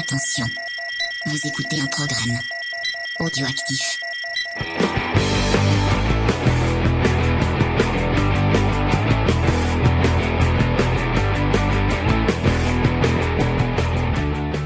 Attention, 0.00 0.46
vous 1.26 1.36
écoutez 1.46 1.78
un 1.78 1.86
programme 1.86 2.38
audioactif. 3.18 4.00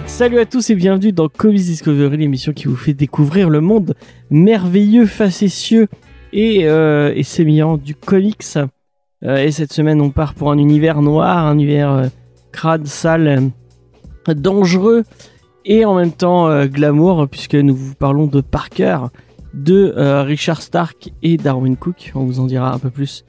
Salut 0.06 0.38
à 0.38 0.46
tous 0.46 0.70
et 0.70 0.76
bienvenue 0.76 1.10
dans 1.10 1.28
Comics 1.28 1.64
Discovery, 1.64 2.16
l'émission 2.16 2.52
qui 2.52 2.66
vous 2.68 2.76
fait 2.76 2.94
découvrir 2.94 3.50
le 3.50 3.60
monde 3.60 3.96
merveilleux, 4.30 5.06
facétieux 5.06 5.88
et, 6.32 6.68
euh, 6.68 7.20
sémillant 7.24 7.76
du 7.76 7.96
comics. 7.96 8.56
Euh, 9.24 9.38
et 9.38 9.50
cette 9.50 9.72
semaine, 9.72 10.00
on 10.00 10.10
part 10.10 10.34
pour 10.34 10.52
un 10.52 10.58
univers 10.58 11.02
noir, 11.02 11.44
un 11.44 11.54
univers 11.54 11.90
euh, 11.90 12.06
crade, 12.52 12.86
sale, 12.86 13.50
dangereux 14.32 15.04
et 15.66 15.84
en 15.84 15.94
même 15.96 16.12
temps 16.12 16.48
euh, 16.48 16.66
glamour, 16.66 17.28
puisque 17.30 17.54
nous 17.56 17.74
vous 17.74 17.94
parlons 17.94 18.26
de 18.26 18.40
Parker, 18.40 18.98
de 19.52 19.92
euh, 19.96 20.22
Richard 20.22 20.62
Stark 20.62 21.10
et 21.22 21.36
Darwin 21.36 21.76
Cook. 21.76 22.12
On 22.14 22.20
vous 22.24 22.40
en 22.40 22.46
dira 22.46 22.72
un 22.72 22.78
peu 22.78 22.88
plus 22.90 23.24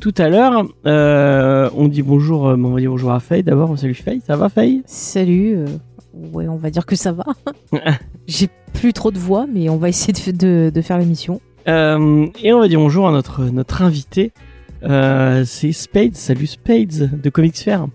tout 0.00 0.14
à 0.18 0.28
l'heure. 0.28 0.64
Euh, 0.86 1.68
on 1.76 1.86
dit 1.88 2.02
bonjour, 2.02 2.48
euh, 2.48 2.56
on 2.56 2.70
va 2.74 2.80
dire 2.80 2.90
bonjour 2.90 3.12
à 3.12 3.20
Faye 3.20 3.42
d'abord. 3.42 3.78
Salut 3.78 3.94
Faye, 3.94 4.20
ça 4.26 4.34
va 4.36 4.48
Faye? 4.48 4.82
Salut. 4.86 5.56
euh, 5.58 5.66
ouais, 6.32 6.48
on 6.48 6.56
va 6.56 6.70
dire 6.70 6.86
que 6.86 6.96
ça 6.96 7.12
va. 7.12 7.24
J'ai 8.26 8.48
plus 8.72 8.92
trop 8.92 9.10
de 9.10 9.18
voix, 9.18 9.46
mais 9.52 9.68
on 9.68 9.76
va 9.76 9.88
essayer 9.88 10.12
de, 10.12 10.36
de- 10.36 10.70
de 10.74 10.80
faire 10.82 10.98
l'émission. 10.98 11.40
Euh, 11.68 12.26
et 12.42 12.52
on 12.54 12.60
va 12.60 12.68
dire 12.68 12.78
bonjour 12.80 13.06
à 13.08 13.12
notre, 13.12 13.44
notre 13.44 13.82
invité. 13.82 14.32
Euh, 14.82 15.44
c'est 15.44 15.72
Spades. 15.72 16.14
Salut 16.14 16.46
Spades 16.46 17.20
de 17.20 17.30
Comics 17.30 17.58
Fair. 17.58 17.86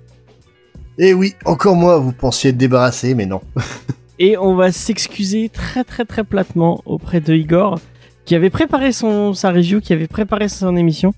Et 0.98 1.09
Eh 1.09 1.13
oui, 1.13 1.35
encore 1.45 1.76
moi, 1.76 1.98
vous 1.98 2.13
pensiez 2.13 2.52
être 2.52 2.58
débarrassé, 2.58 3.16
mais 3.16 3.26
non. 3.26 3.41
Et 4.20 4.38
on 4.38 4.56
va 4.56 4.72
s'excuser 4.72 5.50
très 5.50 5.83
très 5.83 6.06
très 6.06 6.23
platement 6.23 6.81
auprès 6.86 7.20
de 7.20 7.33
Igor 7.33 7.80
qui 8.25 8.33
avait 8.33 8.50
préparé 8.50 8.92
son, 8.92 9.33
sa 9.33 9.52
review, 9.52 9.80
qui 9.80 9.94
avait 9.94 10.08
préparé 10.08 10.50
son 10.50 10.75
émission. 10.75 11.14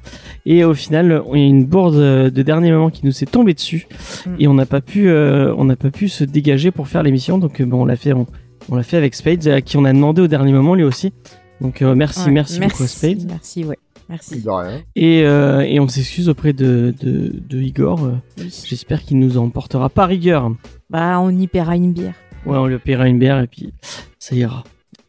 Et 0.46 0.64
au 0.64 0.74
final, 0.74 1.24
il 1.34 1.40
y 1.40 1.44
a 1.44 1.48
une 1.48 1.66
bourde 1.66 1.96
de 1.96 2.42
dernier 2.42 2.72
moment 2.72 2.90
qui 2.90 3.06
nous 3.06 3.24
est 3.24 3.32
tombée 3.32 3.54
dessus. 3.54 3.88
Mm. 4.26 4.30
Et 4.40 4.48
on 4.48 4.54
n'a 4.54 4.66
pas 4.66 4.82
pu, 4.82 5.10
euh, 5.10 5.54
on 5.58 5.64
n'a 5.64 5.78
pas 5.78 5.90
pu 5.90 6.10
se 6.10 6.24
dégager 6.26 6.72
pour 6.72 6.88
faire 6.88 7.04
l'émission. 7.04 7.38
Donc 7.38 7.62
euh, 7.62 7.66
bon, 7.66 7.84
on 7.84 7.86
l'a 7.86 7.96
fait, 7.96 8.14
on, 8.14 8.28
on 8.70 8.76
l'a 8.76 8.84
fait 8.84 8.98
avec 8.98 9.16
Spades, 9.16 9.48
à 9.48 9.62
qui 9.62 9.78
on 9.78 9.86
a 9.86 9.94
demandé 9.94 10.22
au 10.22 10.28
dernier 10.28 10.52
moment 10.52 10.76
lui 10.76 10.84
aussi. 10.84 11.14
Donc 11.62 11.82
euh, 11.82 11.96
merci, 11.96 12.26
Ouais, 12.26 12.32
merci, 12.32 12.60
beaucoup 12.60 12.86
Spades. 12.86 13.26
Merci, 13.28 13.64
ouais. 13.64 13.78
Merci. 14.10 14.42
De 14.42 14.50
rien. 14.50 14.82
Et, 14.96 15.24
euh, 15.24 15.62
et 15.62 15.80
on 15.80 15.88
s'excuse 15.88 16.30
auprès 16.30 16.54
de, 16.54 16.94
de, 17.02 17.34
de 17.38 17.62
Igor. 17.62 18.06
Euh, 18.06 18.14
Oui. 18.38 18.64
J'espère 18.66 19.04
qu'il 19.04 19.20
nous 19.20 19.38
en 19.38 19.50
portera 19.50 19.90
pas 19.90 20.06
rigueur. 20.06 20.50
Bah, 20.90 21.20
on 21.20 21.30
y 21.38 21.48
paiera 21.48 21.76
une 21.76 21.92
bière. 21.94 22.16
Ouais, 22.46 22.58
on 22.58 22.68
lui 22.68 22.78
paiera 22.80 23.08
une 23.08 23.20
bière 23.20 23.40
et 23.40 23.48
puis 23.48 23.74
ça 24.20 24.36
ira. 24.36 24.64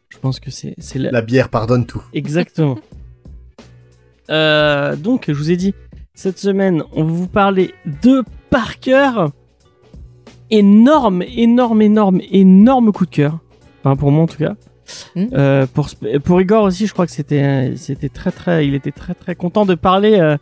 Je 0.09 0.17
pense 0.17 0.39
que 0.41 0.51
c'est 0.51 0.75
c'est 0.79 0.99
la... 0.99 1.11
La 1.11 1.21
bière 1.21 1.49
pardonne 1.49 1.85
tout. 1.85 2.03
Exactement. 2.13 2.77
Euh, 4.31 4.95
donc, 4.95 5.25
je 5.27 5.33
vous 5.33 5.49
ai 5.49 5.57
dit, 5.57 5.73
cette 6.13 6.37
semaine, 6.37 6.83
on 6.93 7.03
va 7.03 7.11
vous 7.11 7.27
parler 7.27 7.73
de 8.03 8.23
Parker. 8.51 9.09
Énorme, 10.51 11.23
énorme, 11.23 11.81
énorme, 11.81 12.21
énorme 12.29 12.91
coup 12.91 13.07
de 13.07 13.09
cœur. 13.09 13.39
Enfin, 13.83 13.95
pour 13.95 14.11
moi 14.11 14.23
en 14.23 14.27
tout 14.27 14.37
cas. 14.37 14.55
Hmm. 15.15 15.25
Euh, 15.33 15.65
pour, 16.23 16.41
Igor 16.41 16.63
aussi, 16.63 16.87
je 16.87 16.93
crois 16.93 17.05
que 17.05 17.11
c'était, 17.11 17.73
c'était 17.75 18.09
très, 18.09 18.31
très, 18.31 18.67
il 18.67 18.73
était 18.75 18.91
très, 18.91 19.13
très 19.13 19.35
content 19.35 19.65
de 19.65 19.75
parler 19.75 20.19
euh, 20.19 20.37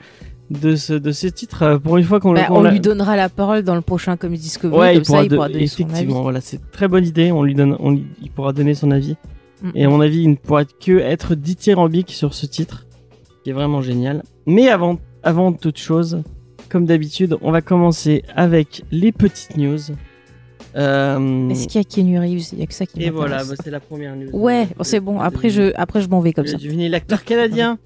de 0.49 0.75
ce, 0.75 0.93
de 0.93 1.11
ce 1.11 1.27
titre. 1.27 1.63
euh, 1.63 1.77
Pour 1.79 1.97
une 1.97 2.03
fois 2.03 2.19
qu'on 2.19 2.33
Bah, 2.33 2.47
on 2.49 2.63
lui 2.63 2.79
donnera 2.79 3.15
la 3.15 3.29
parole 3.29 3.63
dans 3.63 3.75
le 3.75 3.81
prochain 3.81 4.15
Comics 4.17 4.39
Discovery. 4.41 4.79
Ouais, 4.79 4.93
comme 4.93 5.01
il 5.01 5.05
pourra, 5.05 5.17
ça, 5.19 5.23
il 5.23 5.29
de- 5.29 5.35
pourra 5.35 5.47
donner 5.49 5.67
son 5.67 5.83
avis. 5.83 5.91
effectivement, 5.91 6.21
voilà, 6.21 6.41
c'est 6.41 6.57
une 6.57 6.63
très 6.71 6.87
bonne 6.87 7.05
idée. 7.05 7.31
On 7.31 7.43
lui 7.43 7.53
donne, 7.55 7.75
on 7.79 7.91
lui- 7.91 8.05
il 8.21 8.31
pourra 8.31 8.53
donner 8.53 8.73
son 8.73 8.91
avis. 8.91 9.15
Et 9.73 9.85
à 9.85 9.89
mon 9.89 10.01
avis, 10.01 10.21
il 10.21 10.29
ne 10.29 10.35
pourra 10.35 10.65
que 10.65 10.99
être 10.99 11.33
dithyrambique 11.33 12.11
sur 12.11 12.35
ce 12.35 12.45
titre, 12.45 12.85
qui 13.43 13.49
est 13.49 13.53
vraiment 13.53 13.81
génial. 13.81 14.21
Mais 14.45 14.69
avant, 14.69 14.99
avant 15.23 15.51
toute 15.51 15.79
chose, 15.79 16.21
comme 16.69 16.85
d'habitude, 16.85 17.35
on 17.41 17.49
va 17.51 17.61
commencer 17.61 18.23
avec 18.35 18.83
les 18.91 19.11
petites 19.11 19.57
news. 19.57 19.79
Euh, 20.77 21.49
Est-ce 21.49 21.67
qu'il 21.67 21.81
y 21.81 21.83
a 21.83 21.83
Keanu 21.83 22.19
Reeves? 22.19 22.49
Il 22.53 22.59
y 22.59 22.63
a 22.63 22.65
que 22.67 22.73
ça 22.73 22.85
qui 22.85 23.01
et 23.03 23.09
voilà, 23.09 23.37
bah, 23.43 23.55
c'est 23.63 23.71
la 23.71 23.79
première 23.79 24.15
news. 24.15 24.29
Ouais, 24.33 24.67
Euh, 24.79 24.83
c'est 24.83 24.99
bon. 24.99 25.17
de- 25.17 25.23
Après, 25.23 25.49
je, 25.49 25.71
après, 25.75 26.01
je 26.01 26.07
m'en 26.09 26.19
vais 26.19 26.33
comme 26.33 26.45
de 26.45 26.49
ça. 26.51 26.57
deviner 26.57 26.87
l'acteur 26.89 27.23
canadien 27.23 27.79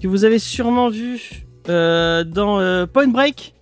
que 0.00 0.06
vous 0.08 0.24
avez 0.24 0.38
sûrement 0.38 0.88
vu 0.88 1.44
euh, 1.68 2.22
dans 2.24 2.60
euh, 2.60 2.86
Point 2.86 3.08
Break. 3.08 3.54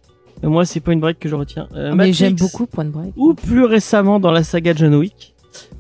Euh, 0.45 0.49
moi, 0.49 0.65
c'est 0.67 0.81
Point 0.81 0.97
Break 0.99 1.19
que 1.19 1.29
je 1.29 1.35
retiens. 1.35 1.69
Euh, 1.75 1.91
Ah, 1.93 1.95
Mais 1.95 2.13
j'aime 2.13 2.35
beaucoup 2.35 2.67
Point 2.67 2.85
Break. 2.87 3.13
ou 3.17 3.33
plus 3.35 3.65
récemment 3.65 4.21
dans 4.21 4.33
la 4.33 4.43
saga 4.43 4.75
John 4.77 4.95
Wick, 4.97 5.35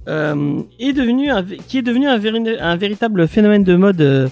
euh, 0.09 0.61
est 0.79 0.93
devenu 0.95 1.31
un, 1.31 1.43
qui 1.69 1.79
est 1.79 1.83
devenu 1.83 2.07
un, 2.07 2.15
un 2.61 2.77
véritable 2.77 3.29
phénomène 3.29 3.65
de 3.65 3.75
mode 3.77 4.01
euh, 4.01 4.29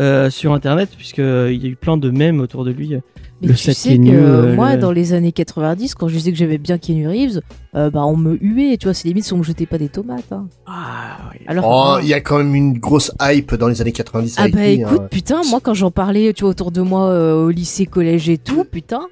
euh, 0.00 0.30
sur 0.30 0.52
Internet, 0.52 0.88
puisque 0.96 1.20
euh, 1.20 1.52
il 1.52 1.62
y 1.62 1.66
a 1.66 1.70
eu 1.70 1.76
plein 1.76 1.96
de 1.96 2.10
mèmes 2.10 2.40
autour 2.40 2.64
de 2.64 2.70
lui. 2.72 2.96
Mais 3.42 3.48
Le 3.48 3.54
tu 3.54 3.74
sais 3.74 3.98
que 3.98 4.02
euh, 4.08 4.54
moi, 4.54 4.76
le- 4.76 4.80
dans 4.80 4.92
les 4.92 5.12
années 5.12 5.32
90, 5.32 5.94
quand 5.94 6.08
je 6.08 6.14
disais 6.16 6.32
que 6.32 6.38
j'aimais 6.38 6.56
bien 6.56 6.78
Keanu 6.78 7.06
Reeves, 7.06 7.42
euh, 7.74 7.90
bah, 7.90 8.04
on 8.06 8.16
me 8.16 8.38
huait. 8.40 8.78
Tu 8.78 8.86
vois, 8.86 8.94
c'est 8.94 9.08
limite 9.08 9.24
si 9.24 9.34
on 9.34 9.38
me 9.38 9.42
jetait 9.42 9.66
pas 9.66 9.76
des 9.76 9.90
tomates. 9.90 10.32
hein. 10.32 10.48
Ah, 10.66 11.18
oui. 11.32 11.40
Alors, 11.46 11.64
Oh, 11.66 11.96
euh, 11.98 12.02
il 12.02 12.08
y 12.08 12.14
a 12.14 12.20
quand 12.22 12.38
même 12.38 12.54
une 12.54 12.78
grosse 12.78 13.12
hype 13.20 13.54
dans 13.54 13.68
les 13.68 13.82
années 13.82 13.92
90 13.92 14.36
Ah 14.38 14.48
bah 14.48 14.60
lui, 14.62 14.80
écoute, 14.80 15.00
hein. 15.02 15.08
putain, 15.10 15.42
moi 15.50 15.60
quand 15.62 15.74
j'en 15.74 15.90
parlais, 15.90 16.32
tu 16.32 16.44
vois, 16.44 16.50
autour 16.52 16.70
de 16.70 16.80
moi 16.80 17.10
euh, 17.10 17.44
au 17.44 17.50
lycée, 17.50 17.84
collège 17.84 18.30
et 18.30 18.38
tout, 18.38 18.64
putain. 18.64 19.02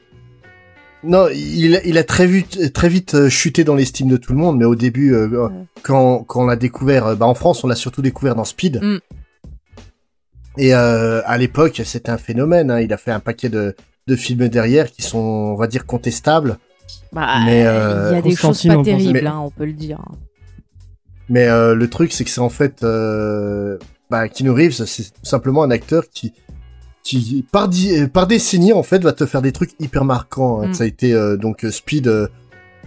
Non, 1.02 1.26
il, 1.30 1.78
il 1.84 1.98
a 1.98 2.02
très 2.04 2.26
vite, 2.26 2.72
très 2.72 2.88
vite 2.88 3.14
euh, 3.14 3.28
chuté 3.28 3.62
dans 3.62 3.74
l'estime 3.74 4.08
de 4.08 4.16
tout 4.16 4.32
le 4.32 4.38
monde, 4.38 4.56
mais 4.56 4.64
au 4.64 4.74
début, 4.74 5.12
euh, 5.12 5.28
Ouais. 5.28 5.50
quand, 5.82 6.20
quand 6.24 6.44
on 6.44 6.46
l'a 6.46 6.56
découvert, 6.56 7.08
euh, 7.08 7.14
bah 7.14 7.26
en 7.26 7.34
France, 7.34 7.62
on 7.62 7.66
l'a 7.68 7.74
surtout 7.74 8.00
découvert 8.00 8.34
dans 8.34 8.44
Speed. 8.44 8.80
Mm. 8.82 8.98
Et 10.56 10.74
euh, 10.74 11.20
à 11.26 11.36
l'époque, 11.36 11.82
c'était 11.84 12.10
un 12.10 12.16
phénomène. 12.16 12.70
hein. 12.70 12.80
Il 12.80 12.90
a 12.92 12.96
fait 12.96 13.10
un 13.10 13.20
paquet 13.20 13.50
de, 13.50 13.74
de 14.06 14.16
films 14.16 14.48
derrière 14.48 14.90
qui 14.90 15.02
sont, 15.02 15.18
on 15.18 15.56
va 15.56 15.66
dire, 15.66 15.86
contestables. 15.86 16.58
Bah, 17.12 17.38
Mais, 17.44 17.64
euh, 17.64 17.70
euh, 17.70 18.08
il 18.12 18.14
y 18.16 18.18
a 18.18 18.22
des 18.22 18.36
choses 18.36 18.62
pas 18.62 18.82
terribles, 18.82 19.12
mais- 19.22 19.26
hein, 19.26 19.40
on 19.44 19.50
peut 19.50 19.64
le 19.64 19.72
dire. 19.72 20.00
Mais 21.28 21.48
euh, 21.48 21.74
le 21.74 21.88
truc, 21.88 22.12
c'est 22.12 22.24
que 22.24 22.30
c'est 22.30 22.40
en 22.40 22.50
fait, 22.50 22.82
euh, 22.82 23.78
bah, 24.10 24.28
Keanu 24.28 24.50
Reeves, 24.50 24.84
c'est 24.84 25.04
tout 25.04 25.24
simplement 25.24 25.62
un 25.62 25.70
acteur 25.70 26.04
qui, 26.12 26.34
qui 27.02 27.44
par, 27.50 27.68
di- 27.68 27.96
euh, 27.98 28.08
par 28.08 28.26
décennie, 28.26 28.72
en 28.74 28.82
fait, 28.82 29.02
va 29.02 29.12
te 29.12 29.24
faire 29.24 29.40
des 29.40 29.52
trucs 29.52 29.70
hyper 29.80 30.04
marquants. 30.04 30.60
hein. 30.62 30.68
Mm. 30.68 30.74
Ça 30.74 30.84
a 30.84 30.86
été 30.86 31.14
euh, 31.14 31.36
donc 31.38 31.64
euh, 31.64 31.70
Speed 31.70 32.08
euh, 32.08 32.28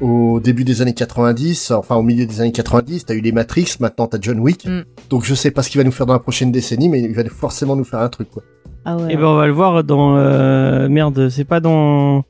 au 0.02 0.40
début 0.40 0.64
des 0.64 0.82
années 0.82 0.94
90, 0.94 1.72
enfin 1.72 1.96
au 1.96 2.04
milieu 2.04 2.26
des 2.26 2.42
années 2.42 2.52
90, 2.52 3.06
t'as 3.06 3.14
eu 3.14 3.22
les 3.22 3.32
Matrix, 3.32 3.76
maintenant 3.80 4.08
t'as 4.08 4.18
John 4.22 4.40
Wick. 4.40 4.66
Mm. 4.66 4.84
Donc 5.10 5.24
je 5.26 5.34
sais 5.34 5.52
pas 5.52 5.64
ce 5.64 5.70
qu'il 5.70 5.80
va 5.80 5.84
nous 5.86 5.92
faire 5.92 6.06
dans 6.06 6.14
la 6.14 6.20
prochaine 6.20 6.52
décennie, 6.52 6.90
mais 6.90 7.02
il 7.02 7.14
va 7.14 7.24
forcément 7.26 7.76
nous 7.76 7.84
faire 7.84 8.00
un 8.00 8.10
truc, 8.10 8.30
quoi. 8.30 8.44
Ah 8.86 8.96
ouais. 8.96 9.14
Et 9.14 9.18
ben 9.18 9.26
on 9.26 9.36
va 9.36 9.48
le 9.48 9.54
voir 9.54 9.84
dans 9.84 10.16
euh, 10.18 10.88
merde, 10.88 11.30
c'est 11.30 11.44
pas 11.44 11.60
dans 11.60 12.24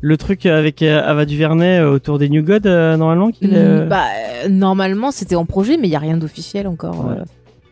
le 0.00 0.16
truc 0.16 0.44
avec 0.46 0.82
euh, 0.82 1.00
Ava 1.04 1.24
Duvernay 1.24 1.78
euh, 1.78 1.92
autour 1.92 2.18
des 2.18 2.28
New 2.28 2.42
Gods 2.42 2.66
euh, 2.66 2.96
normalement 2.96 3.30
qu'il 3.30 3.50
Bah, 3.88 4.04
normalement, 4.50 5.10
c'était 5.10 5.36
en 5.36 5.46
projet, 5.46 5.76
mais 5.78 5.88
il 5.88 5.90
y 5.92 5.96
a 5.96 6.00
rien 6.00 6.16
d'officiel 6.16 6.66
encore 6.66 7.06
Ouais. 7.06 7.14
euh, 7.20 7.24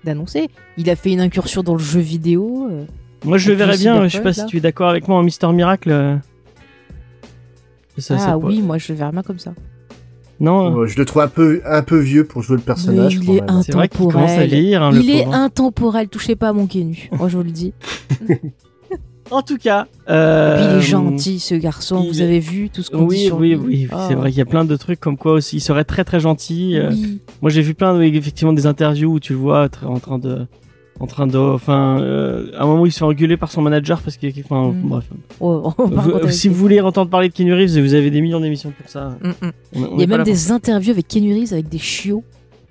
d'annoncé. 0.04 0.48
Il 0.78 0.88
a 0.88 0.96
fait 0.96 1.10
une 1.12 1.20
incursion 1.20 1.62
dans 1.62 1.74
le 1.74 1.80
jeu 1.80 2.00
vidéo. 2.00 2.68
euh. 2.70 2.84
Moi 3.24 3.36
je 3.36 3.50
le 3.50 3.56
verrais 3.56 3.76
bien, 3.76 4.08
je 4.08 4.16
sais 4.16 4.22
pas 4.22 4.32
si 4.32 4.46
tu 4.46 4.56
es 4.56 4.60
d'accord 4.60 4.88
avec 4.88 5.06
moi 5.08 5.18
en 5.18 5.22
Mister 5.22 5.48
Miracle. 5.52 6.18
Euh. 7.98 8.00
Ça, 8.00 8.16
ah 8.20 8.38
oui, 8.38 8.62
moi 8.62 8.78
je 8.78 8.92
le 8.92 8.98
verrais 8.98 9.12
bien 9.12 9.22
comme 9.22 9.38
ça. 9.38 9.52
Non, 10.40 10.80
Euh, 10.80 10.86
je 10.86 10.96
le 10.98 11.04
trouve 11.04 11.20
un 11.22 11.28
peu, 11.28 11.60
un 11.66 11.82
peu 11.82 11.98
vieux 11.98 12.24
pour 12.24 12.42
jouer 12.42 12.56
le 12.56 12.62
personnage. 12.62 13.18
Mais 13.18 13.24
il 13.24 13.26
quand 13.26 13.34
est 13.46 13.52
même. 13.52 13.62
c'est 13.62 13.72
vrai 13.72 13.88
qu'il 13.88 13.98
commence 14.00 14.14
à 14.16 14.22
intemporel. 14.22 14.48
vieillir. 14.48 14.82
hein, 14.82 14.90
le 14.90 15.00
il 15.02 15.10
est 15.10 15.24
pauvre. 15.24 15.34
intemporel, 15.36 16.08
touchez 16.08 16.34
pas 16.36 16.48
à 16.48 16.52
mon 16.54 16.66
Kenu. 16.66 17.10
Moi 17.12 17.28
je 17.28 17.36
vous 17.36 17.42
le 17.42 17.50
dis. 17.50 17.72
En 19.32 19.42
tout 19.42 19.58
cas. 19.58 19.84
Et 20.08 20.10
Euh... 20.10 20.56
puis 20.56 20.64
il 20.64 20.78
est 20.78 20.80
gentil 20.80 21.38
ce 21.38 21.54
garçon, 21.54 22.02
il 22.02 22.08
vous 22.08 22.20
est- 22.20 22.24
avez 22.24 22.40
vu 22.40 22.68
tout 22.68 22.82
ce 22.82 22.90
qu'on 22.90 23.02
dit 23.06 23.14
Oui, 23.16 23.18
sur 23.26 23.38
oui, 23.38 23.50
lui 23.50 23.56
oui, 23.58 23.88
Ah. 23.92 24.06
c'est 24.08 24.14
vrai 24.16 24.30
qu'il 24.30 24.38
y 24.38 24.42
a 24.42 24.44
plein 24.46 24.64
de 24.64 24.74
trucs 24.74 24.98
comme 24.98 25.16
quoi 25.16 25.34
aussi. 25.34 25.58
Il 25.58 25.60
serait 25.60 25.84
très 25.84 26.02
très 26.02 26.18
gentil. 26.18 26.76
euh, 26.76 26.88
Oui. 26.90 27.20
Moi 27.40 27.48
j'ai 27.52 27.62
vu 27.62 27.74
plein 27.74 27.96
de, 27.96 28.02
effectivement 28.02 28.52
des 28.52 28.66
interviews 28.66 29.12
où 29.12 29.20
tu 29.20 29.34
le 29.34 29.38
vois 29.38 29.68
en 29.86 30.00
train 30.00 30.18
de. 30.18 30.46
En 31.00 31.06
train 31.06 31.26
de. 31.26 31.38
Enfin, 31.38 31.98
euh, 32.00 32.52
à 32.56 32.62
un 32.62 32.66
moment 32.66 32.84
il 32.86 32.92
se 32.92 32.98
fait 32.98 33.04
engueuler 33.04 33.36
par 33.38 33.50
son 33.50 33.62
manager 33.62 34.00
parce 34.02 34.16
que. 34.18 34.26
Enfin, 34.44 34.68
Mm. 34.70 34.80
bref. 34.88 35.04
Oh, 35.40 35.72
oh, 35.78 35.86
Vous- 35.86 36.28
si 36.30 36.48
vous 36.48 36.54
voulez 36.54 36.80
entendre 36.80 37.10
parler 37.10 37.28
de 37.30 37.34
Keanu 37.34 37.54
Reeves, 37.54 37.78
vous 37.80 37.94
avez 37.94 38.10
des 38.10 38.20
millions 38.20 38.40
d'émissions 38.40 38.70
pour 38.78 38.88
ça. 38.88 39.16
Mm, 39.22 39.28
mm. 39.28 39.32
On- 39.76 39.82
on 39.82 39.94
Il 39.96 40.00
y 40.00 40.04
a 40.04 40.06
même 40.06 40.22
des 40.24 40.52
interviews 40.52 40.90
avec 40.92 41.08
Keanu 41.08 41.32
Reeves 41.34 41.52
avec 41.54 41.68
des 41.68 41.78
chiots. 41.78 42.22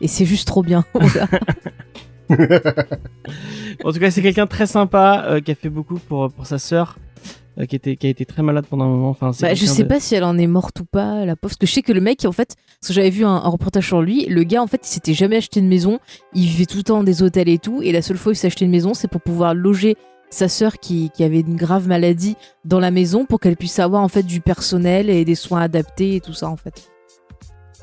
Et 0.02 0.08
c'est 0.08 0.26
juste 0.26 0.48
trop 0.48 0.62
bien. 0.64 0.86
En 3.84 3.92
tout 3.92 4.00
cas, 4.00 4.12
c'est 4.12 4.22
quelqu'un 4.22 4.46
très 4.48 4.68
sympa 4.68 5.26
euh, 5.28 5.40
qui 5.42 5.52
a 5.52 5.56
fait 5.56 5.70
beaucoup 5.70 5.98
pour 5.98 6.32
pour 6.32 6.46
sa 6.46 6.58
sœur, 6.60 6.98
euh, 7.60 7.66
qui 7.66 7.76
était 7.76 7.96
qui 7.96 8.08
a 8.08 8.10
été 8.10 8.26
très 8.26 8.42
malade 8.42 8.66
pendant 8.70 8.86
un 8.86 8.90
moment. 8.90 9.10
Enfin, 9.10 9.32
Bah, 9.42 9.54
je 9.54 9.66
sais 9.66 9.84
de- 9.84 9.88
pas 9.88 10.00
si 10.00 10.16
elle 10.16 10.24
en 10.24 10.38
est 10.38 10.48
morte 10.48 10.80
ou 10.80 10.86
pas, 10.86 11.26
la 11.26 11.36
pauvre. 11.36 11.40
Parce 11.42 11.56
que 11.58 11.66
je 11.68 11.74
sais 11.74 11.82
que 11.82 11.92
le 11.94 12.02
mec, 12.02 12.26
en 12.26 12.32
fait, 12.32 12.56
parce 12.80 12.88
que 12.90 12.94
j'avais 12.94 13.10
vu 13.10 13.26
un, 13.26 13.30
un 13.30 13.50
reportage 13.50 13.88
sur 13.88 14.02
lui, 14.02 14.26
le 14.26 14.44
gars, 14.44 14.62
en 14.62 14.68
fait, 14.68 14.82
il 14.84 14.90
s'était 14.90 15.14
jamais 15.14 15.38
acheté 15.38 15.62
de 15.62 15.66
maison. 15.68 16.00
Il 16.34 16.46
vivait 16.46 16.66
tout 16.66 16.78
le 16.78 16.84
temps 16.84 16.98
dans 16.98 17.04
des 17.04 17.22
hôtels 17.24 17.50
et 17.50 17.58
tout. 17.60 17.82
Et 17.82 17.92
la 17.92 18.02
seule 18.02 18.18
fois 18.18 18.32
où 18.32 18.34
il 18.34 18.38
s'est 18.38 18.48
acheté 18.48 18.66
une 18.66 18.72
maison, 18.72 18.94
c'est 18.94 19.08
pour 19.08 19.22
pouvoir 19.22 19.54
loger 19.54 19.96
sa 20.32 20.48
sœur 20.48 20.78
qui, 20.78 21.10
qui 21.10 21.24
avait 21.24 21.40
une 21.40 21.56
grave 21.56 21.88
maladie 21.88 22.36
dans 22.64 22.80
la 22.80 22.92
maison 22.92 23.26
pour 23.26 23.40
qu'elle 23.40 23.58
puisse 23.58 23.80
avoir, 23.80 24.04
en 24.04 24.08
fait, 24.10 24.24
du 24.24 24.42
personnel 24.42 25.10
et 25.10 25.26
des 25.26 25.34
soins 25.36 25.62
adaptés 25.62 26.16
et 26.16 26.22
tout 26.22 26.34
ça, 26.34 26.50
en 26.50 26.56
fait. 26.56 26.90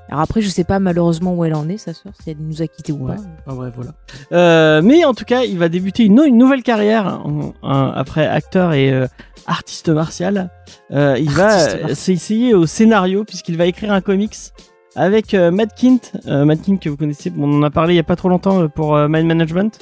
Alors 0.08 0.20
après, 0.20 0.40
je 0.40 0.48
sais 0.48 0.64
pas 0.64 0.78
malheureusement 0.78 1.34
où 1.34 1.44
elle 1.44 1.54
en 1.54 1.68
est, 1.68 1.78
sa 1.78 1.92
sœur, 1.92 2.12
si 2.22 2.30
elle 2.30 2.36
nous 2.40 2.62
a 2.62 2.66
quittés 2.68 2.92
ou 2.92 3.06
Ouais. 3.08 3.16
pas. 3.16 3.22
Ah 3.48 3.54
ouais, 3.54 3.70
voilà. 3.74 3.90
Euh, 4.32 4.80
mais 4.82 5.04
en 5.04 5.14
tout 5.14 5.24
cas, 5.24 5.42
il 5.42 5.58
va 5.58 5.68
débuter 5.68 6.04
une, 6.04 6.20
une 6.26 6.38
nouvelle 6.38 6.62
carrière 6.62 7.20
en- 7.24 7.52
après 7.92 8.26
acteur 8.26 8.72
et 8.72 8.92
euh, 8.92 9.06
artiste 9.46 9.88
martial. 9.88 10.50
Euh, 10.92 11.16
il 11.18 11.30
va 11.30 11.46
Artiste 11.54 11.94
s'essayer 11.94 12.54
au 12.54 12.66
scénario 12.66 13.24
puisqu'il 13.24 13.56
va 13.56 13.66
écrire 13.66 13.92
un 13.92 14.00
comics 14.00 14.36
avec 14.94 15.34
euh, 15.34 15.50
Matt 15.50 15.74
Kint. 15.74 16.12
Euh, 16.26 16.44
Matt 16.44 16.62
Kint 16.62 16.78
que 16.78 16.88
vous 16.88 16.96
connaissez, 16.96 17.32
on 17.36 17.52
en 17.58 17.62
a 17.64 17.70
parlé 17.70 17.94
il 17.94 17.96
y 17.96 18.00
a 18.00 18.04
pas 18.04 18.16
trop 18.16 18.28
longtemps 18.28 18.68
pour 18.68 18.96
Mind 18.96 19.26
Management. 19.26 19.78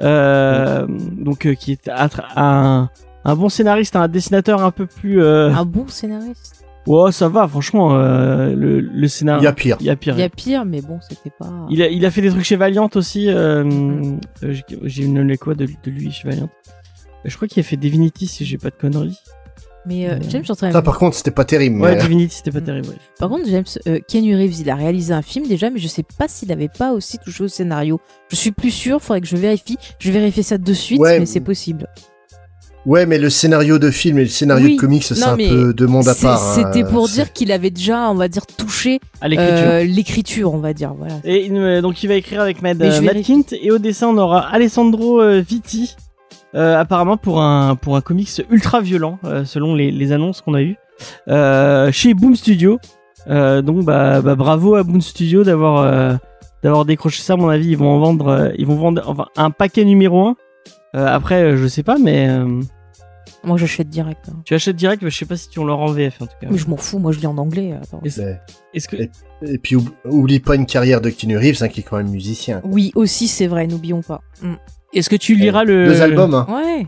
Euh, 0.00 0.86
donc 0.88 1.52
qui 1.54 1.72
est 1.72 1.88
un, 1.88 2.08
un, 2.34 2.88
un 3.24 3.36
bon 3.36 3.48
scénariste, 3.48 3.94
un 3.94 4.08
dessinateur 4.08 4.64
un 4.64 4.70
peu 4.72 4.86
plus. 4.86 5.22
Un 5.24 5.64
bon 5.64 5.86
scénariste. 5.86 6.61
Ouais, 6.86 7.12
ça 7.12 7.28
va, 7.28 7.46
franchement. 7.46 7.94
euh, 7.94 8.54
le, 8.54 8.80
le 8.80 9.08
scénario. 9.08 9.40
Il 9.42 9.44
y 9.44 9.48
a 9.48 9.52
pire. 9.52 9.76
Il 9.80 9.86
y 9.86 9.90
a 9.90 9.96
pire. 9.96 10.14
Il 10.16 10.20
y 10.20 10.24
a 10.24 10.28
pire, 10.28 10.64
mais 10.64 10.80
bon, 10.80 10.98
c'était 11.08 11.30
pas. 11.38 11.48
Il 11.70 11.80
a, 11.82 11.88
il 11.88 12.04
a 12.04 12.10
fait 12.10 12.22
des 12.22 12.30
trucs 12.30 12.44
chez 12.44 12.56
Valiant 12.56 12.90
aussi. 12.94 13.28
Euh, 13.28 13.64
euh, 14.42 14.54
j'ai- 14.84 15.04
une 15.04 15.20
les 15.22 15.36
quoi 15.38 15.54
de, 15.54 15.66
de 15.66 15.90
lui 15.90 16.10
chez 16.10 16.28
Valiant. 16.28 16.48
Je 17.24 17.36
crois 17.36 17.46
qu'il 17.46 17.60
a 17.60 17.62
fait 17.62 17.76
Divinity 17.76 18.26
si 18.26 18.44
j'ai 18.44 18.58
pas 18.58 18.70
de 18.70 18.74
conneries. 18.74 19.16
Mais 19.86 20.08
euh. 20.08 20.16
James, 20.28 20.42
je 20.42 20.44
suis 20.44 20.52
en 20.52 20.56
train 20.56 20.68
de- 20.68 20.72
Ça, 20.72 20.82
par 20.82 20.96
contre, 20.98 21.16
c'était 21.16 21.30
pas 21.32 21.44
terrible. 21.44 21.80
Ouais, 21.80 21.94
mais- 21.96 22.00
Divinity 22.02 22.36
c'était 22.36 22.50
pas 22.52 22.60
Mm. 22.60 22.64
terrible. 22.64 22.88
ouais. 22.88 22.96
Par 23.18 23.28
contre, 23.28 23.48
James, 23.48 23.64
euh, 23.88 23.98
Keanu 24.08 24.36
Reeves, 24.36 24.60
il 24.60 24.70
a 24.70 24.74
réalisé 24.76 25.12
un 25.12 25.22
film 25.22 25.46
déjà, 25.46 25.70
mais 25.70 25.78
je 25.80 25.88
sais 25.88 26.04
pas 26.18 26.26
s'il 26.28 26.50
avait 26.52 26.68
pas 26.68 26.92
aussi 26.92 27.18
touché 27.18 27.44
au 27.44 27.48
scénario. 27.48 28.00
Je 28.28 28.36
suis 28.36 28.50
plus 28.52 28.70
sûr, 28.72 29.00
faudrait 29.00 29.20
que 29.20 29.26
je 29.28 29.36
vérifie. 29.36 29.76
Je 30.00 30.10
vais 30.10 30.18
vérifier 30.20 30.42
ça 30.44 30.58
de 30.58 30.72
suite, 30.72 31.00
Ouais. 31.00 31.18
mais 31.20 31.26
c'est 31.26 31.40
possible. 31.40 31.86
Ouais, 32.84 33.06
mais 33.06 33.18
le 33.18 33.30
scénario 33.30 33.78
de 33.78 33.90
film 33.92 34.18
et 34.18 34.22
le 34.22 34.28
scénario 34.28 34.66
Oui. 34.66 34.74
de 34.76 34.80
comics, 34.80 35.04
c'est 35.04 35.22
un 35.22 35.36
peu 35.36 35.72
de 35.72 35.86
monde 35.86 36.08
à 36.08 36.14
part. 36.16 36.42
hein. 36.42 36.54
C'était 36.72 36.82
pour 36.84 37.06
dire 37.08 37.32
qu'il 37.32 37.52
avait 37.52 37.70
déjà, 37.70 38.10
on 38.10 38.14
va 38.16 38.26
dire, 38.26 38.44
touché 38.46 38.98
l'écriture. 39.22 39.56
euh, 39.68 39.84
l'écriture, 39.84 40.52
on 40.54 40.58
va 40.58 40.72
dire. 40.72 40.92
Voilà. 40.98 41.14
Et 41.24 41.48
euh, 41.52 41.80
donc 41.80 42.02
il 42.02 42.08
va 42.08 42.14
écrire 42.14 42.40
avec 42.40 42.60
Mad, 42.60 42.82
euh, 42.82 43.00
Matt. 43.02 43.22
Kint 43.22 43.52
et 43.52 43.70
au 43.70 43.78
dessin 43.78 44.08
on 44.08 44.18
aura 44.18 44.40
Alessandro 44.52 45.20
euh, 45.22 45.40
Vitti. 45.48 45.94
euh, 46.56 46.76
apparemment 46.76 47.16
pour 47.16 47.40
un 47.40 47.76
pour 47.76 47.94
un 47.96 48.00
comics 48.00 48.28
ultra 48.50 48.80
violent 48.80 49.18
euh, 49.24 49.44
selon 49.44 49.74
les, 49.76 49.90
les 49.92 50.10
annonces 50.12 50.40
qu'on 50.40 50.54
a 50.54 50.62
eues 50.62 50.76
euh, 51.28 51.92
chez 51.92 52.14
Boom 52.14 52.34
Studio. 52.34 52.78
Euh, 53.30 53.62
donc 53.62 53.84
bah, 53.84 54.20
bah, 54.22 54.34
bravo 54.34 54.74
à 54.74 54.82
Boom 54.82 55.00
Studio 55.00 55.44
d'avoir 55.44 55.78
euh, 55.84 56.14
d'avoir 56.64 56.84
décroché 56.84 57.22
ça. 57.22 57.34
À 57.34 57.36
mon 57.36 57.48
avis 57.48 57.68
ils 57.68 57.76
vont 57.76 57.90
en 57.90 57.98
vendre 58.00 58.26
euh, 58.28 58.48
ils 58.58 58.66
vont 58.66 58.74
vendre 58.74 59.02
enfin 59.06 59.26
un 59.36 59.50
paquet 59.52 59.84
numéro 59.84 60.26
1 60.26 60.36
après 60.92 61.42
euh, 61.42 61.56
je 61.56 61.66
sais 61.66 61.82
pas 61.82 61.96
mais 61.98 62.28
euh, 62.28 62.60
Moi, 63.44 63.56
j'achète 63.56 63.88
direct. 63.88 64.26
hein. 64.30 64.36
tu 64.44 64.54
achètes 64.54 64.76
direct 64.76 65.02
mais 65.02 65.10
je 65.10 65.18
sais 65.18 65.24
pas 65.26 65.36
si 65.36 65.48
tu 65.48 65.58
l'aura 65.64 65.84
en 65.86 65.92
VF 65.92 66.22
en 66.22 66.26
tout 66.26 66.34
cas. 66.40 66.48
Mais 66.50 66.58
je 66.58 66.68
m'en 66.68 66.76
fous, 66.76 66.98
moi, 66.98 67.10
je 67.12 67.18
lis 67.20 67.26
en 67.26 67.38
anglais. 67.38 67.72
attends. 67.80 68.00
Est-ce 68.04 68.20
Ouais. 68.20 68.40
est-ce 68.74 68.88
que 68.88 68.96
Et- 68.96 69.10
Et 69.44 69.58
puis, 69.58 69.74
oub- 69.74 69.90
oublie 70.04 70.38
pas 70.38 70.54
une 70.54 70.66
carrière 70.66 71.00
de 71.00 71.10
Keanu 71.10 71.36
Reeves, 71.36 71.62
hein, 71.62 71.68
qui 71.68 71.80
est 71.80 71.82
quand 71.82 71.96
même 71.96 72.10
musicien. 72.10 72.60
Oui, 72.64 72.92
aussi, 72.94 73.26
c'est 73.26 73.48
vrai, 73.48 73.66
n'oublions 73.66 74.00
pas. 74.02 74.20
Mm. 74.42 74.54
est-ce 74.94 75.10
que 75.10 75.16
tu 75.16 75.34
liras 75.34 75.64
le 75.64 75.86
Deux 75.86 76.00
albums, 76.02 76.34
hein. 76.34 76.46
Ouais. 76.48 76.86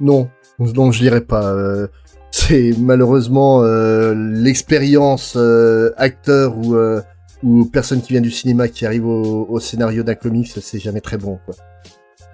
Non, 0.00 0.28
donc 0.58 0.92
je 0.94 1.02
lirai 1.02 1.20
pas. 1.20 1.44
euh, 1.52 1.88
c'est 2.30 2.72
malheureusement 2.78 3.62
euh, 3.62 4.14
l'expérience 4.16 5.34
euh, 5.36 5.90
acteur 5.98 6.56
ou 6.56 6.74
euh, 6.76 7.02
ou 7.42 7.66
personne 7.66 8.00
qui 8.00 8.12
vient 8.14 8.22
du 8.22 8.30
cinéma 8.30 8.68
qui 8.68 8.86
arrive 8.86 9.04
au, 9.04 9.46
au 9.50 9.60
scénario 9.60 10.02
d'un 10.04 10.14
comics, 10.14 10.46
c'est 10.48 10.78
jamais 10.78 11.00
très 11.02 11.18
bon. 11.18 11.38
Quoi. 11.44 11.54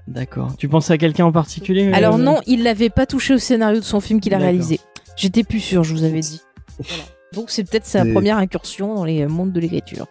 D'accord. 0.08 0.55
Tu 0.58 0.69
penses 0.69 0.90
à 0.90 0.96
quelqu'un 0.99 1.26
en 1.26 1.32
particulier 1.32 1.93
Alors 1.93 2.14
euh, 2.14 2.19
non, 2.19 2.40
il 2.46 2.62
l'avait 2.62 2.88
pas 2.90 3.05
touché 3.06 3.34
au 3.34 3.38
scénario 3.38 3.78
de 3.81 3.84
son 3.84 4.00
film 4.00 4.20
qu'il 4.20 4.32
a 4.34 4.38
réalisé. 4.38 4.81
J'étais 5.16 5.44
plus 5.44 5.60
sûr, 5.60 5.84
je 5.84 5.93
vous 5.94 6.05
avais 6.05 6.20
dit. 6.20 6.40
Voilà. 6.78 7.02
Donc 7.34 7.50
c'est 7.50 7.64
peut-être 7.64 7.84
sa 7.87 8.05
Et- 8.06 8.12
première 8.12 8.38
incursion 8.38 8.94
dans 8.94 9.05
les 9.05 9.26
mondes 9.26 9.52
de 9.52 9.60
l'écriture. 9.60 10.06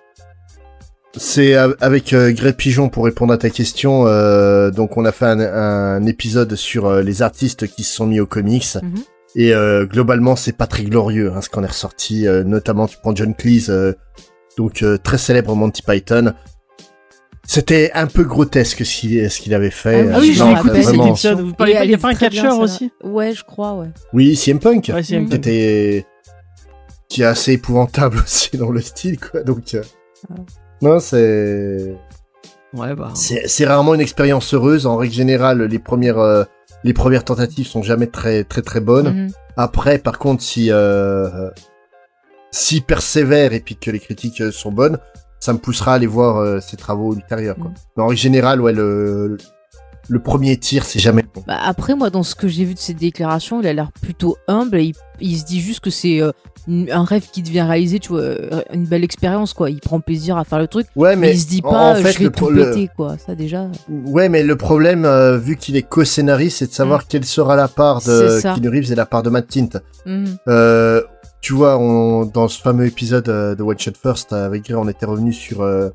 C'est 1.15 1.55
avec 1.55 2.13
euh, 2.13 2.31
Greg 2.31 2.55
Pigeon 2.55 2.89
pour 2.89 3.05
répondre 3.05 3.33
à 3.33 3.37
ta 3.39 3.49
question. 3.49 4.05
euh, 4.05 4.69
donc 4.69 4.97
on 4.97 5.05
a 5.05 5.11
fait 5.11 5.25
un, 5.25 5.39
un 5.39 6.05
épisode 6.05 6.53
sur 6.55 6.85
euh, 6.85 7.01
les 7.01 7.23
artistes 7.23 7.65
qui 7.67 7.83
se 7.83 7.95
sont 7.95 8.05
mis 8.05 8.19
aux 8.19 8.27
comics. 8.27 8.67
Mhm. 8.83 8.95
Et 9.35 9.53
euh, 9.53 9.85
globalement, 9.85 10.35
c'est 10.35 10.55
pas 10.55 10.67
très 10.67 10.83
glorieux 10.83 11.31
hein, 11.35 11.41
ce 11.41 11.49
qu'on 11.49 11.63
est 11.63 11.67
ressorti. 11.67 12.27
euh, 12.27 12.43
notamment, 12.43 12.85
tu 12.87 12.97
prends 13.01 13.15
John 13.15 13.33
Cleese, 13.33 13.69
euh, 13.71 13.93
donc 14.57 14.83
euh, 14.83 14.97
très 14.97 15.17
célèbre 15.17 15.55
Monty 15.55 15.81
Python. 15.81 16.33
C'était 17.49 17.91
un 17.93 18.07
peu 18.07 18.23
grotesque 18.23 18.85
ce 18.85 18.99
qu'il 18.99 19.31
ce 19.31 19.39
qu'il 19.39 19.53
avait 19.53 19.71
fait. 19.71 20.09
Ah 20.13 20.17
oui, 20.19 20.33
l'ai 20.33 20.43
me 20.51 20.57
écouté 20.57 20.83
cet 20.83 20.95
épisode. 20.95 21.39
Vous 21.39 21.53
parlez 21.53 21.71
Et 21.71 21.75
pas, 21.75 21.81
elle 21.83 21.87
il 21.87 21.91
y 21.91 21.95
a 21.95 21.97
pas 21.97 22.09
un 22.09 22.13
catcheur 22.13 22.59
aussi 22.59 22.91
Ouais, 23.03 23.33
je 23.33 23.43
crois, 23.43 23.73
ouais. 23.75 23.87
Oui, 24.11 24.35
CM 24.35 24.59
Punk, 24.59 24.91
Ouais, 24.93 25.01
c'est 25.01 25.17
Mhm. 25.19 25.29
qui 25.29 25.35
était 25.35 26.05
qui 27.09 27.21
est 27.21 27.25
assez 27.25 27.53
épouvantable 27.53 28.17
aussi 28.23 28.57
dans 28.57 28.69
le 28.69 28.81
style, 28.81 29.17
quoi. 29.17 29.43
Donc 29.43 29.73
euh, 29.75 29.81
Ah. 30.29 30.33
non, 30.81 30.99
c'est 30.99 31.95
Ouais, 32.73 32.93
bah. 32.95 33.11
c'est 33.15 33.65
rarement 33.65 33.93
une 33.95 34.01
expérience 34.01 34.53
heureuse. 34.53 34.85
En 34.85 34.97
règle 34.97 35.13
générale, 35.13 35.61
les 35.63 35.79
premières 35.79 36.19
euh, 36.19 36.43
les 36.83 36.93
premières 36.93 37.23
tentatives 37.23 37.65
sont 37.67 37.81
jamais 37.81 38.07
très 38.07 38.43
très 38.43 38.61
très 38.61 38.81
bonnes. 38.81 39.23
Mhm. 39.23 39.31
Après, 39.55 39.99
par 39.99 40.19
contre, 40.19 40.43
si 40.43 40.67
euh, 40.69 41.49
s'il 42.51 42.83
persévère 42.83 43.53
et 43.53 43.61
puis 43.61 43.77
que 43.77 43.89
les 43.89 43.99
critiques 43.99 44.41
euh, 44.41 44.51
sont 44.51 44.71
bonnes, 44.73 44.99
ça 45.39 45.53
me 45.53 45.57
poussera 45.59 45.91
à 45.93 45.95
aller 45.95 46.07
voir 46.07 46.37
euh, 46.37 46.59
ses 46.59 46.77
travaux 46.77 47.13
ultérieurs. 47.15 47.55
Quoi. 47.55 47.69
Mm. 47.69 47.73
Mais 47.97 48.03
en 48.03 48.07
règle 48.07 48.19
générale, 48.21 48.61
ouais, 48.61 48.73
le, 48.73 49.37
le 50.09 50.19
premier 50.19 50.57
tir, 50.57 50.85
c'est 50.85 50.99
jamais 50.99 51.23
bon. 51.33 51.43
Bah, 51.47 51.57
après, 51.63 51.95
moi, 51.95 52.09
dans 52.09 52.23
ce 52.23 52.35
que 52.35 52.47
j'ai 52.47 52.63
vu 52.65 52.73
de 52.73 52.79
ses 52.79 52.93
déclarations, 52.93 53.61
il 53.61 53.67
a 53.67 53.73
l'air 53.73 53.91
plutôt 54.01 54.37
humble. 54.47 54.77
et 54.77 54.83
Il, 54.85 54.93
il 55.19 55.37
se 55.37 55.45
dit 55.45 55.59
juste 55.61 55.79
que 55.81 55.89
c'est 55.89 56.21
euh, 56.21 56.31
un 56.91 57.03
rêve 57.03 57.25
qui 57.31 57.41
devient 57.41 57.61
réalisé, 57.61 57.99
tu 57.99 58.09
vois, 58.09 58.19
euh, 58.21 58.61
une 58.73 58.85
belle 58.85 59.03
expérience, 59.03 59.53
quoi. 59.53 59.69
Il 59.69 59.79
prend 59.79 59.99
plaisir 59.99 60.37
à 60.37 60.43
faire 60.43 60.59
le 60.59 60.67
truc. 60.67 60.87
Ouais, 60.95 61.15
Mais 61.15 61.27
mais 61.27 61.33
il 61.33 61.39
se 61.39 61.47
dit 61.47 61.61
pas, 61.61 61.91
en 61.91 61.95
fait, 61.95 62.13
je 62.13 62.19
vais 62.19 62.23
le 62.25 62.31
tout 62.31 62.47
péter, 62.47 62.89
quoi. 62.95 63.15
Ça, 63.17 63.35
déjà. 63.35 63.67
Ouais, 63.89 64.29
mais 64.29 64.43
le 64.43 64.55
problème, 64.55 65.03
euh, 65.05 65.37
vu 65.37 65.55
qu'il 65.57 65.75
est 65.75 65.81
co-scénariste, 65.83 66.57
c'est 66.59 66.67
de 66.67 66.73
savoir 66.73 67.07
quelle 67.07 67.25
sera 67.25 67.55
la 67.55 67.67
part 67.67 68.01
de 68.01 68.37
Mm. 68.39 68.41
Keanu 68.55 68.69
Reeves 68.69 68.91
et 68.91 68.95
la 68.95 69.05
part 69.05 69.23
de 69.23 69.29
Matt 69.29 69.47
Tint. 69.47 69.79
Euh, 70.47 71.01
tu 71.41 71.53
vois, 71.53 71.77
on, 71.77 72.25
dans 72.25 72.47
ce 72.47 72.61
fameux 72.61 72.85
épisode 72.87 73.29
euh, 73.29 73.55
de 73.55 73.63
One 73.63 73.77
Shot 73.79 73.91
First 74.01 74.33
avec 74.33 74.63
Grey, 74.65 74.75
on 74.75 74.87
était 74.89 75.05
revenu 75.05 75.33
sur 75.33 75.61
euh, 75.61 75.89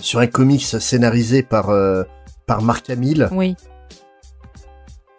sur 0.00 0.18
un 0.20 0.26
comics 0.26 0.62
scénarisé 0.62 1.42
par 1.42 1.70
euh, 1.70 2.02
par 2.46 2.62
Mark 2.62 2.88
Hamill 2.90 3.28
Oui. 3.32 3.54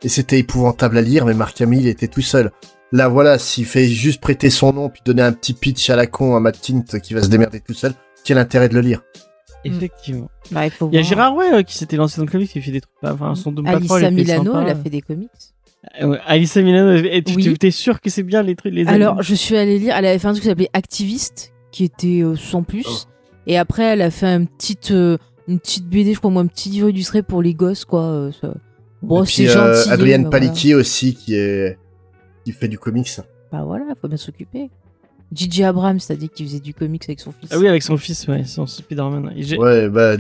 et 0.03 0.09
c'était 0.09 0.39
épouvantable 0.39 0.97
à 0.97 1.01
lire, 1.01 1.25
mais 1.25 1.33
Mark 1.33 1.59
Hamill 1.62 1.88
était 1.88 2.07
tout 2.07 2.21
seul. 2.21 2.51
Là, 2.91 3.07
voilà, 3.07 3.38
s'il 3.38 3.65
fait 3.65 3.88
juste 3.88 4.19
prêter 4.19 4.50
son 4.50 4.74
nom 4.74 4.89
puis 4.89 5.01
donner 5.06 5.21
un 5.21 5.31
petit 5.31 5.53
pitch 5.53 5.89
à 5.89 5.95
la 5.95 6.07
con 6.07 6.36
à 6.36 6.39
Matt 6.39 6.59
Tint 6.62 7.00
qui 7.00 7.13
va 7.13 7.21
se 7.21 7.27
démerder 7.30 7.59
tout 7.59 7.74
seul, 7.75 7.94
quel 8.24 8.38
intérêt 8.39 8.67
de 8.67 8.74
le 8.74 8.81
lire? 8.81 9.03
Effectivement. 9.65 10.29
Bah, 10.51 10.65
il 10.65 10.72
faut 10.72 10.88
Il 10.91 10.96
y 10.96 10.98
a 10.98 11.01
voir. 11.01 11.10
Gérard 11.10 11.36
Way 11.36 11.53
euh, 11.53 11.63
qui 11.63 11.77
s'était 11.77 11.98
lancé 11.98 12.17
dans 12.17 12.25
le 12.25 12.31
comics, 12.31 12.50
qui 12.50 12.62
fait 12.62 12.72
des 12.72 12.81
trucs 12.81 12.96
pas. 13.01 13.13
Enfin, 13.13 13.36
son 13.36 13.53
Patrol 13.53 14.05
Alissa 14.05 14.12
Milano, 14.12 14.53
sympa. 14.53 14.62
elle 14.63 14.69
a 14.69 14.75
fait 14.81 14.89
des 14.89 15.01
comics. 15.01 15.29
Euh, 16.01 16.17
Alissa 16.25 16.62
Milano, 16.62 17.01
tu 17.25 17.33
Oui. 17.36 17.57
t'es 17.57 17.71
sûr 17.71 18.01
que 18.01 18.09
c'est 18.09 18.24
bien 18.24 18.43
les 18.43 18.55
trucs, 18.55 18.74
les 18.74 18.86
Alors, 18.88 19.21
je 19.21 19.33
suis 19.33 19.55
allée 19.55 19.79
lire, 19.79 19.95
elle 19.98 20.05
avait 20.05 20.19
fait 20.19 20.27
un 20.27 20.31
truc 20.31 20.43
qui 20.43 20.50
s'appelait 20.50 20.69
Activiste, 20.74 21.53
qui 21.71 21.86
était 21.86 22.21
euh, 22.21 22.36
sans 22.36 22.63
plus. 22.63 22.86
Oh. 22.88 23.09
Et 23.48 23.57
après, 23.57 23.83
elle 23.83 24.01
a 24.01 24.12
fait 24.12 24.27
un 24.27 24.43
petit, 24.45 24.77
euh, 24.91 25.17
une 25.48 25.59
petite 25.59 25.88
BD, 25.88 26.13
je 26.13 26.19
crois, 26.19 26.31
moi, 26.31 26.41
un 26.41 26.48
petit 26.48 26.69
livre 26.69 26.89
illustré 26.89 27.24
pour 27.24 27.41
les 27.41 27.53
gosses, 27.53 27.86
quoi. 27.86 28.01
euh, 28.03 28.31
ça. 28.41 28.53
Bon, 29.01 29.24
Et 29.24 29.25
c'est 29.25 29.43
puis, 29.45 29.50
euh, 29.51 29.74
gentil. 29.74 29.89
Adrienne 29.89 30.29
Palicki 30.29 30.75
aussi 30.75 31.15
qui 31.15 31.36
est 31.36 31.77
qui 32.43 32.51
fait 32.51 32.67
du 32.67 32.77
comics. 32.77 33.09
Bah 33.51 33.63
voilà, 33.65 33.86
faut 34.01 34.07
bien 34.09 34.17
s'occuper. 34.17 34.69
Gigi 35.31 35.63
Abrams, 35.63 36.00
t'as 36.05 36.15
dit 36.15 36.27
qu'il 36.27 36.45
faisait 36.48 36.59
du 36.59 36.74
comics 36.74 37.03
avec 37.07 37.19
son 37.19 37.31
fils. 37.31 37.50
Ah 37.53 37.57
oui, 37.59 37.67
avec 37.67 37.83
son 37.83 37.95
fils, 37.98 38.27
ouais, 38.27 38.43
son 38.43 38.65
Spider-Man. 38.65 39.31
Ouais, 39.57 39.88
bah 39.89 40.17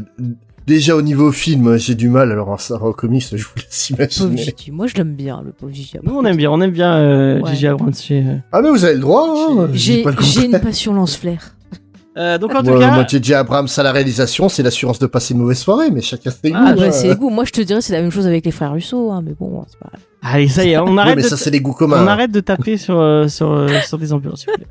déjà 0.69 0.95
au 0.95 1.01
niveau 1.01 1.33
film, 1.33 1.75
j'ai 1.77 1.95
du 1.95 2.07
mal. 2.07 2.31
Alors 2.31 2.47
en, 2.49 2.57
en 2.75 2.91
comics, 2.93 3.25
je 3.35 3.43
vous 3.43 3.49
laisse 3.57 3.89
imaginer. 3.89 4.37
Gigi. 4.37 4.71
Moi, 4.71 4.87
je 4.87 4.95
l'aime 4.95 5.15
bien, 5.15 5.41
le 5.43 5.51
pauvre 5.51 5.73
Gigi 5.73 5.97
Nous, 6.01 6.11
Abrams. 6.11 6.25
on 6.25 6.29
aime 6.29 6.37
bien, 6.37 6.51
on 6.51 6.61
aime 6.61 6.71
bien 6.71 6.95
euh, 6.95 7.41
Ouais. 7.41 7.51
Gigi 7.51 7.67
Abrams 7.67 7.93
chez. 7.93 8.19
euh, 8.25 8.35
Ah 8.53 8.61
mais 8.61 8.69
vous 8.69 8.85
avez 8.85 8.93
le 8.93 8.99
droit. 9.01 9.27
Hein, 9.27 9.67
J'ai 9.73 10.03
une 10.45 10.59
passion 10.61 10.93
lance-flaire. 10.93 11.55
Euh, 12.17 12.37
donc 12.37 12.53
en 12.53 12.59
tout 12.63 12.71
Moi, 12.71 12.79
cas, 12.79 12.91
moi, 12.95 13.05
JJ 13.07 13.31
Abrams 13.33 13.67
à 13.77 13.83
la 13.83 13.91
réalisation, 13.93 14.49
c'est 14.49 14.61
l'assurance 14.63 14.99
de 14.99 15.07
passer 15.07 15.33
une 15.33 15.39
mauvaise 15.39 15.59
soirée, 15.59 15.89
mais 15.91 16.01
chacun 16.01 16.31
ses 16.31 16.51
Ah, 16.53 16.65
Ah, 16.67 16.73
goûts. 16.73 16.79
bah, 16.79 16.85
hein. 16.87 16.91
c'est 16.91 17.07
les 17.09 17.15
goûts. 17.15 17.29
Moi, 17.29 17.45
je 17.45 17.51
te 17.51 17.61
dirais, 17.61 17.81
c'est 17.81 17.93
la 17.93 18.01
même 18.01 18.11
chose 18.11 18.27
avec 18.27 18.43
les 18.45 18.51
frères 18.51 18.73
Russo, 18.73 19.11
hein, 19.11 19.21
mais 19.25 19.33
bon, 19.39 19.63
c'est 19.69 19.79
pas 19.79 19.89
grave. 19.91 20.01
Allez, 20.21 20.47
ça 20.47 20.63
y 20.65 20.71
est, 20.71 20.77
on 20.77 20.97
arrête. 20.97 21.15
mais 21.15 21.21
de 21.23 21.27
ça, 21.27 21.35
t- 21.37 21.43
c'est 21.43 21.49
les 21.51 21.61
goûts 21.61 21.71
On 21.71 21.73
communs. 21.75 22.07
arrête 22.07 22.31
de 22.31 22.39
taper 22.39 22.77
sur 22.77 22.99
euh, 22.99 23.27
sur 23.27 23.51
euh, 23.51 23.67
sur 23.87 23.97
des 23.97 24.11
ambulances. 24.13 24.41
s'il 24.41 24.49
vous 24.51 24.57
plaît. 24.57 24.67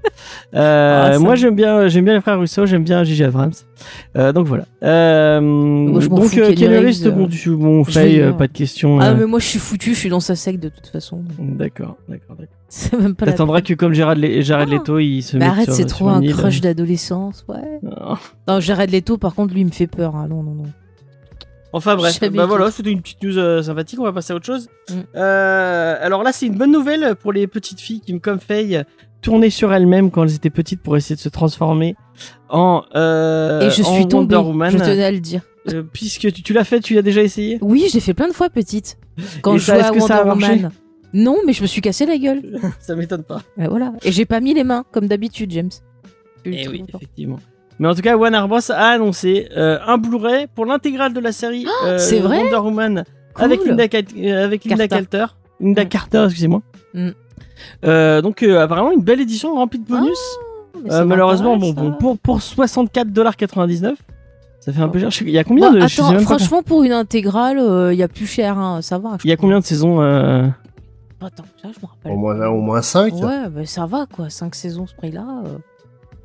Euh, 0.54 1.12
Ah, 1.14 1.18
moi 1.18 1.32
me- 1.32 1.36
j'aime 1.36 1.54
bien 1.54 1.88
j'aime 1.88 2.04
bien 2.04 2.14
les 2.14 2.20
frères 2.20 2.38
Russo, 2.38 2.66
j'aime 2.66 2.84
bien 2.84 3.02
Gigi 3.04 3.24
Abrams. 3.24 3.52
Euh, 4.16 4.32
donc 4.32 4.46
voilà. 4.46 4.64
Euh, 4.82 5.40
je 6.00 6.08
donc 6.08 6.18
Reeves, 6.86 7.06
euh, 7.06 7.10
bon, 7.10 7.26
du 7.26 7.50
bon 7.50 7.82
vais 7.82 8.32
pas 8.32 8.46
de 8.46 8.52
question. 8.52 8.98
Ah, 9.00 9.14
mais 9.14 9.26
moi, 9.26 9.38
je 9.38 9.46
suis 9.46 9.58
foutu, 9.58 9.94
je 9.94 9.98
suis 9.98 10.08
dans 10.08 10.20
sa 10.20 10.34
sec 10.36 10.58
de 10.58 10.68
toute 10.68 10.86
façon. 10.88 11.22
D'accord, 11.38 11.96
d'accord, 12.08 12.36
d'accord. 12.36 12.54
C'est 12.68 12.92
même 13.00 13.14
pas 13.14 13.24
la 13.24 13.32
T'attendras 13.32 13.62
que 13.62 13.72
comme 13.74 13.94
Jared, 13.94 14.18
Le- 14.18 14.42
Jared 14.42 14.68
Ah. 14.70 14.74
Leto, 14.74 14.98
il 14.98 15.22
se 15.22 15.36
Mais 15.36 15.44
mette 15.46 15.52
arrête, 15.54 15.72
c'est 15.72 15.86
trop 15.86 16.08
un 16.08 16.20
île. 16.20 16.34
crush 16.34 16.60
d'adolescence, 16.60 17.44
ouais. 17.48 17.56
Non. 17.82 18.16
Non, 18.46 18.60
Jared 18.60 18.90
Leto, 18.90 19.16
par 19.16 19.34
contre, 19.34 19.54
lui, 19.54 19.62
il 19.62 19.66
me 19.66 19.70
fait 19.70 19.86
peur. 19.86 20.16
hein. 20.16 20.26
Non, 20.28 20.42
non, 20.42 20.54
non. 20.54 20.64
Enfin 21.72 21.96
bref, 21.96 22.18
bah 22.32 22.46
voilà, 22.46 22.70
c'était 22.70 22.90
une 22.90 23.02
petite 23.02 23.22
news 23.22 23.36
euh, 23.36 23.62
sympathique, 23.62 24.00
on 24.00 24.04
va 24.04 24.12
passer 24.12 24.32
à 24.32 24.36
autre 24.36 24.46
chose. 24.46 24.68
Mm. 24.88 24.94
Euh, 25.16 25.96
alors 26.00 26.22
là, 26.22 26.32
c'est 26.32 26.46
une 26.46 26.56
bonne 26.56 26.72
nouvelle 26.72 27.14
pour 27.16 27.32
les 27.32 27.46
petites 27.46 27.80
filles 27.80 28.00
qui, 28.00 28.18
comme 28.20 28.40
Faye, 28.40 28.82
tourné 29.20 29.50
sur 29.50 29.72
elles-mêmes 29.74 30.10
quand 30.10 30.22
elles 30.24 30.34
étaient 30.34 30.48
petites 30.50 30.82
pour 30.82 30.96
essayer 30.96 31.16
de 31.16 31.20
se 31.20 31.28
transformer 31.28 31.94
en 32.48 32.84
euh, 32.94 33.60
Et 33.60 33.70
je 33.70 33.82
en 33.82 33.94
suis 33.94 34.08
tombée, 34.08 34.34
Wonder 34.34 34.48
Woman. 34.48 34.70
je 34.72 34.78
tenais 34.78 35.04
à 35.04 35.10
le 35.12 35.20
dire. 35.20 35.42
Puisque 35.92 36.32
tu, 36.32 36.42
tu 36.42 36.52
l'as 36.54 36.64
fait, 36.64 36.80
tu 36.80 36.94
l'as 36.94 37.02
déjà 37.02 37.22
essayé? 37.22 37.58
Oui, 37.60 37.88
j'ai 37.92 38.00
fait 38.00 38.14
plein 38.14 38.28
de 38.28 38.32
fois 38.32 38.48
petite. 38.48 38.96
Quand 39.42 39.56
Et 39.56 39.58
je 39.58 39.64
ça, 39.64 39.74
jouais 39.74 39.84
à 39.84 39.90
que 39.90 40.00
ça 40.00 40.16
a 40.18 40.24
Wonder 40.24 40.46
Woman. 40.46 40.70
Non, 41.12 41.36
mais 41.46 41.52
je 41.52 41.60
me 41.62 41.66
suis 41.66 41.80
cassé 41.80 42.06
la 42.06 42.18
gueule. 42.18 42.60
Ça 42.80 42.94
m'étonne 42.94 43.24
pas. 43.24 43.40
Ouais, 43.56 43.66
voilà. 43.66 43.92
Et 44.04 44.12
j'ai 44.12 44.26
pas 44.26 44.40
mis 44.40 44.52
les 44.54 44.64
mains, 44.64 44.84
comme 44.92 45.06
d'habitude, 45.08 45.50
James. 45.52 45.70
Suis 45.70 46.56
Eh 46.56 46.68
oui, 46.68 46.84
effectivement. 46.94 47.40
Mais 47.78 47.88
en 47.88 47.94
tout 47.94 48.02
cas, 48.02 48.16
Warner 48.16 48.42
Bros 48.48 48.58
a 48.70 48.74
annoncé 48.74 49.48
euh, 49.56 49.78
un 49.86 49.98
Blu-ray 49.98 50.46
pour 50.54 50.66
l'intégrale 50.66 51.12
de 51.12 51.20
la 51.20 51.32
série 51.32 51.64
euh, 51.84 51.94
Oh, 51.96 51.98
c'est 51.98 52.18
vrai 52.20 52.42
Wonder 52.42 52.56
Woman 52.56 53.04
Cool. 53.34 53.44
avec 53.44 53.64
Linda, 53.64 53.88
Cal- 53.88 54.04
euh, 54.16 54.44
avec 54.44 54.64
Linda 54.64 54.88
Carter. 54.88 55.26
Linda 55.60 55.84
Mm. 55.84 55.88
Carter, 55.88 56.24
excusez-moi. 56.24 56.62
Mm. 56.94 57.08
Euh, 57.84 58.20
donc 58.22 58.42
euh, 58.42 58.60
apparemment 58.62 58.92
une 58.92 59.02
belle 59.02 59.20
édition 59.20 59.54
remplie 59.54 59.78
de 59.80 59.86
bonus. 59.86 60.18
Euh, 60.86 60.90
ça 60.90 61.04
malheureusement, 61.04 61.56
bon, 61.56 61.72
bon, 61.72 61.92
pour, 61.92 62.18
pour 62.18 62.38
64,99$, 62.38 63.94
ça 64.60 64.72
fait 64.72 64.80
un 64.80 64.88
peu 64.88 64.98
cher. 64.98 65.10
Je 65.10 65.18
sais- 65.18 65.24
Il 65.24 65.30
y 65.30 65.38
a 65.38 65.44
combien 65.44 65.70
Bon, 65.70 65.76
de 65.78 65.82
attends, 65.82 66.18
franchement, 66.20 66.62
pour 66.62 66.82
une 66.84 66.92
intégrale, 66.92 67.58
il 67.92 67.98
y 67.98 68.02
a 68.02 68.08
plus 68.08 68.26
cher, 68.26 68.58
hein, 68.58 68.80
ça 68.82 68.98
va. 68.98 69.16
Il 69.24 69.30
y 69.30 69.32
a 69.32 69.36
combien 69.36 69.60
de 69.60 69.64
saisons 69.64 70.00
euh. 70.00 70.46
Attends, 71.20 71.44
ça, 71.60 71.68
je 71.74 71.80
me 71.84 71.86
rappelle. 71.88 72.12
Au 72.12 72.16
moins, 72.16 72.46
au 72.46 72.60
moins 72.60 72.80
5. 72.82 73.12
Ouais, 73.14 73.48
bah, 73.48 73.64
ça 73.64 73.86
va, 73.86 74.06
quoi. 74.06 74.30
5 74.30 74.54
saisons, 74.54 74.86
ce 74.86 74.94
prix-là. 74.94 75.24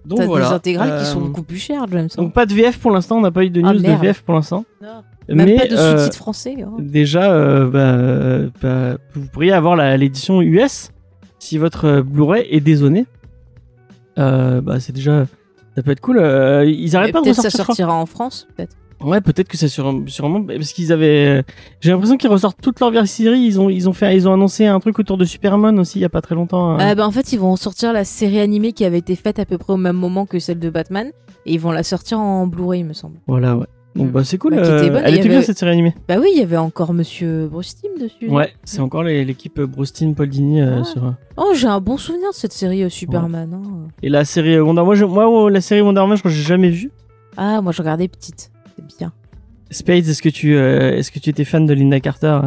Euh, 0.05 0.09
Donc 0.09 0.17
T'as 0.19 0.25
voilà. 0.25 0.47
des 0.49 0.53
intégrales 0.53 0.99
qui 0.99 1.05
sont 1.05 1.19
Euh, 1.21 1.23
beaucoup 1.25 1.43
plus 1.43 1.57
chères, 1.57 1.85
James. 1.91 2.07
hein. 2.17 2.21
Donc 2.21 2.33
pas 2.33 2.45
de 2.45 2.53
VF 2.53 2.77
pour 2.79 2.91
l'instant, 2.91 3.17
on 3.17 3.21
n'a 3.21 3.31
pas 3.31 3.43
eu 3.43 3.49
de 3.49 3.61
news 3.61 3.69
Ah, 3.69 3.73
de. 3.73 4.01
VF 4.01 4.21
pour 4.21 4.33
l'instant. 4.35 4.65
Même 5.29 5.47
Mais 5.47 5.55
pas 5.55 5.67
de 5.67 5.75
euh, 5.75 5.97
sous-titres 5.97 6.17
français. 6.17 6.57
hein. 6.61 6.71
déjà, 6.79 7.31
euh, 7.31 7.69
bah, 7.69 7.79
euh, 7.79 8.49
bah, 8.61 8.97
vous 9.15 9.25
pourriez 9.31 9.53
avoir 9.53 9.75
la- 9.77 9.95
l'édition 9.95 10.41
US 10.41 10.91
si 11.39 11.57
votre 11.57 11.85
euh, 11.85 12.01
Blu-ray 12.03 12.45
est 12.49 12.59
dézoné. 12.59 13.05
Euh, 14.19 14.61
bah 14.61 14.79
c'est 14.79 14.93
déjà, 14.93 15.25
ça 15.75 15.81
peut 15.81 15.91
être 15.91 16.01
cool. 16.01 16.17
Euh, 16.19 16.65
ils 16.65 16.95
arrêtent 16.95 17.13
pas 17.13 17.19
de 17.19 17.23
Peut-être 17.23 17.35
ça 17.37 17.43
ressortir. 17.43 17.65
sortira 17.65 17.93
en 17.95 18.05
France, 18.05 18.47
peut-être. 18.55 18.75
Ouais, 19.03 19.21
peut-être 19.21 19.47
que 19.47 19.57
ça 19.57 19.67
sur, 19.67 19.93
sûrement 20.07 20.41
parce 20.43 20.71
qu'ils 20.73 20.91
avaient. 20.91 21.43
J'ai 21.81 21.91
l'impression 21.91 22.17
qu'ils 22.17 22.29
ressortent 22.29 22.59
toute 22.61 22.79
leur 22.79 23.05
série. 23.07 23.39
Ils 23.41 23.59
ont, 23.59 23.69
ils 23.69 23.89
ont 23.89 23.93
fait, 23.93 24.15
ils 24.15 24.27
ont 24.27 24.33
annoncé 24.33 24.65
un 24.65 24.79
truc 24.79 24.97
autour 24.99 25.17
de 25.17 25.25
Superman 25.25 25.77
aussi 25.79 25.99
il 25.99 26.01
y 26.01 26.05
a 26.05 26.09
pas 26.09 26.21
très 26.21 26.35
longtemps. 26.35 26.77
Ah 26.79 26.95
bah, 26.95 27.05
en 27.05 27.11
fait, 27.11 27.33
ils 27.33 27.39
vont 27.39 27.55
sortir 27.55 27.93
la 27.93 28.03
série 28.05 28.39
animée 28.39 28.71
qui 28.73 28.85
avait 28.85 28.99
été 28.99 29.15
faite 29.15 29.39
à 29.39 29.45
peu 29.45 29.57
près 29.57 29.73
au 29.73 29.77
même 29.77 29.97
moment 29.97 30.25
que 30.25 30.39
celle 30.39 30.59
de 30.59 30.69
Batman. 30.69 31.11
Et 31.45 31.53
ils 31.53 31.59
vont 31.59 31.71
la 31.71 31.83
sortir 31.83 32.19
en 32.19 32.47
Blu-ray, 32.47 32.79
il 32.81 32.85
me 32.85 32.93
semble. 32.93 33.17
Voilà, 33.27 33.57
ouais. 33.57 33.65
Donc 33.95 34.07
Mm. 34.07 34.11
bah 34.11 34.23
c'est 34.23 34.37
cool. 34.39 34.55
Bah, 34.55 34.61
était 34.61 34.69
euh, 34.69 34.89
bonne, 34.89 35.01
elle 35.05 35.15
était 35.19 35.29
bien 35.29 35.41
cette 35.43 35.59
série 35.59 35.71
animée. 35.71 35.93
Bah 36.07 36.15
oui, 36.19 36.29
il 36.33 36.39
y 36.39 36.41
avait 36.41 36.57
encore 36.57 36.93
Monsieur 36.95 37.47
Bruce 37.51 37.75
Timm 37.75 37.91
dessus. 38.01 38.27
Ouais, 38.27 38.51
c'est 38.63 38.79
encore 38.79 39.03
l'équipe 39.03 39.59
euh, 39.59 39.67
Brostin, 39.67 40.13
Paul 40.13 40.29
Dini 40.29 40.61
euh, 40.61 40.79
Ouais. 40.79 40.83
sur. 40.83 41.13
Oh, 41.37 41.51
j'ai 41.53 41.67
un 41.67 41.79
bon 41.79 41.97
souvenir 41.97 42.29
de 42.31 42.35
cette 42.35 42.53
série 42.53 42.81
euh, 42.83 42.89
Superman. 42.89 43.53
hein. 43.53 43.87
Et 44.01 44.09
la 44.09 44.25
série 44.25 44.55
euh, 44.55 44.63
Wonder 44.63 44.81
Woman, 44.81 44.95
je- 44.95 45.05
moi, 45.05 45.29
oh, 45.29 45.47
la 45.47 45.61
série 45.61 45.81
Wonder 45.81 45.99
Woman, 46.01 46.15
je 46.17 46.21
crois 46.23 46.31
que 46.31 46.37
j'ai 46.37 46.41
jamais 46.43 46.69
vu. 46.71 46.89
Ah, 47.37 47.61
moi 47.61 47.71
je 47.71 47.81
regardais 47.83 48.07
petite. 48.07 48.49
C'est 48.89 48.97
bien. 48.97 49.13
Spades, 49.71 50.07
est-ce 50.07 50.21
que 50.21 50.29
tu, 50.29 50.55
euh, 50.55 50.97
est-ce 50.97 51.11
que 51.11 51.19
tu 51.19 51.29
étais 51.29 51.45
fan 51.45 51.65
de 51.65 51.73
Linda 51.73 51.99
Carter 51.99 52.39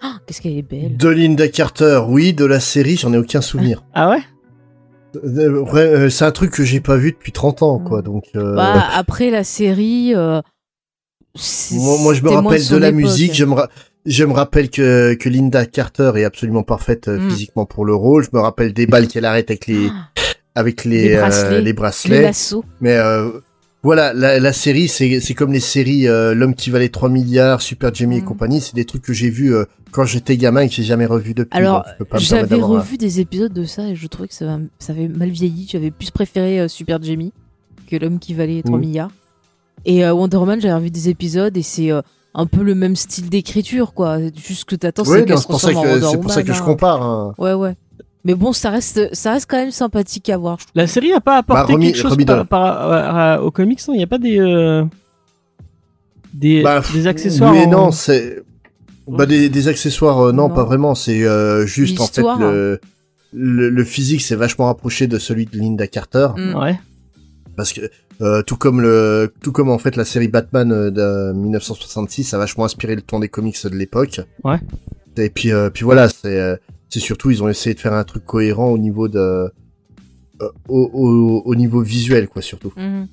Ah, 0.00 0.12
Qu'est-ce 0.26 0.40
qu'elle 0.40 0.56
est 0.58 0.62
belle. 0.62 0.96
De 0.96 1.08
Linda 1.08 1.48
Carter, 1.48 2.02
oui, 2.08 2.32
de 2.32 2.44
la 2.44 2.60
série, 2.60 2.96
j'en 2.96 3.12
ai 3.12 3.18
aucun 3.18 3.40
souvenir. 3.40 3.82
Ah 3.94 4.10
ouais 4.10 4.20
Euh, 5.24 5.60
ouais, 5.72 5.80
euh, 5.80 6.10
c'est 6.10 6.24
un 6.24 6.30
truc 6.30 6.50
que 6.52 6.62
j'ai 6.64 6.80
pas 6.80 6.96
vu 6.96 7.12
depuis 7.12 7.32
30 7.32 7.62
ans, 7.62 7.78
quoi, 7.78 8.02
donc... 8.02 8.24
euh, 8.36 8.54
Bah, 8.54 8.86
après 8.94 9.30
la 9.30 9.42
série. 9.42 10.12
euh, 10.14 10.40
c'est- 11.34 11.74
moi, 11.76 11.96
moi, 12.00 12.14
je 12.14 12.22
me 12.22 12.28
rappelle 12.30 12.66
de 12.68 12.76
la 12.76 12.88
époque. 12.88 13.00
musique, 13.00 13.34
je 13.34 13.44
me, 13.44 13.54
ra- 13.54 13.68
je 14.06 14.24
me 14.24 14.32
rappelle 14.32 14.70
que, 14.70 15.14
que 15.14 15.28
Linda 15.28 15.66
Carter 15.66 16.12
est 16.16 16.24
absolument 16.24 16.62
parfaite 16.62 17.08
Mm. 17.08 17.30
physiquement 17.30 17.64
pour 17.66 17.84
le 17.84 17.94
rôle, 17.94 18.22
je 18.22 18.30
me 18.32 18.40
rappelle 18.40 18.72
des 18.72 18.86
balles 18.86 19.08
qu'elle 19.08 19.24
arrête 19.24 19.50
avec 19.50 19.66
les, 19.66 19.88
avec 20.54 20.84
les, 20.84 21.08
Les 21.08 21.16
bracelets. 21.16 21.50
les 21.58 21.62
Les 21.62 21.72
bracelets. 21.72 22.22
lasso. 22.22 22.64
Mais 22.80 22.96
euh, 22.96 23.30
voilà, 23.88 24.12
la, 24.12 24.38
la 24.38 24.52
série, 24.52 24.86
c'est 24.86 25.34
comme 25.34 25.50
les 25.52 25.60
séries 25.60 26.06
euh, 26.08 26.34
L'homme 26.34 26.54
qui 26.54 26.68
valait 26.68 26.90
3 26.90 27.08
milliards, 27.08 27.62
Super 27.62 27.94
Jamie 27.94 28.18
et 28.18 28.20
Mm. 28.20 28.24
compagnie. 28.24 28.60
C'est 28.60 28.74
des 28.74 28.84
trucs 28.84 29.00
que 29.00 29.14
j'ai 29.14 29.30
vus 29.30 29.54
euh, 29.54 29.64
quand 29.92 30.04
j'étais 30.04 30.36
gamin 30.36 30.60
et 30.60 30.68
que 30.68 30.74
j'ai 30.74 30.82
jamais 30.82 31.06
revu 31.06 31.32
depuis. 31.32 31.56
Alors, 31.56 31.86
J'avais 32.16 32.60
un- 32.60 32.66
revu 32.66 32.98
des 32.98 33.20
épisodes 33.20 33.52
de 33.52 33.64
ça 33.64 33.88
et 33.88 33.96
je 33.96 34.06
trouvais 34.06 34.28
que 34.28 34.34
ça, 34.34 34.58
ça 34.78 34.92
avait 34.92 35.08
mal 35.08 35.30
vieilli. 35.30 35.66
J'avais 35.70 35.90
plus 35.90 36.10
préféré 36.10 36.60
euh, 36.60 36.68
Super 36.68 37.02
Jamie 37.02 37.32
que 37.90 37.96
l'homme 37.96 38.18
qui 38.18 38.34
valait 38.34 38.60
3 38.62 38.76
Mhm. 38.78 38.84
milliards. 38.86 39.10
Et 39.86 40.04
Wonder 40.10 40.36
Woman, 40.36 40.60
j'avais 40.60 40.74
revu 40.74 40.90
des 40.90 41.08
épisodes 41.08 41.56
et 41.56 41.62
c'est 41.62 41.88
un 42.34 42.46
peu 42.46 42.62
le 42.62 42.74
même 42.74 42.94
style 42.94 43.30
d'écriture, 43.30 43.94
quoi. 43.94 44.18
Juste 44.36 44.64
que 44.66 44.76
t'attends, 44.76 45.02
Oui, 45.04 45.20
c'est 45.20 45.24
qu'elle 45.24 45.38
se 45.38 45.46
pour 45.46 45.60
ça 45.60 45.68
transforme 45.70 45.76
en 45.78 45.82
que 45.82 45.94
Wonder 45.94 46.08
c'est 46.10 46.20
pour 46.20 46.30
ça 46.30 46.42
que 46.42 46.48
Woman, 46.48 46.56
je 46.56 46.62
hein. 46.62 46.66
compare. 46.66 47.02
hein. 47.02 47.34
Ouais, 47.38 47.54
ouais. 47.54 47.74
Mais 48.24 48.34
bon, 48.34 48.52
ça 48.52 48.70
reste, 48.70 49.14
ça 49.14 49.32
reste 49.32 49.46
quand 49.48 49.56
même 49.58 49.70
sympathique 49.70 50.28
à 50.28 50.36
voir. 50.36 50.58
La 50.74 50.86
série 50.86 51.12
a 51.12 51.20
pas 51.20 51.36
apporté 51.38 51.62
Bah, 51.68 51.72
remis- 51.74 51.86
quelque 51.86 51.96
chose 52.02 52.16
par, 52.26 52.46
par- 52.46 52.92
à- 52.92 53.42
aux 53.42 53.50
comics, 53.50 53.80
non? 53.88 53.94
Il 53.94 54.00
y 54.00 54.02
a 54.02 54.06
pas 54.08 54.18
des, 54.18 54.38
euh, 54.40 54.84
des, 56.34 56.62
Bah, 56.62 56.82
des 56.92 57.06
accessoires. 57.06 57.54
En- 57.54 57.70
non, 57.70 57.90
c'est 57.92 58.42
bah 59.06 59.24
des, 59.26 59.48
des 59.48 59.68
accessoires. 59.68 60.20
euh, 60.20 60.32
non, 60.32 60.48
Non. 60.48 60.54
pas 60.54 60.64
vraiment. 60.64 60.94
C'est 60.94 61.24
euh, 61.24 61.64
juste 61.66 62.00
en 62.00 62.06
fait 62.06 62.22
le, 62.22 62.80
le 63.32 63.70
le 63.70 63.84
physique, 63.84 64.20
c'est 64.22 64.34
vachement 64.36 64.66
rapproché 64.66 65.06
de 65.06 65.18
celui 65.18 65.46
de 65.46 65.56
Linda 65.56 65.86
Carter 65.86 66.28
Mm. 66.36 66.54
Ouais. 66.56 66.78
parce 67.56 67.72
que 67.72 67.82
euh, 68.20 68.42
tout 68.42 68.56
comme 68.56 68.80
le 68.80 69.32
tout 69.42 69.52
comme 69.52 69.70
en 69.70 69.78
fait 69.78 69.96
la 69.96 70.04
série 70.04 70.28
Batman 70.28 70.72
euh, 70.72 70.90
de 70.90 71.32
1966 71.34 72.34
a 72.34 72.38
vachement 72.38 72.64
inspiré 72.64 72.94
le 72.96 73.02
ton 73.02 73.20
des 73.20 73.28
comics 73.28 73.56
de 73.64 73.76
l'époque. 73.76 74.20
Ouais. 74.44 74.58
Et 75.16 75.30
puis 75.30 75.52
euh, 75.52 75.70
puis 75.70 75.84
voilà, 75.84 76.08
c'est 76.08 76.38
euh, 76.38 76.56
c'est 76.88 77.00
surtout 77.00 77.30
ils 77.30 77.42
ont 77.42 77.48
essayé 77.48 77.74
de 77.74 77.80
faire 77.80 77.92
un 77.94 78.04
truc 78.04 78.24
cohérent 78.24 78.68
au 78.68 78.78
niveau 78.78 79.08
de 79.08 79.18
euh, 79.18 80.48
au, 80.68 80.90
au, 80.92 81.42
au 81.44 81.54
niveau 81.54 81.80
visuel 81.82 82.28
quoi 82.28 82.42
surtout 82.42 82.72
Mhm. 82.76 83.08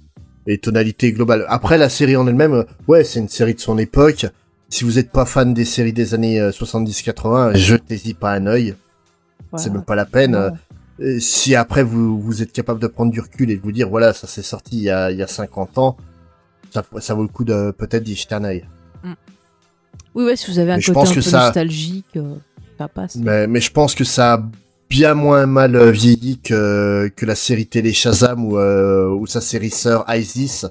et 0.47 0.57
tonalité 0.59 1.11
globale. 1.11 1.45
Après 1.49 1.77
la 1.77 1.89
série 1.89 2.15
en 2.15 2.27
elle-même, 2.27 2.53
euh, 2.53 2.63
ouais, 2.87 3.03
c'est 3.03 3.19
une 3.19 3.29
série 3.29 3.55
de 3.55 3.59
son 3.59 3.77
époque. 3.79 4.27
Si 4.69 4.83
vous 4.83 4.99
êtes 4.99 5.11
pas 5.11 5.25
fan 5.25 5.53
des 5.53 5.65
séries 5.65 5.93
des 5.93 6.13
années 6.13 6.39
euh, 6.39 6.51
70-80, 6.51 7.55
jetez-y 7.55 8.13
pas 8.13 8.33
un 8.33 8.45
œil. 8.47 8.75
C'est 9.57 9.71
même 9.71 9.83
pas 9.85 9.95
la 9.95 10.05
peine. 10.05 10.35
Euh, 10.35 10.49
euh, 10.99 11.19
Si 11.19 11.55
après 11.55 11.83
vous, 11.83 12.19
vous 12.21 12.41
êtes 12.43 12.51
capable 12.51 12.79
de 12.79 12.87
prendre 12.87 13.11
du 13.11 13.19
recul 13.21 13.49
et 13.51 13.55
de 13.57 13.61
vous 13.61 13.71
dire 13.71 13.89
voilà 13.89 14.13
ça 14.13 14.27
s'est 14.27 14.41
sorti 14.43 14.77
il 14.77 14.83
y 14.83 14.89
a, 14.89 15.11
il 15.11 15.17
y 15.17 15.23
a 15.23 15.27
50 15.27 15.77
ans, 15.77 15.97
ça, 16.71 16.83
ça 16.99 17.13
vaut 17.15 17.23
le 17.23 17.27
coup 17.29 17.43
de 17.45 17.71
peut-être 17.71 18.03
d'y 18.03 18.15
jeter 18.15 18.35
un 18.35 18.43
œil. 18.43 18.65
Oui, 20.13 20.23
ouais, 20.25 20.35
si 20.35 20.49
vous 20.51 20.59
avez 20.59 20.71
un 20.71 20.75
Mais 20.75 20.81
je 20.81 20.87
côté 20.93 20.99
pense 20.99 21.09
un 21.09 21.11
que 21.11 21.15
peu 21.15 21.21
ça- 21.29 21.39
nostalgique, 21.45 22.05
euh, 22.17 22.35
ça 22.77 22.87
passe. 22.87 23.15
Mais, 23.17 23.47
mais 23.47 23.61
je 23.61 23.71
pense 23.71 23.95
que 23.95 24.03
ça 24.03 24.33
a 24.33 24.43
bien 24.89 25.13
moins 25.15 25.45
mal 25.45 25.75
euh, 25.75 25.91
vieilli 25.91 26.39
que, 26.39 27.09
que 27.15 27.25
la 27.25 27.35
série 27.35 27.65
télé 27.67 27.91
Shazam 27.93 28.45
ou, 28.45 28.57
euh, 28.57 29.07
ou 29.09 29.25
sa 29.27 29.41
série 29.41 29.69
sœur 29.71 30.05
Isis, 30.13 30.65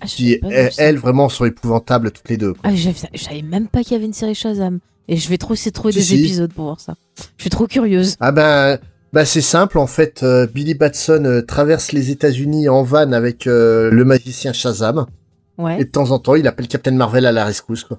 Ah, 0.00 0.06
qui 0.06 0.40
elles, 0.78 0.98
vraiment 0.98 1.28
sont 1.28 1.44
épouvantables 1.44 2.10
toutes 2.10 2.28
les 2.28 2.36
deux. 2.36 2.52
quoi. 2.54 2.62
Ah, 2.64 2.74
j'avais- 2.74 2.96
je 3.14 3.22
savais 3.22 3.42
même 3.42 3.68
pas 3.68 3.82
qu'il 3.82 3.92
y 3.92 3.96
avait 3.96 4.06
une 4.06 4.12
série 4.12 4.34
Shazam. 4.34 4.80
Et 5.08 5.16
je 5.16 5.28
vais 5.28 5.38
trop 5.38 5.54
essayer 5.54 5.70
de 5.70 5.74
trouver 5.74 5.92
Si, 5.92 5.98
des 5.98 6.04
si. 6.04 6.14
épisodes 6.24 6.52
pour 6.52 6.64
voir 6.64 6.80
ça. 6.80 6.94
Je 7.36 7.42
suis 7.42 7.50
trop 7.50 7.66
curieuse. 7.66 8.16
Ah 8.20 8.30
ben, 8.32 8.78
bah 9.12 9.24
c'est 9.24 9.40
simple 9.40 9.78
en 9.78 9.86
fait. 9.86 10.22
euh, 10.22 10.46
Billy 10.46 10.74
Batson 10.74 11.22
euh, 11.24 11.42
traverse 11.42 11.92
les 11.92 12.10
États-Unis 12.10 12.68
en 12.68 12.82
van 12.82 13.12
avec 13.12 13.46
euh, 13.46 13.90
le 13.90 14.04
magicien 14.04 14.52
Shazam 14.52 15.06
Ouais. 15.58 15.80
et 15.80 15.84
de 15.84 15.90
temps 15.90 16.10
en 16.12 16.18
temps 16.18 16.34
il 16.34 16.46
appelle 16.48 16.66
Captain 16.66 16.92
Marvel 16.92 17.26
à 17.26 17.32
la 17.32 17.44
rescousse 17.44 17.84
quoi. 17.84 17.98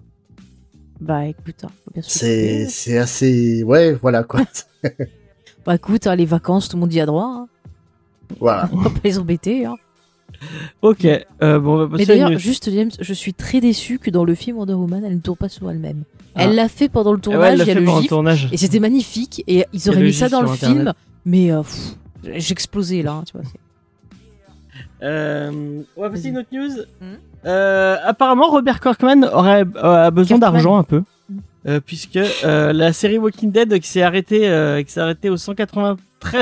Bah 1.03 1.25
écoute, 1.27 1.63
hein, 1.65 1.69
C'est 2.01 2.98
assez 2.98 3.63
ouais 3.63 3.93
voilà 3.93 4.24
quoi. 4.24 4.41
Bah 5.65 5.75
écoute, 5.75 6.07
hein, 6.07 6.15
les 6.15 6.25
vacances, 6.25 6.67
tout 6.67 6.75
le 6.75 6.81
monde 6.81 6.93
y 6.93 7.00
a 7.00 7.05
droit. 7.05 7.25
hein. 7.25 7.48
voilà. 8.39 8.69
On 8.74 8.77
va 8.77 8.89
pas 8.89 9.00
les 9.05 9.17
embêter. 9.17 9.65
Hein. 9.65 9.75
Ok. 10.81 11.05
Euh, 11.05 11.60
bon, 11.60 11.75
on 11.75 11.77
va 11.77 11.86
Mais 11.86 11.91
passer 12.00 12.03
à 12.03 12.05
d'ailleurs, 12.15 12.31
une- 12.31 12.38
juste 12.38 12.69
James, 12.69 12.91
je 13.00 13.13
suis 13.13 13.33
très 13.33 13.62
déçue 13.62 13.98
que 13.98 14.10
dans 14.10 14.25
le 14.25 14.36
film 14.36 14.57
Wonder 14.57 14.74
Woman, 14.74 15.05
elle 15.05 15.15
ne 15.15 15.19
tourne 15.22 15.38
pas 15.38 15.48
sur 15.48 15.72
elle-même. 15.72 16.03
Ah. 16.36 16.43
Elle 16.43 16.55
l'a 16.55 16.67
fait 16.67 16.89
pendant 16.89 17.13
le 17.13 17.19
Ah 17.25 17.29
ouais, 17.29 17.33
tournage, 17.33 17.51
elle 17.51 17.57
l'a 17.60 17.63
il 17.63 17.67
y 17.67 17.72
a 17.72 17.74
fait 17.75 17.79
le 17.79 17.86
pendant 17.86 18.00
le 18.01 18.07
tournage. 18.07 18.50
et 18.51 18.57
c'était 18.57 18.79
magnifique. 18.81 19.41
Et 19.48 19.65
ils 19.72 19.89
auraient 19.89 20.01
mis 20.03 20.13
ça 20.13 20.27
dans 20.27 20.41
le 20.41 20.50
Internet. 20.50 20.77
film, 20.77 20.93
mais 21.25 21.51
euh, 21.51 21.62
pff, 21.62 21.95
j'explosais 22.36 23.01
là, 23.03 23.13
hein, 23.13 23.24
tu 23.25 23.33
vois. 23.38 23.43
c'est- 23.50 23.60
Euh, 25.05 25.81
on 25.95 26.01
va 26.01 26.10
passer 26.10 26.25
à 26.27 26.29
une 26.29 26.38
autre 26.39 26.50
news. 26.51 26.69
Mhm. 27.01 27.17
Euh, 27.45 27.97
apparemment, 28.05 28.50
Robert 28.50 28.79
Kirkman 28.79 29.23
aurait 29.33 29.65
euh, 29.75 30.07
a 30.07 30.12
besoin 30.12 30.38
d'argent 30.38 30.77
un 30.77 30.83
peu, 30.83 31.03
euh, 31.67 31.79
puisque 31.85 32.17
euh, 32.17 32.73
la 32.73 32.93
série 32.93 33.17
Walking 33.17 33.51
Dead 33.51 33.79
qui 33.79 33.88
s'est 33.88 34.01
arrêtée, 34.01 34.47
euh, 34.50 34.81
qui 34.83 34.91
s'est 34.91 35.00
arrêtée 35.01 35.29
au 35.29 35.35
193e 35.35 35.97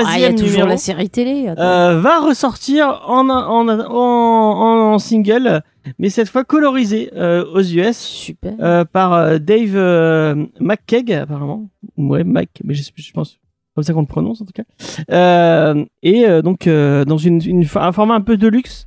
Ah, 0.06 0.14
il 0.16 0.20
y 0.20 0.24
a 0.24 0.30
toujours 0.30 0.46
numéro, 0.50 0.68
la 0.68 0.76
série 0.76 1.10
télé. 1.10 1.48
euh, 1.58 1.98
va 2.00 2.20
ressortir 2.20 3.02
en, 3.06 3.28
en, 3.28 3.68
en, 3.68 3.80
en, 3.80 4.92
en 4.94 4.98
single, 4.98 5.62
mais 5.98 6.08
cette 6.08 6.28
fois 6.28 6.44
colorisé 6.44 7.10
euh, 7.16 7.44
aux 7.52 7.62
US. 7.62 7.96
Super. 7.98 8.52
euh, 8.60 8.84
par 8.84 9.12
euh, 9.12 9.38
Dave 9.38 9.74
euh, 9.74 10.46
McKeag 10.60 11.12
apparemment 11.12 11.68
ouais 11.96 12.22
Mac 12.22 12.48
mais 12.62 12.74
je, 12.74 12.84
je 12.94 13.12
pense 13.12 13.38
comme 13.74 13.82
ça 13.82 13.92
qu'on 13.92 14.02
le 14.02 14.06
prononce 14.06 14.40
en 14.40 14.44
tout 14.44 14.52
cas 14.54 14.62
euh, 15.10 15.84
et 16.04 16.26
euh, 16.28 16.42
donc 16.42 16.66
euh, 16.68 17.04
dans 17.04 17.16
une, 17.18 17.40
une 17.44 17.64
un 17.74 17.92
format 17.92 18.14
un 18.14 18.20
peu 18.20 18.36
de 18.36 18.46
luxe 18.48 18.86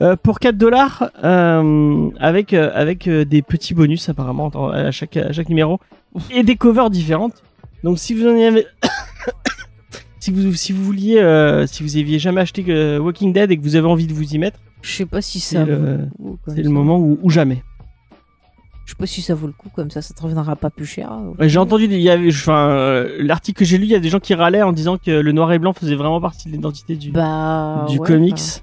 euh, 0.00 0.14
pour 0.14 0.38
4 0.38 0.56
dollars 0.56 1.10
euh, 1.24 2.10
avec 2.20 2.54
euh, 2.54 2.70
avec 2.72 3.08
des 3.08 3.42
petits 3.42 3.74
bonus 3.74 4.08
apparemment 4.08 4.48
à 4.70 4.92
chaque 4.92 5.16
à 5.16 5.32
chaque 5.32 5.48
numéro 5.48 5.80
et 6.30 6.44
des 6.44 6.54
covers 6.54 6.88
différentes 6.88 7.42
donc 7.82 7.98
si 7.98 8.14
vous 8.14 8.24
en 8.26 8.30
avez 8.30 8.64
si 10.20 10.30
vous 10.30 10.52
si 10.54 10.72
vous 10.72 10.84
vouliez, 10.84 11.64
si 11.66 11.82
vous 11.82 11.96
aviez 11.96 12.20
jamais 12.20 12.40
acheté 12.40 12.62
Walking 12.98 13.32
Dead 13.32 13.50
et 13.50 13.56
que 13.56 13.62
vous 13.62 13.74
avez 13.74 13.88
envie 13.88 14.06
de 14.06 14.12
vous 14.12 14.34
y 14.34 14.38
mettre, 14.38 14.60
Je 14.82 14.92
sais 14.92 15.06
pas 15.06 15.20
si 15.20 15.40
c'est 15.40 15.56
ça. 15.56 15.64
le, 15.64 15.74
vaut 15.74 15.82
le 15.82 16.06
coup, 16.16 16.38
comme 16.44 16.54
c'est 16.54 16.62
le 16.62 16.70
moment 16.70 16.98
où 16.98 17.28
jamais. 17.30 17.64
Je 18.84 18.92
sais 18.92 18.96
pas 18.96 19.06
si 19.06 19.20
ça 19.20 19.34
vaut 19.34 19.48
le 19.48 19.52
coup 19.52 19.68
comme 19.74 19.90
ça, 19.90 20.00
ça 20.00 20.14
te 20.14 20.22
reviendra 20.22 20.56
pas 20.56 20.70
plus 20.70 20.86
cher. 20.86 21.12
Ouais, 21.38 21.48
J'ai 21.48 21.58
entendu, 21.58 21.84
il 21.84 22.00
y 22.00 22.08
avait, 22.08 22.28
enfin, 22.28 23.04
l'article 23.18 23.58
que 23.58 23.64
j'ai 23.66 23.76
lu, 23.76 23.84
il 23.84 23.90
y 23.90 23.94
a 23.94 24.00
des 24.00 24.08
gens 24.08 24.18
qui 24.18 24.32
râlaient 24.32 24.62
en 24.62 24.72
disant 24.72 24.96
que 24.96 25.10
le 25.10 25.32
noir 25.32 25.52
et 25.52 25.58
blanc 25.58 25.74
faisait 25.74 25.94
vraiment 25.94 26.20
partie 26.20 26.48
de 26.48 26.54
l'identité 26.54 26.96
du, 26.96 27.10
Bah. 27.10 27.84
du 27.90 27.98
ouais, 27.98 28.06
comics 28.06 28.62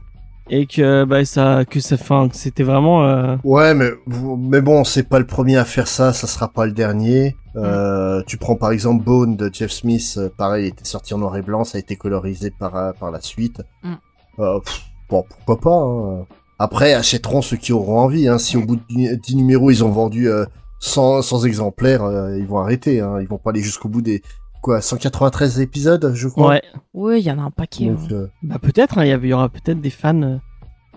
et 0.50 0.66
que 0.68 1.04
bah 1.06 1.26
ça, 1.26 1.64
que 1.66 1.80
ça, 1.80 1.98
que 1.98 2.36
c'était 2.36 2.64
vraiment. 2.64 3.04
euh, 3.06 3.36
Ouais, 3.44 3.74
mais, 3.74 3.90
mais 4.38 4.62
bon, 4.62 4.84
c'est 4.84 5.08
pas 5.08 5.20
le 5.20 5.26
premier 5.26 5.58
à 5.58 5.66
faire 5.66 5.88
ça, 5.88 6.14
ça 6.14 6.28
sera 6.28 6.48
pas 6.48 6.66
le 6.66 6.72
dernier. 6.72 7.36
Euh, 7.56 8.22
tu 8.28 8.38
prends 8.38 8.56
par 8.56 8.72
exemple 8.72 9.04
Bone 9.04 9.36
de 9.38 9.50
Jeff 9.52 9.72
Smith, 9.72 10.16
euh, 10.18 10.30
pareil, 10.36 10.66
il 10.66 10.68
était 10.70 10.84
sorti 10.86 11.14
en 11.14 11.20
noir 11.20 11.36
et 11.38 11.42
blanc, 11.42 11.64
ça 11.64 11.78
a 11.78 11.80
été 11.80 11.96
colorisé 11.96 12.52
par, 12.52 12.76
euh, 12.76 12.92
par 13.00 13.12
la 13.12 13.22
suite. 13.22 13.62
Mm. 13.84 13.94
Euh, 14.40 14.60
pff, 14.60 14.82
bon, 15.10 15.24
pourquoi 15.30 15.60
pas. 15.60 15.76
hein. 16.22 16.26
Après, 16.60 16.94
achèteront 16.94 17.42
ceux 17.42 17.58
qui 17.58 17.74
auront 17.74 18.00
envie. 18.00 18.28
Hein. 18.28 18.38
Si 18.38 18.56
au 18.58 18.62
bout 18.66 18.76
de 18.78 19.16
10 19.16 19.36
numéros, 19.36 19.72
ils 19.72 19.84
ont 19.84 19.90
vendu 19.92 20.30
euh, 20.30 20.46
100, 20.80 21.22
100 21.22 21.44
exemplaires, 21.46 22.04
euh, 22.04 22.38
ils 22.38 22.46
vont 22.48 22.60
arrêter. 22.60 23.02
Hein. 23.02 23.18
Ils 23.22 23.28
vont 23.28 23.38
pas 23.38 23.50
aller 23.50 23.62
jusqu'au 23.62 23.90
bout 23.90 24.02
des 24.02 24.22
quoi 24.66 24.82
193 24.82 25.60
épisodes, 25.62 26.12
je 26.16 26.28
crois. 26.28 26.50
Ouais. 26.50 26.62
Ouais, 26.96 27.22
il 27.22 27.24
y 27.26 27.30
en 27.32 27.38
a 27.38 27.44
un 27.44 27.52
paquet. 27.52 27.86
Donc, 27.86 28.00
hein. 28.00 28.08
euh, 28.14 28.28
Bah 28.42 28.58
peut-être, 28.60 28.98
hein, 28.98 29.06
il 29.06 29.26
y 29.28 29.34
aura 29.34 29.48
peut-être 29.50 29.80
des 29.80 29.92
fans. 29.92 30.20
euh, 30.24 30.38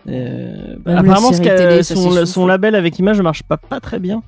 euh, 0.08 0.76
bah, 0.82 0.98
apparemment, 1.00 1.32
ce 1.34 1.42
télé, 1.42 1.82
son, 1.82 2.46
label 2.46 2.74
avec 2.74 2.98
image 2.98 3.18
ne 3.18 3.22
marche 3.22 3.42
pas, 3.42 3.58
pas 3.58 3.78
très 3.78 3.98
bien. 3.98 4.22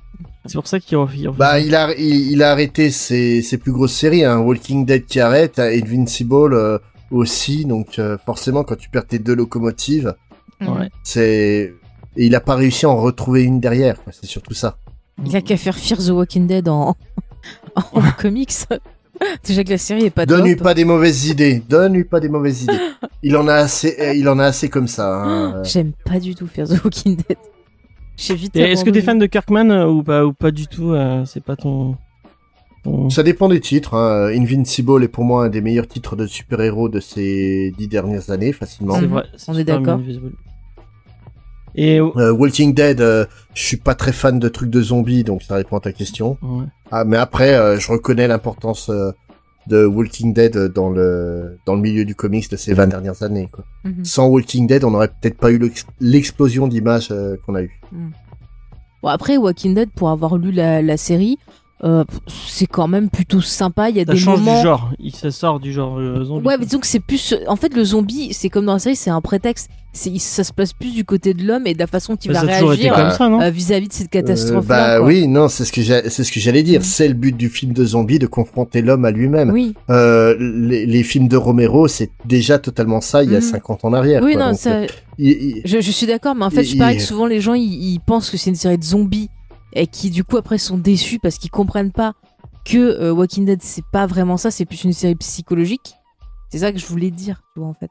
C'est 0.44 0.56
pour 0.56 0.66
ça 0.66 0.78
qu'il 0.78 0.98
Bah, 1.38 1.58
il 1.58 1.74
a, 1.74 1.94
il, 1.96 2.32
il 2.32 2.42
a 2.42 2.50
arrêté 2.50 2.90
ses, 2.90 3.40
ses 3.40 3.56
plus 3.56 3.72
grosses 3.72 3.94
séries, 3.94 4.24
hein. 4.24 4.38
Walking 4.40 4.84
Dead 4.84 5.06
qui 5.06 5.20
arrête, 5.20 5.58
Invincible 5.58 6.52
euh, 6.52 6.78
aussi, 7.10 7.64
donc 7.64 7.98
euh, 7.98 8.18
forcément 8.26 8.62
quand 8.62 8.76
tu 8.76 8.90
perds 8.90 9.06
tes 9.06 9.18
deux 9.18 9.34
locomotives, 9.34 10.14
Ouais. 10.60 10.90
c'est 11.02 11.74
et 12.16 12.26
il 12.26 12.34
a 12.34 12.40
pas 12.40 12.54
réussi 12.56 12.84
à 12.84 12.90
en 12.90 12.96
retrouver 13.00 13.44
une 13.44 13.60
derrière, 13.60 13.96
c'est 14.10 14.26
surtout 14.26 14.52
ça. 14.52 14.76
Il 15.24 15.34
a 15.34 15.40
qu'à 15.40 15.56
faire 15.56 15.76
Fear 15.78 15.98
the 15.98 16.10
Walking 16.10 16.46
Dead 16.46 16.68
en, 16.68 16.94
en 17.76 18.02
comics. 18.18 18.52
Déjà 19.46 19.64
que 19.64 19.70
la 19.70 19.78
série 19.78 20.04
est 20.04 20.10
pas 20.10 20.26
Donne-lui 20.26 20.56
pas 20.56 20.74
des 20.74 20.84
mauvaises 20.84 21.26
idées, 21.26 21.62
donne-lui 21.68 22.04
pas 22.04 22.20
des 22.20 22.28
mauvaises 22.28 22.62
idées. 22.62 22.78
Il 23.22 23.36
en 23.36 23.48
a 23.48 23.54
assez, 23.54 23.96
euh, 24.00 24.14
il 24.14 24.28
en 24.28 24.38
a 24.38 24.44
assez 24.46 24.68
comme 24.68 24.88
ça. 24.88 25.22
hein. 25.22 25.62
J'aime 25.64 25.92
pas 26.04 26.18
du 26.18 26.34
tout 26.34 26.46
Fear 26.46 26.68
the 26.68 26.82
Walking 26.84 27.16
Dead. 27.16 27.36
J'ai 28.16 28.34
vite. 28.34 28.56
Est-ce 28.56 28.84
que 28.84 28.90
t'es 28.90 29.00
fan 29.00 29.18
de 29.18 29.26
Kirkman 29.26 29.70
euh, 29.70 29.86
ou 29.86 30.02
pas 30.02 30.24
ou 30.24 30.32
pas 30.32 30.50
du 30.50 30.66
tout 30.66 30.92
euh, 30.92 31.24
C'est 31.24 31.42
pas 31.42 31.56
ton. 31.56 31.96
Ça 33.10 33.22
dépend 33.22 33.48
des 33.48 33.60
titres. 33.60 33.94
Hein. 33.94 34.30
Invincible 34.34 35.02
est 35.04 35.08
pour 35.08 35.24
moi 35.24 35.44
un 35.44 35.48
des 35.48 35.60
meilleurs 35.60 35.86
titres 35.86 36.16
de 36.16 36.26
super-héros 36.26 36.88
de 36.88 37.00
ces 37.00 37.72
dix 37.76 37.88
dernières 37.88 38.30
années, 38.30 38.52
facilement. 38.52 38.98
C'est 38.98 39.06
vrai. 39.06 39.24
c'est 39.36 39.50
On 39.50 39.54
est 39.54 39.64
d'accord. 39.64 40.00
Et. 41.74 41.98
Euh, 42.00 42.32
Walking 42.32 42.74
Dead, 42.74 43.00
euh, 43.00 43.24
je 43.54 43.62
suis 43.62 43.76
pas 43.76 43.94
très 43.94 44.12
fan 44.12 44.38
de 44.38 44.48
trucs 44.48 44.70
de 44.70 44.82
zombies, 44.82 45.24
donc 45.24 45.42
ça 45.42 45.54
répond 45.54 45.76
à 45.76 45.80
ta 45.80 45.92
question. 45.92 46.36
Ah, 46.90 47.04
mais 47.04 47.16
après, 47.16 47.54
euh, 47.54 47.78
je 47.78 47.90
reconnais 47.92 48.26
l'importance 48.28 48.90
euh, 48.90 49.12
de 49.66 49.84
Walking 49.84 50.32
Dead 50.34 50.56
dans 50.72 50.90
le 50.90 51.58
dans 51.66 51.74
le 51.74 51.80
milieu 51.80 52.04
du 52.04 52.14
comics 52.14 52.50
de 52.50 52.56
ces 52.56 52.74
20 52.74 52.88
dernières 52.88 53.22
années. 53.22 53.48
Quoi. 53.52 53.64
Mhm. 53.84 54.04
Sans 54.04 54.26
Walking 54.28 54.66
Dead, 54.66 54.82
on 54.84 54.90
n'aurait 54.90 55.08
peut-être 55.08 55.36
pas 55.38 55.50
eu 55.50 55.58
l'ex- 55.58 55.86
l'explosion 56.00 56.66
d'images 56.66 57.08
euh, 57.12 57.36
qu'on 57.46 57.54
a 57.54 57.62
eu. 57.62 57.80
Bon, 59.02 59.08
après, 59.08 59.36
Walking 59.36 59.74
Dead, 59.74 59.90
pour 59.90 60.10
avoir 60.10 60.36
lu 60.36 60.50
la, 60.52 60.82
la 60.82 60.96
série, 60.96 61.38
euh, 61.82 62.04
c'est 62.46 62.66
quand 62.66 62.88
même 62.88 63.08
plutôt 63.08 63.40
sympa. 63.40 63.88
Il 63.90 63.96
y 63.96 64.00
a 64.00 64.04
Ça 64.04 64.12
des 64.12 64.18
change 64.18 64.40
moments. 64.40 64.56
du 64.58 64.62
genre. 64.64 64.90
Il 64.98 65.14
ça 65.14 65.30
sort 65.30 65.60
du 65.60 65.72
genre 65.72 65.98
euh, 65.98 66.24
zombie. 66.24 66.46
Ouais, 66.46 66.56
mais 66.58 66.66
disons 66.66 66.78
que 66.80 66.86
c'est 66.86 67.00
plus. 67.00 67.34
En 67.48 67.56
fait, 67.56 67.74
le 67.74 67.84
zombie, 67.84 68.32
c'est 68.32 68.48
comme 68.50 68.66
dans 68.66 68.74
la 68.74 68.78
série, 68.78 68.96
c'est 68.96 69.10
un 69.10 69.20
prétexte. 69.20 69.68
C'est, 69.92 70.16
ça 70.20 70.44
se 70.44 70.52
place 70.52 70.72
plus 70.72 70.92
du 70.94 71.04
côté 71.04 71.34
de 71.34 71.42
l'homme 71.44 71.66
et 71.66 71.74
de 71.74 71.78
la 71.80 71.88
façon 71.88 72.14
qu'il 72.14 72.30
Bah, 72.32 72.42
va 72.44 72.46
réagir 72.58 72.94
comme 72.94 73.10
ça, 73.10 73.28
non 73.28 73.40
euh, 73.40 73.50
vis-à-vis 73.50 73.88
de 73.88 73.92
cette 73.92 74.06
Euh, 74.14 74.20
catastrophe. 74.20 74.64
bah 74.66 75.02
oui, 75.02 75.26
non, 75.26 75.48
c'est 75.48 75.64
ce 75.64 75.72
que 75.72 75.82
c'est 75.82 76.22
ce 76.22 76.30
que 76.30 76.38
j'allais 76.38 76.62
dire. 76.62 76.78
Mhm. 76.78 76.84
C'est 76.86 77.08
le 77.08 77.14
but 77.14 77.36
du 77.36 77.48
film 77.48 77.72
de 77.72 77.84
zombie 77.84 78.20
de 78.20 78.28
confronter 78.28 78.82
l'homme 78.82 79.04
à 79.04 79.10
lui-même. 79.10 79.50
Oui, 79.50 79.74
Euh, 79.90 80.36
les, 80.38 80.86
les 80.86 81.02
films 81.02 81.26
de 81.26 81.36
Romero, 81.36 81.88
c'est 81.88 82.10
déjà 82.24 82.60
totalement 82.60 83.00
ça 83.00 83.24
il 83.24 83.32
y 83.32 83.34
a 83.34 83.38
Mhm. 83.40 83.44
50 83.44 83.84
ans 83.84 83.88
en 83.88 83.92
arrière. 83.94 84.22
oui, 84.22 84.34
quoi. 84.34 84.42
non, 84.44 84.50
Donc, 84.50 84.60
ça, 84.60 84.70
euh, 84.74 84.86
il- 85.18 85.28
il- 85.30 85.62
je, 85.64 85.80
je 85.80 85.90
suis 85.90 86.06
d'accord, 86.06 86.36
mais 86.36 86.44
en 86.44 86.50
fait, 86.50 86.62
Il- 86.62 86.68
je 86.74 86.78
parie 86.78 86.96
que 86.98 87.02
souvent 87.02 87.26
les 87.26 87.40
gens 87.40 87.54
ils 87.54 87.98
pensent 88.06 88.30
que 88.30 88.36
c'est 88.36 88.50
une 88.50 88.56
série 88.56 88.78
de 88.78 88.84
zombies 88.84 89.28
et 89.72 89.86
qui 89.86 90.10
du 90.10 90.24
coup 90.24 90.36
après 90.36 90.58
sont 90.58 90.78
déçus 90.78 91.18
parce 91.18 91.38
qu'ils 91.38 91.50
comprennent 91.50 91.92
pas 91.92 92.14
que 92.64 92.78
euh, 92.78 93.12
Walking 93.12 93.44
Dead 93.46 93.62
c'est 93.62 93.84
pas 93.92 94.06
vraiment 94.06 94.36
ça, 94.36 94.50
c'est 94.50 94.64
plus 94.66 94.84
une 94.84 94.92
série 94.92 95.14
psychologique. 95.16 95.94
C'est 96.50 96.58
ça 96.58 96.72
que 96.72 96.78
je 96.78 96.86
voulais 96.86 97.10
dire, 97.10 97.42
tu 97.54 97.60
vois 97.60 97.68
en 97.68 97.74
fait. 97.74 97.90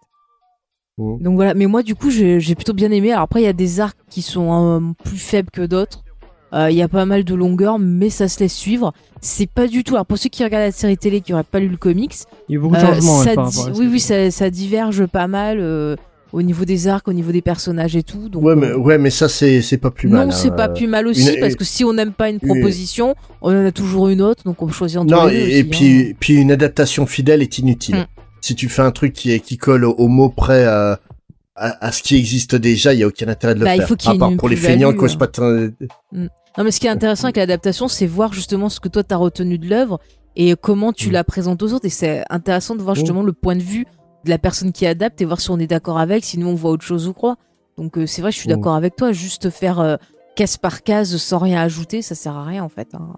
Donc 0.97 1.35
voilà, 1.35 1.53
mais 1.53 1.65
moi 1.65 1.81
du 1.81 1.95
coup 1.95 2.09
j'ai 2.09 2.55
plutôt 2.55 2.73
bien 2.73 2.91
aimé. 2.91 3.11
Alors 3.13 3.23
après 3.23 3.41
il 3.41 3.45
y 3.45 3.47
a 3.47 3.53
des 3.53 3.79
arcs 3.79 3.97
qui 4.09 4.21
sont 4.21 4.51
euh, 4.51 4.93
plus 5.05 5.17
faibles 5.17 5.49
que 5.49 5.65
d'autres. 5.65 6.03
Euh, 6.51 6.69
Il 6.71 6.75
y 6.75 6.81
a 6.81 6.87
pas 6.89 7.05
mal 7.05 7.23
de 7.23 7.35
longueur, 7.35 7.79
mais 7.79 8.09
ça 8.09 8.27
se 8.27 8.39
laisse 8.41 8.53
suivre. 8.55 8.91
C'est 9.21 9.45
pas 9.49 9.67
du 9.67 9.83
tout. 9.85 9.93
Alors 9.93 10.05
pour 10.05 10.17
ceux 10.17 10.27
qui 10.29 10.43
regardent 10.43 10.63
la 10.65 10.71
série 10.73 10.97
télé 10.97 11.21
qui 11.21 11.31
auraient 11.31 11.43
pas 11.43 11.59
lu 11.59 11.69
le 11.69 11.77
comics, 11.77 12.15
Il 12.49 12.53
y 12.53 12.55
a 12.55 12.57
eu 12.57 12.59
beaucoup 12.61 12.75
de 12.75 12.81
euh, 12.81 12.95
changements. 12.95 13.23
ça 13.23 13.29
ouais, 13.29 13.35
par 13.35 13.49
di- 13.49 13.57
rapport 13.59 13.75
à 13.75 13.77
oui, 13.79 13.85
ça. 13.85 13.91
oui, 13.91 13.99
ça, 13.99 14.31
ça 14.31 14.49
diverge 14.49 15.05
pas 15.05 15.27
mal 15.27 15.59
euh, 15.61 15.95
au 16.31 16.41
niveau 16.41 16.63
des 16.65 16.87
arcs, 16.87 17.07
au 17.07 17.13
niveau 17.13 17.31
des 17.31 17.41
personnages 17.41 17.95
et 17.95 18.03
tout. 18.03 18.29
Donc, 18.29 18.43
ouais, 18.43 18.55
mais 18.55 18.67
euh, 18.67 18.77
ouais, 18.77 18.97
mais 18.97 19.09
ça 19.09 19.27
c'est 19.29 19.61
c'est 19.61 19.77
pas 19.77 19.91
plus 19.91 20.09
non, 20.09 20.17
mal. 20.17 20.33
c'est 20.33 20.49
hein. 20.51 20.55
pas 20.55 20.69
plus 20.69 20.87
mal 20.87 21.07
aussi 21.07 21.33
une- 21.33 21.39
parce 21.39 21.55
que 21.55 21.63
si 21.63 21.83
on 21.83 21.93
n'aime 21.93 22.13
pas 22.13 22.29
une 22.29 22.39
une- 22.41 22.47
proposition, 22.47 23.15
on 23.41 23.51
en 23.51 23.65
a 23.65 23.71
toujours 23.71 24.09
une 24.09 24.21
autre, 24.21 24.43
donc 24.43 24.61
on 24.61 24.67
choisit 24.69 24.97
entre 24.99 25.11
Non, 25.15 25.25
les 25.25 25.31
deux 25.33 25.47
et, 25.49 25.59
aussi, 25.61 25.63
puis 25.69 26.01
hein. 26.11 26.13
puis 26.19 26.33
une 26.35 26.51
adaptation 26.51 27.05
fidèle 27.05 27.41
est 27.41 27.57
inutile. 27.57 27.95
Mm. 27.97 28.05
Si 28.41 28.55
tu 28.55 28.69
fais 28.69 28.81
un 28.83 28.91
truc 28.91 29.13
qui 29.13 29.39
qui 29.41 29.57
colle 29.57 29.85
au, 29.85 29.91
au 29.93 30.07
mot 30.07 30.29
près 30.29 30.65
à, 30.65 30.99
à, 31.55 31.87
à 31.87 31.91
ce 31.91 32.01
qui 32.03 32.15
existe 32.15 32.55
déjà, 32.55 32.93
il 32.93 32.99
y 32.99 33.03
a 33.03 33.07
aucun 33.07 33.27
intérêt 33.27 33.53
de 33.55 33.59
le 33.59 33.65
Bah, 33.65 33.75
il 33.75 33.79
faire. 33.79 33.87
faut 33.87 33.95
qu'il 33.95 34.09
y 34.11 34.13
ait 34.13 34.17
à 34.17 34.19
part 34.19 34.31
une 34.31 34.37
pour 34.37 34.49
les 34.49 34.55
feignants 34.55 34.93
qui 34.93 35.03
hein. 35.05 35.17
pas 35.17 35.27
te- 35.27 35.71
Non, 36.13 36.63
mais 36.63 36.71
ce 36.71 36.79
qui 36.79 36.87
est 36.87 36.91
intéressant 36.91 37.25
avec 37.25 37.37
l'adaptation, 37.37 37.87
c'est 37.87 38.05
voir 38.05 38.33
justement 38.33 38.69
ce 38.69 38.79
que 38.79 38.87
toi 38.87 39.03
t'as 39.03 39.15
retenu 39.17 39.57
de 39.57 39.67
l'œuvre 39.67 39.99
et 40.35 40.55
comment 40.61 40.93
tu 40.93 41.09
Mm. 41.09 41.13
la 41.13 41.23
présentes 41.23 41.63
aux 41.63 41.73
autres. 41.73 41.85
Et 41.85 41.89
c'est 41.89 42.23
intéressant 42.29 42.75
de 42.75 42.81
voir 42.81 42.95
justement 42.95 43.23
le 43.23 43.33
point 43.33 43.55
de 43.55 43.61
vue 43.63 43.85
de 44.25 44.29
la 44.29 44.37
personne 44.37 44.71
qui 44.71 44.85
adapte 44.85 45.21
et 45.21 45.25
voir 45.25 45.39
si 45.39 45.49
on 45.51 45.59
est 45.59 45.67
d'accord 45.67 45.97
avec, 45.99 46.23
si 46.25 46.37
nous 46.39 46.47
on 46.47 46.55
voit 46.55 46.71
autre 46.71 46.83
chose 46.85 47.07
ou 47.07 47.13
quoi. 47.13 47.37
Donc 47.77 47.97
euh, 47.97 48.05
c'est 48.05 48.21
vrai, 48.21 48.31
je 48.31 48.37
suis 48.37 48.49
Mm. 48.49 48.53
d'accord 48.55 48.75
avec 48.75 48.95
toi. 48.95 49.11
Juste 49.11 49.49
faire 49.49 49.79
euh, 49.79 49.95
case 50.35 50.57
par 50.57 50.83
case 50.83 51.15
sans 51.17 51.37
rien 51.37 51.61
ajouter, 51.61 52.01
ça 52.01 52.15
sert 52.15 52.35
à 52.35 52.43
rien 52.43 52.63
en 52.63 52.69
fait. 52.69 52.93
hein. 52.95 53.13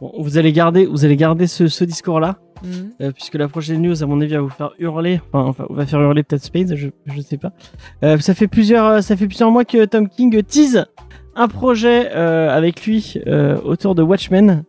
Bon, 0.00 0.12
vous 0.18 0.38
allez 0.38 0.52
garder, 0.52 0.86
vous 0.86 1.04
allez 1.04 1.16
garder 1.16 1.46
ce, 1.46 1.68
ce 1.68 1.84
discours-là, 1.84 2.38
Mhm. 2.64 2.90
euh, 3.02 3.12
puisque 3.12 3.34
la 3.34 3.48
prochaine 3.48 3.82
news, 3.82 4.02
à 4.02 4.06
mon 4.06 4.18
avis, 4.22 4.32
va 4.32 4.40
vous 4.40 4.48
faire 4.48 4.70
hurler. 4.78 5.20
Enfin, 5.30 5.44
enfin, 5.48 5.66
va 5.68 5.84
faire 5.84 6.00
hurler 6.00 6.22
peut-être 6.22 6.42
Spade, 6.42 6.74
je, 6.74 6.88
je 7.04 7.20
sais 7.20 7.36
pas. 7.36 7.52
Ça 8.18 8.32
fait 8.34 8.48
plusieurs, 8.48 9.02
ça 9.02 9.14
fait 9.16 9.26
plusieurs 9.26 9.50
mois 9.50 9.66
que 9.66 9.84
Tom 9.84 10.08
King 10.08 10.42
tease 10.42 10.86
un 11.36 11.48
projet 11.48 12.10
avec 12.10 12.86
lui 12.86 13.18
autour 13.64 13.94
de 13.94 14.02
Watchmen. 14.02 14.64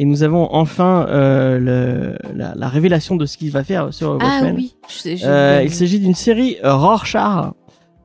Et 0.00 0.06
nous 0.06 0.22
avons 0.22 0.48
enfin 0.54 1.04
euh, 1.10 1.58
le, 1.58 2.16
la, 2.34 2.54
la 2.54 2.68
révélation 2.68 3.16
de 3.16 3.26
ce 3.26 3.36
qu'il 3.36 3.50
va 3.50 3.64
faire 3.64 3.92
sur 3.92 4.16
Ah 4.18 4.24
Watchmen. 4.24 4.54
oui, 4.56 4.74
je 4.88 4.94
sais, 4.94 5.16
je- 5.18 5.26
Euh, 5.26 5.60
il 5.62 5.70
s'agit 5.70 5.98
d'une 6.00 6.14
série 6.14 6.56
Rorschach 6.64 7.52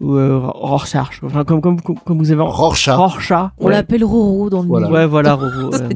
ou 0.02 0.16
euh, 0.16 0.40
Rorschach, 0.44 1.22
enfin 1.24 1.46
comme 1.46 1.62
comme 1.62 1.80
comme, 1.80 2.18
vous 2.18 2.32
avez 2.34 2.42
Rorschach. 2.42 2.98
Rorschach. 2.98 3.52
on 3.60 3.68
ouais. 3.68 3.72
l'appelle 3.72 4.04
Roro 4.04 4.50
dans 4.50 4.62
le 4.62 4.68
Voilà. 4.68 4.88
milieu. 4.88 4.98
Ouais, 5.00 5.06
voilà, 5.06 5.36
Roro. 5.42 5.74
euh, 5.74 5.90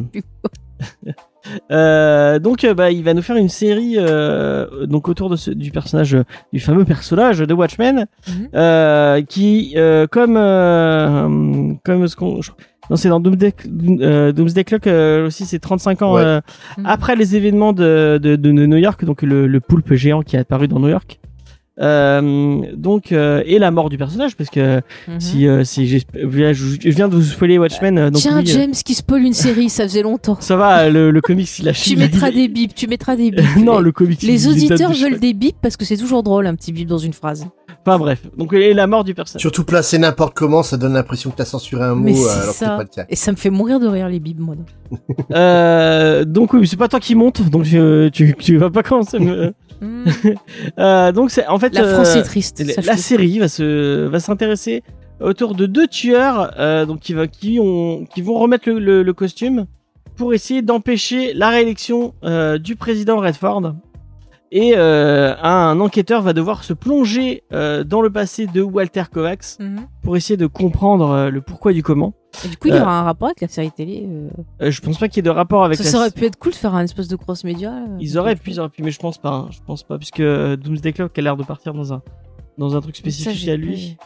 euh, 1.72 2.40
donc, 2.40 2.64
euh, 2.64 2.74
bah, 2.74 2.92
il 2.92 3.04
va 3.04 3.14
nous 3.14 3.22
faire 3.22 3.36
une 3.36 3.50
série 3.50 3.96
euh, 3.98 4.86
donc 4.86 5.10
autour 5.10 5.30
de 5.30 5.36
ce, 5.36 5.52
du 5.52 5.72
personnage, 5.72 6.16
euh, 6.16 6.24
du 6.54 6.60
fameux 6.62 6.86
personnage 6.86 7.40
de 7.40 7.54
Watchmen, 7.54 8.06
Mhm. 8.28 8.48
euh, 8.56 9.22
qui, 9.24 9.74
euh, 9.76 10.08
comme 10.08 10.38
euh, 10.38 11.74
comme 11.84 12.08
ce 12.08 12.16
qu'on, 12.16 12.40
non, 12.90 12.96
c'est 12.96 13.10
dans 13.10 13.20
Doomsday, 13.20 13.54
euh, 14.02 14.32
Doomsday 14.32 14.64
Clock 14.64 14.88
euh, 14.88 15.28
aussi, 15.28 15.46
c'est 15.46 15.60
35 15.60 16.02
ans 16.02 16.16
Ouais. 16.16 16.22
euh, 16.24 16.42
Mhm. 16.78 16.86
après 16.86 17.16
les 17.16 17.36
événements 17.36 17.74
de, 17.74 18.20
de, 18.22 18.36
de 18.36 18.52
New 18.52 18.78
York, 18.78 19.06
donc 19.06 19.22
le, 19.22 19.48
le 19.48 19.60
poulpe 19.60 19.94
géant 19.94 20.22
qui 20.22 20.36
est 20.36 20.40
apparu 20.40 20.68
dans 20.68 20.80
New 20.80 20.90
York. 20.90 21.19
Euh, 21.82 22.62
donc 22.76 23.12
euh, 23.14 23.42
et 23.46 23.58
la 23.58 23.72
mort 23.72 23.90
du 23.90 23.98
personnage 23.98 24.36
parce 24.36 24.50
que 24.50 24.82
Mhm. 25.08 25.20
si 25.20 25.48
euh, 25.48 25.64
si 25.64 25.88
je, 25.88 26.00
viens 26.14 27.08
de 27.08 27.16
vous 27.16 27.22
spoiler 27.22 27.58
Watchmen 27.58 27.98
euh, 27.98 28.10
donc 28.10 28.22
Tiens, 28.22 28.38
oui, 28.40 28.50
euh, 28.50 28.54
James 28.54 28.74
qui 28.74 28.94
spoil 28.96 29.22
une 29.24 29.34
série, 29.34 29.70
ça 29.70 29.84
faisait 29.84 30.02
longtemps. 30.02 30.38
ça 30.42 30.58
va 30.58 30.90
le, 30.90 31.10
le 31.12 31.22
comics 31.22 31.48
il 31.60 31.70
a 31.70 31.74
Tu 31.74 31.96
mettras 31.96 32.32
des 32.32 32.50
bips, 32.50 32.76
tu 32.76 32.88
mettras 32.88 33.16
des 33.16 33.32
bips. 33.32 33.56
non, 33.64 33.80
le 33.80 33.92
comics. 33.94 34.22
Les 34.24 34.48
auditeurs 34.48 34.92
veulent 34.92 35.20
des 35.20 35.34
bips 35.34 35.56
parce 35.62 35.78
que 35.78 35.86
c'est 35.86 35.98
toujours 35.98 36.22
drôle 36.24 36.48
un 36.48 36.56
petit 36.56 36.74
bip 36.74 36.88
dans 36.88 36.98
une 36.98 37.14
phrase. 37.14 37.46
Enfin 37.86 37.98
bref. 37.98 38.24
Donc 38.38 38.52
et 38.54 38.74
la 38.74 38.86
mort 38.88 39.06
du 39.06 39.14
personnage. 39.14 39.40
Surtout 39.42 39.64
placé 39.64 39.98
n'importe 40.00 40.34
comment, 40.34 40.64
ça 40.64 40.76
donne 40.76 40.94
l'impression 40.94 41.30
que 41.32 41.38
t'as 41.38 41.46
censuré 41.46 41.84
un 41.86 41.96
mot 41.96 42.08
alors 42.10 42.48
que 42.48 42.52
c'est 42.54 42.66
ça. 42.66 42.72
pas 42.72 42.84
le 42.84 42.90
cas. 42.90 43.06
Et 43.10 43.16
ça 43.16 43.32
me 43.32 43.38
fait 43.38 43.50
mourir 43.50 43.80
de 43.80 43.88
rire 43.88 44.10
les 44.10 44.20
bips, 44.20 44.40
moi. 44.40 44.56
Euh, 45.32 46.26
donc 46.26 46.54
oui, 46.54 46.68
c'est 46.68 46.78
pas 46.78 46.88
toi 46.88 47.00
qui 47.00 47.16
monte, 47.16 47.50
donc 47.50 47.66
euh, 47.74 48.10
tu, 48.10 48.36
tu 48.38 48.58
vas 48.58 48.70
pas 48.70 48.84
commencer. 48.84 49.18
à 49.18 49.20
me- 49.20 49.54
Hmm. 49.82 50.04
Euh, 50.80 51.12
donc 51.12 51.32
c'est 51.32 51.48
en 51.48 51.58
fait 51.60 51.74
La 51.74 51.86
France 51.86 52.16
euh, 52.16 52.20
est 52.20 52.24
triste. 52.24 52.60
la, 52.66 52.74
sache 52.74 52.86
la 52.86 52.94
le. 52.94 53.00
série 53.00 53.40
va 53.40 53.48
se 53.48 54.06
va 54.08 54.20
s'intéresser 54.20 54.84
autour 55.22 55.56
de 55.56 55.66
deux 55.66 55.88
tueurs 55.88 56.54
euh, 56.60 56.86
donc 56.86 57.00
qui 57.00 57.14
va 57.14 57.28
qui 57.28 57.60
ont 57.62 58.06
qui 58.06 58.22
vont 58.22 58.36
remettre 58.40 58.70
le, 58.70 58.80
le- 58.80 59.04
le 59.04 59.14
costume 59.14 59.66
pour 60.16 60.34
essayer 60.34 60.62
d'empêcher 60.62 61.34
la 61.34 61.50
réélection 61.50 62.14
euh, 62.26 62.58
du 62.58 62.76
président 62.76 63.20
Redford. 63.20 63.74
Et 64.52 64.74
euh, 64.76 65.36
un 65.44 65.80
enquêteur 65.80 66.24
va 66.24 66.34
devoir 66.34 66.64
se 66.64 66.74
plonger 66.74 67.44
euh, 67.54 67.84
dans 67.84 68.02
le 68.02 68.10
passé 68.10 68.48
de 68.48 68.62
Walter 68.64 69.04
Kovacs 69.12 69.58
Mhm. 69.60 69.82
pour 70.02 70.18
essayer 70.18 70.38
de 70.38 70.48
comprendre 70.48 71.12
euh, 71.12 71.30
le 71.30 71.42
pourquoi 71.42 71.72
du 71.72 71.84
comment. 71.84 72.14
Et 72.44 72.48
du 72.48 72.58
coup, 72.58 72.68
il 72.70 72.74
y 72.74 72.78
Euh, 72.78 72.82
aura 72.82 73.00
un 73.00 73.04
rapport 73.04 73.28
avec 73.28 73.42
la 73.42 73.48
série 73.48 73.72
télé. 73.72 74.08
euh. 74.08 74.30
Euh, 74.64 74.72
je 74.72 74.82
pense 74.82 74.98
pas 74.98 75.08
qu'il 75.08 75.18
y 75.18 75.20
ait 75.20 75.24
de 75.24 75.30
rapport 75.30 75.64
avec 75.66 75.78
Ça, 75.78 75.84
la... 75.84 75.90
ça 75.92 75.98
aurait 76.00 76.12
pu 76.12 76.26
être 76.26 76.38
cool 76.38 76.52
de 76.54 76.58
faire 76.58 76.74
un 76.74 76.84
espèce 76.84 77.08
de 77.08 77.16
cross 77.16 77.44
média. 77.44 77.70
là. 77.72 77.86
Ils 78.00 78.18
auraient 78.18 78.36
pu, 78.36 78.50
ils 78.52 78.60
auraient 78.60 78.70
pu, 78.70 78.82
mais 78.82 78.92
je 78.92 79.00
pense 79.00 79.18
pas. 79.20 79.30
hein. 79.30 79.48
Je 79.52 79.60
pense 79.66 79.84
pas, 79.84 79.98
puisque 80.00 80.20
euh, 80.20 80.56
Doomsday 80.58 80.94
Clock 80.94 81.18
a 81.18 81.22
l'air 81.22 81.38
de 81.38 81.44
partir 81.44 81.74
dans 81.74 81.94
un 81.94 82.02
dans 82.58 82.76
un 82.76 82.82
truc 82.82 82.96
spécifique 82.98 83.48
à 83.50 83.56
lui. 83.56 83.98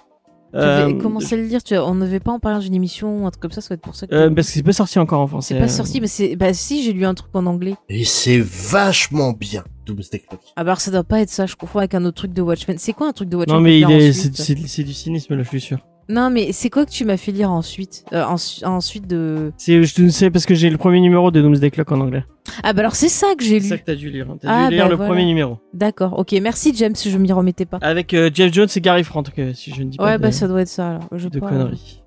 J'avais 0.53 0.93
Euh, 0.93 1.01
commencé 1.01 1.33
à 1.33 1.37
le 1.39 1.47
dire, 1.47 1.63
tu 1.63 1.73
vois, 1.75 1.89
on 1.89 1.95
n'avait 1.95 2.19
pas 2.19 2.31
en 2.31 2.37
parlant 2.39 2.59
d'une 2.59 2.75
émission 2.75 3.23
ou 3.23 3.25
un 3.25 3.31
truc 3.31 3.41
comme 3.41 3.51
ça, 3.51 3.61
ça 3.61 3.69
va 3.69 3.73
être 3.75 3.81
pour 3.81 3.95
ça 3.95 4.05
que. 4.05 4.13
euh, 4.13 4.29
parce 4.29 4.47
que 4.47 4.53
c'est 4.53 4.61
pas 4.61 4.71
sorti 4.73 4.99
encore 4.99 5.19
en 5.21 5.25
français. 5.27 5.55
c'est 5.55 5.59
pas 5.59 5.67
sorti, 5.67 5.99
mais 5.99 6.05
c'est. 6.07 6.35
Bah 6.35 6.53
si, 6.53 6.83
j'ai 6.83 6.93
lu 6.93 7.05
un 7.05 7.15
truc 7.15 7.31
en 7.33 7.45
anglais. 7.47 7.73
Et 7.89 8.03
c'est 8.05 8.39
vachement 8.39 9.31
bien, 9.31 9.63
Doomsday 9.85 10.19
Clock. 10.19 10.39
Ah 10.55 10.63
bah 10.63 10.71
alors 10.71 10.81
ça 10.81 10.91
doit 10.91 11.03
pas 11.03 11.19
être 11.21 11.29
ça, 11.29 11.45
je 11.45 11.55
confonds 11.55 11.79
avec 11.79 11.93
un 11.93 12.03
autre 12.05 12.17
truc 12.17 12.33
de 12.33 12.41
Watchmen. 12.41 12.77
C'est 12.77 12.93
quoi 12.93 13.07
un 13.07 13.13
truc 13.13 13.29
de 13.29 13.37
Watchmen 13.37 13.57
Non 13.57 13.61
mais 13.63 13.79
il 13.79 13.89
est, 13.91 14.11
c'est 14.13 14.35
c'est- 14.35 14.67
c'est 14.67 14.83
du 14.83 14.93
cynisme 14.93 15.35
là, 15.35 15.43
je 15.43 15.49
suis 15.49 15.61
sûr. 15.61 15.79
Non 16.09 16.29
mais 16.29 16.51
c'est 16.51 16.69
quoi 16.69 16.85
que 16.85 16.91
tu 16.91 17.05
m'as 17.05 17.15
fait 17.15 17.31
lire 17.31 17.49
ensuite 17.49 18.03
euh, 18.11 18.23
ensu- 18.25 18.65
Ensuite 18.65 19.07
de. 19.07 19.53
C'est, 19.57 19.81
je 19.83 19.95
te 19.95 20.09
sais 20.09 20.29
parce 20.29 20.45
que 20.45 20.53
j'ai 20.53 20.69
le 20.69 20.77
premier 20.77 20.99
numéro 20.99 21.31
de 21.31 21.41
Doomsday 21.41 21.71
Clock 21.71 21.91
en 21.93 22.01
anglais. 22.01 22.25
Ah 22.61 22.73
bah 22.73 22.81
alors 22.81 22.95
c'est 22.95 23.07
ça 23.07 23.35
que 23.37 23.43
j'ai 23.43 23.61
C'est 23.61 23.69
ça 23.69 23.75
lu. 23.75 23.81
que 23.81 23.85
t'as 23.85 23.95
dû 23.95 24.09
lire. 24.09 24.27
hein. 24.29 24.37
T'as 24.41 24.49
Ah, 24.65 24.67
dû 24.67 24.75
lire 24.75 24.83
bah 24.85 24.89
le 24.89 24.95
voilà. 24.97 25.09
premier 25.11 25.25
numéro. 25.25 25.59
D'accord, 25.73 26.19
ok, 26.19 26.33
merci 26.41 26.73
James, 26.75 26.93
je 27.01 27.17
m'y 27.17 27.31
remettais 27.31 27.65
pas. 27.65 27.77
Avec 27.81 28.13
euh, 28.13 28.29
Jeff 28.33 28.51
Jones 28.53 28.67
et 28.75 28.81
Gary 28.81 29.05
Frank, 29.05 29.27
euh, 29.39 29.53
si 29.53 29.73
je 29.73 29.81
ne 29.81 29.89
dis 29.89 29.97
pas 29.97 30.03
Ouais, 30.05 30.17
de, 30.17 30.21
bah 30.23 30.31
ça 30.33 30.47
doit 30.49 30.61
être 30.61 30.67
ça 30.67 30.89
alors. 30.89 31.07
Je 31.13 31.29
de 31.29 31.39
pas, 31.39 31.47
conneries. 31.47 32.03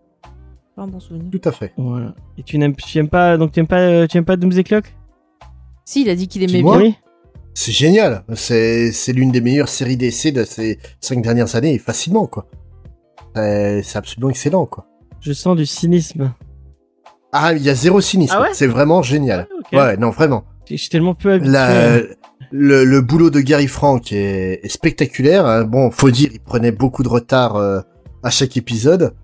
pas 0.76 0.82
un 0.82 0.88
bon 0.88 1.00
souvenir. 1.00 1.30
Tout 1.32 1.48
à 1.48 1.52
fait. 1.52 1.72
Voilà. 1.78 2.14
Et 2.36 2.42
tu 2.42 2.58
n'aimes, 2.58 2.76
tu 2.76 2.98
aimes 2.98 3.08
pas, 3.08 3.38
donc 3.38 3.52
tu 3.52 3.60
aimes 3.60 3.66
pas, 3.66 4.06
tu 4.06 4.18
aimes 4.18 4.26
pas 4.26 4.36
Doomsday 4.36 4.62
Clock? 4.62 4.94
Si, 5.86 6.02
il 6.02 6.10
a 6.10 6.14
dit 6.14 6.28
qu'il 6.28 6.42
aimait 6.42 6.62
bien. 6.62 6.76
Oui. 6.78 6.94
C'est 7.58 7.72
génial. 7.72 8.22
C'est 8.34 8.92
c'est 8.92 9.14
l'une 9.14 9.32
des 9.32 9.40
meilleures 9.40 9.70
séries 9.70 9.96
d'essais 9.96 10.30
de 10.30 10.44
ces 10.44 10.78
cinq 11.00 11.22
dernières 11.22 11.56
années, 11.56 11.72
et 11.74 11.78
facilement, 11.78 12.26
quoi. 12.26 12.46
C'est 13.34 13.82
c'est 13.82 13.96
absolument 13.96 14.28
excellent, 14.30 14.66
quoi. 14.66 14.86
Je 15.20 15.32
sens 15.32 15.56
du 15.56 15.64
cynisme. 15.64 16.32
Ah, 17.32 17.54
il 17.54 17.62
y 17.62 17.70
a 17.70 17.74
zéro 17.74 18.00
cynisme. 18.02 18.34
Ah 18.36 18.42
ouais 18.42 18.48
c'est 18.52 18.66
vraiment 18.66 19.00
génial. 19.02 19.48
ok. 19.58 19.72
Ouais, 19.72 19.96
non, 19.96 20.10
vraiment. 20.10 20.44
Je 20.68 20.76
suis 20.76 20.90
tellement 20.90 21.14
peu 21.14 21.32
habitué. 21.32 21.50
La- 21.52 22.00
le, 22.52 22.84
le 22.84 23.00
boulot 23.00 23.30
de 23.30 23.40
Gary 23.40 23.66
Frank 23.68 24.12
est, 24.12 24.60
est 24.62 24.68
spectaculaire. 24.68 25.46
hein. 25.46 25.64
Bon, 25.64 25.90
faut 25.90 26.10
dire, 26.10 26.28
il 26.32 26.40
prenait 26.40 26.70
beaucoup 26.72 27.02
de 27.02 27.08
retard 27.08 27.56
euh, 27.56 27.80
à 28.22 28.30
chaque 28.30 28.56
épisode. 28.56 29.14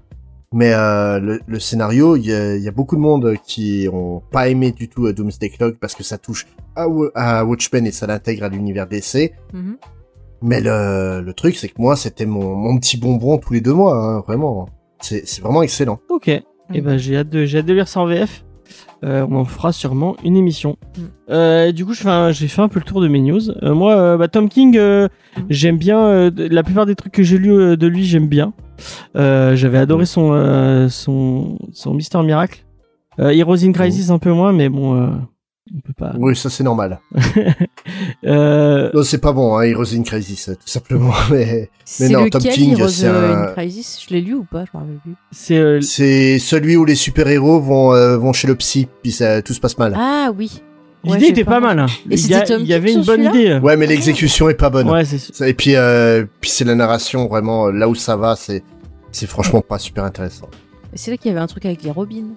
Mais 0.52 0.74
euh, 0.74 1.18
le, 1.18 1.40
le 1.46 1.60
scénario, 1.60 2.16
il 2.16 2.26
y 2.26 2.32
a, 2.32 2.56
il 2.56 2.62
y 2.62 2.68
a 2.68 2.72
beaucoup 2.72 2.96
de 2.96 3.00
monde 3.00 3.34
qui 3.44 3.88
ont 3.90 4.22
pas 4.30 4.48
aimé 4.48 4.70
du 4.72 4.88
tout 4.88 5.06
euh, 5.06 5.12
Doomsday 5.14 5.48
Clock 5.48 5.76
parce 5.78 5.94
que 5.94 6.02
ça 6.02 6.18
touche 6.18 6.46
à, 6.76 6.86
à 7.14 7.44
Watchmen 7.44 7.86
et 7.86 7.92
ça 7.92 8.06
l'intègre 8.06 8.44
à 8.44 8.48
l'univers 8.48 8.86
DC. 8.86 9.32
Mhm. 9.52 9.78
Mais 10.42 10.60
le, 10.60 11.22
le 11.24 11.32
truc, 11.34 11.56
c'est 11.56 11.68
que 11.68 11.80
moi, 11.80 11.96
c'était 11.96 12.26
mon, 12.26 12.54
mon 12.56 12.78
petit 12.78 12.96
bonbon 12.98 13.38
tous 13.38 13.52
les 13.52 13.60
deux 13.60 13.72
mois, 13.72 13.96
hein, 13.96 14.20
vraiment. 14.26 14.68
C'est 15.00 15.26
c'est 15.26 15.40
vraiment 15.40 15.62
excellent. 15.62 16.00
Ok. 16.08 16.28
Et 16.28 16.80
ben 16.80 16.96
j'ai 16.96 17.16
hâte 17.16 17.28
de, 17.28 17.44
j'ai 17.44 17.58
hâte 17.58 17.66
de 17.66 17.74
lire 17.74 17.88
ça 17.88 18.00
en 18.00 18.06
VF. 18.06 18.44
Euh, 19.04 19.26
on 19.30 19.36
en 19.36 19.44
fera 19.44 19.72
sûrement 19.72 20.16
une 20.24 20.36
émission. 20.36 20.76
Mm. 20.96 21.00
Euh, 21.30 21.72
du 21.72 21.84
coup, 21.84 21.92
j'ai 21.94 22.48
fait 22.48 22.60
un 22.62 22.68
peu 22.68 22.78
le 22.78 22.84
tour 22.84 23.00
de 23.00 23.08
mes 23.08 23.20
news. 23.20 23.50
Euh, 23.62 23.74
moi, 23.74 23.94
euh, 23.96 24.16
bah, 24.16 24.28
Tom 24.28 24.48
King, 24.48 24.76
euh, 24.76 25.08
Mm. 25.38 25.40
j'aime 25.48 25.78
bien. 25.78 25.98
euh, 25.98 26.30
la 26.36 26.62
plupart 26.62 26.84
des 26.86 26.94
trucs 26.94 27.12
que 27.12 27.22
j'ai 27.22 27.38
lus 27.38 27.52
euh, 27.52 27.76
de 27.76 27.86
lui, 27.86 28.04
j'aime 28.04 28.28
bien. 28.28 28.52
Euh, 29.16 29.56
J'avais 29.56 29.78
adoré 29.78 30.04
son 30.06 30.32
euh, 30.32 30.88
son 30.88 31.58
son 31.72 31.94
Mister 31.94 32.22
Miracle. 32.22 32.64
Euh, 33.18 33.30
Heroes 33.30 33.64
in 33.64 33.72
Crisis 33.72 34.10
un 34.10 34.18
peu 34.18 34.32
moins, 34.32 34.52
mais 34.52 34.68
bon, 34.68 34.94
euh, 35.00 35.08
on 35.74 35.80
peut 35.80 35.92
pas. 35.96 36.12
Oui, 36.18 36.34
ça 36.36 36.50
c'est 36.50 36.64
normal. 36.64 36.98
Euh, 38.24 38.90
Non, 38.94 39.02
c'est 39.02 39.18
pas 39.18 39.32
bon, 39.32 39.56
hein, 39.56 39.62
Heroes 39.62 39.94
in 39.94 40.02
Crisis, 40.02 40.46
tout 40.46 40.56
simplement. 40.68 41.12
Mais 41.30 41.68
non, 42.08 42.28
Tom 42.28 42.40
King, 42.42 42.76
c'est 42.88 43.06
un- 43.08 43.42
in 43.48 43.52
Crisis? 43.54 44.04
Je 44.08 44.14
l'ai 44.14 44.20
lu 44.20 44.34
ou 44.34 44.44
pas 44.44 44.64
Je 44.64 44.70
m'en 44.74 44.80
rappelle 44.80 44.98
plus. 45.02 45.14
c'est 45.30 45.56
euh, 45.58 45.80
c'est 45.80 46.38
celui 46.38 46.76
où 46.76 46.84
les 46.84 46.94
super-héros 46.94 47.60
vont, 47.60 47.94
euh, 47.94 48.16
vont 48.16 48.32
chez 48.32 48.46
le 48.48 48.54
psy, 48.54 48.86
puis 49.02 49.12
ça, 49.12 49.42
tout 49.42 49.52
se 49.54 49.60
passe 49.60 49.76
mal. 49.78 49.94
Ah 49.96 50.30
oui. 50.36 50.62
L'idée 51.04 51.26
était 51.26 51.44
pas 51.44 51.58
mal. 51.58 51.80
hein. 51.80 51.86
Et 52.08 52.14
Il 52.14 52.26
y, 52.28 52.34
a- 52.34 52.38
c'était 52.38 52.54
Tom 52.54 52.62
il 52.62 52.68
y 52.68 52.74
avait 52.74 52.92
une 52.92 53.02
bonne 53.02 53.24
idée. 53.24 53.58
Ouais, 53.60 53.76
mais 53.76 53.86
l'exécution 53.86 54.48
est 54.48 54.54
pas 54.54 54.70
bonne. 54.70 54.88
Ouais, 54.88 55.04
c'est 55.04 55.48
Et 55.48 55.54
puis, 55.54 55.74
euh, 55.74 56.24
puis 56.40 56.48
c'est 56.50 56.64
la 56.64 56.76
narration, 56.76 57.26
vraiment, 57.26 57.70
là 57.70 57.88
où 57.88 57.94
ça 57.96 58.14
va, 58.16 58.36
c'est, 58.36 58.62
franchement 59.26 59.60
pas 59.62 59.78
super 59.80 60.04
intéressant. 60.04 60.48
C'est 60.94 61.10
là 61.10 61.16
qu'il 61.16 61.30
y 61.30 61.34
avait 61.34 61.42
un 61.42 61.46
truc 61.48 61.64
avec 61.66 61.82
les 61.82 61.90
Robins. 61.90 62.34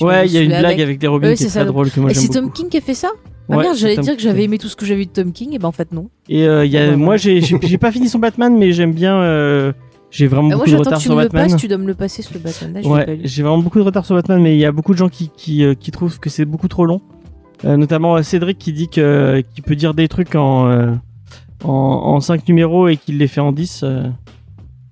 Ouais, 0.00 0.26
il 0.26 0.32
y 0.32 0.38
a 0.38 0.42
une 0.42 0.48
blague 0.58 0.80
avec, 0.80 0.98
des 0.98 1.06
Robins 1.06 1.28
Ouais, 1.28 1.34
qui 1.34 1.44
est 1.44 1.48
très 1.48 1.64
drôle 1.64 1.90
que 1.90 2.00
moi 2.00 2.10
Et 2.10 2.14
c'est. 2.14 2.28
Tom 2.28 2.50
King 2.52 2.68
qui 2.68 2.76
a 2.78 2.80
fait 2.80 2.94
ça 2.94 3.08
Ah 3.50 3.56
Ouais, 3.56 3.62
merde, 3.64 3.76
j'allais 3.76 3.96
dire 3.98 4.16
que 4.16 4.22
j'avais 4.22 4.44
aimé 4.44 4.58
tout 4.58 4.68
ce 4.68 4.76
que 4.76 4.84
j'avais 4.86 5.00
vu 5.00 5.06
de 5.06 5.10
Tom 5.12 5.32
King, 5.32 5.52
et 5.54 5.58
ben 5.58 5.68
en 5.68 5.72
fait 5.72 5.92
non. 5.92 6.08
Et 6.28 6.46
euh, 6.46 6.64
il 6.64 6.70
y 6.72 6.78
a, 6.78 6.82
Ouais, 6.82 6.88
ouais, 6.90 6.96
moi, 6.96 7.14
ouais. 7.14 7.40
j'ai, 7.40 7.78
pas 7.78 7.90
fini 7.92 8.08
son 8.08 8.18
Batman, 8.18 8.56
mais 8.56 8.72
j'aime 8.72 8.92
bien. 8.92 9.16
euh, 9.20 9.72
j'ai 10.10 10.26
vraiment 10.26 10.48
Ah, 10.52 10.56
moi 10.56 10.64
beaucoup 10.64 10.70
de 10.70 10.76
retard 10.76 10.92
que 10.94 10.98
tu 10.98 11.02
sur 11.04 11.14
me 11.16 11.22
le 11.22 11.28
Batman. 11.28 11.50
passes, 11.50 11.60
tu 11.60 11.68
dois 11.68 11.78
me 11.78 11.86
le 11.86 11.94
passer 11.94 12.22
sur 12.22 12.34
le 12.34 12.40
Batman. 12.40 12.84
Ouais, 12.86 13.20
j'ai 13.24 13.42
vraiment 13.42 13.58
beaucoup 13.58 13.78
de 13.78 13.84
retard 13.84 14.04
sur 14.04 14.14
Batman, 14.16 14.40
mais 14.42 14.54
il 14.56 14.58
y 14.58 14.64
a 14.64 14.72
beaucoup 14.72 14.92
de 14.92 14.98
gens 14.98 15.08
qui, 15.08 15.30
qui, 15.36 15.64
euh, 15.64 15.74
qui 15.74 15.90
trouvent 15.90 16.18
que 16.18 16.30
c'est 16.30 16.44
beaucoup 16.44 16.68
trop 16.68 16.84
long. 16.86 17.00
Euh, 17.64 17.76
notamment 17.76 18.20
Cédric 18.22 18.58
qui 18.58 18.72
dit 18.72 18.88
que 18.88 19.42
qu'il 19.54 19.62
peut 19.62 19.76
dire 19.76 19.92
des 19.94 20.08
trucs 20.08 20.34
en 20.34 20.66
euh, 20.70 20.92
en, 21.62 21.68
en 21.70 22.20
5 22.20 22.48
numéros 22.48 22.88
et 22.88 22.96
qu'il 22.96 23.18
les 23.18 23.28
fait 23.28 23.40
en 23.42 23.52
10. 23.52 23.82
euh, 23.84 24.04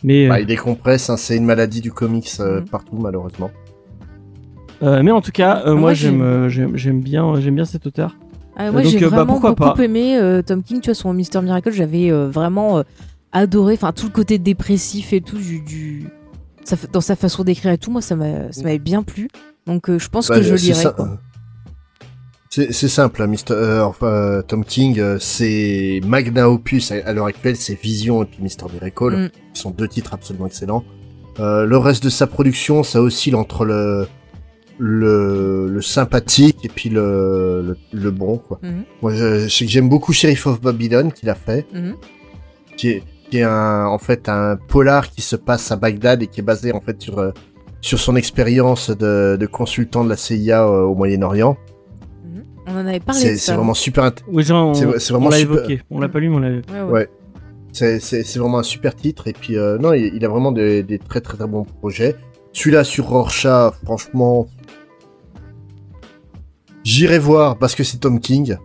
mais 0.05 0.27
euh, 0.27 0.29
Bah, 0.29 0.41
il 0.41 0.47
décompresse, 0.47 1.09
hein, 1.11 1.17
c'est 1.17 1.37
une 1.37 1.47
maladie 1.47 1.81
du 1.81 1.91
comics 1.93 2.29
euh, 2.41 2.61
Mhm. 2.61 2.69
partout, 2.69 2.97
malheureusement. 3.01 3.51
Euh, 4.83 5.03
mais 5.03 5.11
en 5.11 5.21
tout 5.21 5.33
cas, 5.33 5.63
euh, 5.67 5.73
Moi, 5.73 5.81
moi 5.81 5.95
j'ai- 5.95 6.09
j'aime 6.11 6.23
euh, 6.23 6.49
j'aime 6.49 6.77
j'aime 6.77 7.01
bien 7.01 7.41
j'aime 7.41 7.55
bien 7.57 7.65
cet 7.65 7.87
auteur. 7.87 8.17
Ah, 8.57 8.71
moi 8.73 8.83
donc, 8.83 8.91
j'ai 8.91 8.99
euh, 8.99 9.09
bah, 9.11 9.17
vraiment 9.19 9.33
pourquoi 9.35 9.51
beaucoup 9.55 9.77
pas. 9.77 9.85
aimé 9.85 10.17
euh, 10.19 10.43
Tom 10.43 10.63
King, 10.63 10.81
tu 10.81 10.87
vois, 10.87 10.95
son 10.95 11.13
Mister 11.13 11.41
Miracle, 11.41 11.71
j'avais 11.73 12.11
euh, 12.11 12.29
vraiment 12.29 12.79
euh, 12.79 12.83
adoré, 13.33 13.75
enfin 13.75 13.93
tout 13.93 14.07
le 14.07 14.13
côté 14.13 14.39
dépressif 14.39 15.13
et 15.13 15.21
tout, 15.21 15.37
du, 15.39 16.07
dans 16.93 17.01
sa 17.01 17.15
façon 17.17 17.45
d'écrire 17.45 17.73
et 17.73 17.79
tout, 17.79 17.91
moi 17.91 18.01
ça 18.03 18.17
m'a- 18.17 18.51
ça 18.53 18.63
m'avait 18.63 18.79
bien 18.79 19.03
plu. 19.03 19.29
Donc 19.67 19.89
euh, 19.91 19.99
je 19.99 20.09
pense 20.09 20.29
Bah, 20.29 20.37
que 20.37 20.43
je 20.43 20.57
c'est 20.57 20.73
lirai. 20.73 20.85
C'est, 22.51 22.73
c'est 22.73 22.89
simple, 22.89 23.23
hein, 23.23 23.31
euh, 23.51 23.87
euh, 24.03 24.43
Tom 24.43 24.65
King, 24.65 24.99
euh, 24.99 25.19
c'est 25.21 26.01
Magna 26.07 26.49
Opus 26.49 26.91
à, 26.93 26.95
à 27.05 27.13
l'heure 27.13 27.27
actuelle, 27.27 27.57
c'est 27.57 27.79
Vision 27.81 28.23
et 28.23 28.27
puis 28.27 28.43
Mr. 28.43 28.73
Miracle, 28.73 29.17
Mm. 29.17 29.29
qui 29.53 29.61
sont 29.61 29.71
deux 29.71 29.87
titres 29.87 30.15
absolument 30.15 30.47
excellents. 30.47 30.83
Euh, 31.41 31.67
le 31.67 31.77
reste 31.77 32.03
de 32.05 32.09
sa 32.09 32.27
production, 32.27 32.83
ça 32.83 33.03
oscille 33.03 33.37
entre 33.37 33.67
le 33.67 34.09
le, 34.79 35.69
le 35.69 35.83
sympathique 35.83 36.65
et 36.65 36.69
puis 36.69 36.89
le, 36.89 37.63
le, 37.63 37.77
le 38.01 38.11
bon. 38.11 38.39
Quoi. 38.39 38.59
Mhm. 38.63 38.85
Moi, 39.03 39.13
je, 39.15 39.41
je 39.41 39.49
sais 39.49 39.65
que 39.67 39.71
j'aime 39.71 39.89
beaucoup 39.89 40.13
Sheriff 40.13 40.47
of 40.47 40.61
Babylon 40.61 41.11
qu'il 41.13 41.29
a 41.31 41.35
fait, 41.35 41.67
Mhm. 41.75 41.95
qui 42.77 42.91
est, 42.91 43.03
qui 43.31 43.39
est 43.39 43.43
un, 43.43 43.87
en 43.87 43.99
fait 43.99 44.29
un 44.29 44.57
polar 44.57 45.11
qui 45.11 45.21
se 45.23 45.37
passe 45.37 45.71
à 45.73 45.77
Bagdad 45.77 46.23
et 46.23 46.27
qui 46.29 46.41
est 46.41 46.45
basé 46.45 46.73
en 46.73 46.81
fait 46.81 47.01
sur 47.03 47.19
euh, 47.19 47.33
sur 47.81 47.99
son 48.01 48.17
expérience 48.17 48.91
de, 48.91 49.37
de 49.39 49.47
consultant 49.47 50.03
de 50.05 50.09
la 50.09 50.17
CIA 50.17 50.67
au 50.69 50.95
Moyen-Orient. 50.95 51.57
Mhm. 52.25 52.45
On 52.67 52.73
en 52.73 52.87
avait 52.87 53.01
parlé 53.01 53.37
C'est 53.37 53.53
vraiment 53.55 53.75
super. 53.75 54.11
Oui, 54.29 54.43
genre, 54.45 54.69
on, 54.71 54.75
C'est- 54.75 54.99
c'est 54.99 55.13
on 55.13 55.17
vraiment 55.17 55.31
l'a 55.31 55.37
super. 55.39 55.57
évoqué. 55.59 55.83
On 55.91 56.01
l'a 56.01 56.09
pas 56.09 56.19
lu, 56.21 56.29
mais 56.29 56.37
on 56.37 56.39
l'a. 56.41 56.49
Ouais, 56.51 56.63
ouais. 56.83 56.91
Ouais. 56.93 57.09
C'est 57.73 58.01
c'est- 58.01 58.25
c'est 58.25 58.39
vraiment 58.39 58.59
un 58.59 58.63
super 58.65 58.95
titre. 58.97 59.29
Et 59.29 59.33
puis, 59.33 59.57
euh, 59.57 59.77
non, 59.79 59.93
il, 59.93 60.13
il 60.15 60.25
a 60.25 60.29
vraiment 60.29 60.51
des, 60.53 60.83
des 60.83 60.99
très, 60.99 61.21
très, 61.21 61.37
très 61.37 61.47
bons 61.47 61.65
projets. 61.65 62.17
Celui-là 62.53 62.85
sur 62.85 63.09
Rorschach, 63.09 63.75
franchement, 63.85 64.49
j'irai 66.83 67.19
voir 67.19 67.59
parce 67.59 67.75
que 67.75 67.85
c'est 67.85 67.99
Tom 67.99 68.21
King. 68.21 68.57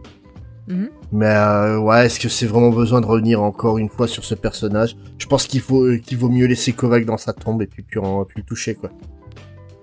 Mhm. 0.67 0.89
Mais 1.11 1.27
euh, 1.27 1.77
ouais, 1.79 2.07
est-ce 2.07 2.19
que 2.19 2.29
c'est 2.29 2.47
vraiment 2.47 2.71
besoin 2.71 2.99
de 3.01 3.05
revenir 3.05 3.41
encore 3.43 3.77
une 3.77 3.89
fois 3.89 4.07
sur 4.07 4.25
ce 4.25 4.33
personnage? 4.33 4.95
Je 5.19 5.27
pense 5.27 5.45
qu'il 5.45 5.61
faut 5.61 5.85
qu'il 5.97 6.17
vaut 6.17 6.29
mieux 6.29 6.47
laisser 6.47 6.73
Kovac 6.73 7.05
dans 7.05 7.17
sa 7.17 7.33
tombe 7.33 7.61
et 7.61 7.67
puis 7.67 7.83
plus, 7.83 7.99
en, 7.99 8.25
plus 8.25 8.41
le 8.41 8.43
toucher 8.43 8.73
quoi. 8.73 8.89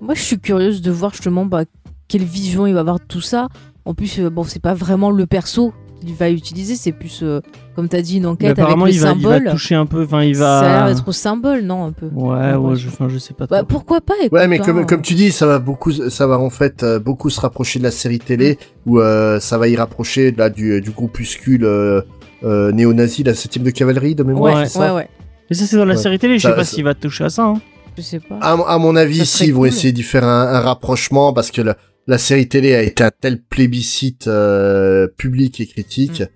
Moi 0.00 0.14
je 0.14 0.22
suis 0.22 0.40
curieuse 0.40 0.82
de 0.82 0.90
voir 0.90 1.12
justement 1.12 1.44
bah, 1.44 1.64
quelle 2.08 2.24
vision 2.24 2.66
il 2.66 2.74
va 2.74 2.80
avoir 2.80 2.98
de 2.98 3.04
tout 3.04 3.20
ça. 3.20 3.48
En 3.84 3.94
plus, 3.94 4.18
euh, 4.18 4.28
bon, 4.28 4.44
c'est 4.44 4.60
pas 4.60 4.74
vraiment 4.74 5.10
le 5.10 5.26
perso 5.26 5.72
qu'il 6.00 6.14
va 6.14 6.30
utiliser, 6.30 6.76
c'est 6.76 6.92
plus, 6.92 7.22
euh, 7.22 7.40
comme 7.80 7.88
t'as 7.88 8.02
dit, 8.02 8.16
une 8.18 8.22
Mais 8.22 8.28
enquête 8.28 8.58
avec 8.58 8.76
le 8.76 8.76
il 8.76 8.78
va, 8.78 8.88
il 8.90 8.98
symbole. 9.00 9.44
va 9.44 9.50
toucher 9.52 9.74
un 9.74 9.86
peu. 9.86 10.04
Enfin, 10.04 10.22
il 10.22 10.36
Ça 10.36 10.58
a 10.58 10.62
l'air 10.62 10.84
va. 10.86 10.92
d'être 10.94 11.08
au 11.08 11.12
symbole, 11.12 11.62
non, 11.62 11.86
un 11.86 11.92
peu? 11.92 12.06
Ouais, 12.12 12.54
Ouais, 12.54 12.76
je, 12.76 12.88
enfin, 12.88 13.08
je 13.08 13.18
sais 13.18 13.34
pas. 13.34 13.46
Bah, 13.46 13.58
trop. 13.58 13.66
pourquoi 13.66 14.00
pas 14.00 14.14
écoute, 14.20 14.32
Ouais, 14.32 14.46
mais 14.46 14.60
hein. 14.60 14.62
comme, 14.64 14.86
comme 14.86 15.02
tu 15.02 15.14
dis, 15.14 15.32
ça 15.32 15.46
va 15.46 15.58
beaucoup, 15.58 15.90
ça 15.92 16.26
va 16.26 16.38
en 16.38 16.50
fait 16.50 16.82
euh, 16.82 16.98
beaucoup 16.98 17.30
se 17.30 17.40
rapprocher 17.40 17.78
de 17.78 17.84
la 17.84 17.90
série 17.90 18.18
télé, 18.18 18.58
où 18.86 19.00
euh, 19.00 19.40
ça 19.40 19.58
va 19.58 19.68
y 19.68 19.76
rapprocher 19.76 20.30
là 20.32 20.50
du, 20.50 20.80
du 20.80 20.90
groupuscule 20.90 21.64
euh, 21.64 22.02
euh, 22.44 22.70
néo-nazi, 22.72 23.22
la 23.22 23.34
septième 23.34 23.64
de 23.64 23.70
cavalerie 23.70 24.14
de 24.14 24.22
mémoire. 24.22 24.54
Ouais, 24.56 24.64
c'est 24.66 24.78
ça? 24.78 24.94
ouais, 24.94 25.00
ouais. 25.02 25.08
Mais 25.50 25.56
ça, 25.56 25.66
c'est 25.66 25.76
dans 25.76 25.84
la 25.84 25.94
Ouais. 25.94 26.00
série 26.00 26.18
télé. 26.18 26.38
Je 26.38 26.46
sais 26.48 26.54
pas 26.54 26.64
s'il 26.64 26.84
va 26.84 26.94
toucher 26.94 27.24
à 27.24 27.28
ça. 27.30 27.44
hein. 27.44 27.60
Je 27.96 28.02
sais 28.02 28.20
pas. 28.20 28.38
À, 28.40 28.52
à 28.52 28.78
mon 28.78 28.94
avis, 28.94 29.26
si 29.26 29.46
ils 29.46 29.54
vont 29.54 29.64
essayer 29.64 29.92
d'y 29.92 30.04
faire 30.04 30.24
un, 30.24 30.46
un 30.46 30.60
rapprochement, 30.60 31.32
parce 31.32 31.50
que 31.50 31.60
la, 31.60 31.76
la 32.06 32.18
série 32.18 32.46
télé 32.48 32.74
a 32.76 32.82
été 32.82 33.02
un 33.02 33.10
tel 33.20 33.40
plébiscite 33.42 34.26
euh, 34.28 35.08
public 35.16 35.60
et 35.60 35.66
critique 35.66 36.20
Mm. 36.22 36.26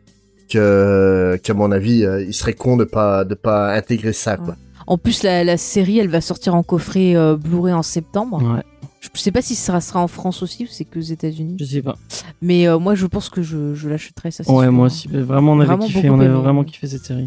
Que 0.49 1.39
qu'à 1.43 1.55
mon 1.55 1.71
avis, 1.73 2.05
euh, 2.05 2.23
il 2.23 2.35
serait 2.35 2.53
con 2.55 2.77
de 2.77 2.85
pas 2.85 3.25
de 3.25 3.35
pas 3.35 3.75
intégrer 3.75 4.13
ça 4.13 4.37
quoi. 4.37 4.57
En 4.87 4.99
plus, 4.99 5.23
la, 5.23 5.45
la 5.45 5.57
série, 5.57 5.99
elle 5.99 6.09
va 6.11 6.21
sortir 6.21 6.55
en 6.55 6.63
coffret 6.63 7.17
euh, 7.17 7.37
Blu-ray 7.37 7.73
en 7.73 7.83
septembre. 7.83 8.43
Ouais, 8.43 8.63
Je 9.01 9.09
sais 9.19 9.33
pas 9.33 9.41
si 9.41 9.55
ça 9.55 9.81
sera 9.81 10.03
en 10.03 10.09
France 10.09 10.43
aussi 10.43 10.65
ou 10.65 10.67
c'est 10.69 10.85
que 10.85 10.99
aux 10.99 11.03
États-Unis. 11.03 11.57
je 11.59 11.65
sais 11.65 11.81
pas. 11.81 11.97
Mais 12.43 12.69
euh, 12.69 12.79
moi, 12.79 12.95
je 12.95 13.07
pense 13.07 13.31
que 13.31 13.41
je, 13.41 13.75
je 13.75 13.89
l'achèterai, 13.89 14.31
ça. 14.31 14.45
c'est 14.45 14.51
Ouais, 14.53 14.65
sûr. 14.65 14.73
moi 14.73 14.87
aussi. 14.87 15.09
bah, 15.09 15.23
Vraiment, 15.23 15.53
on 15.53 15.61
avait 15.61 15.67
Vraiment 15.69 15.87
kiffé. 15.87 16.11
On 16.11 16.17
avait 16.21 16.27
aimé. 16.27 16.35
vraiment 16.35 16.65
kiffé 16.65 16.87
cette 16.87 17.05
série. 17.07 17.27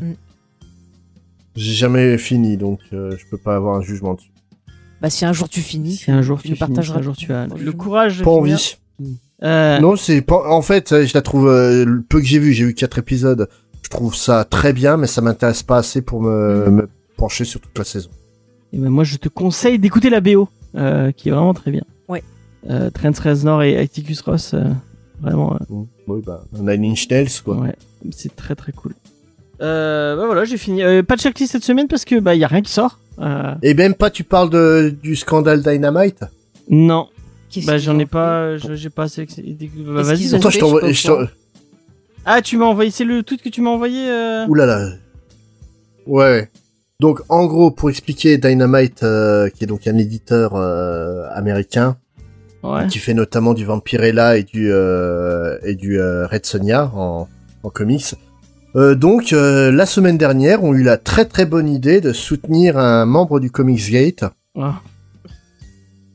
J'ai 1.56 1.74
jamais 1.74 2.18
fini, 2.20 2.58
donc 2.58 2.80
euh, 2.94 3.16
je 3.18 3.26
peux 3.32 3.38
pas 3.40 3.56
avoir 3.56 3.76
un 3.78 3.82
jugement 3.82 4.14
dessus. 4.14 4.30
Bah, 5.02 5.10
si 5.10 5.26
un 5.26 5.34
jour 5.34 5.50
tu 5.50 5.62
finis, 5.62 5.96
Si 5.96 6.12
un 6.12 6.22
jour 6.22 6.38
tu 6.38 6.44
tu 6.44 6.50
le 6.50 6.56
finis, 6.56 6.68
si 6.68 6.74
partageras. 6.76 7.00
un 7.00 7.02
jour 7.02 7.16
tu 7.18 7.34
as 7.34 7.48
le 7.48 7.72
courage 7.72 8.20
de 8.20 8.24
Pas 8.24 8.30
finir. 8.36 8.56
envie. 9.00 9.18
Euh, 9.44 9.80
Non, 9.80 9.96
c'est 9.96 10.22
pas. 10.22 10.50
En 10.50 10.62
fait, 10.62 10.92
euh, 10.92 11.06
je 11.06 11.14
la 11.14 11.22
trouve. 11.22 11.48
euh, 11.48 11.86
le 11.86 12.02
peu 12.02 12.20
que 12.20 12.26
j'ai 12.26 12.40
vu, 12.40 12.54
j'ai 12.54 12.66
vu 12.66 12.74
quatre 12.74 12.98
épisodes. 13.00 13.48
Je 13.84 13.90
trouve 13.90 14.16
ça 14.16 14.44
très 14.44 14.74
bien, 14.74 14.98
mais 14.98 15.08
ça 15.08 15.22
m'intéresse 15.22 15.64
pas 15.64 15.78
assez 15.78 16.02
pour 16.02 16.22
me, 16.22 16.70
me 16.70 16.90
pencher 17.16 17.46
sur 17.46 17.62
toute 17.62 17.78
la 17.78 17.84
saison. 17.86 18.10
Et 18.74 18.78
ben 18.78 18.90
moi, 18.90 19.04
je 19.04 19.16
te 19.18 19.30
conseille 19.30 19.80
d'écouter 19.80 20.10
la 20.10 20.20
BO, 20.20 20.50
euh, 20.76 21.12
qui 21.12 21.30
est 21.30 21.32
vraiment 21.32 21.54
très 21.54 21.72
bien. 21.72 21.84
Ouais. 22.10 22.24
Euh, 22.70 22.90
Trent 22.90 23.12
Reznor 23.24 23.64
et 23.64 23.78
Atticus 23.78 24.20
Ross, 24.22 24.54
euh, 24.54 24.64
vraiment, 25.22 25.54
euh, 25.54 25.58
Mhm. 25.70 25.88
Oui, 26.08 26.22
bah, 26.26 26.44
Nine 26.54 26.92
Inch 26.92 27.10
Nails, 27.10 27.30
quoi. 27.46 27.58
ouais, 27.58 27.76
c'est 28.12 28.36
très 28.36 28.56
très 28.56 28.72
cool. 28.74 28.94
Euh, 29.62 30.16
bah 30.16 30.26
voilà, 30.26 30.46
j'ai 30.46 30.58
fini. 30.58 30.84
Euh, 30.84 31.02
pas 31.04 31.16
de 31.16 31.22
checklist 31.22 31.52
cette 31.54 31.64
semaine 31.64 31.88
parce 31.88 32.06
que 32.06 32.20
bah 32.20 32.36
y 32.36 32.44
a 32.44 32.48
rien 32.48 32.62
qui 32.62 32.72
sort. 32.72 33.00
Euh, 33.20 33.56
Et 33.64 33.74
même 33.74 33.94
pas, 33.96 34.10
tu 34.12 34.24
parles 34.24 34.50
de, 34.52 34.96
du 35.02 35.16
scandale 35.16 35.64
Dynamite? 35.64 36.24
Non, 36.70 37.08
bah 37.66 37.78
j'en 37.78 37.98
ai 38.00 38.06
pas, 38.06 38.58
je- 38.58 38.76
j'ai 38.76 38.90
pas 38.90 39.04
assez. 39.04 39.26
Bah, 39.26 40.02
vas-y. 40.04 40.24
je 40.28 40.60
t'envoie. 40.60 41.28
Ah, 42.26 42.42
tu 42.42 42.58
m'as 42.58 42.66
envoyé, 42.66 42.92
c'est 42.92 43.06
le 43.06 43.24
tweet 43.24 43.42
que 43.42 43.50
tu 43.50 43.62
m'as 43.62 43.70
envoyé. 43.70 44.10
Euh... 44.10 44.46
Ouh 44.48 44.54
là 44.54 44.66
là. 44.66 44.90
Ouais. 46.06 46.50
Donc, 47.00 47.22
en 47.30 47.46
gros, 47.46 47.72
pour 47.72 47.90
expliquer 47.90 48.38
Dynamite, 48.38 49.04
euh, 49.04 49.50
qui 49.50 49.64
est 49.64 49.68
donc 49.68 49.88
un 49.88 49.98
éditeur 49.98 50.56
euh, 50.56 51.24
américain, 51.34 51.98
Ouais. 52.64 52.88
qui 52.88 52.98
fait 52.98 53.14
notamment 53.14 53.54
du 53.54 53.64
Vampirella 53.66 54.36
et 54.38 54.44
du 54.44 54.70
euh, 54.72 55.58
et 55.64 55.76
du 55.76 56.00
euh, 56.02 56.26
Red 56.28 56.46
Sonja 56.46 56.92
en, 56.94 57.30
en 57.64 57.70
comics. 57.70 58.16
Euh, 58.76 58.96
donc 58.96 59.32
euh, 59.32 59.72
la 59.72 59.86
semaine 59.86 60.18
dernière, 60.18 60.64
on 60.64 60.74
a 60.74 60.76
eu 60.76 60.84
la 60.84 60.98
très 60.98 61.26
très 61.26 61.46
bonne 61.46 61.70
idée 61.70 62.02
de 62.02 62.12
soutenir 62.14 62.78
un 62.78 63.06
membre 63.06 63.40
du 63.40 63.52
Comics 63.52 63.90
Gate. 63.92 64.26
Ah. 64.60 64.82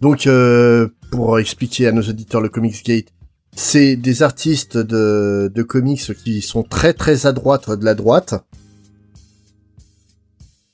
Donc 0.00 0.26
euh, 0.26 0.88
pour 1.12 1.38
expliquer 1.38 1.86
à 1.86 1.92
nos 1.92 2.02
auditeurs 2.02 2.40
le 2.40 2.48
Comics 2.48 2.82
Gate, 2.84 3.12
c'est 3.54 3.96
des 3.96 4.22
artistes 4.22 4.78
de, 4.78 5.52
de 5.54 5.62
comics 5.62 6.14
qui 6.24 6.40
sont 6.40 6.62
très 6.62 6.94
très 6.94 7.26
à 7.26 7.32
droite 7.32 7.70
de 7.70 7.84
la 7.84 7.94
droite. 7.94 8.34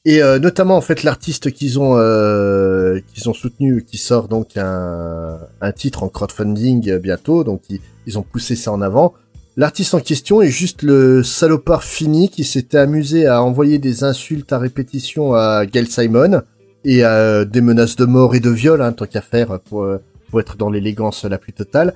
Et 0.04 0.22
euh, 0.22 0.38
notamment 0.38 0.76
en 0.76 0.80
fait 0.80 1.02
l'artiste 1.02 1.50
qu'ils 1.50 1.80
ont 1.80 1.96
euh, 1.98 3.00
qu'ils 3.12 3.28
ont 3.28 3.34
soutenu, 3.34 3.84
qui 3.84 3.98
sort 3.98 4.28
donc 4.28 4.56
un, 4.56 5.40
un 5.60 5.72
titre 5.72 6.04
en 6.04 6.08
crowdfunding 6.08 6.88
euh, 6.88 6.98
bientôt, 7.00 7.42
donc 7.42 7.62
ils, 8.06 8.16
ont 8.16 8.22
poussé 8.22 8.54
ça 8.54 8.72
en 8.72 8.80
avant. 8.80 9.14
L'artiste 9.56 9.92
en 9.94 10.00
question 10.00 10.40
est 10.40 10.50
juste 10.50 10.82
le 10.82 11.24
salopard 11.24 11.82
fini 11.82 12.28
qui 12.28 12.44
s'était 12.44 12.78
amusé 12.78 13.26
à 13.26 13.42
envoyer 13.42 13.78
des 13.80 14.04
insultes 14.04 14.52
à 14.52 14.58
répétition 14.58 15.34
à 15.34 15.66
Gail 15.66 15.88
Simon 15.88 16.42
et 16.84 17.02
à 17.02 17.44
des 17.44 17.60
menaces 17.60 17.96
de 17.96 18.04
mort 18.04 18.36
et 18.36 18.40
de 18.40 18.50
viol, 18.50 18.80
hein, 18.80 18.92
tant 18.92 19.04
qu'à 19.04 19.20
faire 19.20 19.58
pour, 19.60 19.82
euh, 19.82 19.98
pour 20.30 20.40
être 20.40 20.56
dans 20.56 20.70
l'élégance 20.70 21.24
la 21.24 21.38
plus 21.38 21.52
totale. 21.52 21.94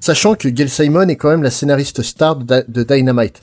Sachant 0.00 0.34
que 0.34 0.48
Gail 0.48 0.68
Simon 0.68 1.08
est 1.08 1.16
quand 1.16 1.30
même 1.30 1.42
la 1.42 1.50
scénariste 1.50 2.02
star 2.02 2.36
de, 2.36 2.82
Dynamite. 2.82 3.42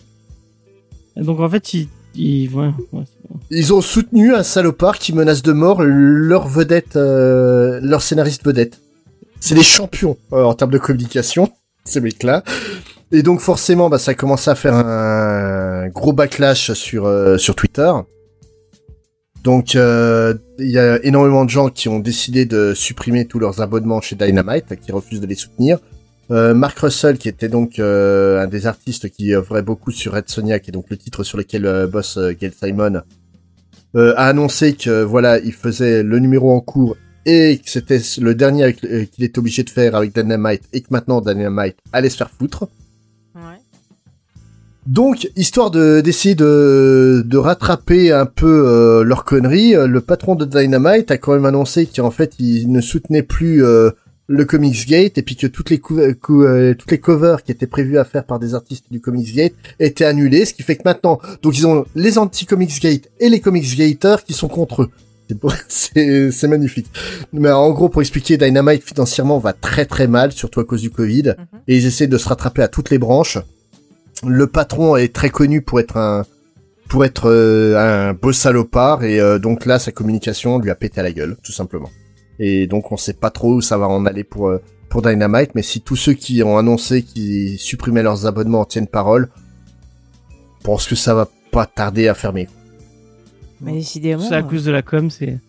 Donc 1.18 1.40
en 1.40 1.50
fait, 1.50 1.74
ils, 1.74 1.90
ils... 2.16 2.50
ouais, 2.54 2.72
ouais, 2.94 3.04
c'est 3.06 3.30
bon. 3.30 3.40
Ils 3.50 3.74
ont 3.74 3.82
soutenu 3.82 4.34
un 4.34 4.44
salopard 4.44 5.00
qui 5.00 5.14
menace 5.14 5.42
de 5.42 5.52
mort 5.52 5.82
leur 5.84 6.48
vedette, 6.48 6.96
euh, 6.96 7.80
leur 7.82 8.02
scénariste 8.02 8.46
vedette. 8.46 8.80
C'est 9.40 9.56
des 9.56 9.64
champions 9.64 10.18
euh, 10.34 10.44
en 10.44 10.54
termes 10.54 10.72
de 10.72 10.78
communication, 10.78 11.52
ces 11.84 12.02
mecs-là. 12.02 12.44
Et 13.12 13.22
donc 13.22 13.42
forcément, 13.42 13.90
bah, 13.90 14.00
ça 14.00 14.12
a 14.12 14.14
commencé 14.14 14.50
à 14.50 14.56
faire 14.56 14.74
un 14.74 15.88
gros 15.90 16.14
backlash 16.14 16.74
sur 16.74 17.06
euh, 17.06 17.38
sur 17.38 17.56
Twitter. 17.56 17.92
Donc 19.46 19.76
euh, 19.76 20.34
il 20.58 20.72
y 20.72 20.80
a 20.80 21.00
énormément 21.06 21.46
de 21.46 21.52
gens 21.52 21.70
qui 21.70 21.88
ont 21.88 22.00
décidé 22.00 22.46
de 22.46 22.74
supprimer 22.74 23.26
tous 23.26 23.38
leurs 23.38 23.62
abonnements 23.62 24.02
chez 24.02 24.16
Dynamite, 24.16 24.76
qui 24.82 24.92
refusent 24.92 25.22
de 25.22 25.28
les 25.28 25.36
soutenir. 25.36 25.78
Euh, 26.32 26.56
Mark 26.56 26.80
Russell, 26.80 27.20
qui 27.20 27.30
était 27.30 27.48
donc 27.48 27.78
euh, 27.78 28.42
un 28.42 28.48
des 28.48 28.66
artistes 28.66 29.08
qui 29.12 29.36
œuvrait 29.36 29.62
beaucoup 29.62 29.92
sur 29.92 30.14
Red 30.14 30.30
Sonja, 30.30 30.58
qui 30.58 30.72
est 30.72 30.74
donc 30.74 30.88
le 30.90 30.98
titre 30.98 31.24
sur 31.24 31.38
lequel 31.38 31.88
bosse 31.92 32.18
Gail 32.18 32.54
Simon, 32.60 33.04
a 33.94 34.28
annoncé 34.28 34.74
que 34.74 35.04
voilà, 35.04 35.38
il 35.38 35.54
faisait 35.54 36.02
le 36.02 36.18
numéro 36.18 36.52
en 36.52 36.60
cours 36.60 36.98
et 37.28 37.60
que 37.64 37.70
c'était 37.70 38.02
le 38.20 38.34
dernier 38.34 38.74
qu'il 38.74 39.24
était 39.24 39.40
obligé 39.40 39.62
de 39.62 39.70
faire 39.70 39.96
avec 39.96 40.14
Dynamite 40.16 40.64
et 40.74 40.82
que 40.82 40.88
maintenant 40.90 41.22
Dynamite 41.22 41.78
allait 41.94 42.10
se 42.10 42.18
faire 42.18 42.32
foutre. 42.32 42.68
Donc, 44.88 45.30
histoire 45.36 45.72
de 45.72 46.00
d'essayer 46.02 46.36
de, 46.36 47.24
de 47.26 47.38
rattraper 47.38 48.12
un 48.12 48.26
peu 48.28 48.68
euh, 48.68 49.04
leur 49.04 49.26
connerie, 49.26 49.76
euh, 49.76 49.88
le 49.88 50.00
patron 50.02 50.36
de 50.36 50.46
Dynamite 50.46 51.10
a 51.10 51.18
quand 51.18 51.34
même 51.34 51.46
annoncé 51.46 51.88
qu'en 51.88 52.12
fait 52.12 52.34
il 52.40 52.72
ne 52.72 52.82
soutenait 52.82 53.24
plus 53.24 53.64
euh, 53.66 53.90
le 54.28 54.46
Comics 54.46 54.88
Gate 54.88 55.18
et 55.18 55.24
puis 55.24 55.36
que 55.36 55.48
toutes 55.48 55.72
les 55.72 55.82
euh, 56.30 56.74
toutes 56.76 56.92
les 56.92 57.00
covers 57.00 57.42
qui 57.44 57.52
étaient 57.52 57.66
prévues 57.66 57.98
à 57.98 58.04
faire 58.06 58.26
par 58.26 58.38
des 58.38 58.54
artistes 58.54 58.86
du 58.92 59.02
Comics 59.02 59.34
Gate 59.36 59.54
étaient 59.80 60.06
annulées, 60.06 60.46
ce 60.46 60.54
qui 60.54 60.62
fait 60.62 60.76
que 60.76 60.84
maintenant, 60.86 61.20
donc 61.42 61.58
ils 61.58 61.66
ont 61.66 61.86
les 61.96 62.20
anti-Comics 62.20 62.80
Gate 62.80 63.10
et 63.20 63.30
les 63.30 63.40
Comics 63.40 63.76
Gaters 63.76 64.24
qui 64.24 64.34
sont 64.34 64.48
contre 64.48 64.84
eux. 64.84 64.90
C'est 65.28 65.40
beau- 65.40 65.50
C'est 65.68 66.30
c'est 66.30 66.48
magnifique. 66.48 66.86
Mais 67.34 67.50
en 67.50 67.72
gros, 67.72 67.90
pour 67.90 68.02
expliquer, 68.04 68.38
Dynamite 68.38 68.84
financièrement 68.84 69.40
va 69.40 69.54
très 69.54 69.86
très 69.88 70.06
mal, 70.06 70.32
surtout 70.32 70.60
à 70.60 70.64
cause 70.64 70.82
du 70.82 70.92
Covid, 70.92 71.34
Mhm. 71.40 71.60
et 71.68 71.78
ils 71.78 71.88
essaient 71.88 72.06
de 72.06 72.20
se 72.20 72.30
rattraper 72.30 72.62
à 72.62 72.68
toutes 72.68 72.92
les 72.92 73.00
branches. 73.00 73.40
Le 74.26 74.48
patron 74.48 74.96
est 74.96 75.14
très 75.14 75.30
connu 75.30 75.62
pour 75.62 75.80
être 75.80 75.98
un 75.98 76.24
pour 76.88 77.04
être 77.04 77.30
euh, 77.30 78.10
un 78.10 78.14
beau 78.14 78.32
salopard 78.32 79.04
et 79.04 79.20
euh, 79.20 79.40
donc 79.40 79.66
là 79.66 79.80
sa 79.80 79.92
communication 79.92 80.60
lui 80.60 80.70
a 80.70 80.76
pété 80.76 81.00
à 81.00 81.04
la 81.04 81.12
gueule 81.12 81.36
tout 81.44 81.52
simplement. 81.52 81.90
Et 82.40 82.68
donc 82.68 82.92
on 82.92 82.98
sait 82.98 83.14
pas 83.14 83.32
trop 83.32 83.56
où 83.56 83.62
ça 83.62 83.78
va 83.78 83.88
en 83.88 84.06
aller 84.06 84.24
pour 84.24 84.50
euh, 84.50 84.62
pour 84.90 85.02
Dynamite 85.02 85.52
mais 85.56 85.64
si 85.64 85.82
tous 85.82 85.96
ceux 85.96 86.14
qui 86.14 86.44
ont 86.44 86.58
annoncé 86.58 87.02
qu'ils 87.02 87.58
supprimaient 87.58 88.04
leurs 88.04 88.26
abonnements 88.28 88.66
tiennent 88.66 88.88
parole, 88.88 89.30
je 90.60 90.66
pense 90.66 90.88
que 90.88 90.96
ça 90.96 91.14
va 91.14 91.28
pas 91.52 91.66
tarder 91.66 92.08
à 92.08 92.14
fermer. 92.14 92.48
Mais 93.62 93.74
décidément. 93.74 94.22
C'est 94.24 94.36
à 94.36 94.40
euh, 94.40 94.44
cause 94.44 94.66
de 94.66 94.72
la 94.72 94.82
com, 94.82 95.10
c'est. 95.10 95.40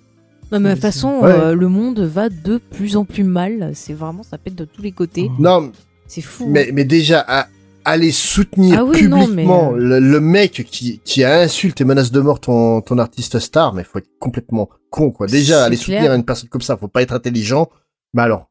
Non, 0.53 0.61
mais 0.61 0.71
de 0.71 0.75
toute 0.75 0.83
façon, 0.83 1.21
Ouais. 1.23 1.31
euh, 1.33 1.55
le 1.55 1.69
monde 1.69 1.99
va 2.01 2.29
de 2.29 2.59
plus 2.59 2.97
en 2.97 3.05
plus 3.05 3.25
mal. 3.25 3.73
C'est 3.75 3.93
vraiment, 3.95 4.23
ça 4.23 4.39
pète 4.39 4.55
de 4.55 4.65
tous 4.65 4.81
les 4.81 4.93
côtés. 4.93 5.29
Non, 5.41 5.73
C'est 6.07 6.21
fou. 6.21 6.47
mais 6.49 6.71
mais 6.73 6.85
déjà 6.85 7.25
à 7.27 7.49
aller 7.87 8.11
soutenir 8.13 8.81
Ah 8.81 8.85
oui, 8.85 9.09
non, 9.09 9.21
publiquement 9.21 9.73
mais, 9.73 9.83
euh, 9.85 10.01
le, 10.01 10.01
le 10.01 10.21
mec 10.21 10.65
qui 10.71 11.01
qui 11.05 11.25
a 11.25 11.41
insulté 11.41 11.83
et 11.83 11.87
menace 11.87 12.11
de 12.11 12.21
mort 12.21 12.41
ton 12.41 12.81
ton 12.83 12.99
artiste 12.99 13.39
star, 13.39 13.73
mais 13.73 13.85
faut 13.85 13.99
être 13.99 14.11
complètement 14.19 14.69
con 14.91 15.11
quoi. 15.11 15.27
Déjà 15.27 15.65
aller 15.65 15.77
clair. 15.77 16.01
soutenir 16.01 16.13
une 16.15 16.25
personne 16.25 16.49
comme 16.49 16.61
ça, 16.61 16.77
faut 16.77 16.89
pas 16.89 17.03
être 17.03 17.15
intelligent. 17.15 17.71
Mais 18.13 18.23
alors 18.23 18.51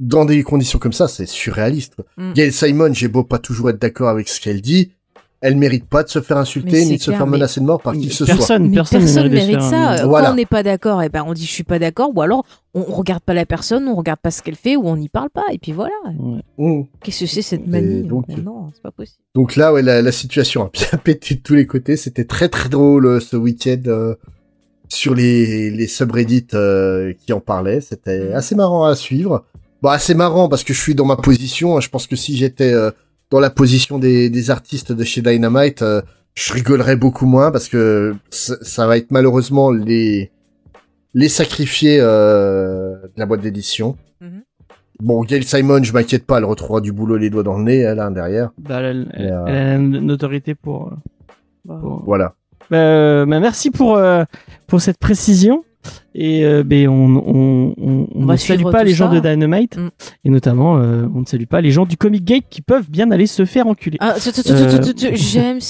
dans 0.00 0.24
des 0.24 0.42
conditions 0.42 0.78
comme 0.78 0.92
ça, 0.92 1.08
c'est 1.08 1.26
surréaliste. 1.26 1.94
quoi. 1.94 2.04
Mm. 2.16 2.32
Gail 2.34 2.52
Simon, 2.52 2.92
j'ai 2.92 3.08
beau 3.08 3.24
pas 3.24 3.38
toujours 3.38 3.70
être 3.70 3.80
d'accord 3.80 4.08
avec 4.08 4.28
ce 4.28 4.40
qu'elle 4.40 4.60
dit, 4.60 4.92
elle 5.46 5.56
mérite 5.56 5.84
pas 5.84 6.02
de 6.02 6.08
se 6.08 6.20
faire 6.20 6.38
insulter 6.38 6.84
ni 6.86 6.96
de 6.96 7.02
se 7.02 7.10
faire 7.10 7.26
menacer 7.26 7.60
de 7.60 7.66
mort 7.66 7.80
par 7.80 7.92
qui 7.94 8.08
que 8.08 8.14
ce 8.14 8.24
soit. 8.24 8.34
personne, 8.34 8.72
personne, 8.72 9.00
personne, 9.00 9.28
mérite 9.30 9.60
ça. 9.60 9.96
Quand 10.00 10.08
Voilà. 10.08 10.32
on 10.32 10.34
n'est 10.34 10.46
pas 10.46 10.62
d'accord, 10.62 11.02
et 11.02 11.08
ben 11.10 11.22
on 11.26 11.32
dit 11.34 11.44
je 11.46 11.52
suis 11.52 11.62
pas 11.64 11.78
d'accord, 11.78 12.10
ou 12.14 12.22
alors 12.22 12.44
on, 12.74 12.82
regarde 12.82 13.22
pas 13.22 13.34
la 13.34 13.44
personne, 13.46 13.86
on 13.86 13.94
regarde 13.94 14.18
pas 14.20 14.30
ce 14.30 14.42
qu'elle 14.42 14.56
fait, 14.56 14.74
ou 14.76 14.88
on 14.88 14.96
n'y 14.96 15.08
parle 15.08 15.30
pas, 15.30 15.44
et 15.52 15.58
puis 15.58 15.72
voilà. 15.72 15.94
Ouais. 16.18 16.40
Mm. 16.58 16.84
Qu'est-ce 17.02 17.20
que 17.20 17.26
c'est 17.26 17.42
cette 17.42 17.66
Et 17.66 17.70
manie 17.70 18.02
donc- 18.02 18.26
Non, 18.28 18.68
c'est 18.74 18.82
pas 18.82 18.90
possible. 18.90 19.18
Donc 19.34 19.54
là, 19.56 19.72
ouais, 19.72 19.82
la, 19.82 20.00
la 20.02 20.12
situation 20.12 20.62
a 20.64 20.70
bien 20.72 20.98
pété 21.04 21.34
de 21.36 21.40
tous 21.40 21.54
les 21.54 21.66
côtés. 21.66 21.96
C'était 21.96 22.24
très 22.24 22.48
très 22.48 22.68
drôle 22.68 23.06
euh, 23.06 23.20
ce 23.20 23.36
week-end 23.36 23.82
euh, 23.86 24.14
sur 24.88 25.14
les, 25.14 25.70
les 25.70 25.86
subreddits 25.86 26.46
euh, 26.54 27.12
qui 27.24 27.32
en 27.32 27.40
parlaient. 27.40 27.80
C'était 27.80 28.28
Mhm. 28.30 28.34
assez 28.34 28.54
marrant 28.54 28.84
à 28.84 28.94
suivre. 28.94 29.44
Bon, 29.82 29.90
assez 29.90 30.14
marrant 30.14 30.48
parce 30.48 30.64
que 30.64 30.72
je 30.72 30.80
suis 30.80 30.94
dans 30.94 31.04
ma 31.04 31.16
position. 31.16 31.76
hein. 31.76 31.80
Je 31.80 31.90
pense 31.90 32.06
que 32.06 32.16
si 32.16 32.36
j'étais 32.36 32.72
euh, 32.72 32.90
dans 33.34 33.40
la 33.40 33.50
position 33.50 33.98
des, 33.98 34.30
des 34.30 34.50
artistes 34.52 34.92
de 34.92 35.02
chez 35.02 35.20
Dynamite, 35.20 35.82
euh, 35.82 36.00
je 36.36 36.52
rigolerais 36.52 36.94
beaucoup 36.94 37.26
moins 37.26 37.50
parce 37.50 37.68
que 37.68 38.14
ça, 38.30 38.86
va 38.86 38.96
être 38.96 39.10
malheureusement 39.10 39.72
les 39.72 40.30
les 41.14 41.28
sacrifiés 41.28 41.98
euh, 42.00 42.92
de 43.02 43.10
la 43.16 43.26
boîte 43.26 43.40
d'édition. 43.40 43.96
Mhm. 44.20 44.42
Bon, 45.00 45.24
Gail 45.24 45.42
Simon, 45.42 45.82
je 45.82 45.92
m'inquiète 45.92 46.24
pas, 46.26 46.38
elle 46.38 46.44
retrouvera 46.44 46.80
du 46.80 46.92
boulot 46.92 47.16
les 47.16 47.28
doigts 47.28 47.42
dans 47.42 47.58
le 47.58 47.64
nez, 47.64 47.78
elle, 47.80 47.98
hein, 47.98 48.12
derrière. 48.12 48.50
Bah, 48.56 48.80
elle, 48.80 49.08
elle- 49.14 49.24
Mais, 49.24 49.32
euh, 49.32 49.44
elle 49.48 49.56
a 49.56 49.74
une 49.74 50.10
autorité 50.12 50.54
pour. 50.54 50.92
euh, 50.92 50.96
Bah, 51.64 51.78
pour- 51.80 52.04
Voilà. 52.04 52.34
Bah, 52.70 52.76
euh, 52.76 53.26
bah, 53.26 53.40
merci 53.40 53.72
pour 53.72 53.96
euh, 53.96 54.22
pour 54.68 54.80
cette 54.80 54.98
précision. 54.98 55.64
Et 56.14 56.44
euh, 56.44 56.62
ben, 56.64 56.88
on 56.88 57.16
on 57.16 57.74
on, 58.14 58.24
ne 58.26 58.36
salue 58.36 58.62
pas 58.70 58.84
les 58.84 58.92
gens 58.94 59.10
ça. 59.12 59.20
de 59.20 59.28
Dynamite 59.28 59.76
Mm. 59.76 59.88
et 60.24 60.30
notamment 60.30 60.78
euh, 60.78 61.06
on 61.14 61.20
ne 61.20 61.24
salue 61.26 61.44
pas 61.44 61.60
les 61.60 61.70
gens 61.70 61.84
du 61.86 61.96
Comic 61.96 62.24
Gate 62.24 62.44
qui 62.50 62.62
peuvent 62.62 62.90
bien 62.90 63.10
aller 63.10 63.26
se 63.26 63.44
faire 63.44 63.66
enculer. 63.66 63.98
Ah, 64.00 64.14
Euh, 64.16 64.92
James, 65.14 65.60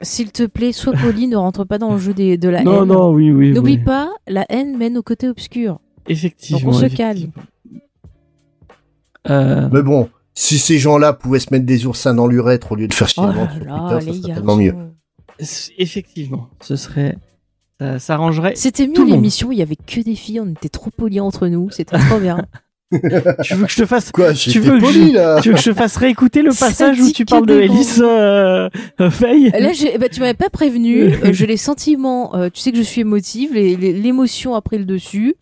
S'il 0.00 0.32
te 0.32 0.44
plaît, 0.46 0.72
sois 0.72 0.92
poli, 0.94 1.28
ne 1.28 1.36
rentre 1.36 1.64
pas 1.64 1.78
dans 1.78 1.92
le 1.92 1.98
jeu 1.98 2.12
des, 2.14 2.36
de 2.36 2.48
la 2.48 2.62
Non, 2.64 2.82
haine. 2.82 2.88
non, 2.88 3.10
oui, 3.10 3.30
oui. 3.30 3.52
N'oublie 3.52 3.74
oui. 3.74 3.84
pas, 3.84 4.10
la 4.26 4.44
haine 4.48 4.76
mène 4.76 4.98
au 4.98 5.02
côté 5.02 5.28
obscur. 5.28 5.78
Effectivement. 6.08 6.58
Donc 6.60 6.68
on 6.70 6.72
se. 6.72 6.86
Euh, 9.30 9.68
Mais 9.72 9.82
bon, 9.82 10.08
si 10.34 10.58
ces 10.58 10.78
gens-là 10.78 11.12
pouvaient 11.12 11.38
se 11.38 11.48
mettre 11.52 11.66
des 11.66 11.86
oursins 11.86 12.14
dans 12.14 12.26
l'urètre 12.26 12.72
au 12.72 12.74
lieu 12.74 12.88
de 12.88 12.94
faire 12.94 13.08
chier 13.08 13.22
Oh 13.24 13.30
le 13.30 13.32
là 13.34 13.40
ventre 13.44 13.54
sur 13.54 13.64
là, 13.64 13.78
Twitter, 13.78 14.00
ça 14.00 14.10
les 14.10 14.16
serait 14.18 14.28
gars. 14.28 14.34
tellement 14.34 14.56
mieux. 14.56 14.74
effectivement, 15.78 16.48
ce 16.60 16.76
serait. 16.76 17.16
Ça, 17.82 17.98
ça 17.98 18.14
arrangerait. 18.14 18.52
C'était 18.56 18.86
mieux 18.86 18.94
l'émission, 19.04 19.50
il 19.52 19.58
y 19.58 19.62
avait 19.62 19.76
que 19.76 20.00
des 20.00 20.14
filles, 20.14 20.40
on 20.40 20.48
était 20.50 20.68
trop 20.68 20.90
polis 20.96 21.20
entre 21.20 21.48
nous, 21.48 21.70
c'était 21.70 21.98
trop 21.98 22.18
bien. 22.18 22.38
Tu 23.42 23.54
veux 23.54 23.64
que 23.64 23.72
je 23.72 23.76
te 23.78 23.86
fasse. 23.86 24.12
Quoi, 24.12 24.34
Tu 24.34 24.60
veux 24.60 24.76
que 24.78 24.84
poli 24.84 25.12
là 25.12 25.40
Tu 25.40 25.48
veux 25.48 25.54
que 25.54 25.62
je 25.62 25.72
fasse 25.72 25.96
réécouter 25.96 26.42
le 26.42 26.50
Ça 26.52 26.66
passage 26.66 27.00
où 27.00 27.10
tu 27.10 27.24
parles 27.24 27.46
de 27.46 27.58
Alice 27.58 27.98
euh, 28.04 28.68
euh, 29.00 29.08
Faye 29.10 29.48
Là, 29.48 29.72
j'ai- 29.72 29.96
bah, 29.96 30.10
tu 30.10 30.20
m'avais 30.20 30.34
pas 30.34 30.50
prévenu, 30.50 31.04
euh, 31.04 31.32
je 31.32 31.46
les 31.46 31.56
sentiments, 31.56 32.34
euh, 32.36 32.50
tu 32.52 32.60
sais 32.60 32.70
que 32.70 32.76
je 32.76 32.82
suis 32.82 33.00
émotive, 33.00 33.54
l'émotion 33.54 34.54
a 34.54 34.60
pris 34.60 34.76
le 34.76 34.84
dessus. 34.84 35.36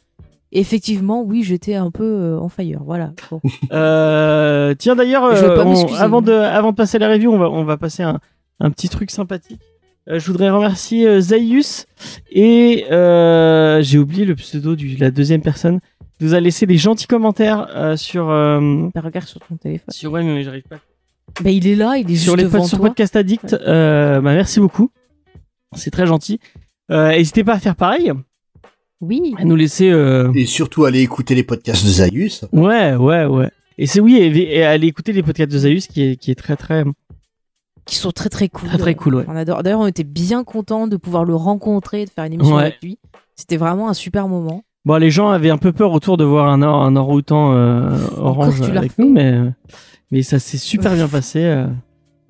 Et 0.52 0.60
effectivement, 0.60 1.22
oui, 1.24 1.42
j'étais 1.42 1.74
un 1.74 1.90
peu 1.90 2.04
euh, 2.04 2.38
en 2.38 2.48
fire, 2.48 2.82
voilà. 2.84 3.10
Bon. 3.32 3.40
Euh, 3.72 4.74
tiens 4.78 4.94
d'ailleurs, 4.94 5.34
Je 5.34 5.44
euh, 5.44 5.64
on- 5.64 5.94
avant 5.94 6.22
de 6.22 6.32
avant 6.32 6.70
de 6.70 6.76
passer 6.76 6.98
la 7.00 7.08
review, 7.08 7.32
on 7.32 7.38
va 7.38 7.50
on 7.50 7.64
va 7.64 7.76
passer 7.76 8.02
un, 8.04 8.20
un 8.60 8.70
petit 8.70 8.88
truc 8.88 9.10
sympathique. 9.10 9.60
Euh, 10.08 10.18
je 10.18 10.26
voudrais 10.30 10.50
remercier 10.50 11.06
euh, 11.06 11.20
Zaius 11.20 11.86
et 12.30 12.86
euh, 12.90 13.82
j'ai 13.82 13.98
oublié 13.98 14.24
le 14.24 14.34
pseudo 14.34 14.74
de 14.74 14.84
la 14.98 15.10
deuxième 15.10 15.42
personne. 15.42 15.78
qui 16.18 16.24
nous 16.24 16.34
a 16.34 16.40
laissé 16.40 16.66
des 16.66 16.78
gentils 16.78 17.06
commentaires 17.06 17.68
euh, 17.76 17.96
sur 17.96 18.30
euh, 18.30 18.88
Bah, 18.94 19.02
regarde 19.02 19.26
sur 19.26 19.40
ton 19.40 19.56
téléphone. 19.56 19.92
sur 19.92 20.10
ouais 20.12 20.22
mais 20.22 20.42
j'arrive 20.42 20.62
pas 20.62 20.78
Bah, 21.42 21.50
il 21.50 21.66
est 21.66 21.74
là, 21.76 21.96
il 21.98 22.10
est 22.10 22.16
sur 22.16 22.32
juste 22.32 22.36
les 22.38 22.42
devant 22.44 22.58
pod- 22.60 22.68
sur 22.68 22.78
toi. 22.78 22.88
podcast 22.88 23.14
addict. 23.16 23.52
Euh, 23.52 24.20
bah 24.20 24.32
merci 24.34 24.58
beaucoup, 24.58 24.90
c'est 25.76 25.90
très 25.90 26.06
gentil. 26.06 26.40
Euh, 26.90 27.10
N'hésitez 27.10 27.44
pas 27.44 27.54
à 27.54 27.58
faire 27.60 27.76
pareil, 27.76 28.10
Oui. 29.00 29.34
à 29.38 29.44
nous 29.44 29.54
laisser. 29.56 29.90
euh, 29.90 30.32
Et 30.34 30.46
surtout, 30.46 30.86
aller 30.86 31.00
écouter 31.02 31.34
les 31.34 31.44
podcasts 31.44 31.84
de 31.84 31.90
Zaius. 31.90 32.44
Ouais, 32.52 32.94
ouais, 32.94 33.26
ouais. 33.26 33.50
Et 33.78 33.86
c'est 33.86 34.00
oui, 34.00 34.16
et, 34.16 34.56
et 34.58 34.64
aller 34.64 34.88
écouter 34.88 35.12
les 35.12 35.22
podcasts 35.22 35.52
de 35.52 35.58
Zaius 35.58 35.86
qui 35.86 36.02
est, 36.02 36.16
qui 36.16 36.30
est 36.30 36.34
très 36.34 36.56
très. 36.56 36.84
Qui 37.86 37.96
sont 37.96 38.12
très 38.12 38.28
très 38.28 38.48
cool. 38.48 38.68
Très, 38.68 38.78
très 38.78 38.94
cool, 38.94 39.14
ouais. 39.16 39.24
On 39.28 39.34
adore. 39.36 39.62
D'ailleurs, 39.62 39.80
on 39.80 39.86
était 39.86 40.04
bien 40.04 40.44
contents 40.44 40.86
de 40.86 40.96
pouvoir 40.96 41.24
le 41.24 41.34
rencontrer, 41.34 42.04
de 42.04 42.10
faire 42.10 42.24
une 42.24 42.34
émission 42.34 42.56
Ouais. 42.56 42.62
avec 42.62 42.82
lui. 42.82 42.98
C'était 43.36 43.56
vraiment 43.56 43.88
un 43.88 43.94
super 43.94 44.28
moment. 44.28 44.62
Bon, 44.84 44.96
les 44.96 45.10
gens 45.10 45.28
avaient 45.30 45.50
un 45.50 45.58
peu 45.58 45.72
peur 45.72 45.92
autour 45.92 46.16
de 46.16 46.24
voir 46.24 46.48
un, 46.48 46.62
or- 46.62 46.82
un 46.82 46.96
orang-outan 46.96 47.52
euh, 47.54 47.90
orange 48.18 48.60
avec 48.62 48.98
nous, 48.98 49.10
mais, 49.12 49.38
mais 50.10 50.22
ça 50.22 50.38
s'est 50.38 50.56
super 50.58 50.94
bien 50.94 51.08
passé. 51.08 51.42
euh. 51.44 51.66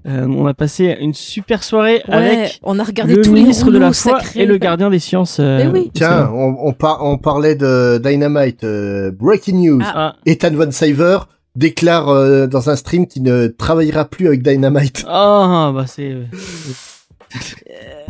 Euh, 0.09 0.27
on 0.27 0.47
a 0.47 0.55
passé 0.55 0.97
une 0.99 1.13
super 1.13 1.63
soirée 1.63 2.03
Ouais, 2.09 2.15
avec 2.15 2.61
on 2.63 2.79
a 2.79 2.85
regardé 2.85 3.17
le 3.17 3.23
tous 3.23 3.35
les 3.35 3.43
ministre 3.43 3.71
de 3.71 3.77
la 3.77 3.93
foi 3.93 4.19
sacrés. 4.19 4.41
et 4.41 4.47
le 4.47 4.57
gardien 4.57 4.89
des 4.89 4.99
sciences. 4.99 5.37
euh, 5.41 5.61
Eh 5.63 5.67
oui. 5.69 5.91
Tiens, 5.93 6.31
on, 6.33 6.57
on, 6.59 6.73
par- 6.73 7.05
on 7.05 7.19
parlait 7.19 7.55
de 7.55 8.01
Dynamite. 8.03 8.65
euh, 8.65 9.11
breaking 9.11 9.57
news. 9.63 9.83
Ah, 9.85 10.15
Ethan 10.25 10.53
Van 10.55 10.71
Syver 10.71 11.19
déclare 11.57 12.09
euh, 12.09 12.47
dans 12.47 12.71
un 12.71 12.77
stream 12.77 13.07
qu'il 13.07 13.23
ne 13.23 13.47
travaillera 13.49 14.05
plus 14.05 14.27
avec 14.29 14.43
Dynamite. 14.43 15.05
ah, 15.09 15.73
bah 15.75 15.85
c'est. 15.87 16.17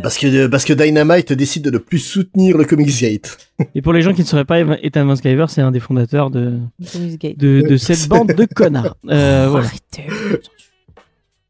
Parce 0.03 0.17
que, 0.17 0.47
parce 0.47 0.65
que 0.65 0.73
Dynamite 0.73 1.35
décide 1.35 1.63
de 1.65 1.71
ne 1.71 1.77
plus 1.77 1.99
soutenir 1.99 2.57
le 2.57 2.65
Comics 2.65 3.01
Gate. 3.03 3.37
Et 3.75 3.83
pour 3.83 3.93
les 3.93 4.01
gens 4.01 4.15
qui 4.15 4.23
ne 4.23 4.27
sauraient 4.27 4.47
pas, 4.47 4.61
Ethan 4.83 5.05
Van 5.05 5.15
Sciver, 5.15 5.45
c'est 5.49 5.61
un 5.61 5.71
des 5.73 5.81
fondateurs 5.81 6.31
de, 6.31 6.59
de, 6.79 7.61
de 7.69 7.77
cette 7.77 8.09
bande 8.09 8.29
de 8.33 8.47
connards. 8.47 8.97
Euh, 9.11 9.49
voilà. 9.51 9.67
Arrêtez. 9.67 10.07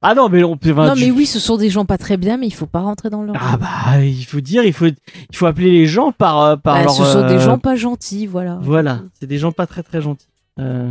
Ah 0.03 0.14
non, 0.16 0.29
mais 0.29 0.42
on 0.42 0.57
peut. 0.57 0.72
enfin, 0.72 0.88
non, 0.88 0.94
tu- 0.94 1.05
mais 1.05 1.11
oui, 1.11 1.26
ce 1.26 1.38
sont 1.38 1.59
des 1.59 1.68
gens 1.70 1.85
pas 1.85 1.98
très 1.98 2.16
bien, 2.16 2.38
mais 2.38 2.46
il 2.48 2.55
faut 2.55 2.66
pas 2.66 2.81
rentrer 2.81 3.09
dans 3.11 3.22
leur. 3.22 3.37
Ah 3.38 3.57
bah, 3.59 4.03
il 4.03 4.24
faut 4.24 4.40
dire, 4.40 4.64
il 4.64 4.72
faut, 4.72 4.87
il 4.87 5.37
faut 5.37 5.46
appeler 5.46 5.70
les 5.70 5.87
gens 5.87 6.11
par, 6.11 6.40
euh, 6.42 6.57
par 6.57 6.74
Bah, 6.76 6.83
leur. 6.85 6.92
ce 6.92 7.05
sont 7.05 7.26
des 7.29 7.35
euh, 7.35 7.38
gens 7.40 7.59
pas 7.59 7.76
gentils, 7.76 8.26
voilà. 8.26 8.59
Voilà, 8.62 9.03
c'est 9.20 9.26
des 9.26 9.38
gens 9.38 9.53
pas 9.53 9.66
très 9.68 9.83
très 9.85 10.00
gentils. 10.00 10.26
Euh, 10.59 10.90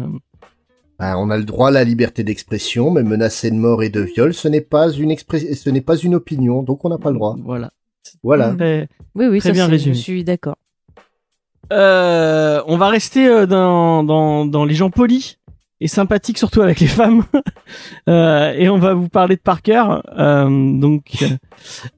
on 1.00 1.30
a 1.30 1.38
le 1.38 1.44
droit 1.46 1.70
à 1.70 1.72
la 1.72 1.84
liberté 1.84 2.24
d'expression, 2.24 2.92
mais 2.92 3.04
menacer 3.04 3.52
de 3.52 3.56
mort 3.56 3.84
et 3.84 3.90
de 3.90 4.02
viol, 4.02 4.34
ce 4.34 4.48
n'est 4.48 4.62
pas 4.62 4.92
une 4.92 5.12
expres- 5.12 5.54
ce 5.56 5.70
n'est 5.70 5.82
pas 5.82 5.96
une 5.98 6.16
opinion, 6.16 6.62
donc 6.64 6.84
on 6.86 6.90
n'a 6.90 6.98
pas 6.98 7.10
le 7.10 7.16
droit. 7.16 7.36
Voilà. 7.44 7.72
Voilà. 8.24 8.54
Très- 8.56 8.88
Oui, 9.16 9.28
oui, 9.28 9.40
Très 9.40 9.50
ça 9.50 9.54
bien 9.54 9.68
résumé. 9.68 9.96
Je 9.96 10.00
suis 10.02 10.24
d'accord. 10.24 10.56
Euh, 11.72 12.62
on 12.68 12.78
va 12.78 12.90
rester 12.90 13.28
euh, 13.28 13.46
dans, 13.46 14.04
dans, 14.04 14.46
dans 14.46 14.66
les 14.66 14.74
gens 14.74 14.90
polis 14.90 15.38
et 15.82 15.88
sympathiques, 15.88 16.38
surtout 16.40 16.62
avec 16.62 16.80
les 16.80 16.88
femmes. 16.88 17.24
Euh, 18.08 18.54
et 18.58 18.68
on 18.70 18.80
va 18.80 18.96
vous 18.96 19.10
parler 19.10 19.36
de 19.36 19.42
Parker. 19.42 19.84
Euh, 20.18 20.80
donc, 20.80 21.24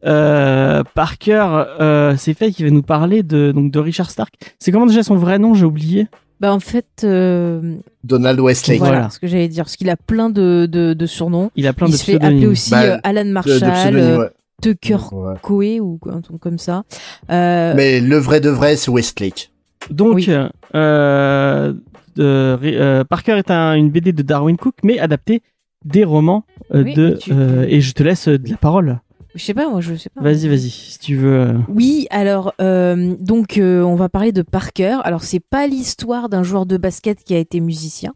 euh, 0.04 0.84
Parker, 0.94 1.64
euh, 1.80 2.16
c'est 2.18 2.34
fait 2.34 2.52
qui 2.52 2.66
va 2.66 2.70
nous 2.72 2.82
parler 2.82 3.24
de, 3.24 3.54
donc, 3.54 3.72
de 3.72 3.80
Richard 3.80 4.12
Stark. 4.12 4.34
C'est 4.60 4.74
comment 4.74 4.86
déjà 4.86 5.02
son 5.04 5.16
vrai 5.16 5.40
nom? 5.40 5.54
J'ai 5.54 5.64
oublié. 5.64 6.08
Bah 6.42 6.52
en 6.54 6.60
fait, 6.60 6.88
euh, 7.04 7.76
Donald 8.04 8.40
Westlake. 8.40 8.80
voilà, 8.80 8.94
Voilà. 8.96 9.10
ce 9.12 9.20
que 9.20 9.28
j'allais 9.28 9.48
dire, 9.48 9.64
parce 9.64 9.76
qu'il 9.78 9.90
a 9.92 9.96
plein 9.96 10.30
de, 10.32 10.66
de, 10.66 10.94
de 10.94 11.06
surnoms. 11.06 11.52
Il 11.56 11.68
a 11.68 11.74
plein 11.74 11.86
il 11.88 11.92
de 11.92 11.98
se 11.98 12.04
fait 12.04 12.16
appeler 12.16 12.48
aussi 12.48 12.72
Bah, 12.72 12.82
euh, 12.84 12.98
Alan 13.04 13.22
De, 13.22 13.28
de 13.30 13.34
Marshall, 13.34 13.96
euh, 13.96 14.18
ouais. 14.18 14.30
Tucker 14.60 14.98
Ouais. 15.12 15.36
Coe 15.44 15.80
ou 15.80 16.00
un 16.12 16.22
truc 16.22 16.40
comme 16.40 16.58
ça. 16.58 16.84
Euh, 17.30 17.74
Mais 17.76 18.00
le 18.02 18.18
vrai 18.18 18.42
de 18.42 18.50
vrai, 18.50 18.76
c'est 18.76 18.90
Westlake. 18.90 19.52
Donc, 19.92 20.16
Oui. 20.16 20.28
euh, 20.76 21.74
euh, 22.20 23.04
Parker 23.04 23.34
est 23.38 23.52
un- 23.52 23.74
une 23.76 23.90
BD 23.92 24.12
de 24.12 24.24
Darwin 24.24 24.58
Cook, 24.58 24.76
mais 24.84 25.00
adaptée 25.00 25.42
des 25.86 26.04
romans 26.04 26.44
euh, 26.74 26.84
Oui, 26.84 26.94
de. 26.96 27.10
et 27.10 27.18
tu- 27.18 27.32
euh, 27.34 27.66
et 27.68 27.82
je 27.82 27.94
te 27.94 28.04
laisse 28.04 28.28
de 28.28 28.50
la 28.50 28.58
parole. 28.58 29.00
Je 29.36 29.44
sais 29.44 29.54
pas, 29.54 29.70
moi 29.70 29.82
je 29.82 29.96
sais 29.96 30.10
pas. 30.10 30.22
Vas-y, 30.22 30.48
vas-y, 30.48 30.70
si 30.70 31.00
tu 31.00 31.16
veux. 31.16 31.34
euh. 31.34 31.54
Oui, 31.70 32.08
alors 32.10 32.54
euh, 32.62 33.16
donc 33.20 33.58
euh, 33.58 33.82
on 33.82 33.96
va 33.96 34.10
parler 34.10 34.32
de 34.32 34.42
Parker. 34.42 34.98
Alors 35.04 35.24
c'est 35.24 35.40
pas 35.40 35.68
l'histoire 35.68 36.30
d'un 36.30 36.44
joueur 36.44 36.66
de 36.66 36.78
basket 36.78 37.24
qui 37.24 37.34
a 37.34 37.38
été 37.38 37.60
musicien. 37.60 38.14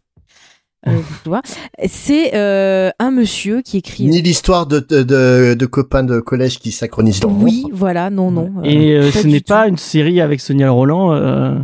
Euh, 0.86 0.92
c'est 1.88 2.34
euh, 2.34 2.90
un 2.98 3.10
monsieur 3.10 3.60
qui 3.62 3.78
écrit. 3.78 4.04
Ni 4.04 4.22
l'histoire 4.22 4.66
de, 4.66 4.78
de, 4.80 5.02
de, 5.02 5.54
de 5.58 5.66
copains 5.66 6.04
de 6.04 6.20
collège 6.20 6.58
qui 6.58 6.70
synchronisent 6.70 7.22
leur 7.22 7.32
Oui, 7.32 7.64
voilà, 7.72 8.08
non, 8.10 8.30
non. 8.30 8.52
euh, 8.58 8.64
Et 8.64 8.92
euh, 8.94 9.10
ce 9.10 9.26
n'est 9.26 9.40
pas 9.40 9.66
une 9.68 9.78
série 9.78 10.20
avec 10.20 10.40
Sonia 10.40 10.70
Roland 10.70 11.12
euh, 11.12 11.54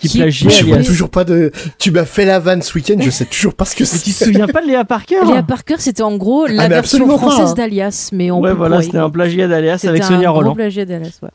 qui, 0.00 0.08
Qui- 0.08 0.18
plagie 0.18 0.48
Je 0.50 0.64
vois 0.64 0.82
toujours 0.82 1.10
pas 1.10 1.24
de. 1.24 1.50
Tu 1.78 1.90
m'as 1.90 2.04
fait 2.06 2.24
la 2.24 2.38
vanne 2.38 2.62
ce 2.62 2.72
week-end, 2.74 2.96
je 3.00 3.10
sais 3.10 3.26
toujours 3.26 3.54
pas 3.54 3.64
ce 3.66 3.76
que 3.76 3.82
Mais 3.84 3.88
tu 3.90 4.10
te 4.10 4.16
c'est. 4.16 4.24
souviens 4.26 4.46
pas 4.46 4.62
de 4.62 4.66
Léa 4.68 4.84
Parker 4.84 5.16
Léa 5.26 5.42
Parker, 5.42 5.76
c'était 5.78 6.02
en 6.02 6.16
gros 6.16 6.46
la 6.46 6.62
Ah, 6.64 6.68
version 6.68 7.06
française 7.18 7.50
hein. 7.50 7.54
d'Alias, 7.54 8.08
mais 8.12 8.30
en 8.30 8.40
Ouais, 8.40 8.54
voilà, 8.54 8.80
c'était 8.80 8.98
un 8.98 9.10
plagiat 9.10 9.48
d'Alias 9.48 9.84
avec 9.86 10.02
Sonia 10.04 10.28
gros 10.28 10.36
Roland. 10.38 10.54
plagiat 10.54 10.84
d'Alias, 10.86 11.18
ouais. 11.22 11.28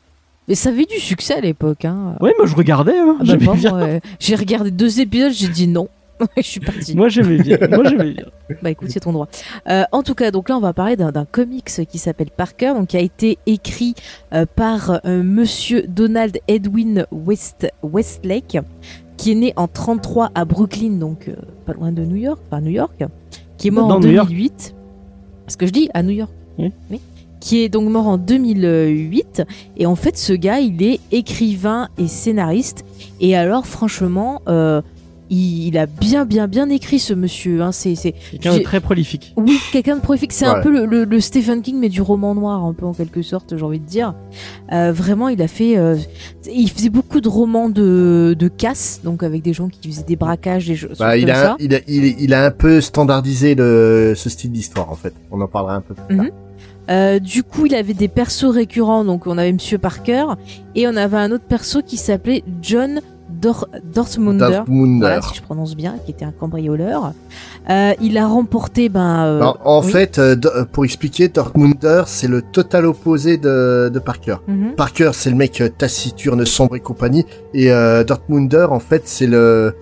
Mais 0.48 0.54
ça 0.54 0.70
avait 0.70 0.86
du 0.86 0.98
succès 0.98 1.34
à 1.34 1.40
l'époque. 1.40 1.84
Hein. 1.84 2.14
Ouais, 2.20 2.32
moi 2.38 2.46
je 2.46 2.54
regardais. 2.56 2.96
Hein, 2.98 3.18
Ah 3.20 3.36
bah, 3.36 4.00
J'ai 4.18 4.34
regardé 4.34 4.70
deux 4.70 4.98
épisodes, 5.00 5.30
j'ai 5.32 5.48
dit 5.48 5.68
non. 5.68 5.88
je 6.36 6.42
suis 6.42 6.60
partie. 6.60 6.96
Moi 6.96 7.08
j'aimais 7.08 7.38
bien. 7.38 7.58
Moi 7.70 7.84
j'aimais 7.84 8.12
bien. 8.12 8.26
Bah 8.62 8.70
écoute, 8.70 8.88
c'est 8.90 9.00
ton 9.00 9.12
droit. 9.12 9.28
Euh, 9.68 9.84
en 9.92 10.02
tout 10.02 10.14
cas, 10.14 10.30
donc 10.30 10.48
là, 10.48 10.56
on 10.56 10.60
va 10.60 10.72
parler 10.72 10.96
d'un 10.96 11.24
comics 11.26 11.70
qui 11.88 11.98
s'appelle 11.98 12.30
Parker, 12.30 12.72
donc 12.74 12.88
qui 12.88 12.96
a 12.96 13.00
été 13.00 13.38
écrit 13.46 13.94
euh, 14.32 14.46
par 14.46 15.00
euh, 15.04 15.22
Monsieur 15.22 15.82
Donald 15.86 16.38
Edwin 16.48 17.06
West 17.12 17.68
Westlake, 17.82 18.58
qui 19.18 19.32
est 19.32 19.34
né 19.34 19.52
en 19.56 19.68
33 19.68 20.30
à 20.34 20.44
Brooklyn, 20.46 20.92
donc 20.92 21.28
euh, 21.28 21.34
pas 21.66 21.74
loin 21.74 21.92
de 21.92 22.02
New 22.04 22.16
York, 22.16 22.40
enfin 22.46 22.62
New 22.62 22.70
York, 22.70 23.04
qui 23.58 23.68
est 23.68 23.70
mort 23.70 23.88
Dans 23.88 23.96
en 23.96 24.00
New 24.00 24.10
York. 24.12 24.28
2008. 24.28 24.74
Ce 25.48 25.56
que 25.56 25.66
je 25.66 25.72
dis, 25.72 25.90
à 25.92 26.02
New 26.02 26.12
York. 26.12 26.30
Oui. 26.58 27.00
Qui 27.40 27.62
est 27.62 27.68
donc 27.68 27.88
mort 27.88 28.06
en 28.08 28.16
2008. 28.16 29.42
Et 29.76 29.86
en 29.86 29.94
fait, 29.94 30.16
ce 30.16 30.32
gars, 30.32 30.60
il 30.60 30.82
est 30.82 31.00
écrivain 31.12 31.88
et 31.98 32.08
scénariste. 32.08 32.84
Et 33.20 33.36
alors, 33.36 33.66
franchement, 33.66 34.42
euh, 34.48 34.82
il, 35.30 35.66
il 35.68 35.78
a 35.78 35.86
bien, 35.86 36.24
bien, 36.24 36.48
bien 36.48 36.68
écrit 36.70 36.98
ce 36.98 37.12
monsieur. 37.14 37.62
Hein. 37.62 37.72
C'est, 37.72 37.94
c'est, 37.94 38.12
Quelqu'un 38.12 38.56
de 38.58 38.62
très 38.62 38.80
prolifique. 38.80 39.34
oui, 39.36 39.58
quelqu'un 39.72 39.96
de 39.96 40.00
prolifique. 40.00 40.32
C'est 40.32 40.46
un 40.46 40.60
peu 40.60 40.70
le, 40.70 40.86
le- 40.86 41.04
le 41.04 41.20
Stephen 41.20 41.62
King, 41.62 41.76
mais 41.78 41.88
du 41.88 42.02
roman 42.02 42.34
noir, 42.34 42.64
un 42.64 42.72
peu 42.72 42.86
en 42.86 42.94
quelque 42.94 43.22
sorte, 43.22 43.56
j'ai 43.56 43.62
envie 43.64 43.80
de 43.80 43.86
dire. 43.86 44.14
Euh, 44.72 44.92
vraiment, 44.92 45.28
il 45.28 45.40
a 45.42 45.48
fait. 45.48 45.76
euh, 45.76 45.96
il 46.52 46.70
faisait 46.70 46.88
beaucoup 46.90 47.20
de 47.20 47.28
romans 47.28 47.68
de, 47.68 48.34
de 48.38 48.48
casse, 48.48 49.00
donc 49.04 49.22
avec 49.22 49.42
des 49.42 49.52
gens 49.52 49.68
qui 49.68 49.90
faisaient 49.90 50.02
des 50.04 50.16
braquages, 50.16 50.66
des 50.66 50.76
choses 50.76 50.98
Bah, 50.98 51.12
comme 51.12 51.20
il, 51.20 51.30
a, 51.30 51.34
ça. 51.34 51.56
il, 51.60 51.74
a, 51.74 51.78
il, 51.86 52.04
il 52.20 52.34
a 52.34 52.44
un 52.46 52.50
peu 52.50 52.80
standardisé 52.80 53.54
le, 53.54 54.14
ce 54.16 54.30
style 54.30 54.52
d'histoire 54.52 54.90
en 54.90 54.96
fait. 54.96 55.12
On 55.30 55.40
en 55.40 55.46
parlera 55.48 55.74
un 55.74 55.80
peu 55.82 55.94
plus 55.94 56.16
tard. 56.16 56.24
Mhm. 56.24 56.30
Euh, 56.90 57.18
du 57.18 57.42
coup, 57.42 57.66
il 57.66 57.74
avait 57.74 57.92
des 57.92 58.08
persos 58.08 58.46
récurrents, 58.50 59.04
donc 59.04 59.26
on 59.26 59.36
avait 59.36 59.52
Monsieur 59.52 59.76
Parker, 59.76 60.24
et 60.74 60.88
on 60.88 60.96
avait 60.96 61.18
un 61.18 61.30
autre 61.32 61.44
perso 61.44 61.82
qui 61.82 61.98
s'appelait 61.98 62.42
John 62.62 63.02
Dor 63.40 63.68
Dortmunder. 63.84 64.62
Voilà, 64.66 65.22
si 65.22 65.34
je 65.36 65.42
prononce 65.42 65.76
bien, 65.76 65.96
qui 66.04 66.10
était 66.12 66.24
un 66.24 66.32
cambrioleur. 66.32 67.12
Euh, 67.70 67.92
il 68.00 68.16
a 68.18 68.26
remporté, 68.26 68.88
ben. 68.88 69.24
euh, 69.26 69.36
Alors, 69.38 69.60
en 69.64 69.82
oui. 69.84 69.90
fait, 69.92 70.18
euh, 70.18 70.36
pour 70.72 70.84
expliquer, 70.84 71.28
Dortmunder, 71.28 72.02
c'est 72.06 72.28
le 72.28 72.42
total 72.42 72.86
opposé 72.86 73.36
de, 73.36 73.90
de 73.92 73.98
Parker. 73.98 74.36
mhm. 74.46 74.74
Parker, 74.76 75.10
c'est 75.14 75.30
le 75.30 75.36
mec 75.36 75.62
taciturne, 75.78 76.44
sombre 76.44 76.76
et 76.76 76.80
compagnie. 76.80 77.24
Et 77.54 77.68
Dortmunder, 78.06 78.66
en 78.70 78.80
fait, 78.80 79.02
c'est 79.06 79.26
le 79.26 79.74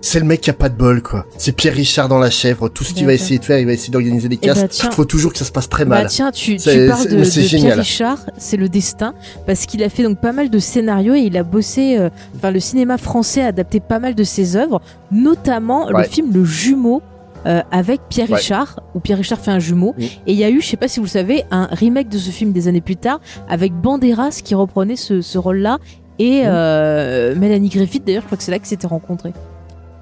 c'est 0.00 0.20
le 0.20 0.24
mec 0.26 0.40
qui 0.40 0.50
a 0.50 0.52
pas 0.52 0.68
de 0.68 0.76
bol, 0.76 1.02
quoi. 1.02 1.26
C'est 1.36 1.52
Pierre 1.52 1.74
Richard 1.74 2.08
dans 2.08 2.18
la 2.18 2.30
chèvre. 2.30 2.68
Tout 2.68 2.84
ce 2.84 2.94
qu'il 2.94 3.06
va 3.06 3.12
essayer 3.12 3.38
de 3.38 3.44
faire, 3.44 3.58
il 3.58 3.66
va 3.66 3.72
essayer 3.72 3.90
d'organiser 3.90 4.28
des 4.28 4.38
Eh 4.40 4.46
ben, 4.46 4.54
castes. 4.54 4.68
tiens. 4.70 4.90
faut 4.92 5.04
toujours 5.04 5.32
que 5.32 5.38
ça 5.38 5.44
se 5.44 5.50
passe 5.52 5.68
très 5.68 5.84
Bah 5.84 5.96
mal. 5.96 6.06
tiens, 6.08 6.30
tu, 6.30 6.56
parles 6.56 7.08
de, 7.08 7.56
Pierre. 7.56 7.76
Richard, 7.78 8.18
c'est 8.38 8.56
le 8.56 8.68
destin, 8.68 9.14
parce 9.46 9.66
qu'il 9.66 9.82
a 9.82 9.88
fait 9.88 10.02
donc 10.04 10.20
pas 10.20 10.32
mal 10.32 10.48
de 10.50 10.58
scénarios 10.58 11.14
et 11.14 11.20
il 11.22 11.36
a 11.36 11.42
bossé, 11.42 11.96
euh, 11.98 12.08
enfin 12.36 12.50
le 12.50 12.60
cinéma 12.60 12.98
français 12.98 13.42
a 13.42 13.46
adapté 13.48 13.80
pas 13.80 13.98
mal 13.98 14.14
de 14.14 14.24
ses 14.24 14.56
œuvres, 14.56 14.80
notamment 15.10 15.88
le 15.90 16.02
film 16.04 16.32
Le 16.32 16.44
Jumeau 16.44 17.02
euh, 17.46 17.62
avec 17.70 18.00
Pierre 18.08 18.28
Ouais. 18.30 18.36
Richard, 18.38 18.80
où 18.94 19.00
Pierre 19.00 19.18
Richard 19.18 19.38
fait 19.38 19.50
un 19.52 19.58
jumeau. 19.60 19.94
Et 19.98 20.10
il 20.32 20.34
y 20.36 20.42
a 20.44 20.50
eu, 20.50 20.60
je 20.60 20.66
sais 20.66 20.76
pas 20.76 20.88
si 20.88 20.98
vous 21.00 21.06
le 21.06 21.10
savez, 21.10 21.44
un 21.50 21.66
remake 21.70 22.08
de 22.08 22.18
ce 22.18 22.30
film 22.30 22.52
des 22.52 22.66
années 22.68 22.80
plus 22.80 22.96
tard 22.96 23.20
avec 23.48 23.72
Banderas 23.72 24.40
qui 24.44 24.54
reprenait 24.56 24.96
ce, 24.96 25.20
ce 25.20 25.38
rôle-là 25.38 25.78
et 26.18 26.42
Mm. 26.42 26.46
euh, 26.46 27.34
Mélanie 27.36 27.68
Griffith 27.68 28.02
d'ailleurs, 28.04 28.22
je 28.22 28.26
crois 28.26 28.38
que 28.38 28.42
c'est 28.44 28.50
là 28.50 28.58
qu'ils 28.58 28.68
s'étaient 28.68 28.86
rencontrés. 28.86 29.32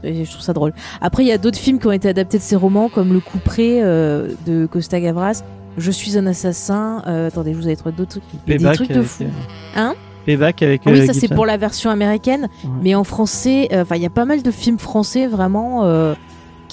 Et 0.05 0.25
je 0.25 0.31
trouve 0.31 0.43
ça 0.43 0.53
drôle. 0.53 0.73
Après, 1.01 1.23
il 1.25 1.29
y 1.29 1.33
a 1.33 1.39
d'autres 1.39 1.59
films 1.59 1.79
qui 1.79 1.87
ont 1.87 1.93
été 1.93 2.09
adaptés 2.09 2.39
de 2.39 2.43
ces 2.43 2.57
romans, 2.57 2.89
comme 2.89 3.13
Le 3.13 3.21
Couperet 3.21 3.81
euh, 3.83 4.29
de 4.47 4.67
Costa 4.67 5.01
Gavras, 5.01 5.43
Je 5.79 5.91
suis 5.91 6.17
un 6.19 6.27
assassin. 6.27 7.03
euh, 7.07 7.29
attendez, 7.29 7.53
je 7.53 7.59
vous 7.59 7.67
avais 7.67 7.77
trouvé 7.77 7.95
d'autres 7.97 8.21
trucs? 8.21 8.25
Des 8.47 8.59
trucs 8.73 8.91
de 8.93 9.03
fou. 9.03 9.25
euh, 9.25 9.29
Hein? 9.77 9.95
Payback 10.27 10.63
avec. 10.63 10.83
Ah 10.87 10.91
oui, 10.91 11.07
ça 11.07 11.13
c'est 11.13 11.29
pour 11.29 11.45
la 11.47 11.57
version 11.57 11.91
américaine, 11.91 12.49
Ouais. 12.65 12.71
mais 12.83 12.95
en 12.95 13.05
français, 13.05 13.69
enfin, 13.73 13.97
il 13.97 14.03
y 14.03 14.07
a 14.07 14.11
pas 14.11 14.25
mal 14.25 14.43
de 14.43 14.51
films 14.51 14.79
français 14.79 15.27
vraiment 15.27 15.83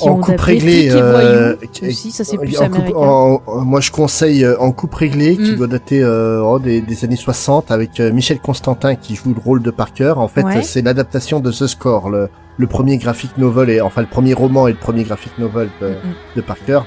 qui 0.01 0.09
En 0.09 0.13
ont 0.13 0.21
coupe 0.21 0.39
réglée, 0.39 0.89
euh, 0.91 1.55
aussi, 1.83 2.11
ça 2.11 2.23
c'est 2.23 2.37
plus 2.37 2.57
En 2.59 2.65
coupe- 2.65 2.75
américain. 2.75 2.97
en- 2.99 3.41
en- 3.47 3.61
moi, 3.65 3.79
je 3.81 3.91
conseille 3.91 4.43
euh, 4.43 4.59
en 4.59 4.71
coupe 4.71 4.93
réglée, 4.95 5.37
qui 5.37 5.51
Mm. 5.53 5.55
doit 5.55 5.67
dater 5.67 6.01
euh, 6.03 6.41
oh, 6.43 6.59
des, 6.59 6.81
des 6.81 7.05
années 7.05 7.15
60, 7.15 7.71
avec 7.71 7.99
euh, 7.99 8.11
Michel 8.11 8.39
Constantin 8.39 8.95
qui 8.95 9.15
joue 9.15 9.33
le 9.33 9.41
rôle 9.43 9.61
de 9.61 9.71
Parker. 9.71 10.13
En 10.17 10.27
fait, 10.27 10.43
Ouais. 10.43 10.61
c'est 10.63 10.81
l'adaptation 10.81 11.39
de 11.39 11.51
The 11.51 11.67
Score, 11.67 12.09
le, 12.09 12.29
le 12.57 12.67
premier 12.67 12.97
graphic 12.97 13.37
novel, 13.37 13.69
et 13.69 13.81
enfin 13.81 14.01
le 14.01 14.07
premier 14.07 14.33
roman 14.33 14.67
et 14.67 14.71
le 14.71 14.77
premier 14.77 15.03
graphic 15.03 15.37
novel 15.39 15.69
de, 15.81 15.87
Mm. 15.89 15.93
de 16.35 16.41
Parker. 16.41 16.79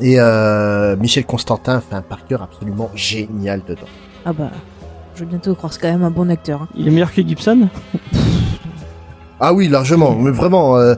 Et 0.00 0.16
euh, 0.18 0.96
Michel 0.96 1.24
Constantin 1.26 1.80
fait 1.80 1.94
un 1.94 2.02
Parker 2.02 2.38
absolument 2.42 2.90
génial 2.94 3.62
dedans. 3.68 3.82
Ah 4.24 4.32
bah, 4.32 4.50
je 5.14 5.20
vais 5.20 5.26
bientôt 5.26 5.54
croire, 5.54 5.72
c'est 5.72 5.80
quand 5.80 5.90
même 5.92 6.02
un 6.02 6.10
bon 6.10 6.30
acteur. 6.30 6.62
hein. 6.62 6.68
Il 6.76 6.88
est 6.88 6.90
meilleur 6.90 7.12
que 7.12 7.20
Gibson? 7.22 7.68
Ah 9.40 9.52
oui, 9.52 9.68
largement. 9.68 10.14
Mais 10.14 10.30
vraiment, 10.30 10.76
euh, 10.76 10.94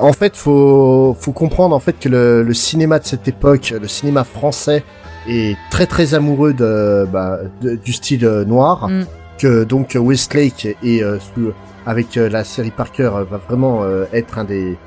en 0.00 0.12
fait, 0.12 0.36
faut 0.36 1.16
faut 1.18 1.32
comprendre 1.32 1.74
en 1.74 1.80
fait 1.80 1.98
que 1.98 2.08
le, 2.08 2.42
le 2.42 2.54
cinéma 2.54 2.98
de 2.98 3.04
cette 3.06 3.26
époque, 3.28 3.72
le 3.80 3.88
cinéma 3.88 4.24
français, 4.24 4.84
est 5.28 5.56
très 5.70 5.86
très 5.86 6.14
amoureux 6.14 6.52
de, 6.52 7.06
bah, 7.12 7.38
de- 7.62 7.76
du 7.76 7.92
style 7.92 8.26
noir. 8.46 8.88
Mm. 8.88 9.04
Que 9.38 9.64
donc 9.64 9.98
Westlake 10.00 10.78
et 10.82 11.02
euh, 11.02 11.18
avec 11.84 12.16
euh, 12.16 12.30
la 12.30 12.42
série 12.42 12.70
Parker 12.70 13.10
euh, 13.14 13.24
va 13.24 13.36
vraiment 13.36 13.82
euh, 13.82 14.06
être 14.14 14.38
un 14.38 14.44
des 14.44 14.78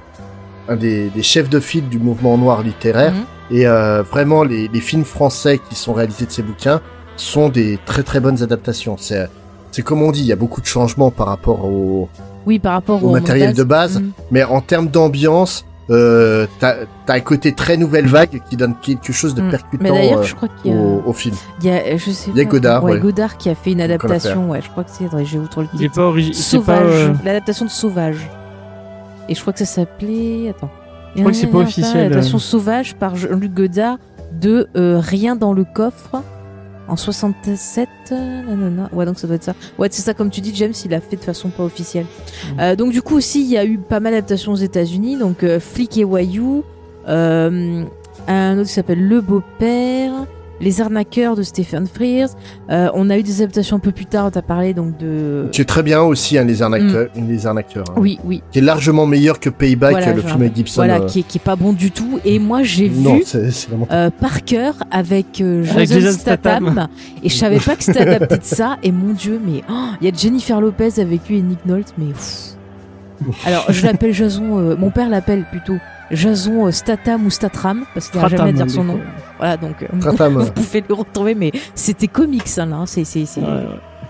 un 0.67 0.75
des, 0.75 1.09
des 1.09 1.21
chefs 1.23 1.49
de 1.49 1.59
file 1.59 1.87
du 1.87 1.99
mouvement 1.99 2.35
noir 2.35 2.63
littéraire. 2.63 3.13
Mhm. 3.13 3.25
Et 3.57 3.67
euh, 3.67 4.01
vraiment, 4.01 4.43
les, 4.43 4.67
les 4.67 4.79
films 4.81 5.05
français 5.05 5.59
qui 5.69 5.75
sont 5.75 5.93
réalisés 5.93 6.25
de 6.25 6.31
ces 6.31 6.41
bouquins 6.41 6.81
sont 7.15 7.49
des 7.49 7.77
très 7.85 8.01
très 8.01 8.19
bonnes 8.19 8.41
adaptations. 8.41 8.95
C'est 8.97 9.29
c'est 9.71 9.81
comme 9.81 10.01
on 10.01 10.11
dit, 10.11 10.21
il 10.21 10.25
y 10.27 10.31
a 10.33 10.35
beaucoup 10.35 10.61
de 10.61 10.65
changements 10.65 11.11
par 11.11 11.27
rapport 11.27 11.63
au, 11.65 12.09
Oui, 12.45 12.59
par 12.59 12.73
rapport 12.73 13.03
Au 13.03 13.09
au, 13.09 13.11
matériel 13.11 13.49
montage. 13.49 13.57
de 13.57 13.63
base. 13.63 13.99
Mm. 13.99 14.11
mais 14.31 14.43
en 14.43 14.61
termes 14.61 14.87
d'ambiance, 14.87 15.65
euh, 15.91 16.45
t'as 16.59 16.75
as 17.07 17.13
un 17.13 17.19
côté 17.21 17.53
très 17.55 17.75
nouvelle 17.75 18.05
vague 18.05 18.41
qui 18.49 18.55
donne 18.57 18.75
quelque 18.81 19.11
chose 19.11 19.33
de 19.33 19.41
Mm. 19.41 19.49
percutant 19.49 19.83
Mais 19.95 20.13
euh, 20.13 20.21
je 20.23 20.35
crois 20.35 20.47
qu'il 20.61 20.71
y 20.71 20.75
a, 20.75 20.77
au, 20.79 21.01
au 21.05 21.13
film. 21.13 21.35
il 21.61 21.67
y 21.67 21.71
a, 21.71 21.97
je 21.97 22.11
sais 22.11 22.29
Il 22.31 22.37
y 22.37 22.41
a 22.41 22.43
pas, 22.45 22.49
Godard, 22.51 22.83
ouais, 22.83 22.91
ouais. 22.93 22.99
Godard 22.99 23.37
qui 23.37 23.49
a 23.49 23.55
fait 23.55 23.71
une 23.71 23.81
adaptation. 23.81 24.49
Ouais, 24.51 24.61
je 24.61 24.69
crois 24.69 24.83
que 24.83 24.91
c'est. 24.91 25.05
attendez, 25.05 25.25
Je 25.25 25.33
vais 25.33 25.39
vous 25.39 25.47
trouver 25.47 25.67
le 25.73 25.79
Il 25.79 25.85
est 25.85 25.89
titre. 25.89 25.95
pas. 26.13 26.33
Sauvage, 26.33 26.85
euh, 26.93 27.13
l'adaptation 27.25 27.65
de 27.65 27.71
Sauvage. 27.71 28.29
Et 29.27 29.35
je 29.35 29.41
crois 29.41 29.53
que 29.53 29.59
ça 29.59 29.65
s'appelait. 29.65 30.49
Attends. 30.49 30.69
Je 31.15 31.21
crois 31.21 31.31
que 31.31 31.37
c'est 31.37 31.47
pas 31.47 31.57
officiel, 31.59 32.03
L'adaptation 32.03 32.37
euh. 32.37 32.41
Sauvage 32.41 32.95
par 32.95 33.15
Jean-Luc 33.15 33.53
Godard 33.53 33.97
de 34.39 34.67
euh, 34.77 34.99
Rien 35.03 35.35
dans 35.35 35.53
le 35.53 35.63
coffre 35.65 36.21
en 36.89 36.95
67. 36.95 37.87
euh, 38.11 38.41
nanana. 38.43 38.89
Ouais, 38.91 39.05
donc 39.05 39.19
ça 39.19 39.27
doit 39.27 39.35
être 39.35 39.43
ça. 39.43 39.55
Ouais, 39.77 39.87
c'est 39.91 40.01
ça, 40.01 40.13
comme 40.13 40.29
tu 40.29 40.41
dis, 40.41 40.51
James, 40.55 40.73
il 40.85 40.93
a 40.93 40.99
fait 40.99 41.15
de 41.15 41.21
façon 41.23 41.49
pas 41.49 41.63
officielle. 41.63 42.05
Mm. 42.05 42.59
Euh, 42.59 42.75
donc, 42.75 42.91
du 42.91 43.01
coup, 43.01 43.15
aussi, 43.15 43.41
il 43.41 43.47
y 43.47 43.57
a 43.57 43.65
eu 43.65 43.77
pas 43.77 43.99
mal 43.99 44.13
d'adaptations 44.13 44.51
aux 44.51 44.55
États-Unis. 44.55 45.17
Donc, 45.17 45.43
euh, 45.43 45.59
Flic 45.59 45.97
et 45.97 46.03
Wayou. 46.03 46.63
euh, 47.07 47.83
un 48.27 48.57
autre 48.57 48.67
qui 48.67 48.73
s'appelle 48.73 49.07
Le 49.07 49.21
Beau-Père. 49.21 50.11
Les 50.61 50.81
Arnaqueurs 50.81 51.35
de 51.35 51.43
Stephen 51.43 51.87
Frears. 51.87 52.29
Euh, 52.69 52.89
on 52.93 53.09
a 53.09 53.17
eu 53.17 53.23
des 53.23 53.41
adaptations 53.41 53.77
un 53.77 53.79
peu 53.79 53.91
plus 53.91 54.05
tard. 54.05 54.29
T'as 54.31 54.41
parlé 54.41 54.73
donc 54.73 54.97
de. 54.97 55.47
Qui 55.51 55.61
est 55.61 55.65
très 55.65 55.83
bien 55.83 56.01
aussi, 56.01 56.37
hein, 56.37 56.43
les 56.43 56.61
arnaqueurs, 56.61 57.07
les 57.15 57.47
arnaqueurs 57.47 57.85
hein, 57.89 57.93
Mm. 57.97 58.01
Oui, 58.01 58.19
oui. 58.25 58.43
qui 58.51 58.59
est 58.59 58.61
largement 58.61 59.05
meilleur 59.05 59.39
que 59.39 59.49
Payback, 59.49 59.91
Voilà, 59.91 60.13
le 60.13 60.21
film 60.21 60.41
avec 60.41 60.55
Gibson. 60.55 60.81
Voilà, 60.81 61.01
euh, 61.01 61.05
qui, 61.07 61.19
est, 61.19 61.23
qui 61.23 61.37
est 61.37 61.43
pas 61.43 61.55
bon 61.55 61.73
du 61.73 61.91
tout. 61.91 62.19
Et 62.25 62.39
moi, 62.39 62.63
j'ai 62.63 62.87
vu 62.87 63.01
vraiment. 63.03 63.87
euh, 63.91 64.09
Parker 64.09 64.71
avec 64.91 65.41
euh, 65.41 65.63
Avec 65.71 65.89
Jason 65.89 66.11
Statham, 66.17 66.65
Statham. 66.71 66.87
et 67.23 67.29
je 67.29 67.35
savais 67.35 67.59
pas 67.59 67.75
que 67.75 67.83
c'était 67.83 68.01
adapté 68.01 68.37
de 68.37 68.43
ça. 68.43 68.77
Et 68.83 68.91
mon 68.91 69.13
dieu, 69.13 69.39
mais 69.43 69.63
oh, 69.69 69.73
il 70.01 70.07
y 70.07 70.11
a 70.11 70.13
Jennifer 70.15 70.59
Lopez 70.61 70.99
avec 70.99 71.27
lui 71.29 71.37
et 71.37 71.41
Nick 71.41 71.65
Nolte, 71.65 71.93
mais 71.97 72.07
pff. 72.13 72.55
alors 73.45 73.65
je 73.69 73.85
l'appelle 73.85 74.13
Jason. 74.13 74.57
euh, 74.59 74.75
mon 74.77 74.89
père 74.91 75.09
l'appelle 75.09 75.45
plutôt 75.49 75.75
Jason 76.11 76.67
euh, 76.67 76.71
Statham 76.71 77.25
ou 77.25 77.29
Statram 77.29 77.85
parce 77.93 78.09
qu'il 78.09 78.19
n'a 78.19 78.27
Stratham, 78.27 78.47
jamais 78.47 78.61
à 78.61 78.63
dire 78.65 78.73
son 78.73 78.83
nom. 78.83 78.99
Voilà, 79.37 79.57
donc 79.57 79.83
euh, 79.83 79.87
vous 80.45 80.51
pouvez 80.51 80.83
le 80.87 80.93
retrouver, 80.95 81.35
mais 81.35 81.51
c'était 81.75 82.07
comique 82.07 82.47
ça 82.47 82.65
là. 82.65 82.77
hein. 82.77 82.85
C'est 82.85 83.03
c'est 83.03 83.25
c'est. 83.25 83.41
Ouais, 83.41 83.47
ouais. 83.47 83.63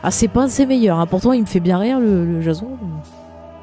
Ah, 0.03 0.12
c'est 0.12 0.28
pas 0.30 0.43
un 0.43 0.45
de 0.45 0.51
ses 0.51 0.66
meilleurs. 0.66 0.97
hein. 0.99 1.07
Pourtant, 1.07 1.34
il 1.34 1.41
me 1.41 1.45
fait 1.45 1.60
bien 1.60 1.78
rire, 1.78 1.99
le, 1.99 2.26
le 2.26 2.41
Jason. 2.41 2.68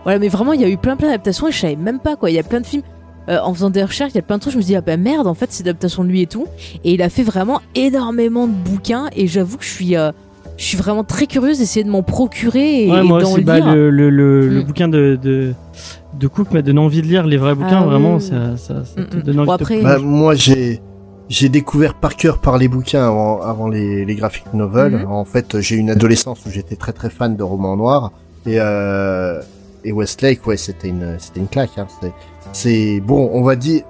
Voilà, 0.04 0.18
mais 0.18 0.28
vraiment, 0.28 0.52
il 0.52 0.60
y 0.60 0.64
a 0.64 0.68
eu 0.68 0.76
plein 0.76 0.96
plein 0.96 1.08
d'adaptations 1.08 1.48
et 1.48 1.52
je 1.52 1.58
savais 1.58 1.76
même 1.76 1.98
pas 1.98 2.14
quoi. 2.16 2.30
Il 2.30 2.34
y 2.34 2.38
a 2.38 2.42
plein 2.42 2.60
de 2.60 2.66
films. 2.66 2.82
euh, 3.28 3.38
en 3.42 3.52
faisant 3.54 3.70
des 3.70 3.82
recherches, 3.82 4.12
il 4.12 4.16
y 4.16 4.20
a 4.20 4.22
plein 4.22 4.36
de 4.36 4.42
trucs. 4.42 4.52
Je 4.52 4.58
me 4.58 4.62
dis, 4.62 4.76
ah 4.76 4.80
bah 4.80 4.96
merde, 4.96 5.26
en 5.26 5.34
fait, 5.34 5.46
c'est 5.50 5.64
l'adaptation 5.64 6.04
de 6.04 6.08
lui 6.10 6.20
et 6.22 6.26
tout. 6.26 6.46
Et 6.84 6.92
il 6.94 7.02
a 7.02 7.08
fait 7.08 7.22
vraiment 7.24 7.60
énormément 7.74 8.46
de 8.46 8.52
bouquins. 8.52 9.06
Et 9.16 9.26
j'avoue 9.26 9.56
que 9.56 9.64
je 9.64 9.70
suis, 9.70 9.96
euh, 9.96 10.12
je 10.56 10.64
suis 10.64 10.76
vraiment 10.78 11.04
très 11.04 11.26
curieuse 11.26 11.58
d'essayer 11.58 11.84
de 11.84 11.90
m'en 11.90 12.02
procurer 12.02 12.84
et, 12.86 12.90
Ouais, 12.90 13.00
et 13.00 13.02
moi 13.02 13.20
d'en 13.20 13.32
aussi, 13.32 13.42
bah, 13.44 13.60
le, 13.60 13.90
le, 13.90 14.08
le, 14.10 14.48
le 14.48 14.60
Mm. 14.60 14.64
bouquin 14.64 14.88
de, 14.88 15.18
de, 15.22 15.52
de 16.18 16.26
Cook 16.28 16.52
m'a 16.52 16.62
donné 16.62 16.80
envie 16.80 17.02
de 17.02 17.06
lire 17.06 17.26
les 17.26 17.36
vrais 17.36 17.54
bouquins, 17.54 17.82
Ah 17.82 17.86
vraiment, 17.86 18.16
oui. 18.16 18.22
ça, 18.22 18.56
ça, 18.56 18.84
ça 18.84 19.02
te 19.02 19.16
Mm, 19.16 19.20
mm. 19.20 19.22
donne 19.22 19.38
envie 19.40 19.46
Bon, 19.46 19.56
de 19.56 19.62
après- 19.62 19.82
bah, 19.82 19.98
moi, 19.98 20.34
j'ai 20.34 20.80
j'ai 21.28 21.48
découvert 21.48 21.94
Parker 21.94 22.34
par 22.40 22.56
les 22.56 22.68
bouquins 22.68 23.04
avant, 23.04 23.40
avant 23.42 23.66
les, 23.68 24.04
les 24.04 24.14
graphic 24.14 24.44
novels. 24.54 24.92
Mhm. 24.98 25.10
En 25.10 25.24
fait, 25.24 25.60
j'ai 25.60 25.74
eu 25.74 25.78
une 25.78 25.90
adolescence 25.90 26.46
où 26.46 26.50
j'étais 26.50 26.76
très 26.76 26.92
très 26.92 27.10
fan 27.10 27.34
de 27.34 27.42
romans 27.42 27.76
noirs 27.76 28.12
et 28.46 28.60
euh, 28.60 29.42
et 29.84 29.90
Westlake, 29.92 30.46
ouais, 30.46 30.56
c'était 30.56 30.86
une 30.88 31.16
c'était 31.18 31.40
une 31.40 31.48
claque. 31.48 31.76
Hein. 31.78 31.86
C'est 32.00 32.12
c'est 32.52 33.00
bon, 33.00 33.28
on 33.32 33.42
va 33.42 33.56
dire, 33.56 33.82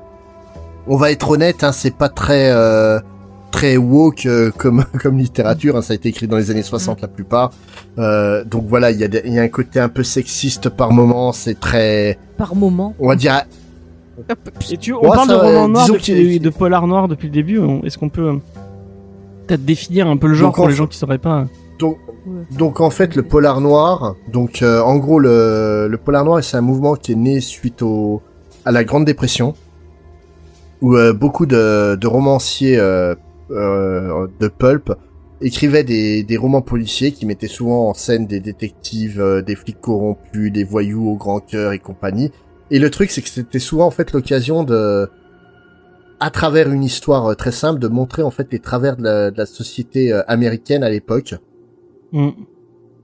on 0.86 0.96
va 0.96 1.10
être 1.10 1.30
honnête, 1.30 1.62
hein, 1.62 1.72
c'est 1.72 1.94
pas 1.94 2.08
très 2.08 2.50
euh, 2.50 2.98
très 3.56 3.76
woke 3.78 4.26
euh, 4.26 4.50
comme 4.56 4.84
comme 5.02 5.16
littérature. 5.18 5.76
Hein, 5.76 5.82
ça 5.82 5.92
a 5.94 5.96
été 5.96 6.08
écrit 6.10 6.26
dans 6.28 6.36
les 6.36 6.50
années 6.50 6.62
60 6.62 7.00
la 7.00 7.08
plupart. 7.08 7.50
Euh, 7.98 8.44
donc 8.44 8.64
voilà, 8.68 8.90
il 8.90 8.98
y 9.00 9.04
a 9.04 9.08
des- 9.08 9.22
y 9.26 9.38
a 9.38 9.42
un 9.42 9.48
côté 9.48 9.80
un 9.80 9.88
peu 9.88 10.02
sexiste 10.02 10.68
par 10.68 10.92
moment. 10.92 11.32
C'est 11.32 11.58
très, 11.58 12.18
Par 12.36 12.54
moment. 12.54 12.94
on 12.98 13.08
va 13.08 13.16
dire, 13.16 13.42
Et 14.70 14.76
tu, 14.76 14.92
on 14.92 15.00
Ouais, 15.02 15.08
parle 15.10 15.28
ça, 15.28 15.34
de 15.34 15.38
roman 15.40 15.68
noir, 15.68 15.88
depuis- 15.88 16.38
de 16.40 16.50
polar 16.50 16.86
noir 16.86 17.08
depuis 17.08 17.28
le 17.28 17.32
début. 17.32 17.60
Est-ce 17.84 17.96
qu'on 17.98 18.08
peut 18.10 18.28
euh, 18.28 18.36
peut-être 19.46 19.64
définir 19.64 20.06
un 20.06 20.16
peu 20.18 20.26
le 20.26 20.34
genre 20.34 20.48
Donc, 20.48 20.56
pour 20.56 20.64
en 20.64 20.68
les 20.68 20.74
fait- 20.74 20.78
gens 20.78 20.86
qui 20.86 20.98
sauraient 20.98 21.18
pas 21.18 21.46
donc 21.78 21.96
Ouais. 22.26 22.56
Donc 22.58 22.80
en 22.80 22.90
fait 22.90 23.14
le 23.14 23.22
polar 23.22 23.60
noir, 23.60 24.16
donc 24.32 24.60
euh, 24.60 24.80
en 24.82 24.96
gros 24.96 25.20
le, 25.20 25.86
le 25.88 25.96
polar 25.96 26.24
noir 26.24 26.42
c'est 26.42 26.56
un 26.56 26.60
mouvement 26.60 26.96
qui 26.96 27.12
est 27.12 27.14
né 27.14 27.40
suite 27.40 27.82
au 27.82 28.20
à 28.64 28.72
la 28.72 28.82
Grande 28.82 29.04
Dépression 29.04 29.54
où 30.82 30.96
euh, 30.96 31.12
beaucoup 31.12 31.46
de, 31.46 31.94
de 31.94 32.06
romanciers 32.08 32.78
euh, 32.78 33.14
euh, 33.50 34.26
de 34.40 34.48
pulp 34.48 34.92
écrivaient 35.40 35.84
des, 35.84 36.22
des 36.22 36.36
romans 36.36 36.62
policiers 36.62 37.12
qui 37.12 37.26
mettaient 37.26 37.46
souvent 37.46 37.90
en 37.90 37.94
scène 37.94 38.26
des 38.26 38.40
détectives, 38.40 39.20
euh, 39.20 39.42
des 39.42 39.54
flics 39.54 39.80
corrompus, 39.80 40.50
des 40.50 40.64
voyous 40.64 41.08
au 41.08 41.16
grand 41.16 41.40
cœur 41.40 41.72
et 41.72 41.78
compagnie. 41.78 42.32
Et 42.70 42.78
le 42.78 42.90
truc 42.90 43.10
c'est 43.10 43.22
que 43.22 43.28
c'était 43.28 43.58
souvent 43.58 43.86
en 43.86 43.90
fait 43.90 44.12
l'occasion 44.12 44.64
de 44.64 45.08
à 46.18 46.30
travers 46.30 46.70
une 46.70 46.82
histoire 46.82 47.26
euh, 47.26 47.34
très 47.34 47.52
simple 47.52 47.78
de 47.78 47.88
montrer 47.88 48.22
en 48.22 48.30
fait 48.30 48.48
les 48.50 48.58
travers 48.58 48.96
de 48.96 49.02
la, 49.02 49.30
de 49.30 49.36
la 49.36 49.46
société 49.46 50.12
euh, 50.12 50.22
américaine 50.26 50.82
à 50.82 50.88
l'époque. 50.88 51.34
Mm. 52.12 52.30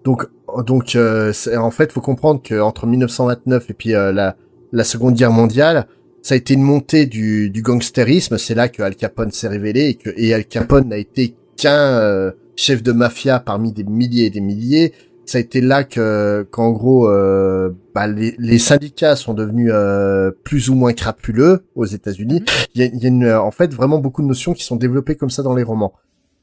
Donc, 0.05 0.27
donc, 0.67 0.97
euh, 0.97 1.33
en 1.57 1.71
fait, 1.71 1.93
faut 1.93 2.01
comprendre 2.01 2.43
que 2.43 2.61
entre 2.61 2.87
1929 2.87 3.71
et 3.71 3.75
puis 3.75 3.95
euh, 3.95 4.13
la, 4.13 4.37
la 4.73 4.85
Seconde 4.85 5.15
Guerre 5.15 5.31
mondiale, 5.31 5.87
ça 6.23 6.35
a 6.35 6.37
été 6.37 6.55
une 6.55 6.63
montée 6.63 7.07
du, 7.07 7.51
du 7.51 7.63
gangstérisme. 7.63 8.39
C'est 8.39 8.55
là 8.55 8.69
que 8.69 8.83
Al 8.83 8.97
Capone 8.97 9.33
s'est 9.33 9.49
révélé 9.49 9.89
et 9.89 9.95
que 9.95 10.11
et 10.17 10.33
Al 10.33 10.45
Capone 10.47 10.89
n'a 10.89 10.97
été 10.99 11.35
qu'un 11.57 11.99
euh, 12.01 12.31
chef 12.57 12.83
de 12.83 12.93
mafia 12.93 13.41
parmi 13.41 13.73
des 13.73 13.85
milliers 13.85 14.27
et 14.27 14.31
des 14.31 14.41
milliers. 14.41 14.93
Ça 15.25 15.39
a 15.39 15.41
été 15.41 15.61
là 15.61 15.85
que, 15.85 16.47
qu'en 16.51 16.73
gros, 16.73 17.09
euh, 17.09 17.71
bah, 17.95 18.09
les, 18.09 18.35
les 18.39 18.59
syndicats 18.59 19.15
sont 19.17 19.35
devenus 19.35 19.71
euh, 19.73 20.33
plus 20.45 20.69
ou 20.69 20.75
moins 20.75 20.93
crapuleux 20.93 21.65
aux 21.77 21.87
États-Unis. 21.87 22.43
Il 22.75 22.81
y 22.81 22.85
a, 22.85 22.87
il 22.87 23.01
y 23.01 23.05
a 23.07 23.09
une, 23.09 23.31
en 23.33 23.53
fait 23.53 23.73
vraiment 23.73 23.99
beaucoup 23.99 24.23
de 24.23 24.27
notions 24.27 24.53
qui 24.53 24.65
sont 24.65 24.77
développées 24.77 25.15
comme 25.15 25.31
ça 25.31 25.43
dans 25.43 25.55
les 25.55 25.63
romans. 25.63 25.93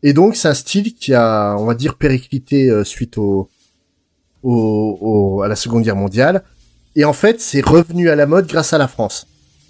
Et 0.01 0.13
donc 0.13 0.35
c'est 0.37 0.47
un 0.47 0.53
style 0.53 0.93
qui 0.95 1.13
a, 1.13 1.55
on 1.59 1.65
va 1.65 1.75
dire, 1.75 1.95
périclité 1.95 2.69
euh, 2.69 2.85
suite 2.85 3.17
au, 3.17 3.49
au, 4.43 4.97
au- 5.01 5.41
à 5.41 5.47
la 5.49 5.55
Seconde 5.55 5.83
Guerre 5.83 5.97
mondiale. 5.97 6.43
Et 6.95 7.05
en 7.05 7.13
fait, 7.13 7.39
c'est 7.41 7.63
revenu 7.63 8.09
à 8.09 8.15
la 8.15 8.25
mode 8.25 8.47
grâce 8.47 8.73
à 8.73 8.77
la 8.77 8.87
France. 8.87 9.27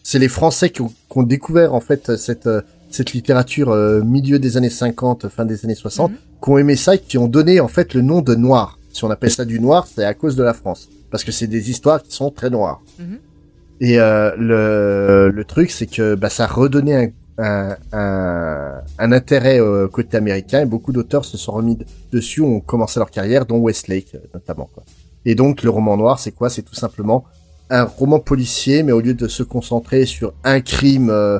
C'est 0.09 0.17
les 0.17 0.27
Français 0.27 0.71
qui 0.71 0.81
ont, 0.81 0.87
qui 0.87 1.17
ont 1.21 1.27
découvert 1.35 1.75
en 1.75 1.81
fait 1.81 2.15
cette 2.17 2.49
cette 2.89 3.13
littérature 3.13 3.69
euh, 3.69 4.01
milieu 4.01 4.39
des 4.39 4.57
années 4.57 4.71
50, 4.71 5.29
fin 5.29 5.45
des 5.45 5.63
années 5.65 5.75
60, 5.75 6.09
Mhm. 6.09 6.17
qui 6.43 6.49
ont 6.49 6.57
aimé 6.57 6.75
ça 6.75 6.95
et 6.95 6.99
qui 6.99 7.19
ont 7.19 7.27
donné 7.27 7.59
en 7.59 7.67
fait 7.67 7.93
le 7.93 8.01
nom 8.01 8.21
de 8.29 8.33
noir. 8.33 8.79
Si 8.91 9.03
on 9.05 9.11
appelle 9.11 9.29
ça 9.29 9.45
du 9.45 9.59
noir, 9.59 9.85
c'est 9.85 10.03
à 10.03 10.15
cause 10.15 10.35
de 10.35 10.41
la 10.41 10.55
France, 10.55 10.89
parce 11.11 11.23
que 11.23 11.31
c'est 11.31 11.45
des 11.45 11.69
histoires 11.69 12.01
qui 12.01 12.11
sont 12.11 12.31
très 12.31 12.49
noires. 12.49 12.81
Mhm. 12.97 13.19
Et 13.81 13.99
euh, 13.99 14.31
le 14.49 15.29
le 15.39 15.43
truc, 15.45 15.69
c'est 15.69 15.85
que 15.85 16.15
bah, 16.15 16.31
ça 16.31 16.45
a 16.45 16.47
redonné 16.47 16.95
un 16.95 17.07
un, 17.41 17.77
un, 17.93 18.81
un 18.97 19.11
intérêt 19.19 19.61
euh, 19.61 19.87
côté 19.87 20.17
américain 20.17 20.59
et 20.61 20.65
beaucoup 20.65 20.91
d'auteurs 20.91 21.23
se 21.23 21.37
sont 21.37 21.53
remis 21.53 21.77
dessus, 22.11 22.41
ont 22.41 22.59
commencé 22.71 22.99
leur 22.99 23.11
carrière, 23.11 23.45
dont 23.45 23.59
Westlake 23.59 24.15
euh, 24.15 24.19
notamment. 24.33 24.67
Quoi. 24.73 24.83
Et 25.23 25.35
donc 25.35 25.61
le 25.63 25.69
roman 25.69 25.95
noir, 25.95 26.19
c'est 26.19 26.31
quoi? 26.31 26.49
C'est 26.49 26.63
tout 26.63 26.75
simplement 26.85 27.23
un 27.69 27.83
roman 27.83 28.19
policier, 28.19 28.83
mais 28.83 28.91
au 28.91 28.99
lieu 29.01 29.13
de 29.13 29.27
se 29.27 29.43
concentrer 29.43 30.05
sur 30.05 30.33
un 30.43 30.59
crime 30.61 31.09
euh, 31.09 31.39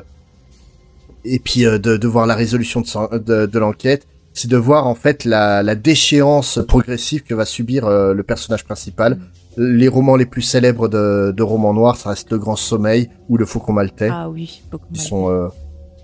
et 1.24 1.38
puis 1.38 1.66
euh, 1.66 1.78
de, 1.78 1.96
de 1.96 2.08
voir 2.08 2.26
la 2.26 2.34
résolution 2.34 2.80
de, 2.82 3.18
de, 3.18 3.46
de 3.46 3.58
l'enquête, 3.58 4.06
c'est 4.32 4.48
de 4.48 4.56
voir 4.56 4.86
en 4.86 4.94
fait 4.94 5.24
la, 5.24 5.62
la 5.62 5.74
déchéance 5.74 6.60
progressive 6.68 7.22
que 7.24 7.34
va 7.34 7.44
subir 7.44 7.86
euh, 7.86 8.14
le 8.14 8.22
personnage 8.22 8.64
principal. 8.64 9.18
Les 9.56 9.88
romans 9.88 10.14
les 10.14 10.26
plus 10.26 10.42
célèbres 10.42 10.88
de, 10.88 11.32
de 11.36 11.42
romans 11.42 11.74
noirs, 11.74 11.96
ça 11.96 12.10
reste 12.10 12.30
Le 12.30 12.38
Grand 12.38 12.54
Sommeil 12.56 13.10
ou 13.28 13.36
Le 13.36 13.44
Faucon 13.44 13.72
Maltais 13.72 14.08
Ah 14.10 14.30
oui, 14.30 14.62
qui 14.94 15.00
sont 15.00 15.28
euh, 15.30 15.48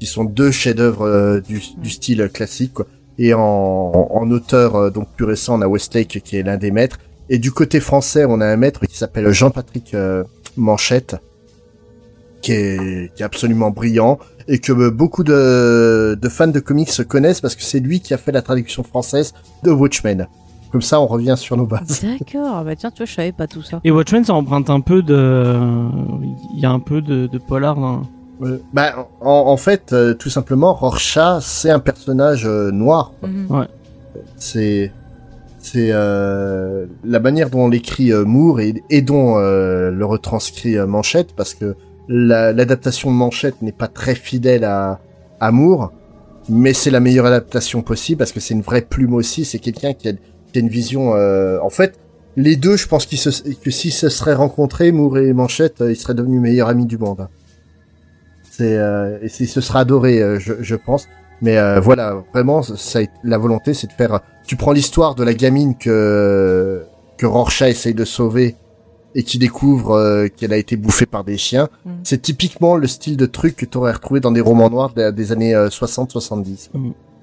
qui 0.01 0.07
sont 0.07 0.24
deux 0.24 0.51
chefs-d'œuvre 0.51 1.07
euh, 1.07 1.41
du, 1.41 1.62
du 1.79 1.89
style 1.89 2.29
classique 2.35 2.74
quoi. 2.74 2.87
et 3.18 3.33
en, 3.33 3.41
en 3.41 4.31
auteur 4.31 4.74
euh, 4.74 4.91
donc 4.91 5.09
plus 5.16 5.24
récent 5.24 5.59
on 5.59 5.62
a 5.62 5.68
Westlake 5.68 6.20
qui 6.22 6.37
est 6.37 6.43
l'un 6.43 6.57
des 6.59 6.70
maîtres 6.72 6.99
et 7.29 7.39
du 7.39 7.51
côté 7.53 7.81
français 7.81 8.24
on 8.24 8.41
a 8.41 8.47
un 8.47 8.57
maître 8.57 8.87
qui 8.87 8.97
s'appelle 8.97 9.31
Jean-Patrick 9.31 9.95
euh, 9.95 10.24
Manchette 10.57 11.16
qui 12.43 12.53
est, 12.53 13.14
qui 13.14 13.22
est 13.22 13.24
absolument 13.24 13.70
brillant 13.70 14.18
et 14.49 14.59
que 14.59 14.72
euh, 14.72 14.91
beaucoup 14.91 15.24
de, 15.24 16.16
de 16.20 16.29
fans 16.29 16.47
de 16.47 16.61
comics 16.61 16.91
se 16.91 17.03
connaissent 17.03 17.41
parce 17.41 17.57
que 17.57 17.62
c'est 17.62 17.81
lui 17.81 18.01
qui 18.01 18.14
a 18.14 18.18
fait 18.18 18.33
la 18.33 18.43
traduction 18.43 18.83
française 18.83 19.35
de 19.62 19.70
Watchmen 19.70 20.29
comme 20.72 20.83
ça 20.83 21.01
on 21.01 21.07
revient 21.07 21.35
sur 21.37 21.57
nos 21.57 21.66
bases 21.66 22.05
D'accord, 22.05 22.64
bah 22.64 22.77
tiens, 22.77 22.91
tu 22.91 22.99
vois, 22.99 23.07
je 23.07 23.14
savais 23.14 23.33
pas 23.33 23.47
tout 23.47 23.62
ça. 23.62 23.81
Et 23.85 23.91
Watchmen, 23.91 24.24
ça 24.24 24.35
emprunte 24.35 24.68
un 24.68 24.81
peu 24.81 25.01
de. 25.03 25.55
Il 26.55 26.61
y 26.61 26.66
a 26.66 26.70
un 26.70 26.81
peu 26.81 27.01
de, 27.01 27.29
de 27.29 27.39
polar 27.39 27.77
dans. 27.77 28.03
Euh, 28.43 28.59
bah, 28.74 29.09
en, 29.22 29.31
en 29.31 29.57
fait 29.57 29.95
euh, 29.95 30.12
tout 30.12 30.29
simplement 30.29 30.74
Rorschach 30.74 31.43
c'est 31.43 31.70
un 31.70 31.79
personnage 31.79 32.45
euh, 32.45 32.70
noir 32.70 33.12
quoi. 33.18 33.31
Mhm. 33.31 33.66
c'est 34.37 34.93
c'est 35.67 35.89
euh, 35.91 36.87
la 37.05 37.19
manière 37.19 37.51
dont 37.51 37.69
l'écrit 37.69 38.12
euh, 38.12 38.25
Moore 38.25 38.61
et, 38.61 39.03
dont 39.03 39.37
euh, 39.37 39.91
le 39.91 40.05
retranscrit 40.05 40.77
Manchette 40.87 41.35
parce 41.35 41.55
que 41.55 41.75
la- 42.09 42.53
l'adaptation 42.53 43.11
de 43.11 43.17
Manchette 43.17 43.62
n'est 43.62 43.73
pas 43.73 43.89
très 43.89 44.14
fidèle 44.14 44.62
à, 44.62 45.01
à 45.41 45.51
Moore 45.51 45.93
mais 46.49 46.73
c'est 46.73 46.93
la 46.93 47.01
meilleure 47.01 47.27
adaptation 47.27 47.83
possible 47.83 48.19
parce 48.19 48.31
que 48.31 48.39
c'est 48.39 48.55
une 48.55 48.62
vraie 48.62 48.83
plume 48.83 49.14
aussi 49.14 49.45
c'est 49.45 49.59
quelqu'un 49.59 49.93
qui 49.93 50.09
a, 50.09 50.12
une 50.55 50.69
vision 50.69 51.11
en 51.11 51.69
fait 51.71 51.99
les 52.37 52.57
deux 52.57 52.77
je 52.77 52.87
pense 52.89 53.05
que 53.05 53.71
s'ils 53.71 53.93
se 53.93 54.09
seraient 54.09 54.35
rencontrés 54.35 54.93
Moore 54.93 55.19
et 55.19 55.33
Manchette 55.33 55.83
ils 55.87 55.97
seraient 55.97 56.14
devenus 56.14 56.41
meilleurs 56.41 56.69
amis 56.69 56.87
du 56.87 56.97
monde. 56.97 57.29
C'est 58.51 58.79
et 59.21 59.29
ce 59.29 59.61
sera 59.61 59.81
adoré 59.81 60.23
je, 60.39 60.55
je 60.61 60.77
pense 60.77 61.09
mais 61.43 61.59
euh, 61.59 61.80
voilà, 61.80 62.22
vraiment, 62.32 62.62
ça 62.62 63.01
la 63.24 63.39
volonté, 63.39 63.74
c'est 63.74 63.87
de 63.89 63.93
faire. 63.93 64.20
Tu 64.47 64.57
prends 64.57 64.72
l'histoire 64.72 65.14
de 65.14 65.24
la 65.24 65.34
gamine 65.34 65.76
que 65.76 66.82
que 67.18 67.26
Rorschach 67.26 67.68
essaye 67.70 67.95
de 67.95 68.05
sauver 68.05 68.55
et 69.14 69.22
qui 69.22 69.39
découvre 69.39 69.93
euh, 69.93 70.28
qu'elle 70.28 70.53
a 70.53 70.59
été 70.59 70.76
bouffée 70.76 71.07
par 71.07 71.24
des 71.24 71.39
chiens. 71.39 71.68
Mm. 71.87 71.91
C'est 72.05 72.20
typiquement 72.20 72.76
le 72.76 72.87
style 72.87 73.16
de 73.16 73.24
truc 73.26 73.57
que 73.57 73.64
tu 73.64 73.78
aurais 73.78 73.93
retrouvé 73.93 74.20
dans 74.20 74.30
des 74.32 74.43
romans 74.43 74.68
noirs 74.68 74.93
des, 74.95 75.11
des 75.12 75.32
années 75.32 75.55
euh, 75.55 75.68
60-70. 75.68 76.68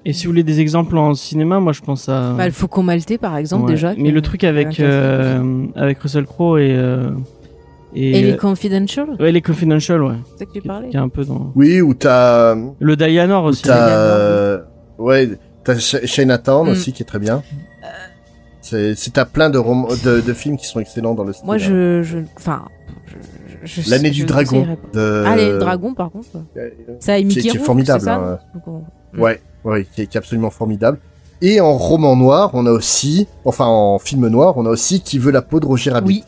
Et 0.06 0.12
si 0.12 0.26
vous 0.26 0.32
voulez 0.32 0.42
des 0.42 0.60
exemples 0.60 0.98
en 0.98 1.14
cinéma, 1.14 1.60
moi 1.60 1.72
je 1.72 1.80
pense 1.80 2.08
à. 2.08 2.32
Bah, 2.36 2.46
le 2.46 2.52
Faucon 2.52 2.82
Maltais, 2.82 3.16
par 3.16 3.36
exemple, 3.36 3.66
Ouais. 3.66 3.70
déjà. 3.70 3.94
Mais 3.96 4.10
le 4.10 4.20
truc 4.22 4.44
avec 4.44 4.80
euh, 4.80 5.66
avec 5.76 5.98
Russell 6.00 6.26
Crowe 6.26 6.58
et 6.58 6.72
euh, 6.72 7.10
et, 7.94 8.18
Et 8.18 8.22
les 8.22 8.32
euh, 8.32 8.36
Confidential 8.36 9.08
ouais 9.20 9.32
les 9.32 9.42
Confidential 9.42 10.02
ouais. 10.02 10.14
C'est 10.32 10.38
ça 10.40 10.44
que 10.46 10.52
tu 10.52 10.60
Qui, 10.60 10.68
parlais 10.68 10.88
qui 10.90 10.96
est 10.96 11.00
un 11.00 11.08
peu 11.08 11.24
dans 11.24 11.52
Oui, 11.54 11.80
ou 11.80 11.94
t'as 11.94 12.54
le 12.80 12.96
Dianor 12.96 13.44
aussi. 13.44 13.62
t'as 13.62 13.88
euh, 13.88 14.60
ouais 14.98 15.30
t'as 15.64 15.78
Chinatown 15.78 16.66
Mm. 16.68 16.70
aussi 16.72 16.92
qui 16.92 17.02
est 17.02 17.06
très 17.06 17.18
bien. 17.18 17.42
C'est 18.60 18.94
c'est 18.94 19.12
t'as 19.12 19.24
plein 19.26 19.50
de 19.50 19.58
romans 19.58 19.88
de, 20.04 20.20
de 20.20 20.32
films 20.32 20.56
qui 20.56 20.66
sont 20.66 20.80
excellents 20.80 21.14
dans 21.14 21.24
le 21.24 21.32
style. 21.32 21.44
Moi, 21.46 21.58
je. 21.58 22.02
je 22.02 22.18
enfin. 22.36 22.64
je- 23.64 23.82
je- 23.82 23.90
L'année 23.90 24.10
du 24.10 24.24
dragon 24.24 24.66
de 24.94 25.22
Ah, 25.26 25.36
les 25.36 25.58
dragons, 25.58 25.92
par 25.94 26.10
contre. 26.10 26.28
Euh, 26.56 26.70
Ça, 27.00 27.16
Qui 27.16 27.20
est- 27.22 27.24
Mickey 27.24 27.40
qui 27.42 27.48
est 27.48 27.50
Rourke, 27.52 27.64
formidable, 27.66 28.08
hein. 28.08 28.38
non 28.54 28.60
Donc, 28.60 28.82
on- 29.16 29.20
Ouais, 29.20 29.40
ouais, 29.64 29.86
qui 29.94 30.02
est, 30.02 30.06
qui 30.06 30.16
est 30.16 30.18
absolument 30.18 30.50
formidable. 30.50 30.98
Et 31.42 31.60
en 31.60 31.74
roman 31.76 32.16
noir, 32.16 32.50
on 32.54 32.64
a 32.66 32.70
aussi, 32.70 33.26
enfin 33.44 33.66
en 33.66 33.98
film 33.98 34.26
noir, 34.28 34.54
on 34.56 34.64
a 34.66 34.70
aussi 34.70 35.00
qui 35.02 35.18
veut 35.18 35.30
la 35.32 35.42
peau 35.42 35.60
de 35.60 35.66
Roger 35.66 35.90
Rabbit, 35.90 36.06
Oui, 36.08 36.24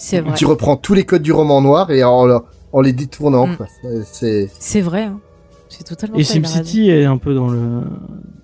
c'est 0.00 0.20
vrai. 0.20 0.34
qui 0.34 0.44
reprend 0.44 0.76
tous 0.76 0.94
les 0.94 1.04
codes 1.04 1.22
du 1.22 1.32
roman 1.32 1.60
noir 1.60 1.90
et 1.90 2.02
en, 2.02 2.42
en 2.72 2.80
les 2.80 2.92
détournant. 2.92 3.46
Mm. 3.46 3.56
C'est- 4.10 4.48
C'est, 4.58 4.80
vrai. 4.80 5.04
hein. 5.04 5.20
C'est 5.68 5.84
totalement 5.84 6.16
Et. 6.18 6.24
SimCity 6.24 6.90
est 6.90 7.04
un 7.04 7.16
peu 7.18 7.34
dans 7.34 7.48
le 7.48 7.82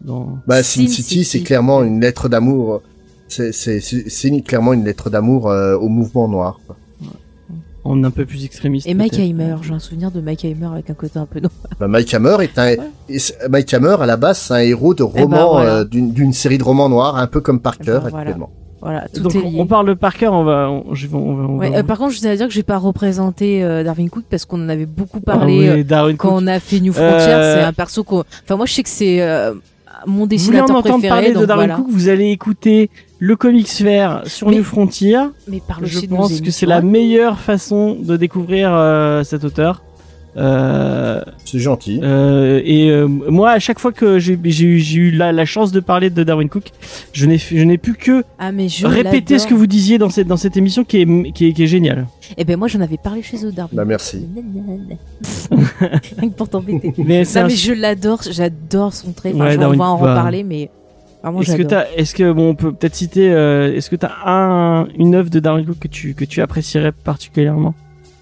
dans. 0.03 0.39
bah, 0.47 0.63
Sin 0.63 0.83
Sin 0.83 0.89
City, 0.89 1.25
c'est 1.25 1.41
clairement 1.41 1.83
une 1.83 2.01
lettre 2.01 2.29
d'amour. 2.29 2.83
C'est, 3.29 3.51
clairement 4.45 4.73
une 4.73 4.85
lettre 4.85 5.11
d'amour 5.11 5.51
euh, 5.51 5.77
au 5.77 5.89
mouvement 5.89 6.29
noir. 6.29 6.61
quoi. 6.67 6.77
On 7.89 8.03
est 8.03 8.07
un 8.07 8.11
peu 8.11 8.25
plus 8.27 8.45
extrémiste. 8.45 8.87
Et 8.89 8.95
Mike. 8.95 9.17
Heimer, 9.19 9.57
j'ai 9.63 9.73
un 9.73 9.79
souvenir 9.79 10.11
de 10.11 10.21
Mike 10.21 10.45
Heimer 10.45 10.67
avec 10.67 10.91
un 10.91 10.95
côté 10.95 11.19
un 11.21 11.27
peu 11.27 11.39
noir. 11.41 11.53
Bah, 11.79 11.87
Mike 11.87 12.13
Hammer 12.15 12.37
est 12.43 12.59
un, 12.59 12.75
Mike 13.49 13.73
Hammer 13.75 13.97
à 14.01 14.07
la 14.07 14.17
base, 14.17 14.39
c'est 14.39 14.55
un 14.55 14.59
héros 14.59 14.93
de 14.95 15.05
ben, 15.05 15.23
roman 15.23 15.53
voilà. 15.53 15.71
euh, 15.79 15.85
d'une, 15.85 16.13
d'une 16.13 16.33
série 16.33 16.59
de 16.59 16.65
romans 16.65 16.89
noirs, 16.89 17.17
un 17.17 17.29
peu 17.29 17.41
comme 17.41 17.61
Parker 17.61 17.83
Eh 17.85 18.05
ben, 18.05 18.09
voilà. 18.11 18.19
actuellement. 18.19 18.51
Voilà, 18.87 19.07
tout 19.13 19.21
Donc 19.23 19.35
est 19.35 19.41
lié. 19.41 19.57
on 19.59 19.67
parle 19.67 19.89
de 19.89 19.95
Parker, 19.95 20.29
on 20.29 20.45
va 20.45 20.71
on, 20.71 20.95
je 20.95 21.07
on 21.13 21.35
va, 21.35 21.43
on 21.45 21.57
Ouais, 21.59 21.71
va- 21.71 21.79
euh, 21.79 21.83
par 21.83 21.99
contre, 21.99 22.13
je 22.15 22.21
tiens 22.21 22.31
à 22.31 22.37
dire 22.37 22.47
que 22.47 22.53
j'ai 22.55 22.63
pas 22.63 22.79
représenté 22.79 23.65
euh, 23.65 23.83
Darwin 23.83 24.09
Cook 24.09 24.25
parce 24.31 24.45
qu'on 24.45 24.65
en 24.65 24.69
avait 24.69 24.87
beaucoup 24.87 25.19
Ah 25.27 25.33
parlé 25.33 25.59
oui, 25.59 25.69
euh, 25.91 26.13
quand 26.17 26.29
Cook. 26.29 26.39
on 26.43 26.47
a 26.47 26.61
fait 26.61 26.81
New 26.81 26.93
Frontier. 26.93 27.19
C'est 27.27 27.63
un 27.63 27.73
perso 27.73 28.05
qu'on. 28.05 28.21
Enfin, 28.45 28.57
moi, 28.57 28.67
je 28.67 28.73
sais 28.73 28.83
que 28.83 28.89
c'est 28.89 29.21
mon 30.07 30.21
Vous 30.21 30.27
dessinateur 30.29 30.77
entendre 30.77 30.99
préféré. 31.01 31.09
parler 31.09 31.33
de 31.33 31.47
Darwin 31.47 31.67
voilà. 31.69 31.75
Cook, 31.77 31.87
vous 31.91 32.09
allez 32.09 32.31
écouter 32.31 32.91
le 33.19 33.35
Comics 33.35 33.67
Fair 33.69 34.23
sur 34.27 34.49
Mais- 34.49 34.57
New 34.57 34.63
Frontier. 34.65 35.19
Mais 35.49 35.61
Je 35.81 35.85
aussi 35.97 36.07
de 36.07 36.13
nos 36.13 36.19
pense 36.19 36.41
que 36.41 36.51
c'est 36.51 36.67
la 36.67 36.81
meilleure 36.83 37.39
façon 37.41 37.97
de 38.01 38.17
découvrir 38.17 38.71
euh, 38.73 39.25
cet 39.25 39.43
auteur. 39.45 39.83
Euh, 40.37 41.23
C'est 41.47 41.59
gentil. 41.59 41.99
euh, 42.03 42.61
et 42.65 42.91
euh, 42.91 43.07
moi, 43.09 43.53
à 43.53 43.59
chaque 43.59 43.79
fois 43.79 43.91
que 43.93 44.19
j'ai 44.19 44.35
eu, 44.35 45.11
la, 45.13 45.33
la 45.33 45.45
chance 45.47 45.73
de 45.73 45.81
parler 45.81 46.11
de 46.11 46.23
Darwin 46.25 46.49
Cook, 46.49 46.73
je 47.13 47.25
n'ai 47.27 47.39
je 47.39 47.63
n'ai 47.65 47.79
pu 47.79 47.95
que 47.95 48.23
Ah, 48.39 48.53
mais 48.53 48.69
je 48.69 48.87
répéter 48.87 49.39
ce 49.39 49.47
que 49.47 49.55
vous 49.55 49.67
disiez 49.67 49.97
dans 49.99 50.11
cette 50.11 50.27
dans 50.27 50.37
cette 50.37 50.57
émission 50.59 50.85
qui 50.85 50.99
est 51.03 51.33
qui 51.33 51.47
est, 51.47 51.53
qui 51.53 51.63
est 51.63 51.67
géniale. 51.67 52.07
Eh 52.37 52.45
ben, 52.45 52.59
moi, 52.59 52.69
j'en 52.69 52.81
avais 52.83 52.99
parlé 52.99 53.23
chez 53.23 53.45
eux, 53.47 53.53
Darwin. 53.53 53.77
Bah, 53.77 53.85
merci. 53.87 54.27
Rien 55.51 56.29
que 56.31 56.35
pour 56.35 56.49
t'embêter. 56.49 56.93
Mais 56.99 57.25
c'est 57.25 57.39
Non, 57.41 57.47
un- 57.47 57.49
mais 57.49 57.55
je 57.55 57.73
l'adore, 57.73 58.21
j'adore 58.31 58.93
son 58.93 59.13
trait. 59.13 59.33
Enfin, 59.35 59.45
Ouais, 59.47 59.57
on 59.57 59.61
Darwin 59.61 59.79
va 59.79 59.85
en 59.87 60.01
bah. 60.01 60.11
reparler, 60.13 60.43
mais 60.43 60.71
vraiment, 61.23 61.41
Est-ce 61.41 61.57
que 61.57 61.63
t'as, 61.63 61.87
est-ce 61.97 62.15
que 62.15 62.33
bon, 62.33 62.51
on 62.51 62.55
peut 62.55 62.73
peut-être 62.73 62.95
citer, 62.95 63.33
euh, 63.33 63.75
est-ce 63.75 63.91
que 63.91 63.97
t'as 63.97 64.13
un, 64.27 64.87
une 64.99 65.15
œuvre 65.15 65.31
de 65.31 65.39
Darwin 65.41 65.65
Cook 65.65 65.79
que 65.81 65.89
tu 65.89 66.15
que 66.15 66.25
tu 66.25 66.41
apprécierais 66.43 66.93
particulièrement, 66.93 67.75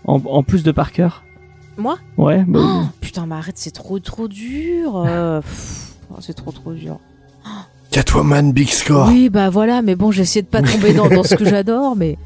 en, 0.06 0.20
en 0.24 0.42
plus 0.42 0.62
de 0.62 0.72
Parker 0.72 1.08
Moi 1.76 1.98
Ouais. 2.16 2.44
Bah, 2.46 2.60
Oh, 2.62 2.82
putain, 3.00 3.26
mais 3.26 3.34
arrête, 3.34 3.56
c'est 3.58 3.70
trop 3.72 3.98
trop 3.98 4.28
dur. 4.28 5.04
euh, 5.06 5.40
oh, 6.10 6.16
c'est 6.20 6.34
trop 6.34 6.52
trop 6.52 6.72
dur. 6.72 6.98
Catwoman 7.90 8.52
Big 8.52 8.68
Score. 8.68 9.08
Oui, 9.08 9.28
bah 9.28 9.50
voilà, 9.50 9.80
mais 9.82 9.94
bon, 9.94 10.10
j'essaie 10.10 10.42
de 10.42 10.46
pas 10.46 10.62
tomber 10.62 10.92
dans, 10.94 11.08
dans 11.08 11.22
ce 11.22 11.34
que 11.36 11.44
j'adore, 11.44 11.94
mais. 11.96 12.16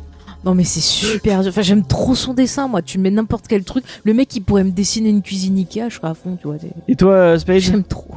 Non, 0.45 0.55
mais 0.55 0.65
c'est 0.65 0.81
super 0.81 1.41
dur. 1.43 1.49
Enfin, 1.51 1.63
j'aime 1.63 1.85
trop 1.85 2.15
son 2.15 2.33
dessin, 2.33 2.69
moi. 2.69 2.81
Tu 2.81 2.97
me 2.99 3.03
mets 3.03 3.11
n'importe 3.11 3.47
quel 3.49 3.65
truc. 3.65 3.85
Le 4.05 4.15
mec, 4.15 4.35
il 4.37 4.41
pourrait 4.41 4.65
me 4.65 4.71
dessiner 4.71 5.09
une 5.11 5.21
cuisine 5.21 5.59
Ikea, 5.59 5.89
je 5.91 5.97
serais 5.97 6.09
à 6.09 6.15
fond, 6.15 6.37
tu 6.41 6.47
vois. 6.47 6.57
Et 6.87 6.95
toi, 6.95 7.13
euh, 7.13 7.39
Spade 7.39 7.59
J'aime 7.59 7.83
trop. 7.83 8.15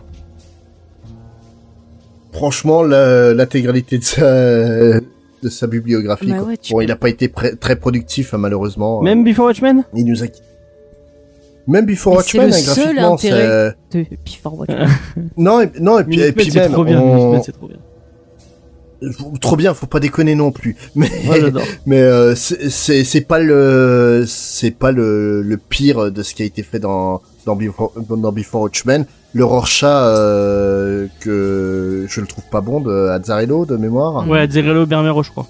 Franchement, 2.32 2.84
l'intégralité 2.84 3.97
de 3.97 4.03
sa, 4.03 4.21
de 4.23 5.49
sa 5.49 5.67
bibliographie. 5.67 6.27
Bah 6.32 6.43
ouais, 6.43 6.57
bon, 6.69 6.77
peux- 6.77 6.84
il 6.84 6.91
a 6.91 6.95
pas 6.95 7.09
été 7.09 7.29
très 7.59 7.75
productif, 7.75 8.34
hein, 8.34 8.38
malheureusement. 8.38 9.01
Même 9.01 9.23
Before 9.25 9.45
Watchmen? 9.47 9.84
Il 9.93 10.05
nous 10.05 10.23
a... 10.23 10.27
Même 11.68 11.86
Before 11.86 12.16
Mais 12.18 12.24
c'est 12.24 12.38
Watchmen, 12.39 12.47
le 12.49 12.53
hein, 12.53 12.57
seul 12.57 12.84
graphiquement, 12.95 13.14
intérêt. 13.14 13.76
c'est... 13.91 13.99
De 13.99 14.05
Before 14.26 14.59
Watch. 14.59 14.70
Non, 15.38 15.62
et, 15.62 15.70
non, 15.80 15.99
et 15.99 16.03
puis, 16.03 16.20
et 16.20 16.32
puis 16.32 16.51
c'est 16.51 16.59
même, 16.59 16.72
trop 16.72 16.84
bien. 16.84 16.99
on- 17.01 17.41
c'est 17.43 17.51
trop 17.51 17.68
bien. 17.68 17.78
trop 19.39 19.55
bien, 19.55 19.74
faut 19.74 19.86
pas 19.88 19.99
déconner 19.99 20.36
non 20.36 20.51
plus. 20.51 20.76
Mais, 20.95 21.09
mais 21.86 22.01
euh, 22.01 22.36
c'est- 22.36 22.70
c'est 22.70 23.03
c'est 23.03 23.22
pas 23.22 23.39
le 23.39 24.26
c'est 24.28 24.72
pas 24.72 24.91
le, 24.91 25.41
le 25.41 25.57
pire 25.57 26.12
de 26.12 26.22
ce 26.24 26.34
qui 26.36 26.43
a 26.43 26.45
été 26.45 26.62
fait 26.64 26.80
dans 26.80 27.22
dans 27.45 27.55
Before, 27.55 27.93
dans 28.09 28.32
Before 28.32 28.62
Watchmen. 28.62 29.05
Le 29.34 29.45
Rorschach 29.45 29.88
euh, 29.89 31.07
que 31.22 32.05
je 32.09 32.22
le 32.22 32.28
trouve 32.28 32.43
pas 32.51 32.59
bon 32.62 32.82
de 32.82 33.07
Azzarello 33.07 33.66
de 33.66 33.78
mémoire. 33.78 34.28
Ouais, 34.28 34.47
Zerello 34.49 34.86
Bermero, 34.86 35.24
je 35.24 35.32
crois. 35.32 35.47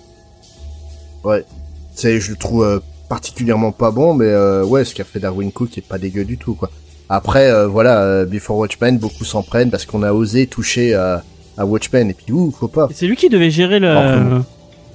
C'est 1.93 2.19
je 2.19 2.31
le 2.31 2.37
trouve 2.37 2.63
euh, 2.63 2.79
particulièrement 3.15 3.73
pas 3.73 3.91
bon, 3.91 4.13
mais 4.13 4.23
euh, 4.25 4.63
ouais, 4.63 4.85
ce 4.85 4.95
qu'a 4.95 5.03
fait 5.03 5.19
Darwin 5.19 5.51
Cook 5.51 5.77
est 5.77 5.85
pas 5.85 5.97
dégueu 5.97 6.23
du 6.23 6.37
tout, 6.37 6.53
quoi. 6.55 6.71
Après, 7.09 7.51
euh, 7.51 7.67
voilà, 7.67 8.01
euh, 8.03 8.25
Before 8.25 8.55
Watchmen, 8.57 8.97
beaucoup 8.97 9.25
s'en 9.25 9.43
prennent 9.43 9.69
parce 9.69 9.85
qu'on 9.85 10.01
a 10.01 10.13
osé 10.13 10.47
toucher 10.47 10.93
à, 10.93 11.21
à 11.57 11.65
Watchmen, 11.65 12.09
et 12.09 12.13
puis 12.13 12.31
ouh, 12.31 12.51
faut 12.57 12.69
pas. 12.69 12.87
C'est 12.93 13.07
lui 13.07 13.17
qui 13.17 13.27
devait 13.27 13.51
gérer 13.51 13.79
le. 13.79 14.41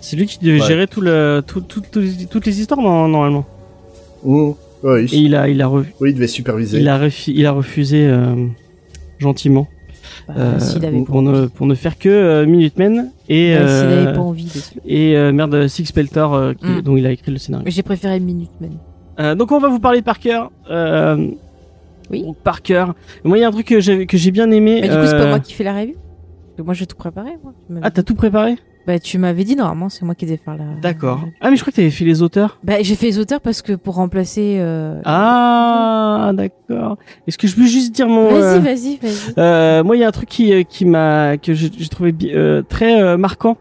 C'est 0.01 0.17
lui 0.17 0.27
qui 0.27 0.39
devait 0.39 0.61
Ouais. 0.62 0.67
gérer 0.67 0.87
tout 0.87 1.03
le, 1.03 1.43
tout, 1.47 1.61
tout- 1.61 1.83
tout- 1.93 2.03
toutes 2.31 2.47
les 2.47 2.59
histoires 2.59 2.81
normalement. 2.81 3.45
Ouh, 4.25 4.57
ouais, 4.83 5.03
Et 5.05 5.09
il, 5.17 5.23
il 5.27 5.35
a, 5.35 5.47
il 5.49 5.61
a, 5.61 5.67
revu- 5.67 5.93
oui, 6.01 6.11
il 6.11 6.14
devait 6.14 6.27
superviser. 6.27 6.79
il 6.79 6.89
a, 6.89 6.99
refu- 6.99 7.33
il 7.35 7.45
a 7.45 7.53
refusé 7.53 8.11
gentiment 9.19 9.69
Bah, 10.29 10.35
euh, 10.39 10.59
avait 10.83 11.01
pour, 11.03 11.23
ne, 11.23 11.47
pour 11.47 11.67
ne 11.67 11.75
faire 11.75 11.99
que 11.99 12.09
euh, 12.09 12.47
Minutemen 12.47 13.11
et 13.29 13.55
Bah, 13.55 13.61
euh, 13.62 14.03
avait 14.07 14.12
pas 14.14 14.21
envie. 14.21 14.53
et 14.87 15.17
euh, 15.17 15.33
merde 15.33 15.67
Six 15.69 15.93
Peltor 15.93 16.35
euh, 16.35 16.53
qui- 16.55 16.67
Mm. 16.67 16.83
dont 16.83 16.97
il 16.97 17.07
a 17.07 17.11
écrit 17.12 17.33
le 17.33 17.39
scénario. 17.39 17.64
J'ai 17.69 17.83
préféré 17.83 18.19
Minute 18.21 18.51
Man. 18.61 18.73
Euh, 19.19 19.35
donc 19.35 19.53
on 19.53 19.59
va 19.59 19.69
vous 19.69 19.81
parler 19.81 20.01
de 20.01 20.05
Parker. 20.05 20.43
Euh, 20.71 21.29
Oui. 22.11 22.23
donc 22.23 22.37
Parker. 22.39 22.87
Moi 23.25 23.39
il 23.39 23.41
y 23.41 23.45
a 23.45 23.49
un 23.49 23.53
truc 23.53 23.67
que 23.67 23.81
j'ai 23.81 24.07
que 24.07 24.17
j'ai 24.17 24.31
bien 24.31 24.51
aimé. 24.51 24.81
Mais 24.83 24.89
du 24.89 24.95
coup, 24.95 25.07
c'est 25.07 25.14
euh, 25.14 25.23
pas 25.23 25.29
moi 25.29 25.41
qui 25.41 25.55
fais 25.55 25.64
la 25.64 25.75
que 26.57 26.62
Moi, 26.62 26.73
j'ai 26.75 26.87
tout 26.87 26.97
préparé. 26.97 27.31
Moi. 27.43 27.53
Ah 27.83 27.91
t'as 27.91 28.03
tout 28.03 28.14
préparé? 28.14 28.57
Bah, 28.87 28.99
tu 29.01 29.18
m'avais 29.18 29.43
dit 29.45 29.57
normalement, 29.57 29.89
c'est 29.89 30.05
moi 30.05 30.14
qui 30.14 30.26
devais 30.26 30.37
faire 30.37 30.57
la. 30.57 30.64
D'accord. 30.80 31.20
la- 31.24 31.28
Ah 31.41 31.51
mais 31.51 31.57
je 31.57 31.62
crois 31.62 31.72
que 31.72 31.76
t'avais 31.76 31.91
fait 31.91 32.05
les 32.05 32.22
auteurs. 32.22 32.59
Bah, 32.62 32.74
j'ai 32.82 32.95
fait 32.95 33.07
les 33.07 33.18
auteurs 33.18 33.41
parce 33.41 33.61
que 33.62 33.72
pour 33.72 33.97
remplacer. 33.97 34.57
euh, 34.59 35.01
Ah 35.05 36.30
d'accord. 36.34 36.97
Est-ce 37.26 37.37
que 37.39 37.49
je 37.49 37.57
peux 37.57 37.66
juste 37.66 37.93
dire 37.95 38.09
mon 38.09 38.28
Vas-y, 38.30 38.43
euh, 38.43 38.59
vas-y, 38.61 38.97
vas-y. 38.97 39.34
Euh, 39.39 39.82
moi, 39.84 39.97
il 39.97 40.01
y 40.01 40.05
a 40.05 40.09
un 40.09 40.12
truc 40.12 40.28
qui, 40.28 40.53
euh, 40.53 40.62
qui 40.62 40.84
m'a 40.84 41.37
que 41.37 41.53
j'ai 41.55 41.70
trouvé 41.89 42.14
euh, 42.32 42.62
très 42.62 43.01
euh, 43.03 43.16
marquant 43.16 43.57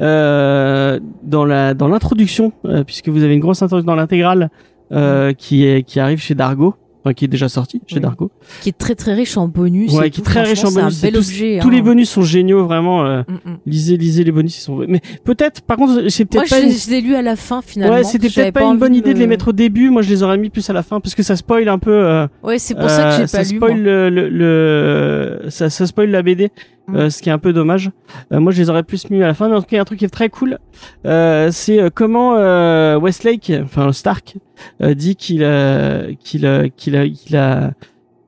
euh, 0.00 1.00
dans 1.22 1.44
la 1.44 1.74
dans 1.74 1.88
l'introduction, 1.88 2.52
euh, 2.64 2.84
puisque 2.84 3.08
vous 3.08 3.22
avez 3.22 3.34
une 3.34 3.40
grosse 3.40 3.62
introduction 3.62 3.90
dans 3.92 3.96
l'intégrale 3.96 4.50
euh, 4.92 5.32
qui 5.32 5.64
est 5.64 5.82
qui 5.82 6.00
arrive 6.00 6.18
chez 6.20 6.34
Dargo, 6.34 6.74
enfin 7.08 7.14
qui 7.14 7.24
est 7.24 7.28
déjà 7.28 7.48
sorti 7.48 7.80
chez 7.86 7.96
Oui. 7.96 8.00
Dargo. 8.02 8.30
Qui 8.62 8.68
est 8.68 8.78
très 8.78 8.94
très 8.94 9.14
riche 9.14 9.36
en 9.36 9.48
bonus. 9.48 9.92
Ouais, 9.92 10.08
et 10.08 10.10
qui 10.10 10.20
est 10.20 10.24
très 10.24 10.42
riche 10.42 10.64
en 10.64 10.70
bonus. 10.70 10.94
C'est 10.94 11.06
un 11.06 11.10
bel 11.10 11.18
objet. 11.18 11.58
tous 11.60 11.68
hein. 11.68 11.70
les 11.72 11.82
bonus 11.82 12.10
sont 12.10 12.22
géniaux, 12.22 12.64
vraiment. 12.64 13.04
euh, 13.04 13.22
Mm, 13.28 13.50
mm. 13.50 13.56
lisez, 13.66 13.96
lisez 13.96 14.24
les 14.24 14.32
bonus, 14.32 14.56
ils 14.58 14.60
sont. 14.62 14.84
Mais 14.88 15.00
peut-être, 15.24 15.62
par 15.62 15.76
contre, 15.76 16.08
c'est 16.08 16.32
Moi, 16.32 16.42
peut-être 16.44 16.50
pas. 16.50 16.60
je, 16.60 16.66
une- 16.66 16.72
je 16.78 16.90
l'ai 16.90 17.00
lu 17.00 17.14
à 17.14 17.22
la 17.22 17.36
fin 17.36 17.62
finalement. 17.62 17.96
Ouais, 17.96 18.04
c'était 18.04 18.28
peut-être 18.28 18.54
pas, 18.54 18.64
une 18.64 18.78
bonne 18.78 18.94
idée 18.94 19.12
de 19.14 19.18
les 19.18 19.24
le- 19.24 19.28
mettre 19.30 19.48
au 19.48 19.52
début. 19.52 19.90
Moi, 19.90 20.02
je 20.02 20.10
les 20.10 20.22
aurais 20.22 20.38
mis 20.38 20.50
plus 20.50 20.68
à 20.70 20.72
la 20.72 20.82
fin 20.82 21.00
parce 21.00 21.14
que 21.14 21.22
ça 21.22 21.36
spoil 21.36 21.68
un 21.68 21.78
peu. 21.78 21.90
euh, 21.92 22.26
Ouais, 22.42 22.58
c'est 22.58 22.74
pour 22.74 22.88
ça 22.90 23.02
que 23.04 23.08
Euh, 23.08 23.18
j'ai 23.18 23.26
ça 23.26 23.38
pas 23.38 23.44
lu. 23.44 23.58
moi. 23.58 23.68
spoil 23.68 23.82
le, 23.82 24.10
le, 24.10 24.28
le- 24.28 25.50
ça, 25.50 25.70
ça 25.70 25.86
spoil 25.86 26.10
la 26.10 26.22
BD. 26.22 26.50
Euh, 26.94 27.10
ce 27.10 27.22
qui 27.22 27.28
est 27.28 27.32
un 27.32 27.38
peu 27.38 27.52
dommage. 27.52 27.90
Euh, 28.32 28.40
moi, 28.40 28.52
je 28.52 28.60
les 28.60 28.70
aurais 28.70 28.82
plus 28.82 29.10
mis 29.10 29.22
à 29.22 29.26
la 29.26 29.34
fin, 29.34 29.48
mais 29.48 29.54
en 29.54 29.60
tout 29.60 29.66
cas, 29.66 29.72
il 29.72 29.76
y 29.76 29.78
a 29.78 29.82
un 29.82 29.84
truc 29.84 29.98
qui 29.98 30.04
est 30.04 30.08
très 30.08 30.28
cool. 30.28 30.58
Euh, 31.06 31.50
c'est 31.52 31.80
euh, 31.80 31.90
comment 31.92 32.36
euh, 32.36 32.98
Westlake, 32.98 33.52
enfin 33.62 33.92
Stark, 33.92 34.36
euh, 34.82 34.94
dit 34.94 35.16
qu'il 35.16 35.44
a, 35.44 36.12
qu'il 36.18 36.46
a, 36.46 36.68
qu'il 36.68 36.96
a, 36.96 37.08
qu'il 37.08 37.36
a, 37.36 37.72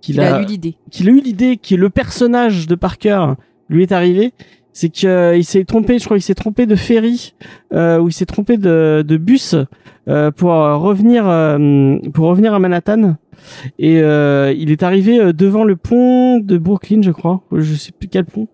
qu'il 0.01 0.15
Il 0.17 0.21
a 0.21 0.41
eu 0.43 0.45
l'idée. 0.45 0.77
qu'il 0.91 1.09
a 1.09 1.13
eu 1.13 1.21
l'idée 1.21 1.57
que 1.57 1.75
le 1.75 1.91
personnage 1.91 2.67
de 2.67 2.75
Parker 2.75 3.35
lui 3.69 3.83
est 3.83 3.93
arrivé. 3.93 4.33
C'est 4.73 4.89
qu'il 4.89 5.45
s'est 5.45 5.65
trompé, 5.65 5.99
je 5.99 6.05
crois 6.05 6.17
qu'il 6.17 6.25
s'est 6.25 6.35
trompé 6.35 6.67
de 6.67 6.77
ferry, 6.77 7.35
euh, 7.73 7.99
ou 7.99 8.09
il 8.09 8.13
s'est 8.13 8.27
trompé 8.27 8.57
de, 8.57 9.17
bus 9.21 9.57
euh, 10.09 10.31
pour 10.31 10.53
euh, 10.53 10.77
revenir 10.77 11.29
euh, 11.29 11.99
pour 12.15 12.27
revenir 12.27 12.55
à 12.55 12.59
Manhattan. 12.59 13.17
Et 13.79 14.01
euh, 14.01 14.55
il 14.57 14.71
est 14.71 14.83
arrivé 14.83 15.21
euh, 15.21 15.33
devant 15.33 15.65
le 15.65 15.77
pont 15.77 16.39
de 16.39 16.59
Brooklyn, 16.59 17.03
je 17.03 17.11
crois. 17.11 17.43
Je 17.53 17.75
sais 17.75 17.93
plus 17.93 18.09
quel 18.09 18.25
pont. 18.25 18.49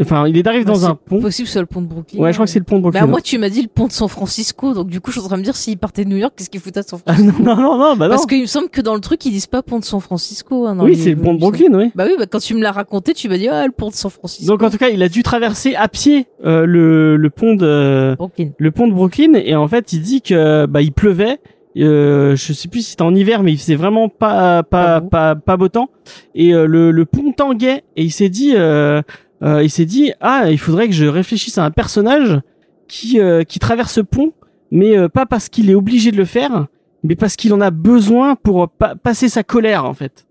Enfin, 0.00 0.28
il 0.28 0.36
est 0.36 0.46
arrivé 0.46 0.64
Bah, 0.64 0.72
dans 0.72 0.78
c'est 0.78 0.86
un 0.86 0.94
pont. 0.94 1.20
Possible 1.20 1.48
sur 1.48 1.60
le 1.60 1.66
pont 1.66 1.80
de 1.80 1.86
Brooklyn. 1.86 2.20
Ouais, 2.20 2.30
je 2.32 2.36
crois 2.36 2.44
que 2.46 2.52
c'est 2.52 2.58
le 2.58 2.64
pont 2.66 2.76
de 2.76 2.82
Brooklyn. 2.82 3.00
Bah, 3.00 3.06
moi, 3.06 3.20
tu 3.22 3.38
m'as 3.38 3.48
dit 3.48 3.62
le 3.62 3.68
pont 3.68 3.86
de 3.86 3.92
San 3.92 4.08
Francisco, 4.08 4.74
donc 4.74 4.88
du 4.88 5.00
coup, 5.00 5.10
je 5.10 5.18
suis 5.18 5.24
en 5.24 5.28
train 5.28 5.36
de 5.36 5.40
me 5.40 5.44
dire 5.44 5.56
s'il 5.56 5.78
partait 5.78 6.04
de 6.04 6.10
New 6.10 6.18
York, 6.18 6.34
qu'est-ce 6.36 6.50
qu'il 6.50 6.60
foutait 6.60 6.80
à 6.80 6.82
San 6.82 7.00
Ah, 7.06 7.14
Francisco 7.14 7.42
non, 7.42 7.56
non, 7.56 7.62
non, 7.62 7.78
non, 7.78 7.96
bah 7.96 8.06
non. 8.08 8.10
Parce 8.14 8.26
qu'il 8.26 8.42
me 8.42 8.46
semble 8.46 8.68
que 8.68 8.82
dans 8.82 8.94
le 8.94 9.00
truc, 9.00 9.24
ils 9.24 9.30
disent 9.30 9.46
pas 9.46 9.62
pont 9.62 9.78
de 9.78 9.84
San 9.84 10.00
Francisco. 10.00 10.66
hein, 10.66 10.76
Oui, 10.80 10.96
c'est 10.96 11.10
le 11.10 11.16
pont 11.16 11.32
de. 11.34 11.38
Brooklyn, 11.40 11.72
oui. 11.72 11.90
Bah 11.94 12.04
oui, 12.06 12.14
bah 12.18 12.26
quand 12.30 12.40
tu 12.40 12.54
me 12.54 12.60
l'as 12.62 12.72
raconté, 12.72 13.14
tu 13.14 13.28
m'as 13.30 13.38
dit 13.38 13.48
ah 13.48 13.64
le 13.66 13.72
pont 13.72 13.88
de 13.88 13.94
San 13.94 14.10
Francisco. 14.10 14.52
Donc 14.52 14.62
en 14.62 14.70
tout 14.70 14.76
cas, 14.78 14.88
il 14.90 15.02
a 15.02 15.08
dû 15.08 15.22
traverser 15.22 15.74
à 15.74 15.88
pied 15.88 16.26
euh, 16.44 16.66
le, 16.66 17.16
le 17.16 17.30
pont 17.30 17.54
de 17.54 18.14
Brooklyn. 18.18 18.50
le 18.58 18.70
pont 18.70 18.88
de 18.88 18.92
Brooklyn 18.92 19.32
et 19.34 19.54
en 19.56 19.66
fait 19.68 19.92
il 19.94 20.02
dit 20.02 20.20
que 20.20 20.66
bah 20.66 20.82
il 20.82 20.92
pleuvait 20.92 21.38
euh, 21.78 22.36
je 22.36 22.52
sais 22.54 22.68
plus 22.68 22.80
si 22.82 22.90
c'était 22.90 23.02
en 23.02 23.14
hiver 23.14 23.42
mais 23.42 23.52
il 23.52 23.58
faisait 23.58 23.74
vraiment 23.74 24.08
pas 24.08 24.62
pas 24.62 25.00
pas, 25.02 25.34
pas 25.34 25.56
beau 25.58 25.68
temps 25.68 25.90
et 26.34 26.54
euh, 26.54 26.66
le, 26.66 26.90
le 26.90 27.04
pont 27.04 27.32
tanguait 27.32 27.84
et 27.96 28.02
il 28.04 28.10
s'est 28.10 28.28
dit 28.30 28.52
euh, 28.54 29.02
euh, 29.42 29.62
il 29.62 29.70
s'est 29.70 29.84
dit 29.84 30.12
ah 30.20 30.50
il 30.50 30.58
faudrait 30.58 30.86
que 30.88 30.94
je 30.94 31.06
réfléchisse 31.06 31.58
à 31.58 31.64
un 31.64 31.70
personnage 31.70 32.40
qui 32.88 33.20
euh, 33.20 33.42
qui 33.42 33.58
traverse 33.58 33.92
ce 33.92 34.00
pont 34.00 34.32
mais 34.70 34.96
euh, 34.96 35.08
pas 35.08 35.26
parce 35.26 35.48
qu'il 35.48 35.70
est 35.70 35.74
obligé 35.74 36.10
de 36.10 36.16
le 36.16 36.24
faire 36.24 36.66
mais 37.02 37.16
parce 37.16 37.36
qu'il 37.36 37.52
en 37.52 37.60
a 37.60 37.70
besoin 37.70 38.34
pour 38.36 38.68
pa- 38.68 38.94
passer 38.96 39.28
sa 39.28 39.42
colère 39.42 39.84
en 39.84 39.94
fait 39.94 40.26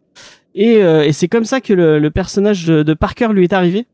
et, 0.55 0.81
euh, 0.83 1.03
et 1.03 1.11
c'est 1.11 1.27
comme 1.27 1.43
ça 1.45 1.61
que 1.61 1.73
le, 1.73 2.09
personnage 2.09 2.65
de, 2.65 2.81
de 2.81 2.93
Parker 2.93 3.27
lui 3.33 3.43
est 3.43 3.53
arrivé 3.53 3.85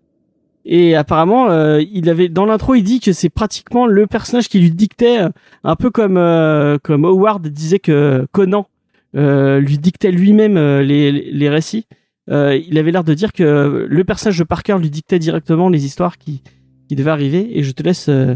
et 0.64 0.96
apparemment, 0.96 1.50
euh, 1.50 1.82
il 1.92 2.08
avait 2.08 2.30
dans 2.30 2.46
l'intro, 2.46 2.76
il 2.76 2.84
dit 2.84 3.00
que 3.00 3.14
c'est 3.14 3.30
pratiquement 3.32 3.88
le 3.88 4.06
personnage 4.06 4.48
qui 4.48 4.60
lui 4.60 4.70
dictait, 4.70 5.22
euh, 5.24 5.30
un 5.64 5.76
peu 5.76 5.90
comme 5.90 6.18
euh, 6.18 6.78
comme 6.84 7.04
Howard 7.04 7.48
disait 7.48 7.80
que 7.80 8.28
Conan 8.32 8.68
euh, 9.16 9.60
lui 9.60 9.80
dictait 9.80 10.12
lui-même 10.12 10.58
euh, 10.58 10.84
les, 10.84 11.12
les 11.12 11.50
récits. 11.50 11.88
Euh, 12.30 12.56
il 12.56 12.78
avait 12.78 12.92
l'air 12.92 13.04
de 13.04 13.14
dire 13.14 13.34
que 13.34 13.88
le 13.90 14.04
personnage 14.04 14.38
de 14.38 14.44
Parker 14.44 14.78
lui 14.80 14.90
dictait 14.90 15.20
directement 15.20 15.70
les 15.70 15.86
histoires 15.86 16.18
qui 16.18 16.42
qui 16.88 16.96
devaient 16.96 17.10
arriver. 17.12 17.58
Et 17.58 17.64
je 17.64 17.72
te 17.72 17.82
laisse 17.84 18.10
euh, 18.10 18.36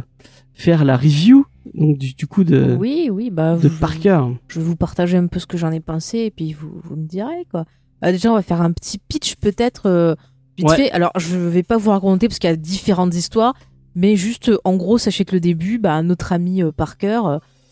faire 0.53 0.85
la 0.85 0.95
review 0.97 1.45
donc 1.73 1.97
du, 1.97 2.13
du 2.13 2.25
coup 2.27 2.43
de 2.43 2.75
oui, 2.79 3.09
oui, 3.11 3.29
bah 3.31 3.57
de 3.57 3.67
je- 3.69 3.79
Parker. 3.79 4.21
Je 4.47 4.59
vais 4.59 4.65
vous 4.65 4.75
partager 4.75 5.17
un 5.17 5.27
peu 5.27 5.39
ce 5.39 5.45
que 5.45 5.57
j'en 5.57 5.71
ai 5.71 5.79
pensé 5.81 6.19
et 6.19 6.31
puis 6.31 6.53
vous, 6.53 6.71
vous 6.83 6.95
me 6.95 7.05
direz 7.07 7.45
quoi. 7.51 7.65
Euh, 8.03 8.11
déjà, 8.11 8.31
on 8.31 8.35
va 8.35 8.41
faire 8.41 8.61
un 8.61 8.71
petit 8.71 8.97
pitch 8.97 9.35
peut-être 9.35 9.87
euh, 9.87 10.15
vite 10.57 10.69
Ouais. 10.69 10.75
fait. 10.75 10.91
Alors, 10.91 11.11
je 11.17 11.35
vais 11.37 11.63
pas 11.63 11.77
vous 11.77 11.89
raconter 11.91 12.27
parce 12.27 12.39
qu'il 12.39 12.49
y 12.49 12.53
a 12.53 12.55
différentes 12.55 13.15
histoires, 13.15 13.55
mais 13.95 14.15
juste 14.15 14.51
en 14.63 14.75
gros, 14.75 14.97
sachez 14.97 15.25
que 15.25 15.33
le 15.35 15.39
début, 15.39 15.77
bah, 15.79 16.01
notre 16.01 16.31
ami 16.33 16.61
euh, 16.63 16.71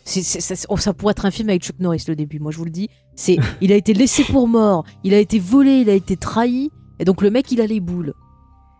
Ça, 0.05 0.55
oh, 0.69 0.77
ça 0.77 0.93
pourrait 0.93 1.11
être 1.11 1.25
un 1.25 1.31
film 1.31 1.49
avec 1.49 1.63
Chuck 1.63 1.79
Norris 1.79 2.03
le 2.07 2.15
début. 2.15 2.39
Moi, 2.39 2.51
je 2.51 2.57
vous 2.57 2.65
le 2.65 2.71
dis, 2.71 2.89
c'est, 3.15 3.37
il 3.61 3.71
a 3.71 3.75
été 3.75 3.93
laissé 3.93 4.23
pour 4.23 4.47
mort, 4.47 4.83
il 5.03 5.13
a 5.13 5.19
été 5.19 5.39
volé, 5.39 5.77
il 5.81 5.89
a 5.89 5.93
été 5.93 6.17
trahi, 6.17 6.71
et 6.99 7.05
donc 7.05 7.21
le 7.21 7.29
mec, 7.29 7.51
il 7.51 7.61
a 7.61 7.67
les 7.67 7.79
boules. 7.79 8.13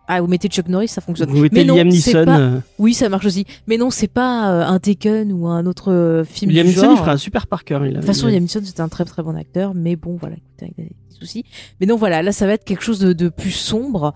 Ah, 0.06 0.20
vous 0.20 0.26
mettez 0.26 0.48
Chuck 0.48 0.68
Norris, 0.68 0.88
ça 0.88 1.00
fonctionne. 1.00 1.30
Vous 1.30 1.40
mettez 1.40 1.56
Mais 1.56 1.64
non, 1.64 1.76
Liam 1.76 1.88
Neeson. 1.88 2.24
pas- 2.26 2.38
euh, 2.38 2.60
Oui, 2.78 2.92
ça 2.92 3.08
marche 3.08 3.24
aussi. 3.24 3.46
Mais 3.66 3.78
non, 3.78 3.88
c'est 3.88 4.06
pas 4.06 4.50
euh, 4.52 4.66
un 4.66 4.78
Taken 4.78 5.32
ou 5.32 5.46
un 5.46 5.64
autre 5.64 5.90
euh, 5.90 6.24
film 6.24 6.50
Liam 6.52 6.66
Neeson, 6.66 6.90
il 6.92 6.98
ferait 6.98 7.12
un 7.12 7.16
super 7.16 7.46
Parker. 7.46 7.78
Il 7.84 7.86
a- 7.86 7.88
De 7.88 7.94
toute 7.96 8.04
façon, 8.04 8.26
Liam 8.28 8.42
Neeson, 8.42 8.60
c'était 8.62 8.82
un 8.82 8.88
très 8.88 9.06
très 9.06 9.22
bon 9.22 9.34
acteur, 9.34 9.72
mais 9.74 9.96
bon, 9.96 10.18
voilà, 10.20 10.36
écoutez, 10.36 10.74
il 10.76 10.84
a 10.84 10.86
des 10.88 10.94
soucis. 11.18 11.44
Mais 11.80 11.86
non, 11.86 11.96
voilà, 11.96 12.20
là, 12.22 12.32
ça 12.32 12.46
va 12.46 12.52
être 12.52 12.64
quelque 12.64 12.82
chose 12.84 12.98
de, 12.98 13.14
de 13.14 13.30
plus 13.30 13.50
sombre. 13.50 14.12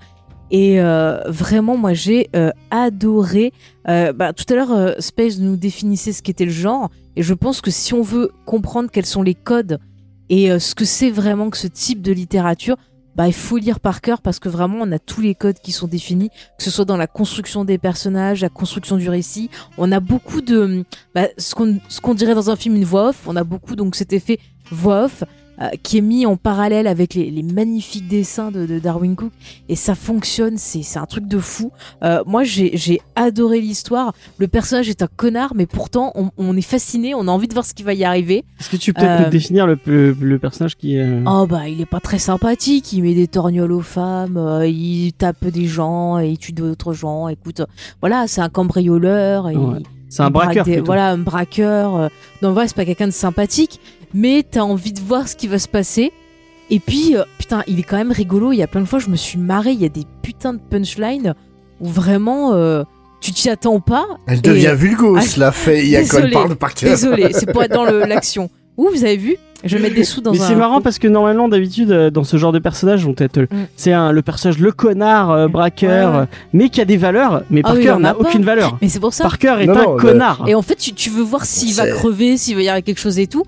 Et 0.51 0.81
euh, 0.81 1.21
vraiment, 1.27 1.77
moi, 1.77 1.93
j'ai 1.93 2.31
euh, 2.35 2.51
adoré. 2.71 3.53
euh, 3.89 4.13
bah, 4.13 4.33
tout 4.33 4.45
à 4.51 4.55
l'heure, 4.57 4.73
euh, 4.73 4.93
Space 4.99 5.39
nous 5.39 5.57
définissait 5.57 6.13
ce 6.13 6.23
qu'était 6.23 6.45
le 6.47 6.51
genre, 6.51 6.91
et 7.17 7.23
je 7.23 7.35
pense 7.35 7.61
que 7.61 7.71
si 7.71 7.95
on 7.95 8.03
veut 8.03 8.31
comprendre 8.47 8.91
quels 8.91 9.07
sont 9.07 9.23
les 9.23 9.35
codes 9.35 9.79
et 10.31 10.51
euh, 10.51 10.59
ce 10.59 10.75
que 10.75 10.85
c'est 10.85 11.11
vraiment 11.11 11.51
que 11.51 11.57
ce 11.57 11.67
type 11.67 12.03
de 12.03 12.13
littérature, 12.13 12.77
bah, 13.17 13.27
il 13.27 13.35
faut 13.35 13.57
lire 13.57 13.81
par 13.81 14.01
cœur 14.01 14.23
parce 14.23 14.39
que 14.39 14.49
vraiment, 14.49 14.79
on 14.83 14.93
a 14.93 15.01
tous 15.01 15.21
les 15.21 15.35
codes 15.35 15.59
qui 15.61 15.73
sont 15.73 15.89
définis, 15.89 16.31
que 16.57 16.63
ce 16.63 16.71
soit 16.71 16.85
dans 16.85 16.97
la 16.97 17.09
construction 17.09 17.65
des 17.65 17.77
personnages, 17.77 18.43
la 18.43 18.49
construction 18.49 18.97
du 18.97 19.09
récit. 19.09 19.51
On 19.77 19.91
a 19.91 19.99
beaucoup 19.99 20.41
de, 20.41 20.85
bah, 21.15 21.27
ce 21.37 21.55
qu'on 21.55 21.79
qu'on 22.01 22.15
dirait 22.15 22.37
dans 22.37 22.49
un 22.49 22.57
film 22.57 22.77
une 22.77 22.85
voix 22.85 23.09
off. 23.09 23.25
On 23.27 23.35
a 23.35 23.43
beaucoup 23.43 23.75
donc 23.75 23.97
cet 23.97 24.13
effet 24.13 24.39
voix 24.71 25.07
off 25.07 25.25
euh, 25.61 25.69
qui 25.83 25.99
est 25.99 26.03
mis 26.03 26.27
en 26.27 26.37
parallèle 26.37 26.87
avec 26.87 27.15
les, 27.15 27.31
les 27.31 27.43
magnifiques 27.43 28.07
dessins 28.09 28.51
de, 28.51 28.67
de 28.67 28.79
Darwin 28.79 29.17
Cook 29.17 29.33
et 29.69 29.77
ça 29.77 29.95
fonctionne. 29.95 30.57
C'est 30.57 30.99
un 30.99 31.07
truc 31.07 31.27
de 31.27 31.39
fou. 31.39 31.71
Euh, 32.03 32.23
moi 32.27 32.45
j'ai 32.45 33.01
adoré 33.17 33.61
l'histoire. 33.61 34.13
Le 34.39 34.47
personnage 34.49 34.89
est 34.89 35.03
un 35.03 35.09
connard, 35.17 35.53
mais 35.55 35.67
pourtant 35.67 36.13
on, 36.15 36.31
on 36.39 36.57
est 36.57 36.61
fasciné. 36.63 37.15
On 37.15 37.27
a 37.29 37.31
envie 37.31 37.49
de 37.49 37.55
voir 37.55 37.65
ce 37.65 37.75
qui 37.75 37.83
va 37.83 37.95
y 37.95 38.05
arriver. 38.05 38.45
Est-ce 38.61 38.71
que 38.71 38.77
tu 38.77 38.93
peux 38.93 39.01
peut-être 39.03 39.27
Euh, 39.27 39.31
définir 39.31 39.67
le, 39.67 39.79
le, 39.87 40.13
le 40.13 40.39
personnage 40.39 40.77
qui 40.77 40.97
est 40.97 41.03
euh, 41.03 41.23
Oh 41.27 41.47
bah 41.47 41.69
il 41.69 41.81
est 41.81 41.87
pas 41.87 42.01
très 42.01 42.19
sympathique, 42.19 42.93
il 42.93 43.03
met 43.03 43.15
des 43.15 43.27
torgnoles 43.29 43.73
aux 43.73 43.81
femmes, 43.81 44.37
euh, 44.37 44.67
il 44.67 45.13
tape 45.13 45.45
des 45.47 45.67
gens 45.67 46.19
et 46.19 46.29
il 46.31 46.39
tue 46.39 46.53
d'autres 46.53 46.93
gens. 46.93 47.29
Écoute, 47.29 47.63
voilà, 48.01 48.27
c'est 48.27 48.41
un 48.41 48.49
cambrioleur. 48.49 49.49
et 49.49 49.57
Ouais. 49.57 49.79
il- 49.81 49.87
c'est 50.11 50.23
un 50.23 50.31
braqueur 50.31 50.65
des-. 50.65 50.81
Voilà, 50.81 51.11
un 51.11 51.19
braqueur. 51.19 51.97
euh, 51.97 52.09
Non, 52.41 52.53
voilà, 52.53 52.67
c'est 52.69 52.77
pas 52.77 52.87
quelqu'un 52.87 53.09
de 53.09 53.13
sympathique, 53.13 53.79
mais 54.15 54.45
t'as 54.49 54.61
envie 54.63 54.93
de 54.93 55.01
voir 55.01 55.29
ce 55.29 55.37
qui 55.37 55.47
va 55.49 55.59
se 55.59 55.69
passer. 55.69 56.13
Et 56.71 56.81
puis, 56.81 57.17
euh, 57.17 57.23
putain, 57.39 57.63
il 57.67 57.79
est 57.79 57.83
quand 57.83 57.97
même 57.97 58.13
rigolo. 58.13 58.53
Il 58.53 58.57
y 58.57 58.63
a 58.63 58.67
plein 58.67 58.81
de 58.83 58.87
fois, 58.87 58.99
je 58.99 59.09
me 59.09 59.17
suis 59.17 59.39
marré. 59.39 59.71
Il 59.73 59.81
y 59.81 59.87
a 59.87 59.89
des 59.89 60.05
putains 60.23 60.53
de 60.53 60.59
punchlines 60.59 61.35
où 61.81 61.89
vraiment, 61.89 62.53
euh, 62.53 62.83
tu 63.21 63.33
t'y 63.33 63.49
attends 63.49 63.81
pas. 63.81 64.07
Elle 64.27 64.39
Et- 64.39 64.43
devient 64.43 64.75
vulgos, 64.77 65.17
Ah, 65.17 65.23
là, 65.39 65.53
fait, 65.53 65.83
il 65.83 65.89
y 65.89 65.97
a 65.97 66.01
quand 66.01 66.05
désolé, 66.19 66.27
elle 66.27 66.33
parle 66.33 66.57
par 66.57 66.75
cœur. 66.75 66.91
Désolé, 66.91 67.29
c'est 67.33 67.51
pour 67.51 67.63
être 67.63 67.73
dans 67.73 67.85
l'action. 68.07 68.51
Ouh, 68.77 68.91
vous 68.93 69.05
avez 69.05 69.17
vu? 69.17 69.37
Je 69.65 69.77
vais 69.77 69.83
mettre 69.83 69.97
des 69.97 70.05
sous 70.05 70.21
dans 70.21 70.31
Mais 70.31 70.41
un. 70.41 70.47
c'est 70.47 70.55
marrant 70.55 70.81
parce 70.81 71.01
que 71.01 71.09
normalement, 71.09 71.49
d'habitude, 71.49 71.91
euh, 71.91 72.11
dans 72.11 72.23
ce 72.23 72.37
genre 72.37 72.53
de 72.53 72.61
personnage, 72.61 73.05
on 73.07 73.13
peut-être, 73.15 73.41
Mm. 73.53 73.67
c'est 73.75 73.93
un, 73.93 74.13
le 74.13 74.23
personnage 74.23 74.59
le 74.61 74.71
connard, 74.71 75.33
euh, 75.33 75.49
braqueur, 75.49 76.13
Ouais, 76.13 76.19
ouais. 76.21 76.27
mais 76.53 76.69
qui 76.69 76.81
a 76.81 76.85
des 76.85 76.97
valeurs. 76.97 77.43
Mais 77.51 77.63
Ah 77.65 77.69
Parker 77.73 77.97
n'a 77.99 78.17
aucune 78.17 78.45
valeur. 78.45 78.79
Mais 78.81 78.89
c'est 78.89 79.01
pour 79.01 79.13
ça. 79.15 79.25
Parker 79.25 79.57
est 79.61 79.67
Non, 79.67 79.73
un 79.77 79.83
non, 79.85 79.95
le- 79.97 80.01
connard. 80.03 80.45
Et 80.47 80.55
en 80.55 80.63
fait, 80.63 80.77
tu, 80.77 80.93
tu 80.93 81.11
veux 81.11 81.25
voir 81.25 81.45
s'il 81.45 81.75
va 81.75 81.89
crever, 81.89 82.37
s'il 82.37 82.55
va 82.55 82.63
y 82.63 82.69
avoir 82.69 82.85
quelque 82.85 83.01
chose 83.01 83.19
et 83.19 83.27
tout, 83.27 83.43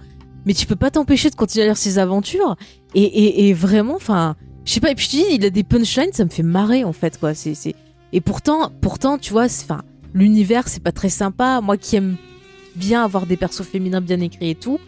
mais 0.46 0.54
tu 0.54 0.66
peux 0.66 0.76
pas 0.76 0.90
t'empêcher 0.90 1.30
de 1.30 1.34
continuer 1.36 1.64
à 1.64 1.68
lire 1.68 1.76
ses 1.76 1.98
aventures. 1.98 2.56
Et, 2.94 3.02
et, 3.02 3.48
et 3.48 3.52
vraiment, 3.52 3.96
enfin, 3.96 4.36
je 4.64 4.72
sais 4.72 4.80
pas. 4.80 4.90
Et 4.90 4.94
puis 4.94 5.06
je 5.06 5.10
te 5.10 5.16
dis, 5.16 5.34
il 5.36 5.44
a 5.44 5.50
des 5.50 5.62
punchlines, 5.64 6.12
ça 6.12 6.24
me 6.24 6.30
fait 6.30 6.42
marrer 6.42 6.84
en 6.84 6.92
fait, 6.92 7.18
quoi. 7.18 7.34
C'est, 7.34 7.54
c'est... 7.54 7.74
Et 8.12 8.20
pourtant, 8.20 8.70
pourtant, 8.80 9.18
tu 9.18 9.32
vois, 9.32 9.44
enfin, 9.44 9.82
l'univers, 10.14 10.66
c'est 10.68 10.82
pas 10.82 10.92
très 10.92 11.08
sympa. 11.10 11.60
Moi 11.62 11.76
qui 11.76 11.96
aime 11.96 12.16
bien 12.76 13.04
avoir 13.04 13.26
des 13.26 13.36
persos 13.36 13.62
féminins 13.64 14.00
bien 14.00 14.20
écrits 14.20 14.50
et 14.50 14.54
tout. 14.54 14.78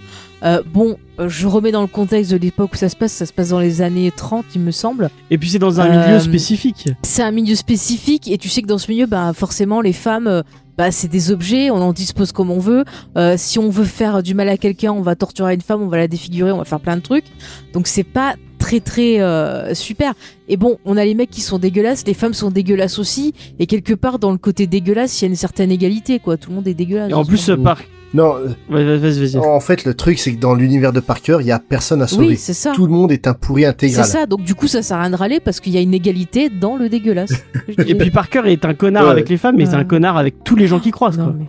euh, 0.44 0.62
bon, 0.72 0.96
euh, 1.18 1.28
je 1.28 1.46
remets 1.48 1.72
dans 1.72 1.80
le 1.82 1.88
contexte 1.88 2.30
de 2.30 2.36
l'époque 2.36 2.70
où 2.72 2.76
ça 2.76 2.88
se 2.88 2.94
passe. 2.96 3.12
Ça 3.12 3.26
se 3.26 3.32
passe 3.32 3.48
dans 3.50 3.58
les 3.60 3.82
années 3.82 4.10
30, 4.16 4.44
il 4.54 4.60
me 4.60 4.70
semble. 4.70 5.10
Et 5.30 5.38
puis 5.38 5.50
c'est 5.50 5.58
dans 5.58 5.80
un 5.80 5.86
Euh, 5.90 6.06
milieu 6.06 6.20
spécifique. 6.20 6.88
c'est 7.02 7.22
un 7.22 7.32
milieu 7.32 7.54
spécifique 7.56 8.30
et 8.30 8.38
tu 8.38 8.48
sais 8.48 8.62
que 8.62 8.66
dans 8.68 8.78
ce 8.78 8.90
milieu, 8.90 9.06
bah 9.06 9.32
forcément 9.34 9.80
les 9.80 9.92
femmes, 9.92 10.26
euh, 10.28 10.42
bah 10.78 10.90
c'est 10.90 11.08
des 11.08 11.30
objets, 11.30 11.70
on 11.70 11.76
en 11.76 11.92
dispose 11.92 12.32
comme 12.32 12.50
on 12.50 12.58
veut. 12.58 12.84
Euh, 13.16 13.34
si 13.36 13.58
on 13.58 13.70
veut 13.70 13.84
faire 13.84 14.22
du 14.22 14.34
mal 14.34 14.48
à 14.48 14.56
quelqu'un, 14.56 14.92
on 14.92 15.02
va 15.02 15.16
torturer 15.16 15.54
une 15.54 15.60
femme, 15.60 15.82
on 15.82 15.88
va 15.88 15.98
la 15.98 16.08
défigurer, 16.08 16.52
on 16.52 16.58
va 16.58 16.64
faire 16.64 16.80
plein 16.80 16.96
de 16.96 17.02
trucs. 17.02 17.26
Donc 17.72 17.86
c'est 17.86 18.04
pas 18.04 18.36
très 18.58 18.80
très 18.80 19.20
euh, 19.20 19.74
super. 19.74 20.14
Et 20.48 20.56
bon, 20.56 20.78
on 20.84 20.96
a 20.96 21.04
les 21.04 21.14
mecs 21.14 21.30
qui 21.30 21.40
sont 21.40 21.58
dégueulasses, 21.58 22.06
les 22.06 22.14
femmes 22.14 22.34
sont 22.34 22.50
dégueulasses 22.50 22.98
aussi. 22.98 23.34
Et 23.58 23.66
quelque 23.66 23.94
part 23.94 24.18
dans 24.18 24.32
le 24.32 24.38
côté 24.38 24.66
dégueulasse, 24.66 25.20
il 25.20 25.24
y 25.24 25.26
a 25.26 25.30
une 25.30 25.36
certaine 25.36 25.70
égalité, 25.70 26.20
quoi. 26.20 26.36
Tout 26.36 26.50
le 26.50 26.56
monde 26.56 26.68
est 26.68 26.74
dégueulasse. 26.74 27.10
Et 27.10 27.14
en 27.14 27.24
plus, 27.24 27.50
par... 27.62 27.80
Non, 28.14 28.34
Ouais, 28.70 28.84
vas-y, 28.84 28.98
vas-y, 28.98 29.20
vas-y. 29.20 29.36
en 29.38 29.60
fait, 29.60 29.84
le 29.84 29.94
truc, 29.94 30.18
c'est 30.18 30.34
que 30.34 30.38
dans 30.40 30.54
l'univers 30.54 30.92
de 30.92 31.00
Parker, 31.00 31.38
il 31.40 31.46
y 31.46 31.52
a 31.52 31.58
personne 31.58 32.02
à 32.02 32.06
sauver. 32.06 32.28
oui, 32.28 32.36
c'est 32.36 32.52
ça. 32.52 32.72
Tout 32.74 32.86
le 32.86 32.92
monde 32.92 33.10
est 33.10 33.26
un 33.26 33.32
pourri 33.34 33.62
C'est 33.62 33.68
intégral. 33.68 34.04
ça. 34.04 34.26
Donc 34.26 34.42
du 34.42 34.54
coup, 34.54 34.66
ça 34.66 34.82
sert 34.82 34.98
à 34.98 35.00
rien 35.02 35.10
de 35.10 35.16
râler 35.16 35.40
parce 35.40 35.60
qu'il 35.60 35.72
y 35.72 35.78
a 35.78 35.80
une 35.80 35.94
égalité 35.94 36.50
dans 36.50 36.76
le 36.76 36.88
dégueulasse. 36.90 37.32
Et 37.78 37.94
puis 37.94 38.10
Parker 38.10 38.42
est 38.46 38.64
un 38.66 38.74
connard 38.74 39.04
Ouais. 39.04 39.10
avec 39.10 39.28
les 39.30 39.36
femmes, 39.38 39.56
mais 39.56 39.64
c'est 39.66 39.74
un 39.76 39.84
connard 39.84 40.16
avec 40.18 40.44
tous 40.44 40.56
les 40.56 40.66
gens 40.66 40.78
qui 40.80 40.90
croisent. 40.90 41.16
Non, 41.18 41.24
quoi. 41.26 41.34
mais, 41.38 41.46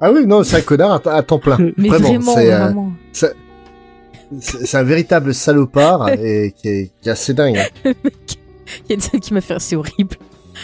Ah 0.00 0.12
oui, 0.12 0.24
non, 0.26 0.44
c'est 0.44 0.58
un 0.58 0.60
connard 0.62 1.00
à, 1.06 1.10
à 1.16 1.22
temps 1.22 1.38
plein. 1.40 1.58
mais 1.76 1.88
vraiment, 1.88 2.08
vraiment, 2.08 2.34
c'est, 2.34 2.52
euh, 2.52 2.58
vraiment. 2.64 2.92
c'est 3.12 3.32
c'est 4.40 4.78
un 4.78 4.82
véritable 4.82 5.34
salopard 5.34 6.08
et 6.18 6.54
qui 6.56 6.68
est, 6.68 6.90
qui 7.02 7.08
est 7.08 7.12
assez 7.12 7.34
dingue. 7.34 7.58
hein. 7.58 7.64
il 7.84 8.88
y 8.88 8.92
a 8.92 8.94
une 8.94 9.00
scène 9.00 9.20
qui 9.20 9.34
m'a 9.34 9.40
fait, 9.42 9.58
c'est 9.58 9.76
horrible. 9.76 10.16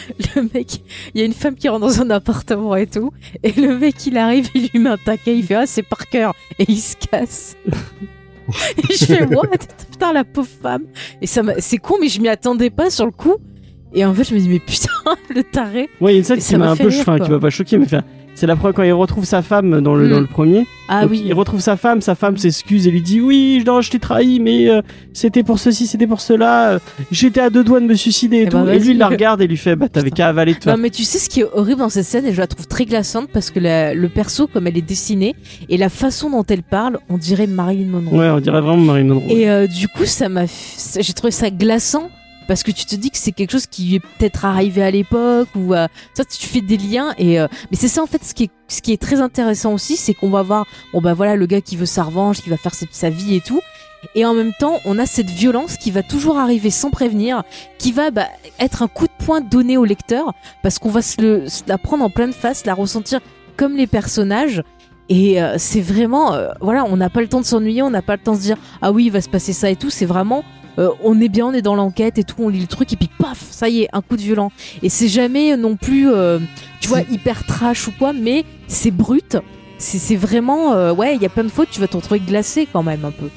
Le 0.36 0.42
mec, 0.54 0.80
il 1.14 1.20
y 1.20 1.22
a 1.22 1.26
une 1.26 1.32
femme 1.32 1.54
qui 1.54 1.68
rentre 1.68 1.86
dans 1.86 2.00
un 2.00 2.10
appartement 2.10 2.76
et 2.76 2.86
tout, 2.86 3.12
et 3.42 3.52
le 3.52 3.78
mec 3.78 4.06
il 4.06 4.16
arrive, 4.18 4.48
il 4.54 4.68
lui 4.72 4.78
met 4.78 4.90
un 4.90 4.96
taquet, 4.96 5.36
il 5.36 5.44
fait 5.44 5.54
ah 5.54 5.66
c'est 5.66 5.82
Parker 5.82 6.30
et 6.58 6.64
il 6.68 6.80
se 6.80 6.96
casse. 6.96 7.56
et 8.78 8.94
je 8.94 9.04
fais 9.04 9.24
what? 9.24 9.48
Putain 9.90 10.12
la 10.12 10.24
pauvre 10.24 10.48
femme. 10.48 10.84
Et 11.20 11.26
ça 11.26 11.42
c'est 11.58 11.78
con 11.78 11.96
mais 12.00 12.08
je 12.08 12.20
m'y 12.20 12.28
attendais 12.28 12.70
pas 12.70 12.90
sur 12.90 13.06
le 13.06 13.12
coup. 13.12 13.36
Et 13.94 14.04
en 14.04 14.12
fait 14.12 14.24
je 14.24 14.34
me 14.34 14.40
dis 14.40 14.48
mais 14.48 14.60
putain 14.60 14.90
le 15.34 15.42
taré. 15.42 15.88
Ouais, 16.00 16.12
il 16.12 16.14
y 16.14 16.16
a 16.16 16.18
une 16.18 16.24
scène 16.24 16.38
qui 16.38 16.56
m'a 16.56 16.70
un 16.70 16.76
fait 16.76 16.84
peu, 16.84 17.00
enfin, 17.00 17.18
qui 17.18 17.30
m'a 17.30 17.38
pas 17.38 17.50
choqué, 17.50 17.78
mais 17.78 17.86
enfin, 17.86 18.02
c'est 18.38 18.46
la 18.46 18.56
première 18.56 18.74
quand 18.74 18.82
il 18.84 18.92
retrouve 18.92 19.24
sa 19.24 19.42
femme 19.42 19.80
dans 19.80 19.94
le, 19.94 20.06
Mm. 20.06 20.10
dans 20.10 20.20
le 20.20 20.26
premier. 20.26 20.66
Ah 20.90 21.02
Donc, 21.02 21.10
oui. 21.10 21.22
Il 21.26 21.34
retrouve 21.34 21.60
sa 21.60 21.76
femme, 21.76 22.00
sa 22.00 22.14
femme 22.14 22.36
s'excuse 22.38 22.86
et 22.86 22.90
lui 22.90 23.02
dit 23.02 23.20
oui, 23.20 23.62
non, 23.66 23.80
je 23.82 23.90
t'ai 23.90 23.98
trahi, 23.98 24.40
mais 24.40 24.70
euh, 24.70 24.80
c'était 25.12 25.42
pour 25.42 25.58
ceci, 25.58 25.86
c'était 25.86 26.06
pour 26.06 26.20
cela. 26.20 26.70
euh, 26.70 26.78
J'étais 27.10 27.40
à 27.40 27.50
deux 27.50 27.62
doigts 27.64 27.80
de 27.80 27.84
me 27.86 27.94
suicider 27.94 28.38
et, 28.38 28.42
Eh 28.44 28.48
tout. 28.48 28.56
ben, 28.58 28.68
et 28.72 28.78
lui, 28.78 28.92
il 28.92 28.98
la 28.98 29.08
regarde 29.08 29.42
et 29.42 29.46
lui 29.46 29.56
fait 29.58 29.76
bah 29.76 29.88
t'avais 29.88 30.10
qu'à 30.10 30.28
avaler 30.28 30.54
toi. 30.54 30.72
Non 30.72 30.78
mais 30.78 30.90
tu 30.90 31.02
sais 31.04 31.18
ce 31.18 31.28
qui 31.28 31.40
est 31.40 31.46
horrible 31.52 31.80
dans 31.80 31.88
cette 31.90 32.04
scène 32.06 32.24
et 32.26 32.32
je 32.32 32.38
la 32.38 32.46
trouve 32.46 32.66
très 32.66 32.84
glaçante 32.86 33.28
parce 33.32 33.50
que 33.50 33.60
la- 33.60 33.92
le 33.92 34.08
perso 34.08 34.46
comme 34.46 34.66
elle 34.66 34.78
est 34.78 34.82
dessinée 34.82 35.34
et 35.68 35.76
la 35.76 35.88
façon 35.90 36.30
dont 36.30 36.44
elle 36.48 36.62
parle 36.62 36.98
on 37.10 37.18
dirait 37.18 37.46
Marilyn 37.46 37.88
Monroe. 37.88 38.16
Ouais, 38.18 38.28
on 38.30 38.40
dirait 38.40 38.60
vraiment 38.60 38.76
Marilyn 38.82 39.14
Monroe. 39.14 39.30
Et 39.30 39.50
euh, 39.50 39.66
du 39.66 39.88
coup, 39.88 40.04
ça 40.06 40.28
m'a, 40.28 40.44
j'ai 40.46 41.12
trouvé 41.12 41.32
ça 41.32 41.50
glaçant 41.50 42.08
parce 42.48 42.64
que 42.64 42.72
tu 42.72 42.86
te 42.86 42.96
dis 42.96 43.10
que 43.10 43.18
c'est 43.18 43.30
quelque 43.30 43.52
chose 43.52 43.66
qui 43.66 43.94
est 43.94 44.00
peut-être 44.00 44.44
arrivé 44.44 44.82
à 44.82 44.90
l'époque 44.90 45.48
ou 45.54 45.74
euh, 45.74 45.86
ça, 46.14 46.24
tu 46.24 46.46
fais 46.46 46.62
des 46.62 46.78
liens 46.78 47.14
et 47.18 47.38
euh, 47.38 47.46
mais 47.70 47.76
c'est 47.76 47.88
ça 47.88 48.02
en 48.02 48.06
fait 48.06 48.24
ce 48.24 48.34
qui 48.34 48.44
est 48.44 48.50
ce 48.66 48.82
qui 48.82 48.92
est 48.92 49.00
très 49.00 49.20
intéressant 49.20 49.72
aussi, 49.72 49.96
c'est 49.96 50.14
qu'on 50.14 50.30
va 50.30 50.42
voir 50.42 50.66
bon 50.92 51.00
bah 51.00 51.14
voilà 51.14 51.36
le 51.36 51.46
gars 51.46 51.60
qui 51.60 51.76
veut 51.76 51.86
sa 51.86 52.02
revanche, 52.02 52.42
qui 52.42 52.50
va 52.50 52.56
faire 52.56 52.74
sa, 52.74 53.10
vie 53.10 53.36
et 53.36 53.40
tout. 53.40 53.60
Et 54.14 54.24
en 54.24 54.32
même 54.32 54.52
temps, 54.60 54.78
on 54.84 54.98
a 54.98 55.06
cette 55.06 55.30
violence 55.30 55.76
qui 55.76 55.90
va 55.90 56.02
toujours 56.02 56.38
arriver 56.38 56.70
sans 56.70 56.90
prévenir, 56.90 57.42
qui 57.78 57.90
va 57.92 58.10
bah, 58.12 58.28
être 58.60 58.82
un 58.82 58.88
coup 58.88 59.06
de 59.06 59.24
poing 59.24 59.40
donné 59.40 59.76
au 59.76 59.84
lecteur, 59.84 60.34
parce 60.62 60.78
qu'on 60.78 60.90
va 60.90 61.02
se, 61.02 61.20
le, 61.20 61.48
se 61.48 61.62
la 61.66 61.78
prendre 61.78 62.04
en 62.04 62.10
pleine 62.10 62.32
face, 62.32 62.64
la 62.64 62.74
ressentir 62.74 63.20
comme 63.56 63.74
les 63.74 63.88
personnages. 63.88 64.62
Et 65.08 65.42
euh, 65.42 65.54
c'est 65.58 65.80
vraiment, 65.80 66.34
euh, 66.34 66.50
voilà, 66.60 66.84
on 66.84 66.96
n'a 66.96 67.10
pas 67.10 67.22
le 67.22 67.28
temps 67.28 67.40
de 67.40 67.46
s'ennuyer, 67.46 67.82
on 67.82 67.90
n'a 67.90 68.02
pas 68.02 68.16
le 68.16 68.22
temps 68.22 68.32
de 68.32 68.38
se 68.38 68.42
dire 68.42 68.58
ah 68.82 68.92
oui, 68.92 69.06
il 69.06 69.10
va 69.10 69.20
se 69.20 69.28
passer 69.28 69.52
ça 69.52 69.70
et 69.70 69.76
tout. 69.76 69.90
C'est 69.90 70.06
vraiment, 70.06 70.44
euh, 70.78 70.90
on 71.02 71.20
est 71.20 71.28
bien, 71.28 71.46
on 71.46 71.52
est 71.52 71.62
dans 71.62 71.74
l'enquête 71.74 72.18
et 72.18 72.24
tout, 72.24 72.36
on 72.38 72.48
lit 72.48 72.60
le 72.60 72.66
truc 72.66 72.92
et 72.92 72.96
puis 72.96 73.10
paf, 73.18 73.38
ça 73.50 73.68
y 73.68 73.82
est, 73.82 73.88
un 73.92 74.00
coup 74.00 74.16
de 74.16 74.22
violent. 74.22 74.50
Et 74.82 74.88
c'est 74.88 75.08
jamais 75.08 75.56
non 75.56 75.76
plus, 75.76 76.08
euh, 76.10 76.38
tu 76.80 76.88
vois, 76.88 77.00
hyper 77.10 77.44
trash 77.46 77.88
ou 77.88 77.92
quoi, 77.98 78.12
mais 78.12 78.44
c'est 78.68 78.90
brut. 78.90 79.36
C'est 79.78 79.98
c'est 79.98 80.16
vraiment, 80.16 80.72
euh, 80.74 80.92
ouais, 80.92 81.14
il 81.16 81.22
y 81.22 81.26
a 81.26 81.28
plein 81.28 81.44
de 81.44 81.48
fois 81.48 81.64
où 81.64 81.68
tu 81.70 81.80
vas 81.80 81.86
te 81.88 81.96
retrouver 81.96 82.20
glacé 82.20 82.66
quand 82.72 82.82
même 82.82 83.04
un 83.04 83.10
peu. 83.12 83.28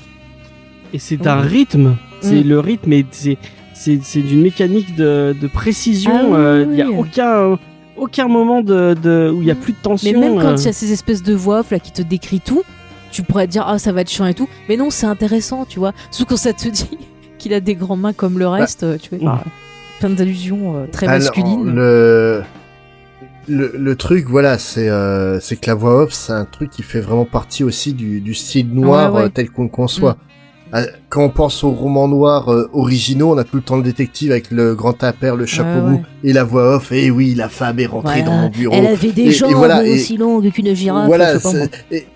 Et 0.94 1.00
c'est 1.00 1.26
un 1.28 1.39
rythme. 1.42 1.96
C'est 2.22 2.44
Mm. 2.44 2.48
le 2.50 2.60
rythme 2.60 2.94
et 2.94 3.06
c'est 3.12 3.38
c'est 3.74 4.00
c'est 4.04 4.22
d'une 4.22 4.42
mécanique 4.42 4.96
de, 4.96 5.36
de 5.39 5.48
précision. 5.48 6.12
Ah 6.16 6.26
oui, 6.28 6.34
euh, 6.36 6.64
Il 6.66 6.70
oui, 6.70 6.78
y 6.78 6.82
a 6.82 6.89
aucun 6.89 7.60
aucun 7.98 8.28
moment 8.28 8.62
de, 8.62 8.96
de 9.02 9.32
où 9.36 9.42
il 9.42 9.48
y 9.48 9.52
a 9.52 9.56
plus 9.56 9.74
de 9.74 9.78
tension. 9.82 10.12
Mais 10.12 10.20
même 10.20 10.36
quand 10.39 10.50
euh. 10.54 10.56
il 10.58 10.66
y 10.66 10.68
a 10.68 10.74
ces 10.74 10.92
espèces 10.92 11.24
de 11.24 11.34
voix 11.34 11.60
off 11.62 11.72
là 11.72 11.80
qui 11.80 11.92
te 11.92 12.02
décrit 12.02 12.39
tout, 12.42 12.62
tu 13.12 13.24
pourrais 13.24 13.48
te 13.48 13.52
dire 13.54 13.64
ah 13.68 13.80
ça 13.80 13.92
va 13.92 14.02
être 14.02 14.10
chiant 14.10 14.26
et 14.28 14.34
tout. 14.34 14.48
Mais 14.70 14.78
non, 14.78 14.89
c'est 14.89 15.06
intéressant, 15.08 15.66
tu 15.66 15.80
vois. 15.80 15.94
Surtout 16.12 16.32
quand 16.32 16.38
ça 16.38 16.54
te 16.54 16.68
dit 16.68 16.86
qu'il 17.42 17.54
a 17.54 17.60
des 17.60 17.76
grandes 17.76 18.02
mains 18.02 18.14
comme 18.14 18.39
le 18.39 18.48
reste, 18.48 18.84
euh, 18.84 18.98
tu 18.98 19.16
vois. 19.18 19.42
Ah. 19.46 19.50
Plein 20.00 20.10
d'allusions 20.12 20.78
euh, 20.78 20.86
très 20.92 21.08
Alors, 21.08 21.20
masculines. 21.20 21.74
le... 21.76 22.42
Le, 23.48 23.74
le 23.76 23.96
truc, 23.96 24.28
voilà, 24.30 24.60
c'est 24.60 24.88
euh, 24.88 25.39
c'est 25.39 25.56
que 25.56 25.66
la 25.68 25.74
voix 25.74 26.04
off, 26.04 26.14
c'est 26.14 26.32
un 26.32 26.46
truc 26.46 26.70
qui 26.70 26.84
fait 26.84 27.02
vraiment 27.02 27.26
partie 27.26 27.64
aussi 27.64 27.92
du, 27.94 28.22
du 28.22 28.36
style 28.36 28.72
noir 28.72 29.12
Ouais, 29.14 29.22
ouais. 29.22 29.26
euh, 29.26 29.30
tel 29.30 29.50
qu'on 29.50 29.64
le 29.64 29.70
conçoit. 29.70 30.12
Euh, 30.12 30.31
Quand 31.10 31.24
on 31.26 31.30
pense 31.30 31.64
aux 31.64 31.72
romans 31.72 32.08
noirs 32.08 32.52
euh, 32.52 32.70
originaux, 32.74 33.34
on 33.34 33.38
a 33.38 33.44
tout 33.44 33.58
le 33.58 33.62
temps 33.62 33.76
le 33.78 33.84
détective 33.84 34.32
avec 34.32 34.52
le 34.52 34.74
grand 34.76 35.04
impair, 35.04 35.36
le 35.36 35.46
chapeau 35.46 35.70
Ouais, 35.70 35.80
roux 35.82 35.96
ouais. 35.98 36.30
et 36.30 36.34
la 36.34 36.44
voix 36.46 36.76
off. 36.78 36.92
Et 36.94 37.12
oui, 37.12 37.34
la 37.36 37.50
femme 37.50 37.80
est 37.80 37.86
rentrée 37.86 38.22
Voilà. 38.22 38.26
dans 38.38 38.42
mon 38.44 38.50
bureau. 38.50 38.74
Elle 38.76 38.88
avait 38.88 39.12
des 39.12 39.24
Et- 39.24 39.28
et 39.28 39.32
jambes 39.32 39.52
voilà, 39.54 39.86
et- 39.86 39.94
aussi 39.96 40.16
longues 40.18 40.50
qu'une 40.52 40.74
girafe. 40.74 41.08
voilà, 41.08 41.34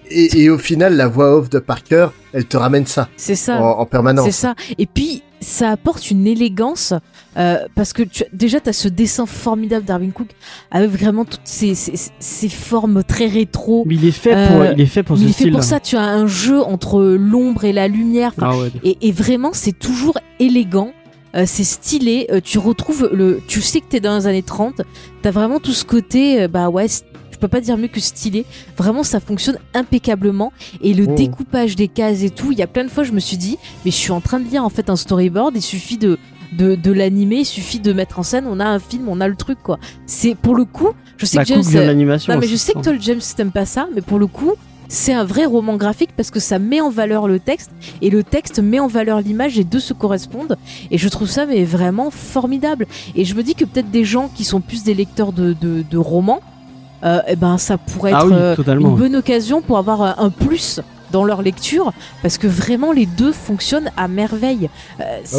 et 0.10 0.50
au 0.50 0.58
final, 0.58 0.96
la 0.96 1.08
voix 1.08 1.36
off 1.38 1.50
de 1.50 1.60
Parker, 1.60 2.08
elle 2.34 2.46
te 2.46 2.58
ramène 2.58 2.86
ça 2.86 3.10
C'est 3.18 3.36
ça. 3.36 3.58
en, 3.62 3.80
en 3.80 3.86
permanence. 3.86 4.26
C'est 4.26 4.32
ça. 4.32 4.56
Et 4.78 4.86
puis, 4.86 5.24
ça 5.46 5.70
apporte 5.72 6.10
une 6.12 6.26
élégance 6.28 6.94
euh, 7.38 7.60
parce 7.76 7.94
que 7.94 8.04
tu, 8.04 8.24
déjà, 8.34 8.60
tu 8.60 8.70
as 8.70 8.74
ce 8.74 8.88
dessin 8.88 9.26
formidable 9.26 9.86
d'Arvin 9.86 10.10
Cook 10.10 10.30
avec 10.72 10.90
vraiment 10.90 11.24
toutes 11.26 11.42
ces, 11.46 11.76
ces, 11.76 11.94
ces 12.20 12.50
formes 12.50 13.04
très 13.04 13.28
rétro. 13.28 13.84
Mais 13.86 13.96
il 13.96 14.06
est 14.06 14.12
fait 14.12 14.32
pour 14.48 14.62
Euh, 14.62 14.74
il 14.76 14.82
est 14.82 14.86
fait 14.86 15.04
pour 15.04 15.18
ce 15.18 15.22
il 15.24 15.28
fait 15.28 15.34
style. 15.34 15.52
pour 15.52 15.64
ça, 15.64 15.80
tu 15.80 15.98
as 15.98 16.04
un 16.04 16.28
jeu 16.28 16.62
entre 16.62 17.02
l'ombre 17.04 17.64
et 17.66 17.74
la 17.74 17.88
lumière. 17.88 18.34
Ah 18.42 18.58
ouais. 18.58 18.72
et, 18.84 18.98
et 19.02 19.12
vraiment, 19.12 19.52
c'est 19.54 19.78
toujours 19.78 20.18
élégant. 20.40 20.92
euh, 21.36 21.44
c'est 21.46 21.64
stylé. 21.66 22.28
euh, 22.32 22.40
tu 22.44 22.58
retrouves 22.58 23.10
le. 23.14 23.42
Tu 23.48 23.62
sais 23.62 23.82
que 23.82 23.88
t'es 23.90 24.00
dans 24.00 24.18
les 24.18 24.28
années 24.28 24.42
30. 24.44 24.82
T'as 25.22 25.32
vraiment 25.32 25.60
tout 25.60 25.74
ce 25.74 25.84
côté. 25.86 26.42
euh, 26.44 26.48
bah 26.48 26.70
ouais, 26.70 26.88
je 27.36 27.40
peux 27.40 27.48
pas 27.50 27.60
dire 27.62 27.78
mieux 27.78 27.90
que 27.90 28.00
stylé. 28.00 28.46
Vraiment, 28.78 29.04
ça 29.04 29.20
fonctionne 29.20 29.58
impeccablement. 29.74 30.54
Et 30.82 30.94
le 30.94 31.06
Oh. 31.10 31.16
découpage 31.16 31.76
des 31.76 31.88
cases 31.90 32.24
et 32.24 32.30
tout. 32.30 32.52
Il 32.54 32.58
y 32.58 32.62
a 32.64 32.68
plein 32.68 32.86
de 32.86 32.90
fois, 32.90 33.04
je 33.04 33.12
me 33.12 33.20
suis 33.20 33.36
dit, 33.38 33.58
mais 33.84 33.92
je 33.92 33.96
suis 33.98 34.12
en 34.12 34.22
train 34.22 34.40
de 34.40 34.48
lire 34.50 34.64
en 34.64 34.70
fait 34.70 34.90
un 34.90 34.96
storyboard. 34.96 35.54
Il 35.56 35.62
suffit 35.62 35.98
de 35.98 36.18
de, 36.54 36.76
de 36.76 36.92
l'animer, 36.94 37.38
il 37.40 37.46
suffit 37.46 37.80
de 37.80 37.92
mettre 37.92 38.18
en 38.20 38.24
scène. 38.24 38.46
On 38.48 38.60
a 38.62 38.66
un 38.66 38.80
film, 38.80 39.10
on 39.10 39.20
a 39.20 39.28
le 39.28 39.36
truc 39.36 39.58
quoi. 39.62 39.78
C'est 40.06 40.36
pour 40.36 40.56
le 40.56 40.64
coup. 40.64 40.90
Je 41.18 41.26
sais 41.26 41.40
que 41.40 41.44
James. 41.46 41.64
L'animation. 41.74 42.34
Non 42.34 42.40
mais 42.40 42.48
je 42.48 42.56
sais 42.56 42.72
que 42.72 42.80
ça. 42.80 42.84
toi 42.84 42.94
le 42.94 43.02
James 43.02 43.20
t'aimes 43.36 43.52
pas 43.52 43.66
ça, 43.66 43.88
mais 43.94 44.02
pour 44.02 44.20
le 44.20 44.28
coup 44.28 44.54
c'est 44.88 45.14
un 45.14 45.24
vrai 45.26 45.46
roman 45.46 45.76
graphique 45.78 46.12
parce 46.16 46.30
que 46.30 46.40
ça 46.40 46.60
met 46.60 46.80
en 46.80 46.92
valeur 46.92 47.28
le 47.28 47.40
texte 47.40 47.72
et 48.04 48.12
le 48.12 48.24
texte 48.24 48.60
met 48.60 48.80
en 48.80 48.86
valeur 48.88 49.20
l'image 49.20 49.58
et 49.58 49.64
deux 49.64 49.80
se 49.80 49.94
correspondent 49.94 50.58
et 50.92 51.00
je 51.00 51.10
trouve 51.10 51.28
ça 51.28 51.48
mais 51.48 51.64
vraiment 51.66 52.12
formidable 52.12 52.86
et 53.16 53.26
je 53.26 53.34
me 53.34 53.42
dis 53.42 53.56
que 53.56 53.66
peut-être 53.66 53.90
des 53.90 54.06
gens 54.06 54.30
qui 54.36 54.44
sont 54.44 54.62
plus 54.62 54.84
des 54.84 54.94
lecteurs 54.94 55.34
de, 55.34 55.54
de, 55.60 55.84
de 55.90 55.98
romans 55.98 56.40
euh, 56.40 56.55
eh 57.04 57.36
ben 57.36 57.58
ça 57.58 57.78
pourrait 57.78 58.12
être 58.12 58.20
Ah 58.22 58.26
oui, 58.26 58.34
euh, 58.34 58.56
une 58.80 58.96
bonne 58.96 59.16
occasion 59.16 59.62
pour 59.62 59.78
avoir 59.78 60.02
euh, 60.02 60.12
un 60.18 60.30
plus 60.30 60.82
dans 61.12 61.24
leur 61.24 61.42
lecture 61.42 61.94
parce 62.22 62.38
que 62.38 62.48
vraiment 62.48 62.92
les 62.92 63.06
deux 63.06 63.32
fonctionnent 63.32 63.92
à 63.98 64.08
merveille. 64.08 64.70
Euh, 65.00 65.20
Ah 65.34 65.38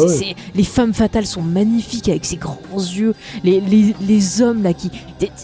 les 0.55 0.63
femmes 0.63 0.93
fatales 0.93 1.25
sont 1.25 1.41
magnifiques 1.41 2.09
avec 2.09 2.25
ces 2.25 2.37
grands 2.37 2.57
yeux, 2.75 3.13
les, 3.43 3.59
les, 3.61 3.95
les 4.01 4.41
hommes 4.41 4.63
là 4.63 4.73
qui, 4.73 4.91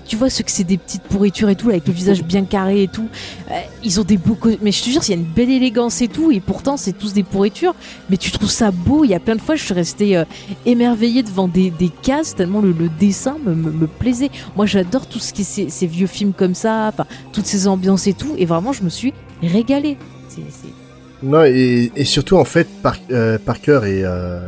tu 0.05 0.15
vois 0.15 0.29
ceux 0.29 0.43
que 0.43 0.51
c'est 0.51 0.63
des 0.63 0.77
petites 0.77 1.03
pourritures 1.03 1.49
et 1.49 1.55
tout 1.55 1.67
là, 1.67 1.73
avec 1.75 1.87
le 1.87 1.93
visage 1.93 2.23
bien 2.23 2.43
carré 2.45 2.83
et 2.83 2.87
tout, 2.87 3.07
euh, 3.51 3.59
ils 3.83 3.99
ont 3.99 4.03
des 4.03 4.17
beaux, 4.17 4.37
mais 4.61 4.71
je 4.71 4.83
te 4.83 4.89
jure 4.89 5.01
il 5.05 5.09
y 5.09 5.13
a 5.13 5.17
une 5.17 5.23
belle 5.23 5.49
élégance 5.49 6.01
et 6.01 6.07
tout 6.07 6.31
et 6.31 6.39
pourtant 6.39 6.77
c'est 6.77 6.93
tous 6.93 7.13
des 7.13 7.23
pourritures, 7.23 7.75
mais 8.09 8.17
tu 8.17 8.31
trouves 8.31 8.49
ça 8.51 8.71
beau. 8.71 9.03
Il 9.03 9.09
y 9.11 9.15
a 9.15 9.19
plein 9.19 9.35
de 9.35 9.41
fois 9.41 9.55
je 9.55 9.63
suis 9.63 9.73
restée 9.73 10.17
euh, 10.17 10.25
émerveillée 10.65 11.23
devant 11.23 11.47
des, 11.47 11.69
des 11.69 11.89
cases 11.89 12.35
tellement 12.35 12.61
le, 12.61 12.71
le 12.71 12.89
dessin 12.89 13.37
me, 13.45 13.53
me, 13.53 13.71
me 13.71 13.87
plaisait. 13.87 14.31
Moi 14.55 14.65
j'adore 14.65 15.07
tout 15.07 15.19
ce 15.19 15.33
qui 15.33 15.41
est 15.41 15.45
ces, 15.45 15.69
ces 15.69 15.87
vieux 15.87 16.07
films 16.07 16.33
comme 16.33 16.55
ça, 16.55 16.91
toutes 17.31 17.45
ces 17.45 17.67
ambiances 17.67 18.07
et 18.07 18.13
tout 18.13 18.33
et 18.37 18.45
vraiment 18.45 18.73
je 18.73 18.83
me 18.83 18.89
suis 18.89 19.13
régalée. 19.41 19.97
C'est- 20.35 21.25
Non, 21.25 21.43
et, 21.45 21.91
et 21.95 22.05
surtout, 22.05 22.37
en 22.37 22.43
fait, 22.45 22.67
Par- 22.81 22.97
euh, 23.11 23.37
Parker 23.43 23.81
est. 23.85 24.03
Euh, 24.03 24.39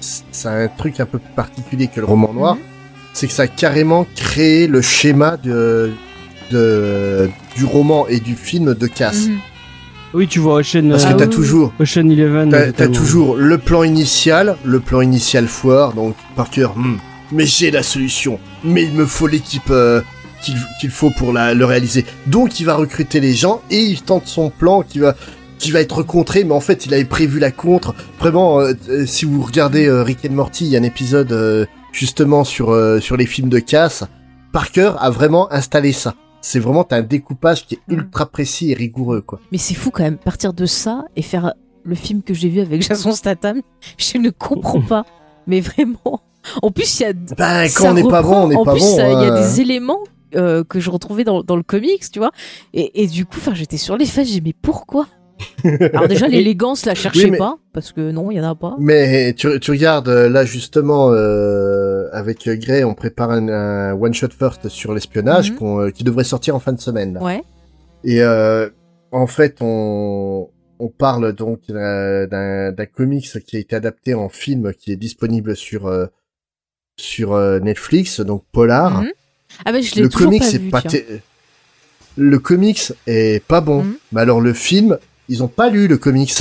c'est 0.00 0.48
un 0.48 0.68
truc 0.68 1.00
un 1.00 1.06
peu 1.06 1.18
plus 1.18 1.32
particulier 1.34 1.86
que 1.88 1.98
le 2.00 2.06
roman 2.06 2.32
noir. 2.32 2.54
Mhm. 2.56 2.60
C'est 3.14 3.26
que 3.26 3.32
ça 3.32 3.42
a 3.44 3.46
carrément 3.46 4.06
créé 4.16 4.66
le 4.66 4.82
schéma 4.82 5.36
de, 5.36 5.92
de, 6.50 7.30
du 7.56 7.64
roman 7.64 8.06
et 8.08 8.20
du 8.20 8.34
film 8.34 8.74
de 8.74 8.86
Cass. 8.86 9.28
Mhm. 9.28 9.38
Oui, 10.14 10.28
tu 10.28 10.38
vois 10.38 10.54
Ocean, 10.60 10.88
Parce 10.90 11.04
euh, 11.04 11.08
que 11.08 11.12
Ah 11.14 11.16
t'as 11.18 11.24
oui, 11.26 11.30
toujours. 11.30 11.72
Ocean 11.80 12.08
Eleven. 12.08 12.48
T'as, 12.50 12.60
t'as 12.60 12.66
notamment. 12.66 12.92
toujours 12.94 13.36
le 13.36 13.58
plan 13.58 13.82
initial, 13.82 14.56
le 14.64 14.78
plan 14.80 15.00
initial 15.00 15.48
foire, 15.48 15.92
donc 15.92 16.14
Parker, 16.36 16.68
hmm, 16.76 16.96
mais 17.32 17.46
j'ai 17.46 17.72
la 17.72 17.82
solution, 17.82 18.38
mais 18.62 18.84
il 18.84 18.92
me 18.92 19.06
faut 19.06 19.26
l'équipe 19.26 19.70
euh, 19.70 20.02
qu'il, 20.44 20.90
faut 20.90 21.10
pour 21.10 21.32
la, 21.32 21.54
le 21.54 21.64
réaliser. 21.64 22.04
Donc 22.26 22.60
il 22.60 22.64
va 22.66 22.76
recruter 22.76 23.20
les 23.20 23.32
gens 23.34 23.60
et 23.70 23.80
il 23.80 24.02
tente 24.02 24.26
son 24.26 24.50
plan 24.50 24.82
qui 24.82 24.98
va 24.98 25.14
qui 25.58 25.70
va 25.70 25.80
être 25.80 26.02
contré, 26.02 26.44
mais 26.44 26.52
en 26.52 26.60
fait 26.60 26.84
il 26.86 26.94
avait 26.94 27.04
prévu 27.04 27.38
la 27.38 27.50
contre. 27.50 27.94
Vraiment, 28.18 28.60
euh, 28.60 28.74
euh, 28.88 29.06
si 29.06 29.24
vous 29.24 29.42
regardez 29.42 29.86
euh, 29.86 30.02
Rick 30.02 30.26
and 30.28 30.34
Morty, 30.34 30.66
il 30.66 30.70
y 30.70 30.76
a 30.76 30.80
un 30.80 30.84
épisode 30.84 31.32
euh, 31.32 31.64
justement 31.92 32.44
sur 32.44 32.70
euh, 32.70 33.00
sur 33.00 33.16
les 33.16 33.26
films 33.26 33.48
de 33.48 33.58
casse. 33.58 34.04
Parker 34.52 34.92
a 34.98 35.10
vraiment 35.10 35.50
installé 35.52 35.92
ça. 35.92 36.14
C'est 36.40 36.58
vraiment 36.58 36.86
un 36.90 37.02
découpage 37.02 37.66
qui 37.66 37.76
est 37.76 37.80
ultra 37.88 38.26
précis 38.26 38.72
et 38.72 38.74
rigoureux, 38.74 39.22
quoi. 39.22 39.40
Mais 39.50 39.58
c'est 39.58 39.74
fou 39.74 39.90
quand 39.90 40.02
même, 40.02 40.18
partir 40.18 40.52
de 40.52 40.66
ça 40.66 41.04
et 41.16 41.22
faire 41.22 41.54
le 41.84 41.94
film 41.94 42.22
que 42.22 42.34
j'ai 42.34 42.48
vu 42.48 42.60
avec 42.60 42.82
Jason 42.88 43.12
Statham, 43.12 43.62
je 43.96 44.18
ne 44.18 44.30
comprends 44.30 44.82
pas. 44.82 45.06
Mais 45.46 45.60
vraiment. 45.60 46.20
En 46.62 46.70
plus, 46.70 47.00
il 47.00 47.02
y 47.04 47.06
a. 47.06 47.12
Ben, 47.38 47.68
quand 47.74 47.90
on 47.90 47.94
n'est 47.94 48.02
pas 48.02 48.22
bon, 48.22 48.44
on 48.44 48.48
n'est 48.48 48.54
pas 48.54 48.72
plus, 48.72 48.80
bon. 48.80 48.96
il 48.96 49.26
y 49.26 49.30
a 49.30 49.34
hein. 49.34 49.40
des 49.40 49.60
éléments 49.60 50.00
euh, 50.36 50.64
que 50.64 50.80
je 50.80 50.90
retrouvais 50.90 51.24
dans, 51.24 51.42
dans 51.42 51.56
le 51.56 51.62
comics, 51.62 52.10
tu 52.10 52.18
vois. 52.18 52.32
Et, 52.72 53.02
et 53.02 53.06
du 53.06 53.24
coup, 53.26 53.36
enfin, 53.38 53.54
j'étais 53.54 53.76
sur 53.76 53.96
les 53.96 54.06
fesses, 54.06 54.28
j'ai 54.28 54.40
dit, 54.40 54.42
mais 54.48 54.54
pourquoi? 54.60 55.06
Alors 55.92 56.06
déjà, 56.06 56.28
l'élégance, 56.28 56.86
la 56.86 56.94
cherchez 56.94 57.24
Oui, 57.24 57.30
mais- 57.32 57.38
pas, 57.38 57.56
parce 57.72 57.90
que 57.92 58.12
non, 58.12 58.30
il 58.30 58.36
y 58.36 58.40
en 58.40 58.48
a 58.48 58.54
pas. 58.54 58.76
Mais 58.78 59.34
tu, 59.34 59.58
tu 59.58 59.70
regardes 59.72 60.08
euh, 60.08 60.28
là 60.28 60.44
justement 60.44 61.10
euh, 61.12 62.08
avec 62.12 62.48
Gray, 62.48 62.84
on 62.84 62.94
prépare 62.94 63.30
un, 63.32 63.48
un 63.48 63.92
one 63.94 64.14
shot 64.14 64.28
first 64.38 64.68
sur 64.68 64.94
l'espionnage 64.94 65.50
Mhm. 65.52 65.58
euh, 65.80 65.90
qui 65.90 66.04
devrait 66.04 66.22
sortir 66.24 66.54
en 66.54 66.60
fin 66.60 66.72
de 66.72 66.80
semaine. 66.80 67.14
là. 67.14 67.22
Ouais. 67.22 67.42
Et 68.04 68.22
euh, 68.22 68.68
en 69.10 69.26
fait, 69.26 69.56
on, 69.60 70.48
on 70.78 70.88
parle 70.88 71.32
donc 71.32 71.62
d'un, 71.68 72.26
d'un 72.72 72.86
comics 72.86 73.26
qui 73.44 73.56
a 73.56 73.58
été 73.58 73.74
adapté 73.74 74.14
en 74.14 74.28
film, 74.28 74.72
qui 74.72 74.92
est 74.92 74.96
disponible 74.96 75.56
sur 75.56 75.86
euh, 75.88 76.06
sur 76.96 77.32
euh, 77.32 77.58
Netflix, 77.58 78.20
donc 78.20 78.44
Polar. 78.52 79.02
Mhm. 79.02 79.10
Ah 79.64 79.72
bah, 79.72 79.80
je 79.80 79.94
l'ai 79.94 80.02
Le 80.02 80.08
comics 80.08 80.42
pas 80.42 80.48
est 80.48 80.58
vu, 80.58 80.70
pas 80.70 80.82
le 82.16 82.38
comics 82.38 82.92
est 83.06 83.42
pas 83.44 83.60
bon. 83.60 83.82
Mhm. 83.82 83.94
Mais 84.12 84.20
alors 84.20 84.40
le 84.40 84.52
film, 84.52 84.98
ils 85.28 85.42
ont 85.42 85.48
pas 85.48 85.68
lu 85.70 85.88
le 85.88 85.96
comics. 85.98 86.32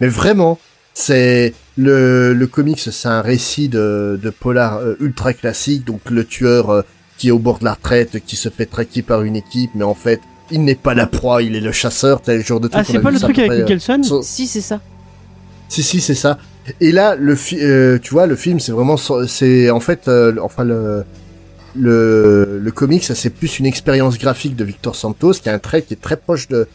Mais 0.00 0.08
vraiment, 0.08 0.58
c'est 0.94 1.54
le 1.76 2.32
le 2.34 2.46
comics, 2.46 2.78
c'est 2.80 3.08
un 3.08 3.20
récit 3.22 3.68
de 3.68 4.18
de 4.22 4.30
polar 4.30 4.78
euh, 4.78 4.94
ultra 5.00 5.32
classique. 5.32 5.84
Donc 5.86 6.00
le 6.10 6.24
tueur 6.24 6.70
euh, 6.70 6.82
qui 7.18 7.28
est 7.28 7.32
au 7.32 7.38
bord 7.38 7.58
de 7.58 7.64
la 7.64 7.74
retraite, 7.74 8.24
qui 8.26 8.36
se 8.36 8.48
fait 8.48 8.66
traquer 8.66 9.02
par 9.02 9.22
une 9.22 9.36
équipe, 9.36 9.70
mais 9.74 9.84
en 9.84 9.94
fait, 9.94 10.20
il 10.50 10.64
n'est 10.64 10.74
pas 10.74 10.94
la 10.94 11.06
proie, 11.06 11.42
il 11.42 11.56
est 11.56 11.60
le 11.60 11.72
chasseur. 11.72 12.22
Tel 12.22 12.44
genre 12.44 12.60
de 12.60 12.68
truc. 12.68 12.80
Ah, 12.80 12.90
c'est 12.90 12.96
a 12.96 13.00
pas 13.00 13.10
le 13.10 13.18
truc 13.20 13.38
avec 13.38 13.50
euh, 13.52 13.62
Nicholson 13.64 14.02
sur- 14.02 14.24
Si, 14.24 14.46
c'est 14.46 14.60
ça. 14.60 14.80
si 15.68 15.82
si 15.82 16.00
c'est 16.00 16.14
ça. 16.14 16.38
Et 16.80 16.92
là 16.92 17.16
le 17.16 17.34
fi- 17.34 17.58
euh, 17.60 17.98
tu 18.00 18.10
vois 18.14 18.26
le 18.28 18.36
film 18.36 18.60
c'est 18.60 18.70
vraiment 18.70 18.96
c'est 19.26 19.68
en 19.70 19.80
fait 19.80 20.06
euh, 20.06 20.32
enfin 20.40 20.62
le 20.62 21.04
le 21.74 22.58
le 22.62 22.70
comics 22.70 23.04
ça, 23.04 23.14
c'est 23.14 23.30
plus 23.30 23.58
une 23.58 23.66
expérience 23.66 24.18
graphique 24.18 24.56
de 24.56 24.64
Victor 24.64 24.94
Santos 24.94 25.34
qui 25.34 25.48
a 25.48 25.54
un 25.54 25.58
trait 25.58 25.82
qui 25.82 25.94
est 25.94 26.00
très 26.00 26.16
proche 26.16 26.48
de 26.48 26.68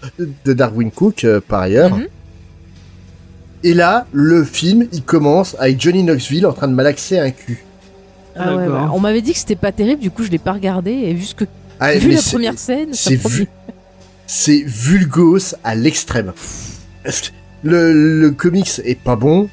de 0.46 0.54
Darwin 0.54 0.92
Cook 0.92 1.24
euh, 1.24 1.40
par 1.46 1.62
ailleurs. 1.62 1.96
Mhm. 1.96 2.08
Et 3.64 3.74
là 3.74 4.08
le 4.12 4.44
film 4.44 4.88
il 4.92 5.04
commence 5.04 5.56
avec 5.60 5.80
Johnny 5.80 6.04
Knoxville 6.04 6.46
en 6.46 6.54
train 6.54 6.68
de 6.68 6.74
malaxer 6.74 7.20
un 7.20 7.32
cul. 7.32 7.64
Ah 8.40 8.56
ouais, 8.56 8.68
ouais. 8.68 8.80
On 8.94 9.00
m'avait 9.00 9.22
dit 9.22 9.34
que 9.34 9.40
c'était 9.40 9.56
pas 9.56 9.72
terrible, 9.72 10.00
du 10.00 10.12
coup, 10.12 10.24
je 10.24 10.30
l'ai 10.30 10.38
pas 10.38 10.54
regardé. 10.54 10.92
Et 10.92 11.14
vu, 11.14 11.24
ce 11.24 11.34
que... 11.34 11.46
Ah, 11.80 11.96
vu 11.96 12.12
la 12.12 12.22
première 12.22 12.58
scène, 12.58 12.94
ça 12.94 13.10
c'est 13.10 13.16
vu 13.16 13.48
c'est 14.28 14.64
vulgose 14.66 15.56
à 15.64 15.74
l'extrême. 15.74 16.34
Le 17.64 17.94
le 17.94 18.32
comics 18.32 18.82
est 18.84 19.00
pas 19.00 19.16
bon? 19.16 19.50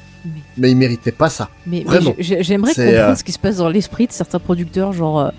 Mais- 0.57 0.71
il 0.71 0.77
méritait 0.77 1.11
pas 1.11 1.29
ça. 1.29 1.49
Mais, 1.67 1.83
Vraiment. 1.83 2.13
j'ai- 2.19 2.43
j'aimerais 2.43 2.73
C'est, 2.73 2.85
comprendre 2.85 3.09
euh, 3.11 3.15
ce 3.15 3.23
qui 3.23 3.31
se 3.31 3.39
passe 3.39 3.57
dans 3.57 3.69
l'esprit 3.69 4.07
de 4.07 4.11
certains 4.11 4.39
producteurs, 4.39 4.93
genre. 4.93 5.19
euh, 5.19 5.29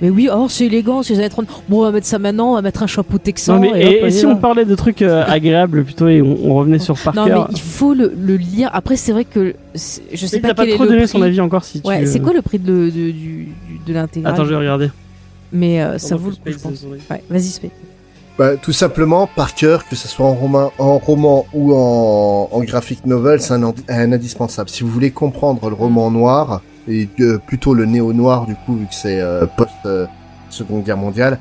mais 0.00 0.10
oui, 0.10 0.28
oh, 0.34 0.46
c'est 0.48 0.66
élégant, 0.66 1.02
c'est 1.04 1.12
les 1.14 1.20
années 1.20 1.28
30. 1.28 1.46
Bon, 1.68 1.80
on 1.80 1.82
va 1.82 1.92
mettre 1.92 2.06
ça 2.08 2.18
maintenant, 2.18 2.50
on 2.50 2.54
va 2.54 2.62
mettre 2.62 2.82
un 2.82 2.86
chapeau 2.88 3.18
texan. 3.18 3.54
Non, 3.54 3.60
mais 3.60 3.68
et, 3.80 3.98
et, 3.98 3.98
hop, 4.02 4.08
et 4.08 4.10
si 4.10 4.26
on 4.26 4.36
parlait 4.36 4.64
de 4.64 4.74
trucs 4.74 5.00
euh, 5.02 5.22
agréables 5.26 5.84
plutôt 5.84 6.08
et 6.08 6.20
on, 6.22 6.38
on 6.50 6.54
revenait 6.56 6.80
sur 6.80 6.98
Parker 6.98 7.20
Non, 7.20 7.26
mais 7.26 7.44
il 7.52 7.60
faut 7.60 7.94
le, 7.94 8.12
le 8.18 8.36
lire. 8.36 8.68
Après, 8.72 8.96
c'est 8.96 9.12
vrai 9.12 9.24
que 9.24 9.54
c'est- 9.74 10.02
je 10.12 10.26
sais 10.26 10.38
Il 10.38 10.42
pas 10.42 10.48
t'a 10.48 10.54
pas 10.54 10.66
est 10.66 10.74
trop 10.74 10.86
donné 10.86 10.98
prix. 11.02 11.08
son 11.08 11.22
avis 11.22 11.40
encore 11.40 11.62
si 11.64 11.80
tu. 11.80 11.86
Ouais, 11.88 12.04
c'est 12.06 12.18
euh, 12.20 12.22
quoi 12.24 12.32
le 12.32 12.42
prix 12.42 12.58
de, 12.58 12.90
de, 13.86 13.92
l'intégrale? 13.92 14.32
Attends, 14.34 14.44
je 14.44 14.50
vais 14.50 14.56
regarder. 14.56 14.90
Mais 15.52 15.82
euh, 15.82 15.98
ça 15.98 16.16
vaut 16.16 16.30
le 16.30 16.34
coup, 16.36 16.40
je 16.46 16.58
pense. 16.58 16.84
Ouais, 17.10 17.22
vas-y, 17.30 17.42
Spé. 17.44 17.70
Bah, 18.38 18.56
tout 18.56 18.72
simplement, 18.72 19.26
Parker, 19.26 19.78
que 19.88 19.94
ce 19.94 20.08
soit 20.08 20.26
en 20.26 20.34
roman, 20.34 20.72
en 20.78 20.98
roman 20.98 21.46
ou 21.52 21.74
en, 21.74 22.48
en 22.50 22.60
graphic 22.64 23.04
novel, 23.04 23.42
c'est 23.42 23.52
un, 23.52 23.62
un 23.62 24.12
indispensable. 24.12 24.70
Si 24.70 24.82
vous 24.82 24.90
voulez 24.90 25.10
comprendre 25.10 25.68
le 25.68 25.74
roman 25.74 26.10
noir, 26.10 26.62
et 26.88 27.08
euh, 27.20 27.38
plutôt 27.38 27.74
le 27.74 27.84
néo-noir 27.84 28.46
du 28.46 28.54
coup, 28.54 28.76
vu 28.76 28.86
que 28.86 28.94
c'est 28.94 29.20
euh, 29.20 29.46
post-seconde 29.56 30.84
guerre 30.84 30.96
mondiale, 30.96 31.38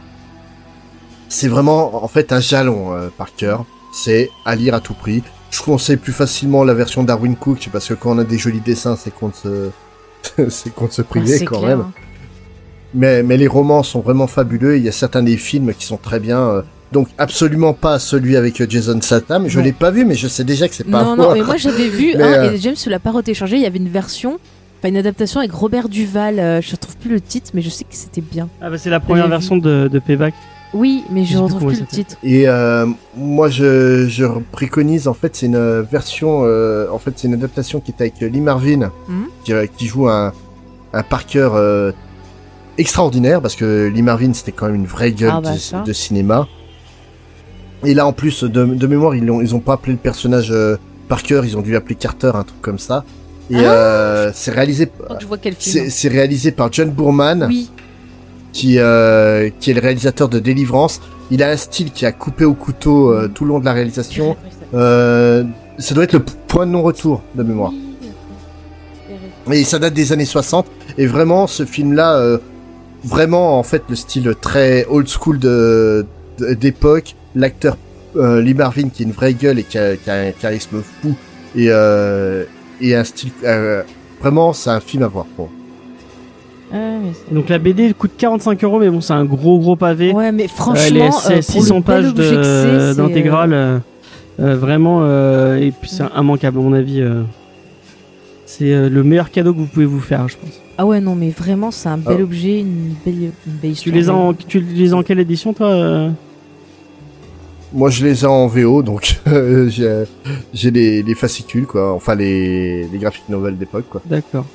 c'est 1.29 1.47
vraiment 1.47 2.03
en 2.03 2.07
fait 2.07 2.31
un 2.33 2.39
jalon, 2.39 2.93
euh, 2.93 3.09
Parker. 3.17 3.57
C'est 3.93 4.29
à 4.45 4.55
lire 4.55 4.73
à 4.73 4.79
tout 4.79 4.93
prix. 4.93 5.23
Je 5.49 5.61
conseille 5.61 5.97
plus 5.97 6.13
facilement 6.13 6.63
la 6.63 6.73
version 6.73 7.03
Darwin 7.03 7.35
Cook, 7.35 7.69
parce 7.71 7.87
que 7.87 7.93
quand 7.93 8.15
on 8.15 8.19
a 8.19 8.23
des 8.23 8.37
jolis 8.37 8.61
dessins, 8.61 8.95
c'est 8.95 9.13
qu'on 9.13 9.31
se... 9.31 9.69
c'est 10.49 10.73
qu'on 10.73 10.89
se 10.89 11.01
priver 11.01 11.43
quand 11.43 11.59
clair, 11.59 11.77
même. 11.77 11.91
Mais, 12.93 13.23
mais 13.23 13.37
les 13.37 13.47
romans 13.47 13.83
sont 13.83 14.01
vraiment 14.01 14.27
fabuleux. 14.27 14.77
Il 14.77 14.83
y 14.83 14.89
a 14.89 14.93
certains 14.93 15.23
des 15.23 15.37
films 15.37 15.73
qui 15.73 15.85
sont 15.85 15.97
très 15.97 16.19
bien. 16.19 16.63
Donc 16.91 17.07
absolument 17.17 17.73
pas 17.73 17.99
celui 17.99 18.35
avec 18.35 18.59
euh, 18.61 18.65
Jason 18.69 18.99
Statham. 19.01 19.47
Je 19.47 19.59
l'ai 19.59 19.71
pas 19.73 19.91
vu, 19.91 20.05
mais 20.05 20.15
je 20.15 20.27
sais 20.27 20.43
déjà 20.43 20.67
que 20.67 20.75
c'est 20.75 20.83
pas. 20.83 21.03
Non, 21.03 21.13
à 21.13 21.15
non, 21.15 21.23
voir. 21.23 21.35
mais 21.35 21.43
moi 21.43 21.57
j'avais 21.57 21.87
vu 21.89 22.13
Mais, 22.17 22.23
un, 22.23 22.43
euh, 22.45 22.51
et 22.51 22.57
James 22.57 22.75
ne 22.85 22.91
l'a 22.91 22.99
pas 22.99 23.11
retéchargé. 23.11 23.55
Il 23.55 23.61
y 23.61 23.65
avait 23.65 23.77
une 23.79 23.89
version, 23.89 24.39
enfin 24.79 24.89
une 24.89 24.97
adaptation 24.97 25.39
avec 25.39 25.51
Robert 25.53 25.89
Duval. 25.89 26.39
euh, 26.39 26.61
je 26.61 26.71
retrouve 26.71 26.97
plus 26.97 27.09
le 27.11 27.21
titre, 27.21 27.51
mais 27.53 27.61
je 27.61 27.69
sais 27.69 27.83
que 27.83 27.89
c'était 27.95 28.21
bien. 28.21 28.49
Ah, 28.61 28.69
bah 28.69 28.77
c'est 28.77 28.89
la 28.89 28.99
première 28.99 29.27
version 29.27 29.57
de, 29.57 29.87
de 29.91 29.99
Payback. 29.99 30.33
Oui, 30.73 31.03
mais 31.11 31.25
Je 31.25 31.31
plus 31.33 31.37
retrouve 31.39 31.65
plus 31.67 31.81
le 31.81 31.85
titre. 31.85 32.15
Et 32.23 32.47
euh, 32.47 32.85
moi, 33.17 33.49
je, 33.49 34.07
je 34.07 34.23
préconise 34.53 35.09
en 35.09 35.13
fait, 35.13 35.35
c'est 35.35 35.47
une 35.47 35.81
version. 35.81 36.43
euh, 36.45 36.87
en 36.91 36.97
fait, 36.97 37.11
c'est 37.17 37.27
une 37.27 37.33
adaptation 37.33 37.81
qui 37.81 37.91
est 37.91 38.01
avec 38.01 38.19
Lee 38.21 38.39
Marvin, 38.39 38.89
Mhm. 39.09 39.25
qui, 39.43 39.51
qui 39.77 39.87
joue 39.87 40.07
un, 40.07 40.31
un 40.93 41.03
Parker 41.03 41.49
euh, 41.55 41.91
extraordinaire 42.77 43.41
parce 43.41 43.55
que 43.55 43.87
Lee 43.93 44.01
Marvin 44.01 44.33
c'était 44.33 44.51
quand 44.53 44.67
même 44.67 44.75
une 44.75 44.85
vraie 44.85 45.11
gueule 45.11 45.31
Ah 45.33 45.41
bah 45.41 45.51
de 45.85 45.93
cinéma. 45.93 46.47
Et 47.83 47.93
là, 47.93 48.05
en 48.05 48.13
plus 48.13 48.43
de, 48.43 48.65
de 48.65 48.87
mémoire, 48.87 49.15
ils 49.15 49.29
ont 49.31 49.41
ils 49.41 49.55
ont 49.55 49.59
pas 49.59 49.73
appelé 49.73 49.93
le 49.93 49.97
personnage 49.99 50.51
euh, 50.51 50.77
Parker, 51.07 51.41
ils 51.43 51.57
ont 51.57 51.61
dû 51.61 51.71
l'appeler 51.71 51.95
Carter, 51.95 52.31
un 52.35 52.43
truc 52.43 52.61
comme 52.61 52.79
ça. 52.79 53.03
Et 53.49 53.55
Ah 53.65 53.71
euh, 53.71 54.31
c'est 54.33 54.51
réalisé. 54.51 54.89
C'est 55.59 56.09
par 56.51 56.71
John 56.71 56.89
Boorman, 56.91 57.45
Oui, 57.49 57.69
qui, 58.53 58.77
euh, 58.79 59.49
qui 59.59 59.71
est 59.71 59.73
le 59.73 59.81
réalisateur 59.81 60.29
de 60.29 60.39
Délivrance. 60.39 61.01
Il 61.31 61.41
a 61.43 61.49
un 61.49 61.57
style 61.57 61.91
qui 61.91 62.05
a 62.05 62.11
coupé 62.11 62.45
au 62.45 62.53
couteau 62.53 63.11
euh, 63.11 63.27
tout 63.33 63.43
le 63.45 63.49
long 63.49 63.59
de 63.59 63.65
la 63.65 63.73
réalisation. 63.73 64.35
Ça 64.73 65.95
doit 65.95 66.03
être 66.03 66.13
le 66.13 66.23
point 66.47 66.65
de 66.67 66.71
non-retour 66.71 67.21
de 67.35 67.43
mémoire. 67.43 67.71
Et 69.51 69.63
ça 69.63 69.79
date 69.79 69.93
des 69.95 70.11
années 70.13 70.25
60. 70.25 70.67
Et 70.97 71.07
vraiment, 71.07 71.47
ce 71.47 71.65
film-là, 71.65 72.37
vraiment, 73.03 73.57
en 73.57 73.63
fait, 73.63 73.81
le 73.89 73.95
style 73.95 74.33
très 74.39 74.85
old 74.89 75.07
school 75.07 75.39
de- 75.39 76.05
d'époque. 76.51 77.15
L'acteur 77.35 77.77
euh, 78.15 78.41
Lee 78.41 78.53
Marvin, 78.53 78.89
qui 78.89 79.03
est 79.03 79.05
une 79.05 79.11
vraie 79.13 79.33
gueule 79.33 79.59
et 79.59 79.63
qui 79.63 79.77
a, 79.77 79.95
qui 79.95 80.09
a 80.09 80.15
un 80.15 80.31
charisme 80.31 80.81
fou. 80.81 81.15
Et, 81.55 81.67
euh, 81.69 82.43
et 82.81 82.95
un 82.95 83.03
style... 83.03 83.31
euh, 83.43 83.83
vraiment, 84.19 84.53
c'est 84.53 84.69
un 84.69 84.79
film 84.79 85.03
à 85.03 85.07
voir. 85.07 85.25
Bon. 85.37 85.47
Ah, 86.73 86.77
mais 87.03 87.35
Donc 87.35 87.49
la 87.49 87.57
BD 87.59 87.93
coûte 87.93 88.11
45 88.17 88.63
euros, 88.63 88.79
mais 88.79 88.89
bon, 88.89 89.01
c'est 89.01 89.13
un 89.13 89.25
gros 89.25 89.59
gros 89.59 89.75
pavé. 89.75 90.13
Ouais, 90.13 90.31
mais 90.31 90.45
Euh, 90.45 90.47
franchement, 90.47 90.83
les- 90.93 91.01
euh, 91.01 91.11
c'est 91.11 91.35
pour 91.53 91.61
600 91.63 91.75
le 91.75 91.81
bel 91.81 92.13
pages 92.13 92.95
d'intégrale. 92.95 93.53
euh, 93.53 93.77
euh, 94.39 94.55
vraiment, 94.55 95.01
euh, 95.03 95.57
et 95.57 95.71
puis 95.71 95.89
c'est 95.89 96.03
immanquable, 96.17 96.57
à 96.59 96.61
mon 96.61 96.73
avis. 96.73 97.01
euh, 97.01 97.23
c'est 98.45 98.73
euh, 98.73 98.89
le 98.89 99.03
meilleur 99.03 99.29
cadeau 99.31 99.53
que 99.53 99.59
vous 99.59 99.65
pouvez 99.67 99.85
vous 99.85 99.99
faire, 99.99 100.27
je 100.27 100.35
pense. 100.37 100.59
Ah 100.77 100.85
ouais, 100.85 100.99
non, 101.01 101.15
mais 101.15 101.29
vraiment, 101.29 101.71
c'est 101.71 101.89
un 101.89 101.97
bel 101.97 102.17
Ah. 102.19 102.23
objet, 102.23 102.59
une 102.59 102.93
belle, 103.05 103.13
une 103.15 103.53
belle 103.61 103.71
Tu 103.73 103.89
histoire. 103.89 103.95
les, 103.95 104.09
as 104.09 104.13
en, 104.13 104.33
tu 104.33 104.59
les 104.61 104.93
as 104.93 104.95
en 104.97 105.03
quelle 105.03 105.19
édition, 105.19 105.53
toi 105.53 105.67
euh? 105.67 106.09
Moi, 107.73 107.89
je 107.89 108.05
les 108.05 108.23
ai 108.23 108.27
en 108.27 108.47
VO, 108.47 108.83
donc 108.83 109.19
euh, 109.27 109.69
j'ai 109.69 110.03
j'ai 110.53 110.71
les, 110.71 111.03
les 111.03 111.15
fascicules, 111.15 111.65
quoi. 111.65 111.93
Enfin, 111.93 112.15
les, 112.15 112.85
les 112.87 112.97
graphiques 112.97 113.29
novels 113.29 113.57
d'époque, 113.57 113.85
quoi. 113.89 114.01
D'accord. 114.05 114.45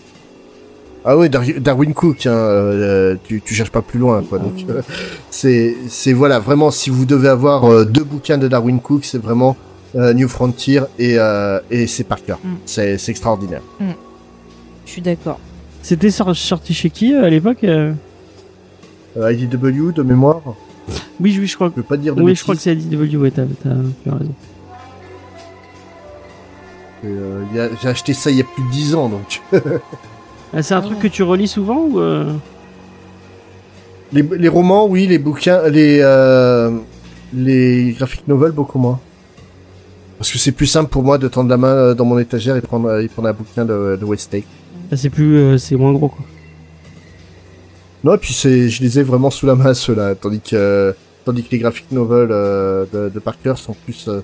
Ah 1.09 1.17
ouais, 1.17 1.29
Dar- 1.29 1.43
Darwin 1.61 1.95
Cook, 1.95 2.27
hein, 2.27 2.31
euh, 2.33 3.15
tu, 3.25 3.41
tu 3.41 3.55
cherches 3.55 3.71
pas 3.71 3.81
plus 3.81 3.99
loin, 4.01 4.23
quoi. 4.23 4.39
Donc, 4.41 4.55
euh, 4.69 4.83
c'est, 5.31 5.77
c'est 5.89 6.13
voilà, 6.13 6.41
vraiment, 6.41 6.71
si 6.73 6.91
vous 6.91 7.05
devez 7.07 7.29
avoir 7.29 7.65
euh, 7.65 7.85
deux 7.85 8.03
bouquins 8.05 8.39
de 8.39 8.49
Darwin 8.49 8.81
Cook, 8.81 9.05
c'est 9.05 9.23
vraiment 9.23 9.57
euh, 9.95 10.13
New 10.13 10.29
Frontier 10.29 10.81
et, 10.99 11.15
euh, 11.19 11.61
et 11.71 11.87
c'est 11.87 12.03
Parker. 12.05 12.35
Mm. 12.43 12.49
C'est 12.67 12.99
c'est 12.99 13.13
extraordinaire. 13.13 13.63
Je 14.85 14.91
suis 14.91 15.01
d'accord. 15.03 15.39
C'était 15.81 16.11
sor- 16.11 16.35
sorti 16.37 16.75
chez 16.75 16.91
qui 16.91 17.15
à 17.15 17.31
l'époque 17.31 17.65
IDW 19.17 19.93
de 19.93 20.03
mémoire, 20.03 20.43
Oui, 21.21 21.37
oui, 21.41 21.47
je 21.47 21.55
crois. 21.55 21.69
je 21.69 21.73
peux 21.75 21.83
pas 21.83 21.97
dire 21.97 22.15
de 22.15 22.21
Oui, 22.21 22.27
bêtises. 22.33 22.39
je 22.39 22.43
crois 22.45 22.55
que 22.57 22.61
c'est 22.61 22.75
IDW. 22.75 23.17
Ouais, 23.17 23.31
t'as 23.31 23.43
t'as- 23.63 23.71
tu 24.05 24.11
as 24.11 24.15
raison. 24.15 24.35
Euh, 27.05 27.43
J'ai 27.83 27.89
acheté 27.89 28.15
ça 28.15 28.31
il 28.31 28.39
y 28.39 28.41
a 28.41 28.45
plus 28.45 28.63
de 28.65 28.71
10 28.71 28.95
ans, 28.95 29.09
donc 29.09 29.41
Ah, 30.55 30.63
c'est 30.63 30.75
un 30.75 30.79
Ah 30.79 30.83
truc 30.83 30.99
que 30.99 31.09
tu 31.09 31.23
relis 31.23 31.49
souvent 31.49 31.85
ou 31.87 32.01
euh 32.01 32.33
les, 34.13 34.23
les 34.23 34.49
romans, 34.49 34.87
oui, 34.87 35.07
les 35.09 35.19
bouquins, 35.19 35.69
les 35.69 35.99
euh, 36.01 36.71
les 37.35 37.93
graphic 37.99 38.27
novels 38.29 38.53
beaucoup 38.53 38.79
moins. 38.79 39.01
Parce 40.17 40.31
que 40.31 40.39
c'est 40.39 40.53
plus 40.53 40.67
simple 40.69 40.89
pour 40.91 41.03
moi 41.03 41.19
de 41.19 41.27
tendre 41.29 41.51
la 41.51 41.57
main 41.57 41.69
euh, 41.75 41.95
dans 41.95 42.05
mon 42.05 42.19
étagère 42.19 42.57
et 42.57 42.61
prendre, 42.61 43.01
et 43.01 43.09
prendre 43.09 43.29
un 43.29 43.33
bouquin 43.33 43.65
de, 43.65 43.99
de 44.01 44.05
Westlake. 44.05 44.47
Ah, 44.93 44.97
C'est 44.97 45.11
plus, 45.11 45.59
c'est 45.59 45.75
moins 45.77 45.93
gros 45.93 46.09
quoi. 46.09 46.25
Non, 48.05 48.15
et 48.15 48.19
puis 48.19 48.33
c'est, 48.33 48.69
je 48.69 48.81
les 48.83 49.01
ai 49.01 49.03
vraiment 49.03 49.31
sous 49.31 49.45
la 49.47 49.57
main 49.57 49.75
ceux-là, 49.75 50.15
tandis 50.15 50.41
que 50.41 50.95
tandis 51.27 51.43
que 51.43 51.51
les 51.51 51.59
graphic 51.59 51.93
novels 51.93 52.31
euh, 52.31 52.87
de, 52.93 53.11
de 53.11 53.19
Parker 53.19 53.55
sont 53.57 53.75
plus 53.85 54.09
euh, 54.09 54.23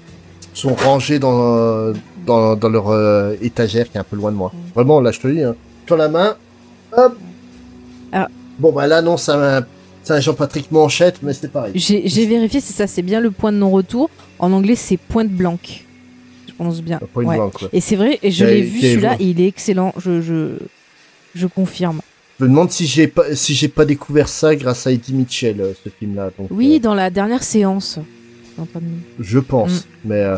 sont 0.54 0.74
rangés 0.74 1.18
dans 1.18 1.92
dans, 2.24 2.56
dans 2.56 2.68
leur 2.70 2.88
euh, 2.88 3.34
étagère 3.42 3.90
qui 3.90 3.98
est 3.98 4.00
un 4.00 4.04
peu 4.04 4.16
loin 4.16 4.30
de 4.30 4.36
moi. 4.36 4.50
Vraiment, 4.74 5.00
là 5.02 5.10
je 5.10 5.20
te 5.20 5.28
dis, 5.28 5.42
hein, 5.42 5.54
sur 5.86 5.96
la 5.98 6.08
main, 6.08 6.36
hop. 6.96 7.18
Ah. 8.12 8.28
Bon 8.58 8.70
bah 8.72 8.86
là 8.86 9.02
non, 9.02 9.16
c'est 9.16 9.32
un 9.32 10.20
Jean-Patrick 10.20 10.70
Manchette, 10.70 11.18
mais 11.22 11.32
c'est 11.32 11.50
pareil. 11.50 11.72
J'ai 11.74 12.26
vérifié, 12.26 12.60
c'est 12.60 12.72
ça, 12.72 12.86
c'est 12.86 13.02
bien 13.02 13.20
le 13.20 13.30
point 13.30 13.52
de 13.52 13.58
non-retour. 13.58 14.08
En 14.38 14.52
anglais, 14.52 14.76
c'est 14.76 14.96
point 14.96 15.24
blanc. 15.24 15.58
Je 16.48 16.52
prononce 16.54 16.82
bien. 16.82 17.00
Ouais. 17.14 17.36
quoi. 17.36 17.50
Et 17.72 17.80
c'est 17.80 17.96
vrai, 17.96 18.18
et 18.22 18.30
je 18.30 18.44
l'ai 18.44 18.62
vu 18.62 18.80
celui-là, 18.80 19.16
il 19.20 19.40
est 19.40 19.48
excellent. 19.48 19.92
Je, 19.96 20.20
je, 20.20 20.58
je 21.34 21.46
confirme. 21.46 22.00
Je 22.42 22.46
me 22.48 22.50
demande 22.50 22.72
si 22.72 22.86
j'ai 22.88 23.06
pas 23.06 23.36
si 23.36 23.54
j'ai 23.54 23.68
pas 23.68 23.84
découvert 23.84 24.28
ça 24.28 24.56
grâce 24.56 24.88
à 24.88 24.90
Eddie 24.90 25.14
Mitchell, 25.14 25.60
euh, 25.60 25.72
ce 25.84 25.88
film-là. 25.90 26.30
Donc, 26.36 26.48
Oui, 26.50 26.74
euh, 26.74 26.78
dans 26.80 26.94
la 26.96 27.08
dernière 27.08 27.44
séance. 27.44 28.00
Je 29.20 29.38
pense, 29.38 29.84
Mm. 29.84 30.08
mais 30.08 30.22
euh, 30.24 30.36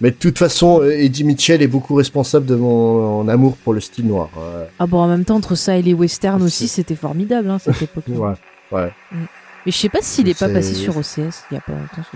mais 0.00 0.10
de 0.12 0.16
toute 0.16 0.38
façon, 0.38 0.82
Eddie 0.82 1.24
Mitchell 1.24 1.60
est 1.60 1.66
beaucoup 1.68 1.94
responsable 1.94 2.46
de 2.46 2.54
mon, 2.54 3.22
mon 3.22 3.28
amour 3.28 3.58
pour 3.58 3.74
le 3.74 3.80
style 3.80 4.06
noir. 4.06 4.30
euh, 4.38 4.64
Ah 4.78 4.86
bon, 4.86 4.98
en 5.00 5.08
même 5.08 5.26
temps, 5.26 5.36
entre 5.36 5.56
ça 5.56 5.76
et 5.76 5.82
les 5.82 5.92
westerns 5.92 6.42
aussi, 6.42 6.68
c'était 6.68 6.96
formidable, 6.96 7.50
hein, 7.50 7.58
cette 7.58 7.82
époque. 7.82 8.04
ouais, 8.08 8.32
ouais. 8.72 8.90
Mais 9.12 9.72
je 9.72 9.76
sais 9.76 9.90
pas 9.90 9.98
s'il 10.00 10.26
est 10.30 10.38
pas 10.38 10.48
passé 10.48 10.72
sur 10.72 10.96
OCS 10.96 11.44
il 11.50 11.54
y 11.54 11.56
a 11.58 11.60
pas 11.60 11.72
longtemps. 11.72 12.08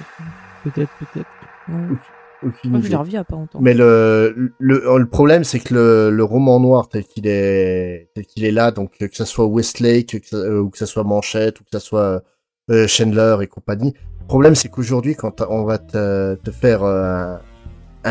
Peut-être, 0.65 0.91
peut-être. 0.99 1.27
Ouais. 1.69 1.97
Je 2.43 2.49
Aucune 2.49 2.83
je 2.83 2.89
l'ai 2.89 2.97
revu 2.97 3.11
il 3.11 3.15
y 3.15 3.17
a 3.17 3.25
pas 3.25 3.37
longtemps. 3.37 3.59
Mais 3.61 3.75
le, 3.75 4.53
le, 4.59 4.99
le 4.99 5.07
problème, 5.07 5.45
c'est 5.45 5.61
que 5.61 5.75
le, 5.75 6.11
le 6.11 6.25
roman 6.25 6.59
noir 6.61 6.89
tel 6.89 7.05
qu'il 7.05 7.27
est, 7.27 8.09
tel 8.15 8.27
qu'il 8.27 8.45
est 8.45 8.51
là, 8.51 8.71
donc 8.71 8.99
que 8.99 9.17
ça 9.17 9.25
soit 9.25 9.47
Westlake, 9.47 10.21
que 10.21 10.27
ça- 10.27 10.37
euh, 10.37 10.61
ou 10.61 10.71
que 10.71 10.79
ça 10.79 10.87
soit 10.87 11.05
Manchette, 11.05 11.61
ou 11.61 11.65
que 11.65 11.71
ça 11.73 11.81
soit 11.81 12.23
euh, 12.71 12.87
Chandler 12.87 13.37
et 13.43 13.47
compagnie. 13.47 13.95
Le 14.21 14.27
problème, 14.27 14.55
c'est 14.55 14.69
qu'aujourd'hui, 14.69 15.15
quand 15.15 15.41
on 15.49 15.65
va 15.65 15.79
te, 15.79 16.35
te 16.37 16.51
faire 16.51 16.83
euh, 16.85 17.35
un, 17.35 17.41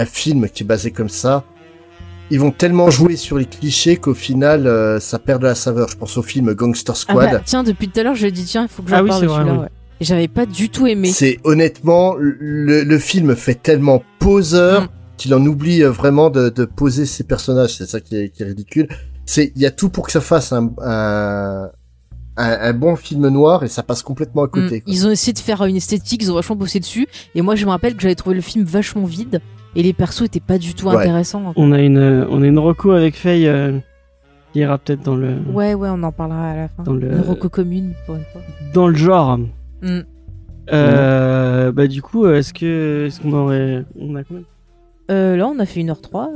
un 0.02 0.06
film 0.06 0.48
qui 0.50 0.64
est 0.64 0.66
basé 0.68 0.92
comme 0.92 1.10
ça, 1.10 1.44
ils 2.30 2.40
vont 2.40 2.52
tellement 2.52 2.90
jouer 2.90 3.18
sur 3.18 3.38
les 3.38 3.46
clichés 3.46 3.98
qu'au 3.98 4.14
final, 4.14 4.66
euh, 4.66 5.00
ça 5.02 5.20
perd 5.20 5.42
de 5.42 5.48
la 5.48 5.56
saveur. 5.56 5.90
Je 5.90 5.98
pense 5.98 6.18
au 6.18 6.22
film 6.24 6.54
Gangster 6.54 6.94
Ah 6.96 7.00
Squad. 7.00 7.32
bah, 7.32 7.42
tiens, 7.44 7.64
depuis 7.64 7.90
tout 7.90 8.00
à 8.00 8.04
l'heure, 8.04 8.16
je 8.16 8.28
dis 8.28 8.46
tiens, 8.46 8.64
il 8.64 8.70
faut 8.70 8.84
que 8.84 8.90
j'en 8.90 8.98
Ah 8.98 9.04
oui, 9.04 9.10
parle 9.10 9.24
de 9.24 9.28
celui-là. 9.28 9.52
oui. 9.54 9.60
ouais. 9.60 9.68
Et 10.02 10.04
j'avais 10.04 10.28
pas 10.28 10.46
du 10.48 10.70
tout 10.70 10.88
aimé. 10.88 11.10
C'est 11.12 11.38
honnêtement, 11.44 12.16
le, 12.18 12.84
le 12.84 13.00
film 13.00 13.36
fait 13.36 13.56
tellement 13.56 14.02
poseur 14.20 14.84
Mm. 14.84 14.88
qu'il 15.18 15.34
en 15.36 15.46
oublie 15.46 15.84
euh, 15.84 15.92
vraiment 15.92 16.30
de, 16.32 16.50
de 16.50 16.66
poser 16.66 17.06
ses 17.06 17.24
personnages. 17.24 17.76
C'est 17.78 17.86
ça 17.86 18.00
qui 18.02 18.16
est, 18.18 18.30
qui 18.30 18.42
est 18.42 18.48
ridicule. 18.48 18.88
C'est, 19.26 19.52
il 19.56 19.62
y 19.62 19.66
a 19.68 19.72
tout 19.72 19.90
pour 19.90 20.08
que 20.08 20.12
ça 20.12 20.20
fasse 20.22 20.52
un, 20.52 20.72
un, 20.84 21.70
un, 22.38 22.58
un 22.70 22.74
bon 22.74 22.96
film 22.96 23.28
noir 23.28 23.64
et 23.64 23.68
ça 23.68 23.84
passe 23.84 24.02
complètement 24.02 24.42
à 24.44 24.48
Mm. 24.48 24.50
côté. 24.50 24.82
quoi. 24.82 24.92
Ils 24.94 25.06
ont 25.06 25.12
essayé 25.12 25.34
de 25.34 25.40
faire 25.40 25.64
une 25.66 25.76
esthétique, 25.76 26.24
ils 26.24 26.32
ont 26.32 26.36
vachement 26.36 26.56
bossé 26.56 26.80
dessus. 26.80 27.06
Et 27.36 27.42
moi, 27.44 27.56
je 27.56 27.66
me 27.66 27.70
rappelle 27.70 27.96
que 27.96 28.02
j'avais 28.02 28.16
trouvé 28.16 28.36
le 28.36 28.42
film 28.42 28.66
vachement 28.66 29.06
vide. 29.06 29.40
Et 29.76 29.84
les 29.84 29.94
persos 29.94 30.24
étaient 30.24 30.40
pas 30.42 30.58
du 30.58 30.74
tout 30.74 30.88
Ouais. 30.88 30.96
intéressants. 30.98 31.54
On 31.56 31.72
a 31.72 31.80
une, 31.80 32.26
on 32.30 32.42
a 32.42 32.46
une 32.48 32.58
reco 32.60 32.90
avec 32.92 33.16
Faye 33.16 33.48
euh, 33.48 33.78
qui 34.52 34.60
ira 34.60 34.78
peut-être 34.80 35.04
dans 35.04 35.16
le, 35.16 35.36
Ouais, 35.54 35.76
ouais, 35.76 35.90
on 35.92 36.02
en 36.02 36.12
parlera 36.12 36.50
à 36.50 36.56
la 36.56 36.68
fin. 36.70 36.82
Dans 36.84 36.94
le- 36.94 37.12
Une 37.14 37.50
commune, 37.50 37.94
pour 38.08 38.16
une 38.16 38.26
fois. 38.34 38.42
dans 38.74 38.88
le 38.88 38.96
genre. 38.96 39.38
Mm. 39.82 40.00
Euh, 40.72 41.72
bah 41.72 41.88
du 41.88 42.02
coup, 42.02 42.28
est-ce 42.28 42.54
que, 42.54 43.06
est-ce 43.08 43.20
qu'on 43.20 43.34
aurait, 43.34 43.84
on 44.00 44.16
a 44.16 44.24
combien? 44.24 44.44
Euh, 45.10 45.36
là, 45.36 45.48
on 45.48 45.60
a 45.60 45.66
fait 45.66 45.82
1h03. 45.82 46.30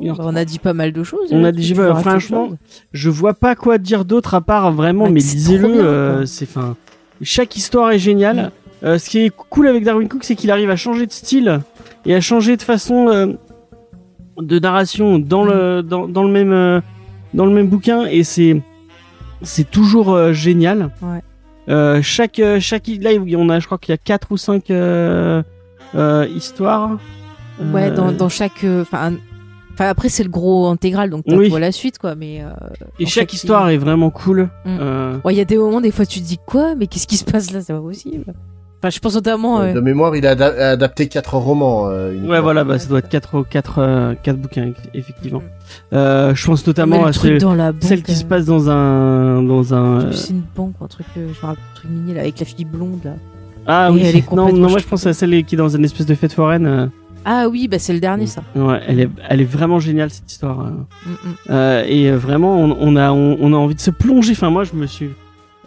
Une 0.00 0.08
heure 0.08 0.20
on 0.20 0.34
a 0.36 0.44
dit 0.44 0.58
pas 0.58 0.72
mal 0.72 0.92
de 0.92 1.02
choses. 1.02 1.28
On 1.30 1.40
là, 1.42 1.48
a 1.48 1.52
tu 1.52 1.58
dit, 1.60 1.74
bah, 1.74 1.94
franchement, 1.96 2.50
Je 2.92 3.10
vois 3.10 3.34
pas 3.34 3.54
quoi 3.54 3.76
dire 3.76 4.04
d'autre 4.06 4.34
à 4.34 4.40
part 4.40 4.72
vraiment, 4.72 5.04
Bah, 5.04 5.10
mais 5.10 5.20
lisez-le. 5.20 5.68
euh, 5.84 6.24
c'est 6.24 6.46
fin. 6.46 6.76
Chaque 7.20 7.56
histoire 7.56 7.90
est 7.90 7.98
géniale. 7.98 8.52
Euh, 8.84 8.96
ce 8.96 9.10
qui 9.10 9.18
est 9.18 9.30
cool 9.30 9.66
avec 9.66 9.84
Darwin 9.84 10.08
Cook, 10.08 10.22
c'est 10.24 10.36
qu'il 10.36 10.50
arrive 10.52 10.70
à 10.70 10.76
changer 10.76 11.04
de 11.06 11.12
style 11.12 11.60
et 12.06 12.14
à 12.14 12.20
changer 12.20 12.56
de 12.56 12.62
façon 12.62 13.08
euh, 13.08 13.26
de 14.40 14.58
narration 14.60 15.18
dans 15.18 15.42
le 15.44 15.82
dans, 15.82 16.06
dans 16.06 16.22
le 16.22 16.30
même 16.30 16.52
euh, 16.52 16.80
dans 17.34 17.44
le 17.44 17.52
même 17.52 17.66
bouquin 17.66 18.06
et 18.06 18.22
c'est 18.22 18.62
c'est 19.42 19.68
toujours 19.68 20.12
euh, 20.14 20.32
génial. 20.32 20.90
Ouais. 21.02 21.20
Euh, 21.68 22.00
chaque 22.02 22.38
euh, 22.38 22.60
chaque 22.60 22.88
là 23.00 23.10
on 23.36 23.48
a 23.50 23.60
je 23.60 23.66
crois 23.66 23.76
qu'il 23.78 23.92
y 23.92 23.94
a 23.94 23.98
quatre 23.98 24.32
ou 24.32 24.36
cinq 24.36 24.70
euh, 24.70 25.42
euh, 25.94 26.26
histoires. 26.34 26.98
Ouais, 27.72 27.90
dans, 27.90 28.12
dans 28.12 28.28
chaque. 28.28 28.64
Enfin, 28.64 29.16
après, 29.80 30.08
c'est 30.08 30.22
le 30.22 30.28
gros 30.30 30.68
intégral, 30.68 31.10
donc 31.10 31.24
Oui. 31.26 31.44
tu 31.44 31.50
vois 31.50 31.58
la 31.60 31.72
suite, 31.72 31.98
quoi. 31.98 32.14
Mais. 32.14 32.42
et 33.00 33.06
chaque 33.06 33.32
histoire 33.32 33.68
est 33.70 33.78
vraiment 33.78 34.10
cool. 34.10 34.48
Mm. 34.64 35.20
Ouais, 35.24 35.34
il 35.34 35.38
y 35.38 35.40
a 35.40 35.44
des 35.44 35.58
moments, 35.58 35.80
des 35.80 35.90
fois, 35.90 36.06
tu 36.06 36.20
te 36.20 36.24
dis 36.24 36.38
quoi 36.46 36.76
Mais 36.76 36.86
qu'est-ce 36.86 37.08
qui 37.08 37.16
se 37.16 37.24
passe 37.24 37.50
là? 37.50 37.60
C'est 37.60 37.72
pas 37.72 37.80
possible. 37.80 38.32
Enfin, 38.80 38.90
je 38.90 38.98
pense 39.00 39.14
notamment. 39.16 39.60
Euh, 39.60 39.72
De 39.72 39.80
mémoire, 39.80 40.14
il 40.14 40.24
a 40.26 40.30
ada- 40.30 40.70
adapté 40.70 41.08
quatre 41.08 41.36
romans. 41.36 41.88
euh. 41.88 42.14
Ouais, 42.26 42.40
voilà, 42.40 42.62
bah, 42.62 42.78
ça 42.78 42.88
doit 42.88 43.00
être 43.00 43.08
4 43.08 43.42
quatre, 43.42 43.78
euh, 43.80 44.14
quatre 44.22 44.36
bouquins, 44.38 44.70
effectivement. 44.94 45.42
Euh, 45.92 46.32
je 46.34 46.46
pense 46.46 46.64
notamment 46.66 47.04
à 47.04 47.10
truc 47.12 47.32
celle, 47.32 47.40
dans 47.40 47.54
la 47.54 47.72
banque. 47.72 47.82
celle 47.82 48.02
qui 48.04 48.14
se 48.14 48.24
euh, 48.24 48.28
passe 48.28 48.44
dans 48.44 48.70
un. 48.70 49.42
Dans 49.42 49.74
un 49.74 50.12
C'est 50.12 50.30
une 50.30 50.42
banque, 50.54 50.74
un 50.80 50.86
truc. 50.86 51.06
euh, 51.16 51.26
je 51.34 51.40
me 51.42 51.46
rappelle, 51.46 51.62
un 51.72 51.74
truc 51.74 51.90
mini 51.90 52.14
là, 52.14 52.20
avec 52.20 52.38
la 52.38 52.46
fille 52.46 52.64
blonde 52.64 53.00
là. 53.04 53.14
ah 53.66 53.88
et 53.90 53.94
oui, 53.94 54.02
elle 54.04 54.16
est 54.16 54.32
non, 54.32 54.52
non, 54.52 54.68
moi 54.70 54.78
je 54.78 54.86
pense 54.86 55.04
à 55.06 55.12
celle 55.12 55.44
qui 55.44 55.56
est 55.56 55.58
dans 55.58 55.68
une 55.76 55.84
espèce 55.84 56.06
de 56.06 56.14
fête 56.14 56.32
foraine. 56.32 56.66
euh, 56.66 56.86
Ah 57.24 57.48
oui, 57.48 57.66
bah 57.66 57.80
c'est 57.80 57.92
le 57.92 58.00
dernier 58.00 58.26
ça. 58.26 58.42
ouais, 58.54 58.80
elle 58.86 59.00
est, 59.00 59.08
elle 59.28 59.40
est 59.40 59.44
vraiment 59.44 59.80
géniale 59.80 60.10
cette 60.10 60.30
histoire. 60.30 60.58
Mm, 60.58 60.70
mm. 61.10 61.16
Euh, 61.50 61.84
et 61.88 62.10
vraiment, 62.12 62.56
on, 62.60 62.76
on 62.80 62.94
a, 62.96 63.10
on, 63.10 63.36
on 63.40 63.52
a 63.52 63.56
envie 63.56 63.74
de 63.74 63.80
se 63.80 63.90
plonger. 63.90 64.32
Enfin, 64.32 64.50
moi 64.50 64.62
je 64.62 64.74
me 64.74 64.86
suis. 64.86 65.10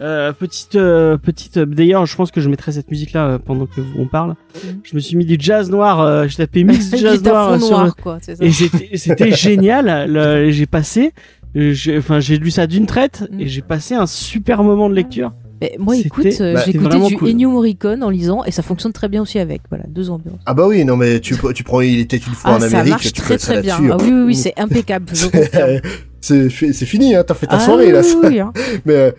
Euh, 0.00 0.32
petite, 0.32 0.74
euh, 0.76 1.16
petite. 1.16 1.58
euh, 1.58 1.66
D'ailleurs, 1.66 2.06
je 2.06 2.16
pense 2.16 2.30
que 2.30 2.40
je 2.40 2.48
mettrai 2.48 2.72
cette 2.72 2.90
musique 2.90 3.12
là 3.12 3.38
pendant 3.38 3.66
que 3.66 3.80
vous- 3.80 3.92
on 3.98 4.06
parle. 4.06 4.30
Mhm. 4.64 4.80
Je 4.82 4.94
me 4.96 5.00
suis 5.00 5.16
mis 5.16 5.24
du 5.26 5.36
jazz 5.38 5.70
noir. 5.70 6.00
euh, 6.00 6.26
J'ai 6.26 6.36
tapé 6.38 6.64
mix 6.64 6.90
jazz 6.96 7.22
noir 7.22 7.52
euh, 7.52 7.84
le- 7.86 8.02
quoi. 8.02 8.18
c'est 8.20 8.36
ça. 8.36 8.44
Et 8.44 8.96
c'était 8.96 9.30
génial. 9.36 10.50
J'ai 10.50 10.66
passé, 10.66 11.12
euh, 11.56 11.72
j'ai- 11.72 11.98
enfin 11.98 12.18
j'ai 12.20 12.38
lu 12.38 12.50
ça 12.50 12.66
d'une 12.66 12.86
traite 12.86 13.28
Mm. 13.30 13.40
et 13.40 13.46
j'ai 13.48 13.62
passé 13.62 13.94
un 13.94 14.06
super 14.06 14.64
moment 14.64 14.88
de 14.88 14.94
lecture. 14.94 15.32
Mais 15.60 15.76
moi, 15.78 15.94
écoute, 15.94 16.26
euh, 16.40 16.54
bah, 16.54 16.62
j'ai 16.64 16.72
écouté 16.74 16.98
du 17.08 17.16
cool. 17.16 17.28
Ennio 17.28 17.50
Morricone 17.50 18.02
en 18.02 18.10
lisant 18.10 18.42
et 18.42 18.50
ça 18.50 18.62
fonctionne 18.62 18.92
très 18.92 19.08
bien 19.08 19.22
aussi 19.22 19.38
avec. 19.38 19.60
Voilà, 19.68 19.84
deux 19.86 20.10
ambiances. 20.10 20.40
Ah 20.46 20.54
bah 20.54 20.66
oui, 20.66 20.84
non 20.84 20.96
mais 20.96 21.20
tu, 21.20 21.36
tu 21.54 21.62
prends 21.62 21.80
Il 21.82 22.00
était 22.00 22.16
une 22.16 22.22
fois 22.32 22.50
Ah, 22.52 22.56
en 22.56 22.60
ça 22.60 22.66
Amérique, 22.66 22.90
marche 22.90 23.12
tu 23.12 23.12
très 23.12 23.34
peux 23.34 23.38
ça 23.38 23.52
très 23.52 23.62
bien. 23.62 23.76
Ah 23.92 23.96
oui, 24.00 24.08
oui, 24.10 24.22
oui, 24.22 24.34
c'est 24.34 24.54
impeccable. 24.58 25.06
C'est 26.24 26.48
c'est 26.50 26.86
fini, 26.86 27.16
hein, 27.16 27.24
t'as 27.26 27.34
fait 27.34 27.46
ta 27.48 27.56
Ah 27.56 27.60
soirée 27.60 27.90
là. 27.90 28.00
oui, 28.00 28.04
ça. 28.08 28.18
oui, 28.28 28.38
hein. 28.38 28.52
Mais 28.86 28.94
euh, 28.94 29.10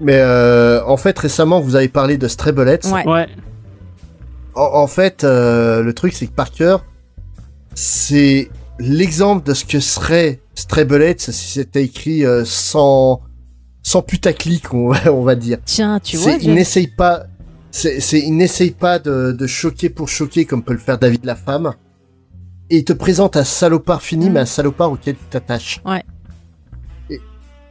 mais 0.00 0.18
euh, 0.18 0.84
en 0.86 0.96
fait 0.96 1.18
récemment 1.18 1.60
vous 1.60 1.76
avez 1.76 1.88
parlé 1.88 2.16
de 2.18 2.28
Stray 2.28 2.52
Bullets. 2.52 2.86
Ouais. 2.86 3.06
Ouais. 3.06 3.28
En, 4.54 4.62
en 4.82 4.86
fait, 4.86 5.24
euh, 5.24 5.82
le 5.82 5.92
truc, 5.94 6.12
c'est 6.12 6.26
que 6.26 6.32
Parker, 6.32 6.76
c'est 7.74 8.50
l'exemple 8.78 9.46
de 9.46 9.54
ce 9.54 9.64
que 9.64 9.80
serait 9.80 10.40
Stray 10.54 10.84
Bullets 10.84 11.16
si 11.18 11.32
c'était 11.32 11.82
écrit 11.84 12.24
euh, 12.24 12.44
sans, 12.44 13.20
sans 13.82 14.02
putaclic, 14.02 14.72
on, 14.72 14.90
va- 14.90 15.12
on 15.12 15.22
va 15.22 15.34
dire. 15.34 15.58
Tiens, 15.64 15.98
tu 16.00 16.16
C'est- 16.16 16.22
vois. 16.22 16.38
il 16.40 16.54
n'essaye 16.54 16.86
pas, 16.86 17.24
c'est, 17.70 18.00
c'est, 18.00 18.20
il 18.20 18.36
n'essaye 18.36 18.70
pas 18.70 18.98
de, 18.98 19.32
de 19.32 19.46
choquer 19.46 19.90
pour 19.90 20.08
choquer 20.08 20.44
comme 20.44 20.62
peut 20.62 20.72
le 20.72 20.78
faire 20.78 20.98
David 20.98 21.24
la 21.24 21.34
femme. 21.36 21.72
Et 22.70 22.78
il 22.78 22.84
te 22.84 22.92
présente 22.92 23.36
un 23.36 23.44
salopard 23.44 24.02
fini, 24.02 24.30
Mm. 24.30 24.32
mais 24.32 24.40
un 24.40 24.46
salopard 24.46 24.92
auquel 24.92 25.16
tu 25.16 25.24
t'attaches. 25.30 25.82
Ouais. 25.84 26.02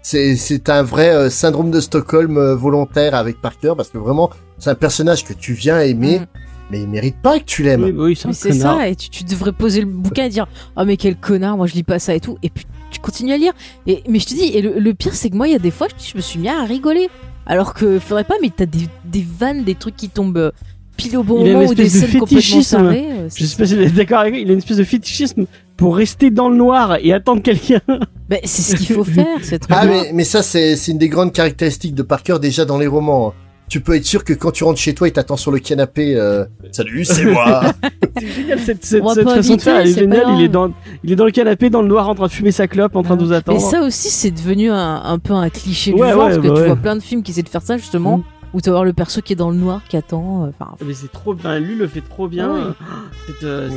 C'est, 0.04 0.36
c'est 0.36 0.70
un 0.70 0.84
vrai 0.84 1.16
euh, 1.16 1.30
syndrome 1.30 1.72
de 1.72 1.80
Stockholm 1.80 2.38
euh, 2.38 2.56
volontaire 2.56 3.16
avec 3.16 3.42
Parker 3.42 3.74
parce 3.76 3.90
que 3.90 3.98
vraiment, 3.98 4.30
c'est 4.60 4.70
un 4.70 4.76
personnage 4.76 5.24
que 5.24 5.34
tu 5.34 5.54
viens 5.54 5.80
aimer, 5.80 6.20
Mm. 6.20 6.26
mais 6.72 6.82
il 6.82 6.88
mérite 6.90 7.16
pas 7.22 7.40
que 7.40 7.46
tu 7.46 7.64
l'aimes. 7.64 7.84
Oui, 7.84 7.94
oui, 7.96 8.16
c'est 8.34 8.52
ça, 8.54 8.88
et 8.90 8.96
tu, 8.96 9.10
tu 9.10 9.24
devrais 9.24 9.54
poser 9.54 9.80
le 9.80 9.88
bouquin 9.88 10.26
et 10.26 10.30
dire 10.30 10.48
Oh, 10.78 10.84
mais 10.86 10.98
quel 10.98 11.16
connard, 11.16 11.56
moi 11.58 11.68
je 11.68 11.74
lis 11.74 11.84
pas 11.84 12.00
ça 12.00 12.14
et 12.14 12.20
tout. 12.20 12.38
Et 12.44 12.50
puis 12.50 12.66
tu 12.92 13.00
continues 13.00 13.32
à 13.34 13.38
lire. 13.38 13.54
Et, 13.88 14.04
mais 14.10 14.20
je 14.20 14.26
te 14.28 14.34
dis, 14.34 14.44
et 14.44 14.62
le, 14.62 14.78
le 14.78 14.94
pire, 14.94 15.16
c'est 15.16 15.30
que 15.30 15.36
moi, 15.36 15.48
il 15.48 15.54
y 15.54 15.56
a 15.56 15.60
des 15.60 15.72
fois, 15.72 15.88
je, 15.98 16.12
je 16.12 16.16
me 16.18 16.22
suis 16.22 16.38
mis 16.40 16.50
à 16.50 16.64
rigoler. 16.64 17.10
Alors 17.46 17.74
que 17.74 18.00
faudrait 18.00 18.24
pas, 18.24 18.36
mais 18.42 18.52
t'as 18.56 18.66
des, 18.66 18.88
des 19.06 19.26
vannes, 19.38 19.64
des 19.64 19.76
trucs 19.76 19.96
qui 19.98 20.10
tombent. 20.10 20.52
Pile 20.96 21.18
au 21.18 21.24
bon 21.24 21.42
Il 21.42 21.48
a 21.48 21.52
une 21.52 21.58
moment 21.58 21.70
ou 21.70 21.74
des 21.74 21.84
espèce 21.86 22.02
de 22.02 22.08
scènes 22.08 22.20
complètement 22.20 22.42
fétichisme. 22.42 22.78
tarées. 22.78 23.06
euh, 23.12 23.28
Je 23.36 23.46
sais 23.46 23.58
pas 23.58 23.66
si 23.66 23.76
vous 23.76 23.82
êtes 23.82 23.94
d'accord 23.96 24.20
avec 24.20 24.34
lui, 24.34 24.42
il 24.44 24.50
a 24.50 24.54
une 24.54 24.60
espèce 24.60 24.78
de 24.78 24.84
fétichisme 24.84 25.46
pour 25.78 25.96
rester 25.98 26.30
dans 26.32 26.50
le 26.50 26.56
noir 26.56 26.98
et 27.02 27.14
attendre 27.14 27.42
quelqu'un. 27.42 27.82
Bah, 28.30 28.38
c'est 28.46 28.62
ce 28.62 28.76
qu'il 28.78 28.88
faut 28.96 29.04
faire, 29.04 29.26
c'est 29.42 29.60
très 29.60 29.74
Ah, 29.78 29.86
mais, 29.86 30.12
mais 30.14 30.24
ça, 30.24 30.42
c'est 30.42 30.78
c'est 30.78 30.94
une 30.94 30.98
des 30.98 31.10
grandes 31.10 31.34
caractéristiques 31.34 31.94
de 31.94 32.04
Parker 32.04 32.38
déjà 32.42 32.64
dans 32.64 32.78
les 32.78 32.88
romans. 32.88 33.34
Tu 33.70 33.82
peux 33.82 33.96
être 33.96 34.06
sûr 34.06 34.24
que 34.24 34.32
quand 34.34 34.52
tu 34.52 34.64
rentres 34.64 34.80
chez 34.80 34.94
toi, 34.94 35.08
il 35.10 35.12
t'attend 35.12 35.36
sur 35.36 35.52
le 35.52 35.60
canapé. 35.60 36.16
euh, 36.16 36.46
Salut, 36.72 37.04
c'est 37.06 37.26
moi. 37.26 37.64
C'est 38.20 38.28
génial 38.28 38.60
cette, 38.60 38.86
cette, 38.86 39.04
cette 39.04 39.24
façon 39.30 39.56
de 39.56 39.62
faire, 39.62 39.78
elle 39.80 39.90
est 39.90 39.94
géniale. 40.00 40.26
Il 40.38 40.42
est, 40.44 40.48
dans, 40.48 40.72
il 41.04 41.12
est 41.12 41.16
dans 41.16 41.26
le 41.26 41.32
canapé, 41.32 41.70
dans 41.70 41.82
le 41.82 41.88
noir, 41.88 42.08
en 42.08 42.16
train 42.16 42.28
de 42.28 42.32
fumer 42.32 42.52
sa 42.52 42.68
clope, 42.68 42.96
en 42.96 43.02
train 43.04 43.16
de 43.18 43.24
nous 43.24 43.30
Mais 43.32 43.36
attendre. 43.38 43.60
ça 43.60 43.82
aussi, 43.82 44.10
c'est 44.10 44.32
devenu 44.32 44.70
un, 44.70 45.02
un 45.04 45.18
peu 45.20 45.34
un 45.34 45.50
cliché 45.50 45.92
du 45.92 45.98
genre, 45.98 46.08
ouais, 46.10 46.14
parce 46.16 46.38
que 46.38 46.48
bah 46.48 46.54
tu 46.56 46.66
vois 46.66 46.76
plein 46.76 46.96
de 46.96 47.02
films 47.02 47.24
qui 47.24 47.32
essaient 47.32 47.42
de 47.42 47.50
faire 47.50 47.62
ça 47.64 47.78
justement, 47.78 48.20
Mm. 48.20 48.24
Où 48.54 48.62
tu 48.62 48.66
vas 48.70 48.74
voir 48.74 48.86
le 48.86 48.94
perso 48.94 49.22
qui 49.22 49.34
est 49.34 49.36
dans 49.36 49.50
le 49.52 49.58
noir, 49.58 49.82
qui 49.88 49.98
attend. 49.98 50.46
euh, 50.46 50.50
Enfin, 50.60 50.76
Mais 50.86 50.94
c'est 50.94 51.12
trop 51.12 51.34
bien, 51.34 51.60
lui 51.60 51.76
le 51.76 51.88
fait 51.88 52.02
trop 52.02 52.28
bien. 52.28 52.76
Ah. 52.80 52.86
Cette, 53.28 53.44
euh, 53.44 53.70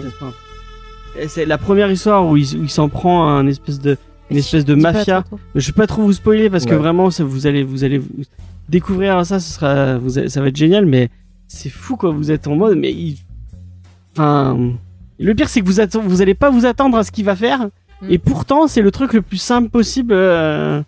c'est 1.28 1.46
la 1.46 1.58
première 1.58 1.90
histoire 1.90 2.26
où 2.26 2.36
il, 2.36 2.44
où 2.58 2.64
il 2.64 2.70
s'en 2.70 2.88
prend 2.88 3.26
à 3.28 3.30
un 3.32 3.46
espèce 3.46 3.80
de, 3.80 3.96
une 4.30 4.36
espèce 4.36 4.64
de 4.64 4.74
mafia. 4.74 5.24
Je 5.54 5.66
vais 5.68 5.72
pas 5.72 5.86
trop 5.86 6.02
vous 6.02 6.12
spoiler 6.12 6.50
parce 6.50 6.64
que 6.66 6.74
vraiment, 6.74 7.10
ça, 7.10 7.24
vous 7.24 7.46
allez, 7.46 7.64
vous 7.64 7.84
allez 7.84 7.98
vous 7.98 8.08
découvrir 8.68 9.24
ça, 9.24 9.40
ce 9.40 9.52
sera, 9.54 9.96
vous 9.98 10.18
allez- 10.18 10.28
ça 10.28 10.40
va 10.42 10.48
être 10.48 10.56
génial, 10.56 10.84
mais 10.86 11.08
c'est 11.48 11.70
fou 11.70 11.96
quoi. 11.96 12.10
Vous 12.10 12.30
êtes 12.30 12.46
en 12.48 12.56
mode, 12.56 12.76
mais 12.76 12.92
il, 12.92 13.16
enfin, 14.12 14.58
le 15.18 15.34
pire 15.34 15.48
c'est 15.48 15.60
que 15.62 15.66
vous 15.98 16.08
vous 16.08 16.22
allez 16.22 16.34
pas 16.34 16.50
vous 16.50 16.66
attendre 16.66 16.98
à 16.98 17.04
ce 17.04 17.10
qu'il 17.10 17.24
va 17.24 17.36
faire, 17.36 17.68
Mm. 18.02 18.10
et 18.10 18.18
pourtant 18.18 18.66
c'est 18.66 18.82
le 18.82 18.90
truc 18.90 19.14
le 19.14 19.22
plus 19.22 19.38
simple 19.38 19.70
possible. 19.70 20.12
euh, 20.12 20.80
euh, 20.80 20.82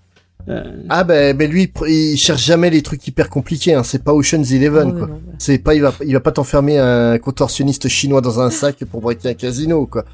ah, 0.89 1.05
ben, 1.05 1.37
ben 1.37 1.51
lui, 1.51 1.73
il 1.89 2.17
cherche 2.17 2.45
jamais 2.45 2.71
les 2.71 2.83
trucs 2.83 3.07
hyper 3.07 3.29
compliqués. 3.29 3.75
Hein. 3.75 3.83
C'est 3.83 4.03
pas 4.03 4.13
Ocean's 4.15 4.51
Eleven, 4.53 4.89
Ah 4.95 4.99
quoi. 4.99 5.07
non, 5.09 5.15
bah. 5.15 5.33
C'est 5.39 5.59
pas, 5.59 5.75
il 5.75 5.83
va, 5.83 5.93
il 6.07 6.13
va 6.13 6.21
pas 6.21 6.33
t'enfermer 6.33 6.79
un 6.79 7.19
contorsionniste 7.19 7.89
chinois 7.89 8.21
dans 8.21 8.41
un 8.41 8.51
sac 8.51 8.85
pour 8.91 9.01
braquer 9.01 9.29
un 9.31 9.35
casino, 9.35 9.87
quoi. 9.87 10.05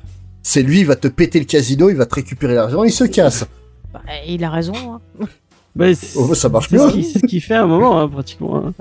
C'est 0.43 0.63
lui, 0.63 0.81
il 0.81 0.87
va 0.87 0.97
te 0.97 1.09
péter 1.09 1.39
le 1.39 1.47
casino, 1.47 1.89
il 1.91 1.97
va 1.97 2.07
te 2.07 2.15
récupérer 2.17 2.55
l'argent, 2.55 2.85
il 2.85 2.93
se 2.93 3.05
casse. 3.05 3.45
Bah, 3.93 4.01
il 4.27 4.43
a 4.45 4.51
raison. 4.51 4.75
hein. 4.75 5.01
bah, 5.77 5.95
c'est 5.95 6.19
Oh, 6.19 6.35
ça 6.35 6.49
marche 6.49 6.69
c'est 6.69 6.77
bien. 6.77 6.89
ce 6.89 6.93
qu'il 6.95 7.05
c'est 7.05 7.19
ce 7.21 7.27
qu'il 7.27 7.41
fait 7.41 7.55
à 7.55 7.63
un 7.63 7.67
moment 7.67 8.01
hein, 8.01 8.09
pratiquement. 8.09 8.57
hein. 8.67 8.73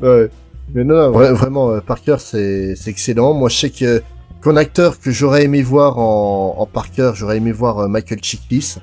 Ouais. 0.00 0.28
Mais 0.74 0.84
non, 0.84 0.94
non, 0.94 1.10
vra- 1.18 1.32
vraiment, 1.32 1.70
euh, 1.70 1.80
Parker, 1.80 2.16
c'est 2.18 2.76
c'est 2.76 2.90
excellent. 2.90 3.34
Moi, 3.34 3.48
je 3.48 3.56
sais 3.56 3.70
que 3.70 4.02
qu'un 4.42 4.56
acteur 4.56 4.98
que 5.00 5.10
j'aurais 5.10 5.44
aimé 5.44 5.62
voir 5.62 5.98
en, 5.98 6.56
en 6.58 6.66
Parker, 6.66 7.12
j'aurais 7.14 7.36
aimé 7.36 7.52
voir 7.52 7.78
euh, 7.80 7.88
Michael 7.88 8.20
Chiklis. 8.22 8.76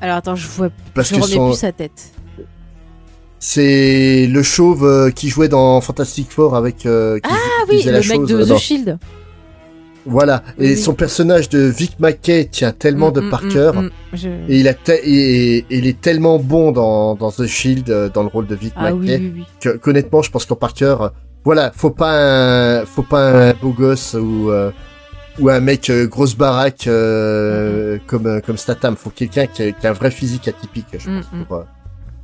Alors 0.00 0.16
attends, 0.16 0.36
je 0.36 0.46
vois, 0.48 0.68
Parce 0.94 1.08
je 1.10 1.14
que 1.16 1.20
remets 1.22 1.34
son- 1.34 1.48
plus 1.50 1.58
sa 1.58 1.72
tête. 1.72 2.10
c'est 3.38 4.26
le 4.26 4.42
chauve 4.42 4.84
euh, 4.84 5.10
qui 5.10 5.28
jouait 5.28 5.48
dans 5.48 5.80
Fantastic 5.80 6.30
Four 6.30 6.56
avec. 6.56 6.86
euh, 6.86 7.18
qui, 7.18 7.30
Ah 7.32 7.64
oui, 7.68 7.82
le 7.84 7.92
mec 7.92 8.02
chose, 8.02 8.28
de 8.28 8.36
euh, 8.36 8.54
The 8.54 8.58
Shield. 8.58 8.98
Voilà. 10.08 10.42
Et 10.60 10.70
oui. 10.70 10.76
son 10.76 10.94
personnage 10.94 11.48
de 11.48 11.58
Vic 11.60 11.98
Mackey 11.98 12.44
tient 12.50 12.70
tellement 12.70 13.10
de 13.10 13.20
Parker. 13.28 13.72
mm, 13.74 13.80
mm. 13.80 13.90
Je- 14.14 14.28
Et 14.48 14.60
il 14.60 14.68
a 14.68 14.74
te- 14.74 14.92
et, 14.92 15.56
et 15.58 15.66
il 15.70 15.86
est 15.88 16.00
tellement 16.00 16.38
bon 16.38 16.70
dans, 16.72 17.14
dans 17.16 17.32
The 17.32 17.46
Shield, 17.46 18.10
dans 18.14 18.22
le 18.22 18.28
rôle 18.28 18.46
de 18.46 18.54
Vic 18.54 18.72
Ah 18.76 18.92
Mackey, 18.94 19.16
oui, 19.18 19.32
oui. 19.36 19.44
que 19.60 19.70
qu'honnêtement, 19.76 20.22
je 20.22 20.30
pense 20.30 20.44
qu'en 20.46 20.54
Parker, 20.56 20.96
euh, 21.00 21.08
voilà, 21.44 21.72
faut 21.74 21.90
pas 21.90 22.80
un, 22.80 22.84
faut 22.84 23.02
pas 23.02 23.48
un 23.50 23.54
beau 23.54 23.70
gosse 23.70 24.14
ou 24.14 24.50
euh, 24.50 24.70
ou 25.38 25.48
un 25.48 25.60
mec 25.60 25.90
euh, 25.90 26.06
grosse 26.06 26.34
baraque 26.36 26.86
euh, 26.86 27.98
comme 28.06 28.26
euh, 28.26 28.40
comme 28.40 28.56
Statham. 28.56 28.96
Faut 28.96 29.10
quelqu'un 29.10 29.46
qui, 29.46 29.62
a- 29.62 29.72
qui 29.72 29.86
a 29.86 29.90
un 29.90 29.92
vrai 29.94 30.10
physique 30.10 30.48
atypique, 30.48 30.86
je 30.98 31.06
pense, 31.10 31.24
mm. 31.32 31.44
pour, 31.44 31.64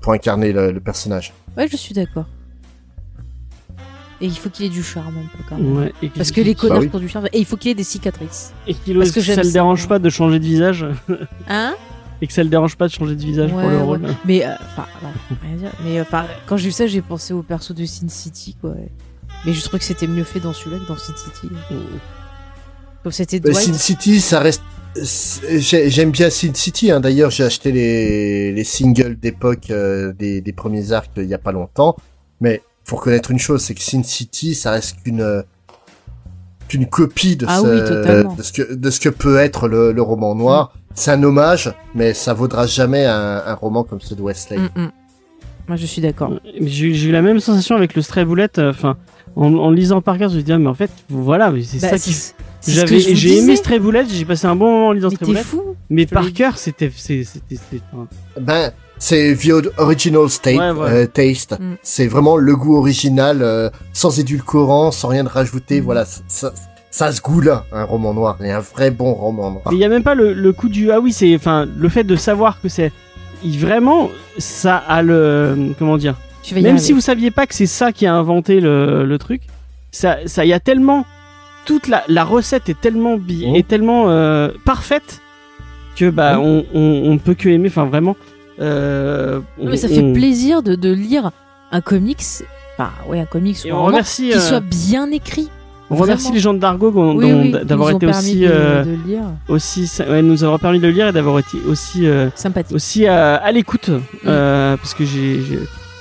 pour 0.00 0.12
incarner 0.12 0.52
le, 0.52 0.72
le 0.72 0.80
personnage. 0.80 1.32
Ouais, 1.56 1.68
je 1.68 1.76
suis 1.76 1.94
d'accord. 1.94 2.26
Et 4.20 4.26
il 4.26 4.38
faut 4.38 4.50
qu'il 4.50 4.66
ait 4.66 4.68
du 4.68 4.84
charme 4.84 5.16
un 5.18 5.36
peu 5.36 5.42
quand 5.48 5.56
même. 5.56 5.76
Ouais, 5.76 5.92
et 6.00 6.08
Parce 6.08 6.30
que 6.30 6.40
les 6.40 6.54
connards 6.54 6.78
oui. 6.78 6.88
qui 6.88 6.94
ont 6.96 7.00
du 7.00 7.08
charme. 7.08 7.26
Et 7.32 7.40
il 7.40 7.44
faut 7.44 7.56
qu'il 7.56 7.72
ait 7.72 7.74
des 7.74 7.82
cicatrices. 7.82 8.52
et 8.68 8.74
qu'il 8.74 8.96
parce 8.96 9.10
que 9.10 9.20
j'aime 9.20 9.34
ça 9.36 9.42
le 9.42 9.50
dérange 9.50 9.88
pas 9.88 9.98
de 9.98 10.08
changer 10.10 10.38
de 10.38 10.44
visage 10.44 10.86
Hein 11.48 11.74
et 12.20 12.28
que 12.28 12.32
ça 12.32 12.44
le 12.44 12.48
dérange 12.48 12.76
pas 12.76 12.86
de 12.86 12.92
changer 12.92 13.16
de 13.16 13.20
visage 13.20 13.50
pour 13.50 13.58
le 13.58 13.66
ouais. 13.66 13.82
rôle. 13.82 14.00
Mais, 14.24 14.46
euh, 14.46 14.52
enfin, 14.62 14.86
ouais, 15.02 15.36
rien 15.42 15.56
dire. 15.56 15.72
Mais 15.84 15.98
euh, 15.98 16.02
enfin, 16.02 16.24
quand 16.46 16.56
j'ai 16.56 16.66
vu 16.66 16.70
ça, 16.72 16.86
j'ai 16.86 17.02
pensé 17.02 17.34
au 17.34 17.42
perso 17.42 17.74
de 17.74 17.84
Sin 17.84 18.08
City, 18.08 18.56
quoi. 18.60 18.74
Mais 19.44 19.52
je 19.52 19.60
trouvais 19.60 19.80
que 19.80 19.84
c'était 19.84 20.06
mieux 20.06 20.22
fait 20.22 20.38
dans 20.38 20.52
celui-là 20.52 20.78
que 20.78 20.86
dans 20.86 20.96
Sin 20.96 21.14
City. 21.16 21.48
Comme 21.68 21.82
c'était 23.10 23.36
Euh, 23.38 23.50
Dwight. 23.52 23.56
Sin 23.58 23.72
City, 23.74 24.20
ça 24.20 24.40
reste. 24.40 24.62
J'aime 25.50 26.10
bien 26.10 26.30
Sin 26.30 26.52
City. 26.54 26.90
Hein. 26.90 27.00
D'ailleurs, 27.00 27.30
j'ai 27.30 27.44
acheté 27.44 27.72
les, 27.72 28.52
les 28.52 28.64
singles 28.64 29.16
d'époque 29.18 29.70
euh, 29.70 30.12
des, 30.12 30.40
des 30.40 30.52
premiers 30.52 30.92
arcs 30.92 31.10
euh, 31.18 31.22
il 31.24 31.28
y 31.28 31.34
a 31.34 31.38
pas 31.38 31.52
longtemps. 31.52 31.96
Mais 32.40 32.62
faut 32.84 32.96
reconnaître 32.96 33.30
une 33.30 33.38
chose, 33.38 33.62
c'est 33.62 33.74
que 33.74 33.80
Sin 33.82 34.02
City, 34.02 34.54
ça 34.54 34.72
reste 34.72 34.96
qu'une 35.02 35.20
euh, 35.22 35.42
qu'une 36.68 36.86
copie 36.86 37.36
de, 37.36 37.46
Ah 37.48 37.58
ce, 37.60 37.66
oui, 37.66 38.36
de 38.36 38.42
ce 38.42 38.52
que 38.52 38.74
de 38.74 38.90
ce 38.90 39.00
que 39.00 39.08
peut 39.08 39.38
être 39.38 39.68
le, 39.68 39.92
le 39.92 40.02
roman 40.02 40.34
noir. 40.34 40.74
C'est 40.94 41.10
un 41.10 41.22
hommage, 41.22 41.72
mais 41.94 42.12
ça 42.12 42.34
vaudra 42.34 42.66
jamais 42.66 43.06
un, 43.06 43.42
un 43.46 43.54
roman 43.54 43.82
comme 43.84 44.00
ceux 44.00 44.14
de 44.14 44.20
Westlake. 44.22 44.60
Mm, 44.76 44.82
mm. 44.82 44.90
Moi, 45.68 45.76
je 45.76 45.86
suis 45.86 46.02
d'accord. 46.02 46.32
Mais 46.60 46.66
J'ai 46.68 46.88
eu 47.08 47.12
la 47.12 47.22
même 47.22 47.40
sensation 47.40 47.76
avec 47.76 47.94
le 47.94 48.02
Stray 48.02 48.24
Bullet. 48.26 48.48
euh, 48.58 48.70
Enfin, 48.70 48.96
en, 49.36 49.54
en 49.54 49.70
lisant 49.70 50.02
Parker, 50.02 50.28
je 50.30 50.36
me 50.36 50.42
dis 50.42 50.52
ah, 50.52 50.58
mais 50.58 50.66
en 50.68 50.74
fait 50.74 50.90
voilà, 51.08 51.50
c'est 51.64 51.80
Bah, 51.80 51.88
ça 51.90 51.98
qui. 51.98 52.14
Ce 52.62 52.70
J'avais, 52.70 53.00
j'ai 53.00 53.38
aimé 53.38 53.56
Bullet. 53.80 54.04
J'ai 54.08 54.24
passé 54.24 54.46
un 54.46 54.56
bon 54.56 54.70
moment 54.70 54.88
en 54.88 54.92
lisant 54.92 55.08
Mais 55.10 55.16
t'es 55.16 55.24
Bullet. 55.24 55.42
fou 55.42 55.76
Mais 55.90 56.02
l'ai 56.02 56.06
Parker, 56.06 56.50
c'était, 56.56 56.90
c'était, 56.94 57.80
Ben, 58.40 58.72
c'est 58.98 59.36
The 59.36 59.78
Original 59.78 60.28
State, 60.30 60.56
Ouais, 60.56 60.90
euh, 60.90 61.06
Taste. 61.06 61.58
Mm. 61.58 61.74
C'est 61.82 62.06
vraiment 62.06 62.36
le 62.36 62.56
goût 62.56 62.76
original, 62.76 63.42
euh, 63.42 63.68
sans 63.92 64.18
édulcorant, 64.18 64.90
sans 64.92 65.08
rien 65.08 65.24
de 65.24 65.28
rajouter. 65.28 65.80
Mm. 65.80 65.84
Voilà, 65.84 66.04
ça, 66.04 66.22
ça, 66.28 66.52
ça 66.92 67.06
a 67.06 67.12
ce 67.12 67.20
goût-là, 67.20 67.64
un 67.72 67.84
roman 67.84 68.14
noir, 68.14 68.36
et 68.44 68.52
un 68.52 68.60
vrai 68.60 68.90
bon 68.90 69.12
roman 69.14 69.50
noir. 69.50 69.64
Il 69.72 69.78
y 69.78 69.84
a 69.84 69.88
même 69.88 70.04
pas 70.04 70.14
le, 70.14 70.34
le 70.34 70.52
coup 70.52 70.68
du 70.68 70.92
ah 70.92 71.00
oui 71.00 71.12
c'est 71.12 71.34
enfin 71.34 71.66
le 71.76 71.88
fait 71.88 72.04
de 72.04 72.16
savoir 72.16 72.60
que 72.60 72.68
c'est 72.68 72.92
il, 73.42 73.58
vraiment 73.58 74.10
ça 74.38 74.76
a 74.76 75.02
le 75.02 75.74
comment 75.78 75.96
dire? 75.96 76.16
Tu 76.42 76.54
vas 76.54 76.60
y 76.60 76.62
même 76.62 76.78
si 76.78 76.92
vous 76.92 77.00
saviez 77.00 77.30
pas 77.30 77.46
que 77.46 77.54
c'est 77.54 77.66
ça 77.66 77.92
qui 77.92 78.06
a 78.06 78.14
inventé 78.14 78.60
le, 78.60 79.04
le 79.06 79.18
truc 79.18 79.42
ça 79.90 80.18
ça 80.26 80.44
y 80.44 80.52
a 80.52 80.60
tellement 80.60 81.06
toute 81.64 81.88
la, 81.88 82.02
la 82.08 82.24
recette 82.24 82.68
est 82.68 82.80
tellement 82.80 83.16
bi 83.16 83.46
Mhm. 83.48 83.54
est 83.56 83.66
tellement 83.68 84.08
euh, 84.10 84.48
parfaite 84.64 85.20
que 85.96 86.10
bah 86.10 86.36
Mhm. 86.38 86.42
on, 86.44 86.64
on 86.74 87.02
on 87.10 87.12
ne 87.14 87.18
peut 87.18 87.34
que 87.34 87.48
aimer 87.48 87.68
enfin 87.68 87.84
vraiment 87.84 88.16
euh, 88.60 89.40
Non, 89.58 89.70
mais 89.70 89.76
ça 89.76 89.88
on- 89.90 89.94
fait 89.94 90.02
on- 90.02 90.12
plaisir 90.12 90.62
de, 90.62 90.74
de 90.74 90.92
lire 90.92 91.30
un 91.70 91.80
comics. 91.80 92.22
Enfin, 92.78 92.90
ouais, 93.08 93.20
un 93.20 93.24
comics 93.26 93.58
et 93.64 93.70
ou 93.72 93.74
un 93.74 93.78
on 93.78 93.80
roman 93.82 93.90
remercie 93.92 94.28
qui 94.30 94.34
euh, 94.34 94.40
soit 94.40 94.60
bien 94.60 95.10
écrit. 95.10 95.48
on 95.90 95.96
remercie 95.96 96.32
les 96.32 96.40
gens 96.40 96.54
de 96.54 96.58
Dargo 96.58 96.90
Oui, 96.90 97.30
oui, 97.32 97.54
d'avoir 97.64 97.90
été 97.90 98.06
aussi 98.06 98.40
de, 98.40 98.48
euh, 98.50 98.84
de 98.84 98.96
lire. 99.06 99.20
aussi 99.48 99.90
ouais, 100.08 100.22
nous 100.22 100.42
avoir 100.44 100.58
permis 100.58 100.78
de 100.80 100.86
le 100.86 100.92
lire 100.92 101.08
et 101.08 101.12
d'avoir 101.12 101.38
été 101.38 101.58
aussi 101.68 102.06
euh, 102.06 102.28
Sympathique. 102.34 102.74
aussi 102.74 103.06
à, 103.06 103.36
à 103.36 103.52
l'écoute 103.52 103.90
euh, 104.26 104.76
parce 104.78 104.94
que 104.94 105.04
j'ai 105.04 105.42
j'ai- 105.42 105.58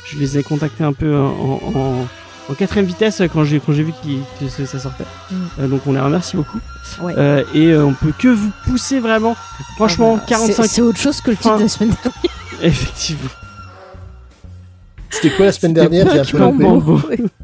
je 0.07 0.17
les 0.19 0.37
ai 0.37 0.43
contactés 0.43 0.83
un 0.83 0.93
peu 0.93 1.15
en, 1.15 1.59
en, 1.75 2.07
en 2.49 2.53
quatrième 2.53 2.85
vitesse 2.85 3.21
quand 3.31 3.43
j'ai 3.43 3.59
quand 3.59 3.71
j'ai 3.73 3.83
vu 3.83 3.93
que 4.39 4.65
ça 4.65 4.79
sortait 4.79 5.05
Mm. 5.31 5.35
Euh, 5.59 5.67
donc 5.67 5.81
on 5.87 5.93
les 5.93 5.99
remercie 5.99 6.35
beaucoup 6.35 6.59
Ouais. 7.01 7.13
Euh, 7.17 7.43
et 7.53 7.67
euh, 7.67 7.85
on 7.85 7.93
peut 7.93 8.11
que 8.17 8.27
vous 8.27 8.51
pousser 8.65 8.99
vraiment 8.99 9.35
franchement 9.77 10.15
Ah 10.17 10.19
bah, 10.19 10.25
45 10.27 10.63
c'est- 10.63 10.67
C'est 10.67 10.81
autre 10.81 10.97
chose 10.99 11.21
que 11.21 11.31
le 11.31 11.37
titre 11.37 11.55
de 11.57 11.61
la 11.63 11.69
semaine 11.69 11.89
dernière. 12.03 12.31
effectivement 12.61 13.29
C'était 15.09 15.29
quoi 15.31 15.45
la 15.45 15.51
semaine 15.53 15.73
dernière 15.73 16.07
J'ai 16.11 16.19
un 16.19 16.23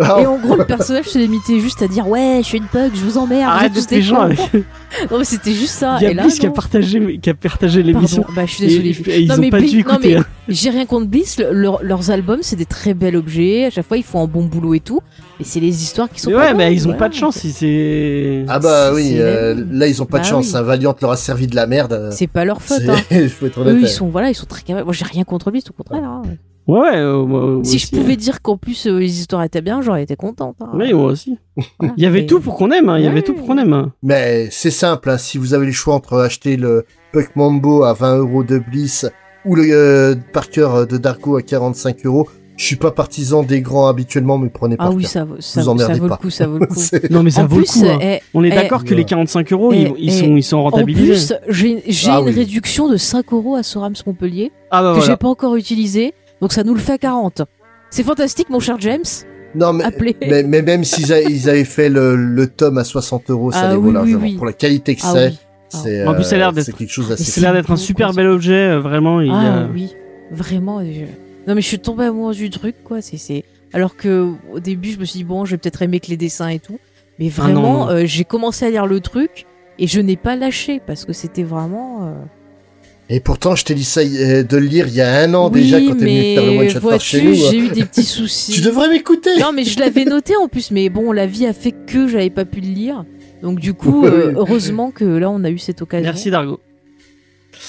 Ah, 0.00 0.18
Et 0.20 0.26
en 0.26 0.38
gros, 0.38 0.56
le 0.56 0.64
personnage 0.64 1.06
se 1.06 1.18
limitait 1.18 1.60
juste 1.60 1.80
à 1.82 1.88
dire 1.88 2.08
Ouais, 2.08 2.38
je 2.42 2.46
suis 2.46 2.58
une 2.58 2.66
pug, 2.66 2.92
je 2.94 3.00
vous 3.00 3.16
emmerde. 3.18 3.48
arrête 3.48 3.72
de 3.90 4.00
gens 4.00 4.20
avec. 4.20 4.38
Non, 5.10 5.18
mais 5.18 5.24
c'était 5.24 5.52
juste 5.54 5.74
ça. 5.74 5.96
il 6.00 6.04
y 6.04 6.06
a 6.06 6.10
Et 6.12 6.14
là, 6.14 6.22
Bliss 6.22 6.38
qui 6.38 6.46
a 6.46 6.50
partagé 6.50 7.18
qui 7.20 7.28
a 7.28 7.34
partagé 7.34 7.82
l'émission 7.82 8.24
bah, 8.36 8.46
je 8.46 8.52
suis 8.54 8.64
et, 8.64 8.78
désolée. 8.80 9.10
et 9.10 9.20
ils 9.22 9.28
Non, 9.28 9.34
ont 9.34 9.38
mais 9.38 9.50
pas 9.50 9.58
Bliss- 9.58 9.72
dû 9.72 9.82
non, 9.82 9.90
écouter 9.94 10.08
mais- 10.14 10.20
hein. 10.20 10.24
J'ai 10.48 10.70
rien 10.70 10.86
contre 10.86 11.06
Bliss, 11.08 11.36
le- 11.40 11.50
leur- 11.52 11.82
leurs 11.82 12.10
albums 12.12 12.38
c'est 12.42 12.54
des 12.54 12.64
très 12.64 12.94
bels 12.94 13.16
objets, 13.16 13.64
à 13.64 13.70
chaque 13.70 13.86
fois 13.88 13.96
ils 13.96 14.04
font 14.04 14.22
un 14.22 14.28
bon 14.28 14.44
boulot 14.44 14.72
et 14.74 14.78
tout, 14.78 15.00
mais 15.40 15.44
c'est 15.44 15.58
les 15.58 15.82
histoires 15.82 16.08
qui 16.08 16.20
sont 16.20 16.30
mais 16.30 16.36
pas 16.36 16.42
ouais 16.42 16.48
bonnes, 16.50 16.56
mais 16.58 16.72
ils 16.72 16.86
ont 16.88 16.92
pas 16.94 17.08
de 17.08 17.14
chance 17.14 17.38
si 17.38 17.50
c'est 17.50 18.44
Ah 18.46 18.60
bah 18.60 18.92
oui, 18.94 19.14
euh, 19.18 19.64
là 19.72 19.88
ils 19.88 20.00
ont 20.00 20.06
pas 20.06 20.18
de 20.18 20.22
Bah 20.22 20.28
chance. 20.30 20.52
oui. 20.54 20.62
Valiant 20.64 20.94
leur 21.02 21.10
a 21.10 21.16
servi 21.16 21.48
de 21.48 21.56
la 21.56 21.66
merde. 21.66 21.92
euh, 21.92 22.10
C'est 22.12 22.28
pas 22.28 22.44
leur 22.44 22.62
faute. 22.62 22.82
Hein. 22.88 22.94
Il 23.10 23.28
faut 23.30 23.46
être 23.46 23.58
honnête. 23.58 23.74
Eux 23.74 23.80
ils 23.80 23.88
sont 23.88 24.06
voilà, 24.06 24.30
ils 24.30 24.34
sont 24.36 24.46
très 24.46 24.62
capables. 24.62 24.84
Moi 24.84 24.94
j'ai 24.94 25.04
rien 25.06 25.24
contre 25.24 25.50
Bliss, 25.50 25.64
au 25.70 25.72
contraire. 25.72 26.08
Hein. 26.68 26.72
ouais 26.72 26.80
ouais 26.80 26.96
euh, 26.96 27.24
moi- 27.24 27.40
moi 27.46 27.60
Si 27.64 27.76
aussi, 27.76 27.86
je 27.86 27.96
pouvais 28.00 28.16
dire 28.16 28.42
qu'en 28.42 28.56
plus 28.56 28.86
euh, 28.86 28.98
les 28.98 29.18
histoires 29.20 29.42
étaient 29.44 29.60
bien, 29.62 29.82
j'aurais 29.82 30.02
été 30.02 30.16
contente. 30.16 30.56
hein. 30.60 30.70
oui 30.74 30.92
moi 30.92 31.06
aussi 31.12 31.36
Voilà. 31.78 31.94
il 31.96 32.02
y 32.02 32.06
avait 32.06 32.20
Mais- 32.20 32.26
tout 32.26 32.40
pour 32.40 32.56
qu'on 32.56 32.70
aime 32.70 32.88
hein, 32.88 32.98
il 32.98 33.04
y 33.04 33.08
avait 33.08 33.22
tout 33.22 33.34
pour 33.34 33.46
qu'on 33.46 33.58
aime 33.58 33.72
hein. 33.72 33.92
Mais 34.02 34.48
c'est 34.50 34.70
simple, 34.70 35.10
hein, 35.10 35.18
si 35.18 35.38
vous 35.38 35.54
avez 35.54 35.66
le 35.66 35.72
choix 35.72 35.94
entre 35.94 36.18
acheter 36.18 36.56
le 36.56 36.84
Puck 37.12 37.30
Mambo 37.36 37.84
à 37.84 37.92
20 37.92 38.16
euros 38.18 38.44
de 38.44 38.58
Bliss 38.58 39.06
ou 39.44 39.54
le 39.54 39.64
euh, 39.72 40.14
Parker 40.32 40.68
de 40.88 40.96
Darko 40.96 41.36
à 41.36 41.42
45 41.42 42.04
euros, 42.06 42.26
je 42.56 42.64
suis 42.64 42.76
pas 42.76 42.90
partisan 42.92 43.42
des 43.42 43.60
grands 43.60 43.88
habituellement, 43.88 44.38
mais 44.38 44.48
prenez 44.48 44.76
Ah 44.78 44.84
Parker. 44.84 44.96
oui, 44.96 45.04
ça 45.04 45.24
vaut, 45.24 45.34
ça, 45.40 45.60
Vous 45.62 45.78
ça 45.78 45.92
vaut 45.94 46.08
pas. 46.08 46.14
le 46.14 46.22
coup, 46.22 46.30
ça 46.30 46.46
vaut 46.46 46.58
le 46.58 46.66
coup. 46.68 46.80
Non 47.10 47.22
mais 47.22 47.30
ça 47.30 47.42
en 47.42 47.46
vaut 47.46 47.56
plus, 47.56 47.82
le 47.82 47.88
coup 47.88 47.92
hein. 47.94 47.98
eh, 48.00 48.20
On 48.32 48.42
est 48.42 48.48
Eh, 48.48 48.54
d'accord 48.54 48.84
que 48.84 48.94
les 48.94 49.04
45 49.04 49.52
euros, 49.52 49.72
eh, 49.72 49.82
ils, 49.82 49.94
ils 49.98 50.08
eh, 50.08 50.12
sont, 50.12 50.36
ils 50.36 50.42
sont 50.42 50.56
en 50.58 50.62
rentabilisés. 50.64 51.34
plus, 51.36 51.52
j'ai 51.52 51.82
j'ai 51.86 52.10
Ah 52.10 52.20
une 52.20 52.26
oui. 52.26 52.32
réduction 52.32 52.88
de 52.88 52.96
5 52.96 53.32
euros 53.32 53.54
à 53.56 53.62
Sorams 53.62 53.94
Montpellier 54.06 54.50
ah 54.70 54.82
bah 54.82 54.90
que 54.94 55.00
j'ai 55.00 55.06
voilà. 55.06 55.16
pas 55.18 55.28
encore 55.28 55.56
utilisé, 55.56 56.14
donc 56.40 56.52
ça 56.52 56.64
nous 56.64 56.74
le 56.74 56.80
fait 56.80 56.92
à 56.92 56.98
40. 56.98 57.42
C'est 57.90 58.02
fantastique, 58.02 58.50
mon 58.50 58.60
cher 58.60 58.76
James. 58.80 59.02
Non, 59.54 59.72
mais, 59.72 59.84
Appelez. 59.84 60.16
mais, 60.20 60.42
mais 60.42 60.62
même 60.62 60.82
s'ils 60.84 61.12
a- 61.12 61.20
ils 61.22 61.48
avaient 61.48 61.64
fait 61.64 61.88
le, 61.88 62.16
le 62.16 62.46
tome 62.48 62.78
à 62.78 62.84
60 62.84 63.30
euros, 63.30 63.52
ça 63.52 63.60
Ah 63.64 63.70
les 63.70 63.76
vaut 63.76 63.82
oui, 63.82 63.88
oui, 63.88 63.92
largement. 63.94 64.20
oui. 64.22 64.34
Pour 64.36 64.46
la 64.46 64.52
qualité 64.52 64.96
que 64.96 65.02
Ah 65.04 65.12
c'est, 65.12 65.26
oui. 65.28 65.38
Ah 65.72 65.78
c'est 65.82 66.06
En 66.08 66.14
plus, 66.14 66.24
ça 66.24 66.34
a 66.34 66.38
l'air 66.38 66.48
euh, 66.48 66.52
d'être- 66.52 66.64
c'est 66.66 66.72
quelque 66.76 66.90
chose 66.90 67.08
d'assez 67.08 67.22
Ça 67.24 67.40
a 67.40 67.42
l'air 67.42 67.52
d'être 67.52 67.70
un 67.70 67.76
super 67.76 68.08
quoi. 68.08 68.16
bel 68.16 68.26
objet, 68.26 68.52
euh, 68.70 68.80
vraiment. 68.80 69.20
Il 69.20 69.28
y 69.28 69.30
Ah 69.32 69.60
a- 69.62 69.66
oui, 69.72 69.94
vraiment. 70.32 70.80
je- 70.84 71.02
Non 71.46 71.54
mais 71.54 71.60
je 71.60 71.66
suis 71.68 71.78
tombée 71.78 72.04
amoureuse 72.06 72.36
du 72.38 72.50
truc 72.50 72.74
quoi. 72.82 73.00
C'est 73.00 73.16
c'est 73.16 73.44
alors 73.72 73.96
que 73.96 74.32
au 74.52 74.58
début 74.60 74.90
je 74.92 74.98
me 74.98 75.04
suis 75.04 75.18
dit 75.18 75.24
bon 75.24 75.44
je 75.44 75.52
vais 75.52 75.58
peut-être 75.58 75.82
aimer 75.82 76.00
que 76.00 76.08
les 76.08 76.16
dessins 76.16 76.48
et 76.48 76.58
tout, 76.58 76.78
mais 77.20 77.30
Ah 77.38 77.42
non, 77.48 77.60
vraiment 77.60 77.84
non. 77.86 77.90
euh, 77.90 78.02
j'ai 78.06 78.24
commencé 78.24 78.64
à 78.66 78.70
lire 78.70 78.86
le 78.86 78.98
truc 79.00 79.44
et 79.78 79.86
je 79.86 80.00
n'ai 80.00 80.16
pas 80.16 80.34
lâché 80.36 80.80
parce 80.84 81.04
que 81.04 81.12
c'était 81.12 81.42
vraiment. 81.44 82.06
euh, 82.08 82.12
Et 83.10 83.20
pourtant, 83.20 83.54
je 83.54 83.64
t'ai 83.64 83.74
dit 83.74 83.84
ça 83.84 84.00
euh, 84.00 84.42
de 84.42 84.56
le 84.56 84.64
lire 84.66 84.88
il 84.88 84.94
y 84.94 85.00
a 85.02 85.18
un 85.20 85.34
an 85.34 85.50
oui, 85.52 85.62
déjà 85.62 85.78
quand 85.78 85.94
t'es 85.96 86.04
venu 86.06 86.34
faire 86.34 86.44
le 86.46 86.58
one 86.58 86.68
shot 86.70 86.80
par 86.80 87.00
chez 87.00 87.22
nous. 87.22 87.32
hein. 87.34 87.48
j'ai 87.50 87.58
eu 87.58 87.68
des 87.68 87.84
petits 87.84 88.02
soucis. 88.02 88.52
Tu 88.52 88.62
devrais 88.62 88.88
m'écouter. 88.88 89.30
Non 89.40 89.52
mais 89.52 89.64
je 89.64 89.78
l'avais 89.78 90.04
noté 90.06 90.34
en 90.36 90.48
plus, 90.48 90.70
mais 90.70 90.88
bon 90.88 91.12
la 91.12 91.26
vie 91.26 91.46
a 91.46 91.52
fait 91.52 91.72
que 91.72 92.08
j'avais 92.08 92.30
pas 92.30 92.44
pu 92.46 92.60
le 92.60 92.68
lire. 92.68 93.04
Donc 93.42 93.60
du 93.60 93.74
coup, 93.74 94.02
Ouais, 94.04 94.08
euh, 94.10 94.32
heureusement 94.36 94.90
que 94.90 95.04
là 95.04 95.28
on 95.28 95.44
a 95.44 95.50
eu 95.50 95.58
cette 95.58 95.82
occasion. 95.82 96.04
Merci 96.06 96.30
Dargo. 96.30 96.60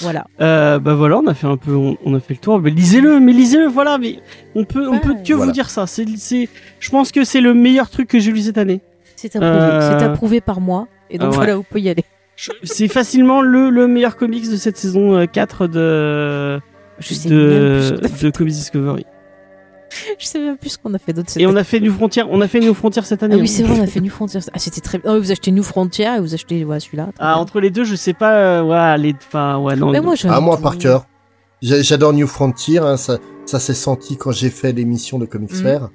Voilà. 0.00 0.26
Euh, 0.40 0.78
bah 0.78 0.94
voilà, 0.94 1.18
on 1.18 1.26
a 1.26 1.34
fait 1.34 1.46
un 1.46 1.56
peu, 1.56 1.72
on, 1.74 1.96
on 2.04 2.14
a 2.14 2.20
fait 2.20 2.34
le 2.34 2.40
tour. 2.40 2.58
Mais 2.58 2.70
lisez-le, 2.70 3.20
mais 3.20 3.32
lisez-le, 3.32 3.66
voilà. 3.66 3.98
Mais 3.98 4.16
on 4.54 4.64
peut, 4.64 4.86
on 4.88 4.92
Ouais. 4.92 5.00
peut 5.00 5.14
que 5.24 5.32
Voilà. 5.34 5.46
vous 5.46 5.52
dire 5.52 5.70
ça. 5.70 5.86
C'est, 5.86 6.04
c'est, 6.16 6.48
je 6.80 6.90
pense 6.90 7.12
que 7.12 7.24
c'est 7.24 7.40
le 7.40 7.54
meilleur 7.54 7.88
truc 7.90 8.08
que 8.08 8.18
j'ai 8.18 8.32
lu 8.32 8.40
cette 8.40 8.58
année. 8.58 8.80
C'est 9.16 9.36
approuvé. 9.36 9.54
Euh, 9.54 9.98
C'est 9.98 10.04
approuvé 10.04 10.40
par 10.40 10.60
moi. 10.60 10.88
Et 11.10 11.18
donc 11.18 11.26
ah 11.28 11.30
ouais. 11.30 11.36
voilà, 11.36 11.56
vous 11.56 11.62
pouvez 11.62 11.82
y 11.82 11.88
aller. 11.88 12.04
Je- 12.36 12.52
C'est 12.62 12.88
facilement 12.88 13.40
le, 13.42 13.70
le 13.70 13.86
meilleur 13.88 14.16
comics 14.16 14.48
de 14.50 14.56
cette 14.56 14.76
saison 14.76 15.16
euh, 15.16 15.26
4 15.26 15.66
de, 15.66 16.60
Je 16.98 17.14
sais 17.14 17.28
de, 17.28 17.98
de 18.22 18.30
Comics 18.30 18.52
Discovery. 18.54 19.06
Je 20.18 20.26
sais 20.26 20.38
même 20.40 20.58
plus 20.58 20.70
ce 20.70 20.78
qu'on 20.78 20.92
a 20.94 20.98
fait 20.98 21.12
d'autre 21.12 21.30
cette 21.30 21.40
Et 21.40 21.46
on 21.46 21.56
a 21.56 21.64
fait 21.64 21.80
New 21.80 21.92
Frontier, 21.92 22.22
on 22.28 22.40
a 22.40 22.48
fait 22.48 22.60
New 22.60 22.74
Frontier 22.74 23.02
cette 23.02 23.22
année. 23.22 23.36
Ah 23.36 23.38
oui, 23.38 23.44
hein. 23.44 23.46
c'est 23.50 23.62
vrai, 23.62 23.78
on 23.80 23.82
a 23.82 23.86
fait 23.86 24.00
New 24.00 24.10
Frontier. 24.10 24.40
Ah, 24.52 24.58
c'était 24.58 24.80
très 24.80 24.98
bien. 24.98 25.10
Ah 25.10 25.14
oui, 25.14 25.20
vous 25.20 25.32
achetez 25.32 25.52
New 25.52 25.62
Frontier 25.62 26.06
et 26.06 26.20
vous 26.20 26.34
achetez 26.34 26.64
ouais, 26.64 26.80
celui-là. 26.80 27.08
Ah, 27.18 27.34
bien. 27.34 27.42
entre 27.42 27.60
les 27.60 27.70
deux, 27.70 27.84
je 27.84 27.94
sais 27.94 28.12
pas, 28.12 28.34
euh, 28.36 28.62
ouais, 28.62 28.98
les, 28.98 29.14
enfin, 29.14 29.58
ouais, 29.58 29.76
non. 29.76 29.90
Mais 29.92 30.00
moi, 30.00 30.14
Ah, 30.28 30.40
moi, 30.40 30.58
par 30.58 30.76
cœur. 30.76 31.06
J'a- 31.62 31.80
J'adore 31.80 32.12
New 32.12 32.26
Frontier, 32.26 32.78
hein, 32.78 32.96
ça, 32.98 33.18
ça 33.46 33.58
s'est 33.60 33.72
senti 33.74 34.16
quand 34.18 34.32
j'ai 34.32 34.50
fait 34.50 34.72
l'émission 34.72 35.18
de 35.18 35.24
Comics. 35.24 35.52
Fair. 35.54 35.88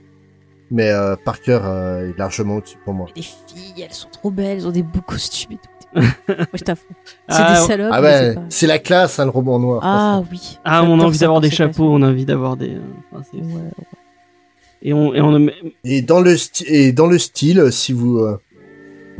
Mais 0.71 0.89
euh, 0.89 1.15
Parker 1.23 1.59
euh, 1.63 2.09
est 2.09 2.17
largement 2.17 2.55
au-dessus 2.55 2.77
pour 2.85 2.93
moi. 2.93 3.07
Les 3.15 3.21
filles, 3.21 3.83
elles 3.83 3.93
sont 3.93 4.07
trop 4.09 4.31
belles, 4.31 4.59
elles 4.59 4.67
ont 4.67 4.71
des 4.71 4.83
beaux 4.83 5.01
costumes 5.05 5.51
et 5.51 5.55
tout. 5.57 5.69
Moi, 5.95 6.05
je 6.53 6.63
t'avoue. 6.63 6.81
C'est 7.05 7.15
Ah, 7.29 7.59
des 7.61 7.67
salopes. 7.67 7.91
Ah 7.93 8.01
ouais, 8.01 8.35
c'est 8.49 8.67
pas- 8.67 8.73
la 8.73 8.79
classe, 8.79 9.19
hein, 9.19 9.25
le 9.25 9.31
roman 9.31 9.59
noir. 9.59 9.81
Ah 9.83 10.23
oui. 10.31 10.57
Ah, 10.63 10.83
on 10.83 10.99
a 10.99 11.03
envie 11.03 11.19
d'avoir 11.19 11.41
des 11.41 11.51
chapeaux, 11.51 11.89
on 11.91 12.01
a 12.01 12.07
envie 12.09 12.25
d'avoir 12.25 12.55
des. 12.57 12.77
enfin. 13.11 13.23
Ouais. 13.33 13.41
Et 14.83 14.93
on, 14.93 15.13
et 15.13 15.21
on 15.21 15.47
Et 15.83 16.01
dans 16.01 16.21
le 16.21 16.35
et 16.65 16.91
dans 16.91 17.07
le 17.07 17.17
style, 17.19 17.67
si 17.71 17.93
vous 17.93 18.17
euh, 18.19 18.39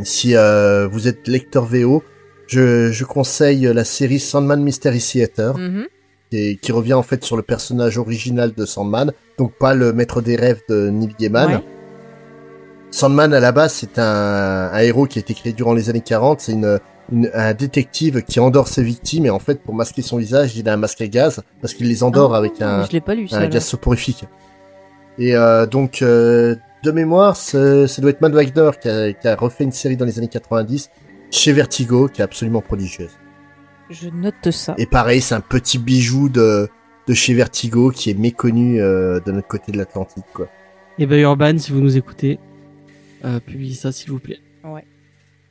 si 0.03 0.35
euh, 0.35 0.87
vous 0.87 1.07
êtes 1.07 1.27
lecteur 1.27 1.65
VO, 1.65 2.03
je, 2.47 2.91
je 2.91 3.03
conseille 3.05 3.69
la 3.73 3.83
série 3.83 4.19
Sandman 4.19 4.61
Mystery 4.63 4.99
Theater 4.99 5.57
Mhm. 5.57 5.85
qui, 6.31 6.57
qui 6.57 6.71
revient 6.71 6.93
en 6.93 7.03
fait 7.03 7.23
sur 7.23 7.37
le 7.37 7.43
personnage 7.43 7.97
original 7.99 8.53
de 8.55 8.65
Sandman, 8.65 9.11
donc 9.37 9.51
pas 9.59 9.73
le 9.75 9.93
maître 9.93 10.21
des 10.21 10.35
rêves 10.35 10.61
de 10.67 10.89
Neil 10.89 11.13
Gaiman. 11.19 11.47
Ouais. 11.55 11.63
Sandman 12.91 13.33
à 13.33 13.39
la 13.39 13.51
base 13.51 13.73
c'est 13.73 13.97
un, 13.99 14.69
un 14.73 14.79
héros 14.79 15.05
qui 15.07 15.17
a 15.19 15.21
été 15.21 15.33
créé 15.33 15.53
durant 15.53 15.73
les 15.73 15.89
années 15.89 16.01
40, 16.01 16.41
c'est 16.41 16.51
une, 16.51 16.79
une- 17.11 17.31
un 17.33 17.53
détective 17.53 18.21
qui 18.23 18.39
endort 18.39 18.67
ses 18.67 18.83
victimes 18.83 19.25
et 19.25 19.29
en 19.29 19.39
fait 19.39 19.61
pour 19.63 19.73
masquer 19.73 20.01
son 20.01 20.17
visage 20.17 20.55
il 20.57 20.67
a 20.69 20.73
un 20.73 20.77
masque 20.77 21.01
à 21.01 21.07
gaz 21.07 21.41
parce 21.61 21.73
qu'il 21.73 21.87
les 21.87 22.03
endort 22.03 22.35
Ah, 22.35 22.39
avec 22.39 22.61
un, 22.61 22.85
Je 22.85 22.91
l'ai 22.91 23.01
pas 23.01 23.15
lu, 23.15 23.27
ça. 23.27 23.37
un 23.39 23.47
gaz 23.47 23.65
soporifique. 23.65 24.25
Et 25.17 25.35
euh, 25.35 25.65
donc, 25.65 26.01
euh, 26.01 26.55
de 26.83 26.91
mémoire, 26.91 27.35
ça 27.35 27.87
ça 27.87 28.01
doit 28.01 28.11
être 28.11 28.21
Matt 28.21 28.33
Wagner 28.33 28.71
qui 28.81 28.89
a, 28.89 29.13
qui 29.13 29.27
a 29.27 29.35
refait 29.35 29.63
une 29.65 29.71
série 29.73 29.97
dans 29.97 30.05
les 30.05 30.17
années 30.17 30.27
90 30.29 30.89
chez 31.29 31.51
Vertigo, 31.53 32.07
qui 32.07 32.21
est 32.21 32.23
absolument 32.23 32.61
prodigieuse. 32.61 33.11
Je 33.89 34.07
note 34.09 34.51
ça. 34.51 34.73
Et 34.77 34.85
pareil, 34.85 35.21
c'est 35.21 35.35
un 35.35 35.41
petit 35.41 35.77
bijou 35.77 36.29
de, 36.29 36.69
de 37.07 37.13
chez 37.13 37.33
Vertigo 37.33 37.91
qui 37.91 38.09
est 38.09 38.17
méconnu 38.17 38.81
euh, 38.81 39.19
de 39.19 39.31
notre 39.31 39.47
côté 39.47 39.71
de 39.73 39.77
l'Atlantique, 39.77 40.25
quoi. 40.33 40.47
Et 40.97 41.05
ben 41.05 41.19
Urban, 41.19 41.57
si 41.57 41.71
vous 41.71 41.81
nous 41.81 41.97
écoutez, 41.97 42.39
euh, 43.25 43.39
publiez 43.39 43.73
ça 43.73 43.91
s'il 43.91 44.11
vous 44.11 44.19
plaît. 44.19 44.39
Ouais. 44.63 44.85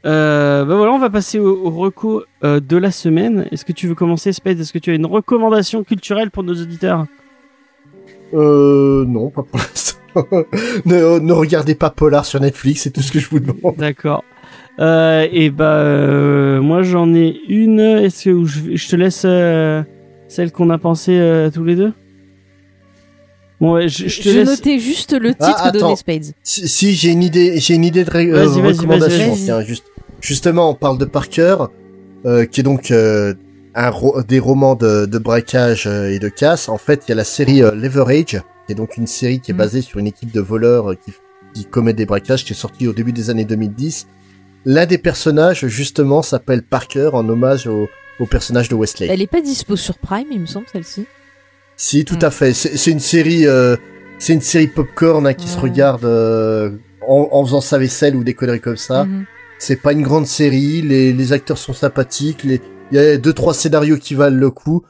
Euh, 0.07 0.65
bah 0.65 0.77
voilà, 0.77 0.93
on 0.93 0.99
va 0.99 1.11
passer 1.11 1.39
au, 1.39 1.67
au 1.67 1.71
reco 1.71 2.25
euh, 2.43 2.61
de 2.61 2.77
la 2.77 2.91
semaine. 2.91 3.47
Est-ce 3.51 3.65
que 3.65 3.73
tu 3.73 3.87
veux 3.87 3.95
commencer, 3.95 4.33
Spade? 4.33 4.59
Est-ce 4.59 4.73
que 4.73 4.79
tu 4.79 4.91
as 4.91 4.95
une 4.95 5.07
recommandation 5.07 5.85
culturelle 5.85 6.31
pour 6.31 6.43
nos 6.43 6.55
auditeurs? 6.55 7.07
Euh, 8.33 9.05
non, 9.07 9.31
pas 9.31 9.43
pour 9.43 9.59
l'instant. 9.59 9.99
ne, 10.87 11.19
ne 11.19 11.33
regardez 11.33 11.75
pas 11.75 11.91
Polar 11.91 12.25
sur 12.25 12.41
Netflix, 12.41 12.83
c'est 12.83 12.91
tout 12.91 13.03
ce 13.03 13.13
que 13.13 13.19
je 13.19 13.29
vous 13.29 13.41
demande. 13.41 13.77
D'accord. 13.77 14.25
Euh, 14.79 15.29
et 15.31 15.51
bah 15.51 15.75
euh, 15.75 16.61
moi 16.63 16.83
j'en 16.83 17.15
ai 17.15 17.39
une. 17.49 17.81
Est-ce 17.81 18.25
que 18.25 18.45
je, 18.45 18.77
je 18.77 18.89
te 18.89 18.97
laisse 18.97 19.23
euh, 19.27 19.83
celle 20.29 20.53
qu'on 20.53 20.71
a 20.71 20.79
pensé 20.79 21.19
euh, 21.19 21.51
tous 21.51 21.65
les 21.65 21.77
deux? 21.77 21.93
Bon, 23.61 23.75
ouais, 23.75 23.89
je, 23.89 24.09
je 24.09 24.23
te 24.23 24.29
Je 24.29 24.39
laisse. 24.39 24.49
notais 24.49 24.79
juste 24.79 25.13
le 25.13 25.35
Ah, 25.39 25.47
titre 25.47 25.73
donné 25.79 25.97
Spades. 25.97 26.33
Si, 26.43 26.67
si, 26.69 26.95
j'ai 26.95 27.11
une 27.11 27.23
idée, 27.23 27.59
j'ai 27.61 27.75
une 27.75 27.85
idée 27.85 28.05
de 28.05 28.11
euh, 28.17 28.47
vas-y, 28.47 28.61
recommandation. 28.63 29.19
vas-y, 29.19 29.29
vas-y. 29.31 29.45
Tiens, 29.45 29.61
juste, 29.63 29.85
justement, 30.21 30.71
on 30.71 30.75
parle 30.75 30.97
de 30.99 31.05
Parker, 31.05 31.57
euh, 32.25 32.47
qui 32.47 32.61
est 32.61 32.63
donc 32.63 32.91
euh, 32.91 33.35
un 33.75 33.91
ro- 33.91 34.23
des 34.23 34.39
romans 34.39 34.77
de, 34.77 35.05
de 35.07 35.19
braquage 35.19 35.87
euh, 35.87 36.11
et 36.11 36.19
de 36.19 36.29
casse. 36.29 36.69
En 36.71 36.79
fait, 36.79 37.03
il 37.07 37.11
y 37.11 37.13
a 37.13 37.17
la 37.17 37.25
série 37.25 37.63
euh, 37.63 37.73
Leverage, 37.73 38.41
qui 38.67 38.73
est 38.73 38.75
donc 38.75 38.97
une 38.97 39.07
série 39.07 39.41
qui 39.41 39.51
est 39.51 39.55
Mhm. 39.55 39.59
basée 39.59 39.83
sur 39.83 39.99
une 39.99 40.07
équipe 40.07 40.33
de 40.33 40.41
voleurs 40.41 40.93
euh, 40.93 40.95
qui, 40.95 41.13
qui 41.53 41.65
commet 41.67 41.93
des 41.93 42.07
braquages, 42.07 42.45
qui 42.47 42.55
est 42.55 42.57
sortie 42.57 42.89
au 42.89 42.93
début 42.95 43.13
des 43.13 43.29
années 43.29 43.45
2010. 43.45 44.07
L'un 44.65 44.87
des 44.87 44.99
personnages, 44.99 45.67
justement, 45.67 46.23
s'appelle 46.23 46.63
Parker, 46.63 47.11
en 47.13 47.29
hommage 47.29 47.67
au, 47.67 47.89
au 48.21 48.27
personnage 48.27 48.69
de 48.71 48.75
Wesley. 48.75 49.09
Elle 49.11 49.21
est 49.23 49.27
pas 49.27 49.41
dispo 49.43 49.77
sur 49.77 49.99
Prime, 49.99 50.29
il 50.31 50.41
me 50.41 50.47
semble, 50.47 50.67
celle-ci. 50.73 51.05
Si, 51.83 52.05
tout 52.05 52.17
Mm. 52.21 52.25
à 52.27 52.31
fait. 52.31 52.53
C'est 52.53 52.91
une 52.91 53.01
série, 53.01 53.47
euh, 53.47 53.75
c'est 54.19 54.35
une 54.35 54.43
série 54.43 54.67
popcorn 54.67 55.27
hein, 55.27 55.33
qui 55.33 55.49
se 55.49 55.59
regarde 55.59 56.05
euh, 56.05 56.71
en, 57.09 57.29
en 57.33 57.43
faisant 57.47 57.63
sa 57.63 57.79
vaisselle 57.79 58.15
ou 58.17 58.23
des 58.23 58.35
conneries 58.35 58.61
comme 58.61 58.77
ça. 58.77 59.05
Mhm. 59.07 59.25
C'est 59.59 59.77
pas 59.81 59.93
une 59.93 60.03
grande 60.03 60.27
série. 60.27 60.83
Les, 60.83 61.13
les 61.15 61.33
acteurs 61.33 61.57
sont 61.57 61.73
sympathiques. 61.73 62.45
les- 62.45 62.61
Il 62.93 62.97
y 62.97 63.01
a 63.01 63.17
deux 63.17 63.33
trois 63.33 63.55
scénarios 63.55 63.97
qui 63.97 64.15
valent 64.15 64.37
le 64.37 64.51
coup. 64.51 64.83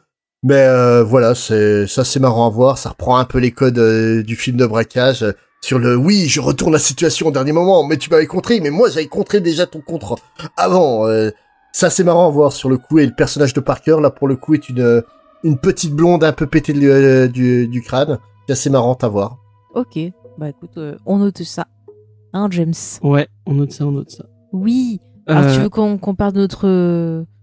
Mais 0.42 0.56
euh, 0.66 1.04
voilà, 1.04 1.34
c'est 1.36 1.86
ça 1.86 2.02
c'est 2.04 2.18
marrant 2.18 2.46
à 2.46 2.50
voir. 2.50 2.76
Ça 2.76 2.88
reprend 2.88 3.18
un 3.18 3.24
peu 3.24 3.38
les 3.38 3.52
codes 3.52 3.78
euh, 3.78 4.22
du 4.24 4.34
film 4.34 4.56
de 4.56 4.66
braquage 4.66 5.22
euh, 5.22 5.32
sur 5.60 5.78
le 5.78 5.94
oui, 5.94 6.26
je 6.28 6.40
retourne 6.40 6.72
la 6.72 6.78
situation 6.80 7.28
au 7.28 7.30
dernier 7.30 7.52
moment. 7.52 7.86
Mais 7.86 7.98
tu 7.98 8.10
m'avais 8.10 8.26
contré. 8.26 8.58
Mais 8.60 8.70
moi 8.70 8.88
j'avais 8.90 9.06
contré 9.06 9.40
déjà 9.40 9.66
ton 9.66 9.80
contre 9.80 10.16
avant. 10.56 11.06
euh, 11.06 11.30
ça 11.72 11.88
c'est 11.88 12.02
marrant 12.02 12.26
à 12.26 12.30
voir 12.32 12.52
sur 12.52 12.68
le 12.68 12.78
coup. 12.78 12.98
Et 12.98 13.06
le 13.06 13.12
personnage 13.14 13.54
de 13.54 13.60
Parker 13.60 13.98
là 14.02 14.10
pour 14.10 14.26
le 14.26 14.34
coup 14.34 14.54
est 14.54 14.68
une 14.68 15.02
une 15.44 15.58
petite 15.58 15.92
blonde 15.94 16.24
un 16.24 16.32
peu 16.32 16.46
pétée 16.46 16.72
de- 16.72 16.86
euh, 16.88 17.28
du, 17.28 17.68
du 17.68 17.82
crâne. 17.82 18.18
C'est 18.46 18.52
assez 18.52 18.70
marrante 18.70 19.04
à 19.04 19.08
voir. 19.08 19.38
Ok. 19.74 19.98
Bah 20.38 20.48
écoute, 20.48 20.76
euh, 20.78 20.96
on 21.06 21.18
note 21.18 21.42
ça. 21.42 21.66
Hein, 22.32 22.48
James? 22.50 22.72
Ouais, 23.02 23.28
on 23.46 23.54
note 23.54 23.72
ça, 23.72 23.86
on 23.86 23.92
note 23.92 24.10
ça. 24.10 24.24
Oui. 24.52 25.00
Alors 25.26 25.44
Euh, 25.44 25.54
tu 25.54 25.60
veux 25.60 25.68
qu'on 25.68 25.98
qu'on 25.98 26.14
parle 26.14 26.32
de 26.32 26.40
notre. 26.40 26.66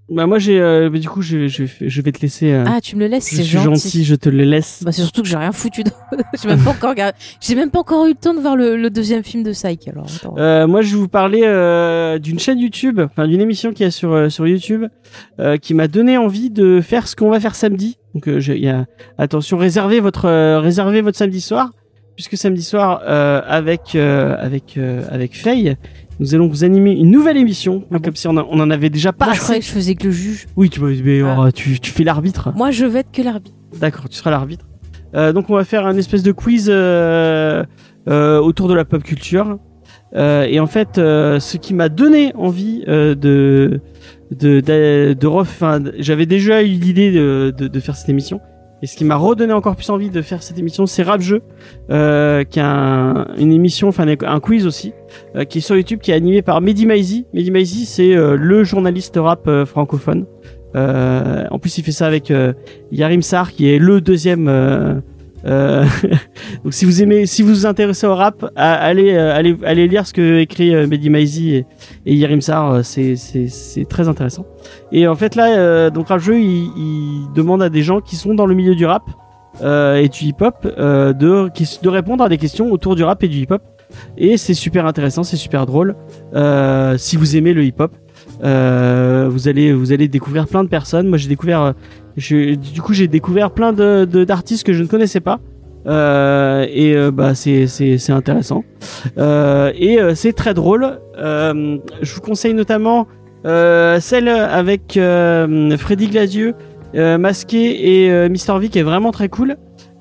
Bah 0.09 0.25
moi 0.25 0.39
j'ai, 0.39 0.57
euh, 0.61 0.89
bah, 0.89 0.99
du 0.99 1.09
coup 1.09 1.21
je, 1.21 1.47
je, 1.49 1.63
je 1.81 2.01
vais 2.01 2.13
te 2.13 2.21
laisser. 2.21 2.51
euh, 2.53 2.63
Ah, 2.65 2.79
tu 2.79 2.95
me 2.95 3.01
le 3.01 3.07
laisses, 3.07 3.29
je 3.29 3.35
c'est 3.37 3.43
suis 3.43 3.57
gentil. 3.57 3.81
gentil, 3.81 4.03
je 4.05 4.15
te 4.15 4.29
le 4.29 4.45
laisse. 4.45 4.81
Bah 4.85 4.93
c'est 4.93 5.01
surtout 5.01 5.21
que 5.21 5.27
j'ai 5.27 5.35
rien 5.35 5.51
foutu. 5.51 5.83
dans- 5.83 5.91
j'ai 6.41 6.47
même 6.47 6.63
pas 6.63 6.69
encore 6.71 6.91
regardé- 6.91 7.17
J'ai 7.41 7.55
même 7.55 7.69
pas 7.71 7.79
encore 7.79 8.05
eu 8.05 8.09
le 8.11 8.15
temps 8.15 8.33
de 8.33 8.39
voir 8.39 8.55
le, 8.55 8.77
le 8.77 8.89
deuxième 8.89 9.23
film 9.23 9.43
de 9.43 9.51
Psych. 9.51 9.87
Alors. 9.89 10.07
Euh, 10.37 10.65
moi, 10.65 10.81
je 10.81 10.93
vais 10.95 11.01
vous 11.01 11.09
parler 11.09 11.41
euh, 11.43 12.19
d'une 12.19 12.39
chaîne 12.39 12.59
YouTube, 12.59 13.01
enfin 13.03 13.27
d'une 13.27 13.41
émission 13.41 13.73
qui 13.73 13.83
est 13.83 13.91
sur 13.91 14.13
euh, 14.13 14.29
sur 14.29 14.47
YouTube, 14.47 14.85
euh, 15.41 15.57
qui 15.57 15.73
m'a 15.73 15.89
donné 15.89 16.17
envie 16.17 16.51
de 16.51 16.79
faire 16.79 17.05
ce 17.07 17.17
qu'on 17.17 17.29
va 17.29 17.41
faire 17.41 17.55
samedi. 17.55 17.97
Donc, 18.15 18.29
euh, 18.29 18.39
il 18.47 18.63
y 18.63 18.69
a 18.69 18.85
attention, 19.17 19.57
réservez 19.57 19.99
votre 19.99 20.23
euh, 20.25 20.61
réservez 20.61 21.01
votre 21.01 21.17
samedi 21.17 21.41
soir, 21.41 21.71
puisque 22.15 22.37
samedi 22.37 22.63
soir 22.63 23.01
euh, 23.05 23.41
avec 23.45 23.93
euh, 23.95 24.37
avec 24.39 24.77
euh, 24.77 25.03
avec 25.11 25.35
Faye, 25.35 25.75
nous 26.19 26.33
allons 26.35 26.47
vous 26.47 26.63
animer 26.63 26.91
une 26.93 27.11
nouvelle 27.11 27.37
émission, 27.37 27.83
Ah 27.85 27.95
bon 27.95 27.99
comme 27.99 28.15
si 28.15 28.27
on, 28.27 28.37
en- 28.37 28.47
on 28.49 28.59
en 28.59 28.69
avait 28.69 28.89
déjà 28.89 29.13
pas. 29.13 29.25
Moi, 29.25 29.33
je 29.35 29.39
croyais 29.41 29.59
que 29.61 29.65
je 29.67 29.71
faisais 29.71 29.95
que 29.95 30.05
le 30.05 30.11
juge. 30.11 30.47
Oui, 30.55 30.69
tu, 30.69 30.79
mais, 30.81 31.21
Ah. 31.23 31.37
oh, 31.39 31.51
tu 31.51 31.79
tu 31.79 31.91
fais 31.91 32.03
l'arbitre. 32.03 32.51
Moi, 32.55 32.71
je 32.71 32.85
vais 32.85 32.99
être 32.99 33.11
que 33.11 33.21
l'arbitre. 33.21 33.55
D'accord, 33.79 34.09
tu 34.09 34.15
seras 34.17 34.31
l'arbitre. 34.31 34.65
Euh, 35.15 35.31
donc 35.33 35.49
on 35.49 35.55
va 35.55 35.63
faire 35.63 35.85
un 35.85 35.95
espèce 35.95 36.21
de 36.23 36.31
quiz 36.33 36.67
euh, 36.69 37.63
euh, 38.09 38.39
autour 38.39 38.67
de 38.67 38.73
la 38.73 38.83
pop 38.85 39.03
culture. 39.03 39.57
Et 40.15 40.59
en 40.59 40.67
fait, 40.67 40.91
ce 40.95 41.57
qui 41.57 41.73
m'a 41.73 41.89
donné 41.89 42.33
envie 42.35 42.79
de 42.87 43.13
de 44.31 44.61
de, 44.61 45.15
j'avais 45.99 46.25
déjà 46.25 46.63
eu 46.63 46.67
l'idée 46.69 47.11
de, 47.11 47.53
de 47.57 47.67
de 47.67 47.79
faire 47.79 47.95
cette 47.95 48.09
émission. 48.09 48.39
Et 48.83 48.87
ce 48.87 48.95
qui 48.95 49.05
m'a 49.05 49.15
redonné 49.15 49.53
encore 49.53 49.75
plus 49.75 49.89
envie 49.89 50.09
de 50.11 50.21
faire 50.21 50.43
cette 50.43 50.59
émission, 50.59 50.85
c'est 50.85 51.01
Rap 51.01 51.19
Jeu, 51.21 51.41
euh, 51.89 52.43
qui 52.43 52.59
est 52.59 52.63
un- 52.63 53.25
une 53.39 53.51
émission, 53.51 53.87
enfin 53.87 54.05
un 54.07 54.39
quiz 54.39 54.67
aussi, 54.67 54.93
euh, 55.35 55.45
qui 55.45 55.57
est 55.57 55.61
sur 55.61 55.75
YouTube, 55.75 55.99
qui 55.99 56.11
est 56.11 56.13
animé 56.13 56.41
par 56.43 56.61
Mehdi 56.61 56.85
Maizi. 56.85 57.25
Mehdi 57.33 57.49
Maizi, 57.49 57.85
c'est 57.85 58.15
euh, 58.15 58.35
le 58.39 58.63
journaliste 58.63 59.15
rap 59.17 59.47
euh, 59.47 59.65
francophone. 59.65 60.25
Euh, 60.75 61.45
en 61.49 61.57
plus, 61.57 61.77
il 61.79 61.83
fait 61.83 61.91
ça 61.91 62.05
avec 62.05 62.29
euh, 62.29 62.53
Yarim 62.91 63.23
Sar, 63.23 63.51
qui 63.51 63.67
est 63.67 63.79
le 63.79 63.99
deuxième 63.99 64.47
donc 66.63 66.73
si 66.73 66.85
vous 66.85 67.01
aimez, 67.01 67.25
si 67.25 67.41
vous 67.41 67.49
vous 67.49 67.65
intéressez 67.65 68.05
au 68.05 68.15
rap, 68.15 68.45
allez, 68.55 69.13
euh, 69.13 69.35
allez, 69.35 69.55
allez 69.63 69.87
lire 69.87 70.05
ce 70.05 70.13
que 70.13 70.39
écrit 70.39 70.75
euh, 70.75 70.87
Mehdi 70.87 71.09
Maizi 71.09 71.55
et, 71.55 71.65
et 72.05 72.15
Yerim 72.15 72.41
Sar. 72.41 72.71
euh, 72.71 72.81
C'est, 72.83 73.15
c'est, 73.15 73.47
c'est 73.47 73.85
très 73.85 74.07
intéressant. 74.07 74.45
Et 74.91 75.07
en 75.07 75.15
fait 75.15 75.35
là, 75.35 75.57
euh, 75.57 75.89
donc 75.89 76.09
Rap 76.09 76.19
Jeu, 76.19 76.39
il, 76.39 76.71
il 76.77 77.27
demande 77.35 77.61
à 77.61 77.69
des 77.69 77.83
gens 77.83 78.01
qui 78.01 78.15
sont 78.15 78.33
dans 78.33 78.45
le 78.45 78.55
milieu 78.55 78.75
du 78.75 78.85
rap 78.85 79.03
euh, 79.61 79.95
et 79.95 80.09
du 80.09 80.25
hip-hop 80.25 80.55
euh, 80.77 81.13
de, 81.13 81.49
de 81.81 81.89
répondre 81.89 82.23
à 82.23 82.29
des 82.29 82.37
questions 82.37 82.71
autour 82.71 82.95
du 82.95 83.03
rap 83.03 83.23
et 83.23 83.27
du 83.27 83.37
hip-hop. 83.39 83.61
Et 84.17 84.35
c'est 84.37 84.53
super 84.53 84.85
intéressant, 84.85 85.23
c'est 85.23 85.37
super 85.37 85.65
drôle. 85.65 85.95
Euh, 86.35 86.97
si 86.97 87.15
vous 87.15 87.37
aimez 87.37 87.53
le 87.53 87.63
hip-hop, 87.63 87.95
euh, 88.43 89.27
vous 89.31 89.47
allez, 89.47 89.71
vous 89.71 89.93
allez 89.93 90.07
découvrir 90.09 90.45
plein 90.47 90.63
de 90.63 90.69
personnes. 90.69 91.07
Moi, 91.07 91.17
j'ai 91.17 91.29
découvert, 91.29 91.61
euh, 91.61 91.71
du 92.17 92.81
coup, 92.81 92.93
j'ai 92.93 93.07
découvert 93.07 93.51
plein 93.51 93.73
de, 93.73 94.05
d'artistes 94.23 94.65
que 94.65 94.73
je 94.73 94.83
ne 94.83 94.87
connaissais 94.87 95.19
pas. 95.19 95.39
Euh, 95.85 96.65
et 96.69 96.95
euh, 96.97 97.11
bah 97.11 97.33
c'est 97.33 97.67
c'est 97.67 98.11
intéressant. 98.11 98.65
Euh, 99.17 99.71
et 99.75 100.01
euh, 100.01 100.15
c'est 100.15 100.33
très 100.33 100.53
drôle. 100.53 100.99
Euh, 101.17 101.77
je 102.01 102.13
vous 102.13 102.21
conseille 102.21 102.53
notamment 102.53 103.07
celle 103.45 104.27
avec 104.27 104.99
Freddy 104.99 106.07
Gladieux 106.07 106.53
masqué 106.93 108.05
et 108.05 108.29
Mister 108.29 108.57
V 108.59 108.67
qui 108.67 108.79
est 108.79 108.83
vraiment 108.83 109.11
très 109.11 109.29
cool 109.29 109.55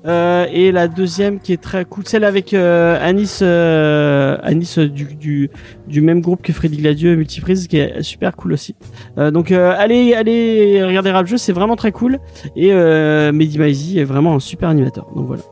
Euh, 0.07 0.45
et 0.51 0.71
la 0.71 0.87
deuxième 0.87 1.39
qui 1.39 1.51
est 1.53 1.61
très 1.61 1.83
cool 1.83 2.03
celle 2.07 2.23
avec 2.23 2.53
euh, 2.53 2.97
Anis 3.01 3.39
euh, 3.41 4.37
Anis 4.41 4.77
euh, 4.77 4.87
du, 4.87 5.03
du 5.15 5.49
du 5.87 6.01
même 6.01 6.21
groupe 6.21 6.41
que 6.41 6.53
Freddy 6.53 6.77
Gladieux 6.77 7.15
Multiprise 7.17 7.67
qui 7.67 7.77
est 7.77 8.01
super 8.03 8.35
cool 8.37 8.53
aussi 8.53 8.75
Euh, 9.17 9.31
donc 9.31 9.51
euh, 9.51 9.73
allez 9.77 10.13
allez 10.13 10.81
regarder 10.83 11.11
Rap 11.11 11.27
Jeu 11.27 11.35
c'est 11.37 11.51
vraiment 11.51 11.75
très 11.75 11.91
cool 11.91 12.19
et 12.55 12.71
euh, 12.71 13.33
Mehdi 13.33 13.59
Maizi 13.59 13.99
est 13.99 14.05
vraiment 14.05 14.35
un 14.35 14.39
super 14.39 14.69
animateur 14.69 15.07
donc 15.15 15.27
voilà 15.27 15.43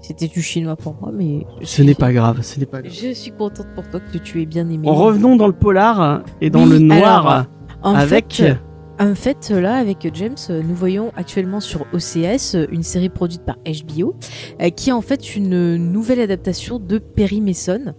C'était 0.00 0.28
du 0.28 0.42
chinois 0.42 0.76
pour 0.76 0.94
moi, 1.00 1.10
mais. 1.12 1.46
ce 1.62 1.82
n'est 1.82 1.94
pas 1.96 2.12
grave 2.12 2.42
ce 2.42 2.60
n'est 2.60 2.66
pas 2.66 2.82
grave 2.82 2.92
Je 2.94 3.12
suis 3.14 3.32
contente 3.32 3.66
pour 3.74 3.88
toi 3.88 3.98
que 4.00 4.18
tu 4.18 4.42
aies 4.42 4.46
bien 4.46 4.68
aimé. 4.68 4.88
En 4.88 4.94
revenons 4.94 5.36
dans 5.36 5.46
le 5.48 5.54
polar 5.54 6.22
et 6.40 6.50
dans 6.50 6.64
Oui, 6.64 6.70
le 6.70 6.78
noir 6.80 7.26
alors, 7.26 7.46
En 7.82 7.94
avec 7.94 8.34
fait, 8.34 8.56
En 9.02 9.14
fait, 9.16 9.50
là, 9.50 9.74
avec 9.76 10.08
James, 10.14 10.36
nous 10.48 10.74
voyons 10.76 11.10
actuellement 11.16 11.58
sur 11.58 11.86
OCS 11.92 12.56
une 12.70 12.84
série 12.84 13.08
produite 13.08 13.42
par 13.44 13.56
HBO, 13.66 14.14
euh, 14.60 14.70
qui 14.70 14.90
est 14.90 14.92
en 14.92 15.00
fait 15.02 15.34
une 15.34 15.76
nouvelle 15.76 16.20
adaptation 16.20 16.78
de 16.78 16.98
Perry 16.98 17.40
Mason. 17.40 17.94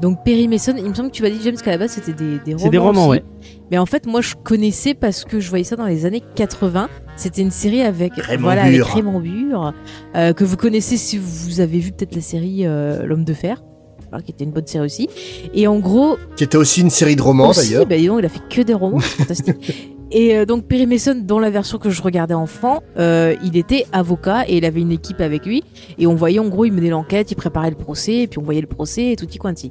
Donc 0.00 0.18
Perry 0.24 0.48
Mason, 0.48 0.74
il 0.76 0.84
me 0.84 0.94
semble 0.94 1.10
que 1.10 1.14
tu 1.16 1.22
m'as 1.22 1.30
dit 1.30 1.38
James 1.44 1.54
qu'à 1.56 1.70
la 1.70 1.78
base 1.78 1.92
c'était 1.92 2.12
des, 2.12 2.40
des 2.40 2.54
romans. 2.54 2.64
c'est 2.64 2.70
des 2.70 2.78
romans 2.78 3.00
aussi. 3.08 3.18
ouais. 3.20 3.24
Mais 3.70 3.78
en 3.78 3.86
fait, 3.86 4.06
moi 4.06 4.20
je 4.20 4.34
connaissais 4.34 4.94
parce 4.94 5.24
que 5.24 5.38
je 5.38 5.48
voyais 5.48 5.62
ça 5.64 5.76
dans 5.76 5.86
les 5.86 6.04
années 6.06 6.22
80. 6.34 6.88
C'était 7.16 7.42
une 7.42 7.52
série 7.52 7.82
avec 7.82 8.14
Raymond 8.16 8.42
voilà 8.42 8.64
avec 8.64 8.78
Burr. 8.80 8.86
Raymond 8.88 9.20
Burr, 9.20 9.72
euh, 10.16 10.32
que 10.32 10.42
vous 10.42 10.56
connaissez 10.56 10.96
si 10.96 11.18
vous 11.18 11.60
avez 11.60 11.78
vu 11.78 11.92
peut-être 11.92 12.16
la 12.16 12.20
série 12.20 12.66
euh, 12.66 13.04
L'homme 13.06 13.24
de 13.24 13.32
fer, 13.34 13.62
voilà, 14.10 14.24
qui 14.24 14.32
était 14.32 14.42
une 14.42 14.50
bonne 14.50 14.66
série 14.66 14.84
aussi. 14.84 15.08
Et 15.54 15.68
en 15.68 15.78
gros, 15.78 16.16
Qui 16.36 16.42
était 16.42 16.56
aussi 16.58 16.80
une 16.80 16.90
série 16.90 17.14
de 17.14 17.22
romans 17.22 17.52
d'ailleurs. 17.52 17.86
bah, 17.86 17.96
dis 17.96 18.08
donc, 18.08 18.18
il 18.20 18.26
a 18.26 18.28
fait 18.28 18.42
que 18.50 18.62
des 18.62 18.74
romans, 18.74 18.98
c'est 19.00 19.16
fantastique. 19.18 19.94
Et 20.10 20.36
euh, 20.36 20.46
donc 20.46 20.64
Perry 20.64 20.86
Mason, 20.86 21.20
dans 21.22 21.38
la 21.38 21.50
version 21.50 21.78
que 21.78 21.90
je 21.90 22.00
regardais 22.02 22.34
enfant, 22.34 22.82
euh, 22.98 23.34
il 23.44 23.56
était 23.56 23.86
avocat 23.92 24.44
et 24.48 24.56
il 24.56 24.64
avait 24.64 24.80
une 24.80 24.92
équipe 24.92 25.20
avec 25.20 25.44
lui. 25.44 25.62
Et 25.98 26.06
on 26.06 26.14
voyait 26.14 26.38
en 26.38 26.48
gros, 26.48 26.64
il 26.64 26.72
menait 26.72 26.90
l'enquête, 26.90 27.30
il 27.30 27.34
préparait 27.34 27.70
le 27.70 27.76
procès, 27.76 28.20
et 28.20 28.26
puis 28.26 28.38
on 28.38 28.42
voyait 28.42 28.60
le 28.60 28.66
procès 28.66 29.12
et 29.12 29.16
tout 29.16 29.28
y 29.28 29.38
quanti. 29.38 29.70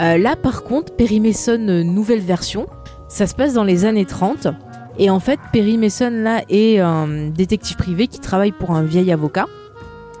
Euh, 0.00 0.18
là 0.18 0.36
par 0.36 0.64
contre, 0.64 0.94
Perry 0.94 1.20
Mason, 1.20 1.58
nouvelle 1.84 2.20
version, 2.20 2.66
ça 3.08 3.26
se 3.26 3.34
passe 3.34 3.54
dans 3.54 3.64
les 3.64 3.84
années 3.84 4.04
30. 4.04 4.48
Et 4.98 5.08
en 5.08 5.20
fait, 5.20 5.40
Perry 5.52 5.78
Mason 5.78 6.10
là 6.10 6.42
est 6.50 6.78
un 6.78 7.28
détective 7.30 7.76
privé 7.76 8.08
qui 8.08 8.20
travaille 8.20 8.52
pour 8.52 8.72
un 8.72 8.82
vieil 8.82 9.10
avocat. 9.10 9.46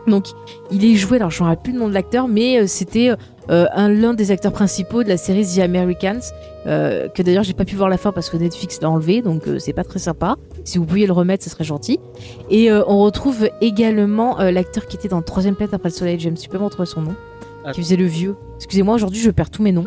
Donc, 0.06 0.26
il 0.72 0.84
est 0.84 0.96
joué, 0.96 1.18
alors 1.18 1.30
je 1.30 1.42
ne 1.42 1.48
rappelle 1.48 1.62
plus 1.62 1.72
le 1.74 1.78
nom 1.78 1.88
de 1.88 1.94
l'acteur, 1.94 2.26
mais 2.26 2.66
c'était 2.66 3.10
euh, 3.50 3.66
un 3.72 3.88
l'un 3.88 4.14
des 4.14 4.30
acteurs 4.30 4.52
principaux 4.52 5.02
de 5.02 5.08
la 5.08 5.16
série 5.16 5.44
The 5.44 5.60
Americans, 5.60 6.20
euh, 6.66 7.08
que 7.08 7.22
d'ailleurs 7.22 7.44
j'ai 7.44 7.54
pas 7.54 7.64
pu 7.64 7.76
voir 7.76 7.88
la 7.88 7.98
fin 7.98 8.12
parce 8.12 8.30
que 8.30 8.36
Netflix 8.36 8.80
l'a 8.80 8.90
enlevé, 8.90 9.22
donc 9.22 9.46
euh, 9.48 9.58
c'est 9.58 9.72
pas 9.72 9.84
très 9.84 9.98
sympa. 9.98 10.36
Si 10.64 10.78
vous 10.78 10.86
pouviez 10.86 11.06
le 11.06 11.12
remettre, 11.12 11.42
ce 11.44 11.50
serait 11.50 11.64
gentil. 11.64 11.98
Et 12.50 12.70
on 12.72 13.00
retrouve 13.00 13.48
également 13.60 14.38
l'acteur 14.38 14.86
qui 14.86 14.96
était 14.96 15.08
dans 15.08 15.22
Troisième 15.22 15.54
planète 15.56 15.74
après 15.74 15.88
le 15.88 15.94
soleil, 15.94 16.20
James, 16.20 16.34
tu 16.34 16.48
peux 16.48 16.58
me 16.58 16.64
retrouver 16.64 16.86
son 16.86 17.02
nom? 17.02 17.14
Ah. 17.64 17.72
Qui 17.72 17.82
faisait 17.82 17.96
le 17.96 18.06
vieux. 18.06 18.36
Excusez-moi, 18.56 18.94
aujourd'hui 18.94 19.20
je 19.20 19.30
perds 19.30 19.50
tous 19.50 19.62
mes 19.62 19.72
noms. 19.72 19.86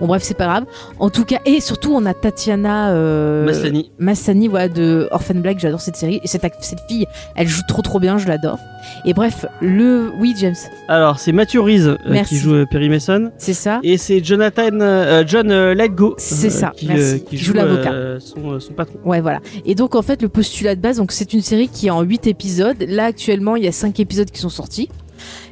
Bon 0.00 0.06
bref, 0.06 0.22
c'est 0.22 0.34
pas 0.36 0.46
grave. 0.46 0.64
En 0.98 1.10
tout 1.10 1.24
cas, 1.24 1.38
et 1.44 1.60
surtout 1.60 1.92
on 1.94 2.06
a 2.06 2.14
Tatiana 2.14 2.90
euh, 2.90 3.44
Maslany. 3.44 3.92
Massani 3.98 4.48
voilà, 4.48 4.68
de 4.68 5.08
Orphan 5.10 5.34
Black, 5.34 5.58
j'adore 5.58 5.80
cette 5.80 5.96
série. 5.96 6.20
Et 6.22 6.26
cette, 6.26 6.42
cette 6.60 6.80
fille, 6.88 7.06
elle 7.36 7.48
joue 7.48 7.62
trop 7.68 7.82
trop 7.82 8.00
bien, 8.00 8.18
je 8.18 8.26
l'adore. 8.26 8.58
Et 9.04 9.12
bref, 9.12 9.44
le... 9.60 10.10
Oui, 10.18 10.34
James, 10.38 10.54
Alors 10.88 11.18
c'est 11.18 11.32
Matthew 11.32 11.58
Rhys 11.60 11.86
euh, 11.86 12.22
qui 12.26 12.38
joue 12.38 12.54
euh, 12.54 12.66
Perry 12.70 12.88
Mason 12.88 13.30
c'est 13.36 13.52
ça 13.52 13.80
et 13.82 13.98
c'est 13.98 14.24
Jonathan 14.24 14.80
euh, 14.80 15.24
John 15.26 15.50
euh, 15.50 15.74
Lithgow 15.74 16.14
C'est 16.18 16.46
euh, 16.46 16.50
ça, 16.50 16.72
qui, 16.76 16.86
merci, 16.86 17.20
qui 17.20 17.30
qui 17.30 17.38
joue 17.38 17.52
joue 17.52 17.56
l'avocat. 17.56 18.18
son, 18.20 18.58
son 18.60 18.72
patron. 18.72 18.98
Ouais, 19.04 19.20
voilà. 19.20 19.40
Et 19.64 19.74
donc, 19.74 19.94
en 19.94 20.02
fait, 20.02 20.22
le 20.22 20.28
postulat 20.28 20.74
de 20.74 20.80
base, 20.80 20.96
donc 20.98 21.12
c'est 21.12 21.32
une 21.32 21.42
série 21.42 21.68
qui 21.68 21.88
est 21.88 21.90
en 21.90 22.02
8 22.02 22.26
épisodes. 22.26 22.76
Là, 22.88 23.06
actuellement, 23.06 23.56
il 23.56 23.64
y 23.64 23.68
a 23.68 23.72
5 23.72 23.98
épisodes 24.00 24.30
qui 24.30 24.40
sont 24.40 24.48
sortis. 24.48 24.88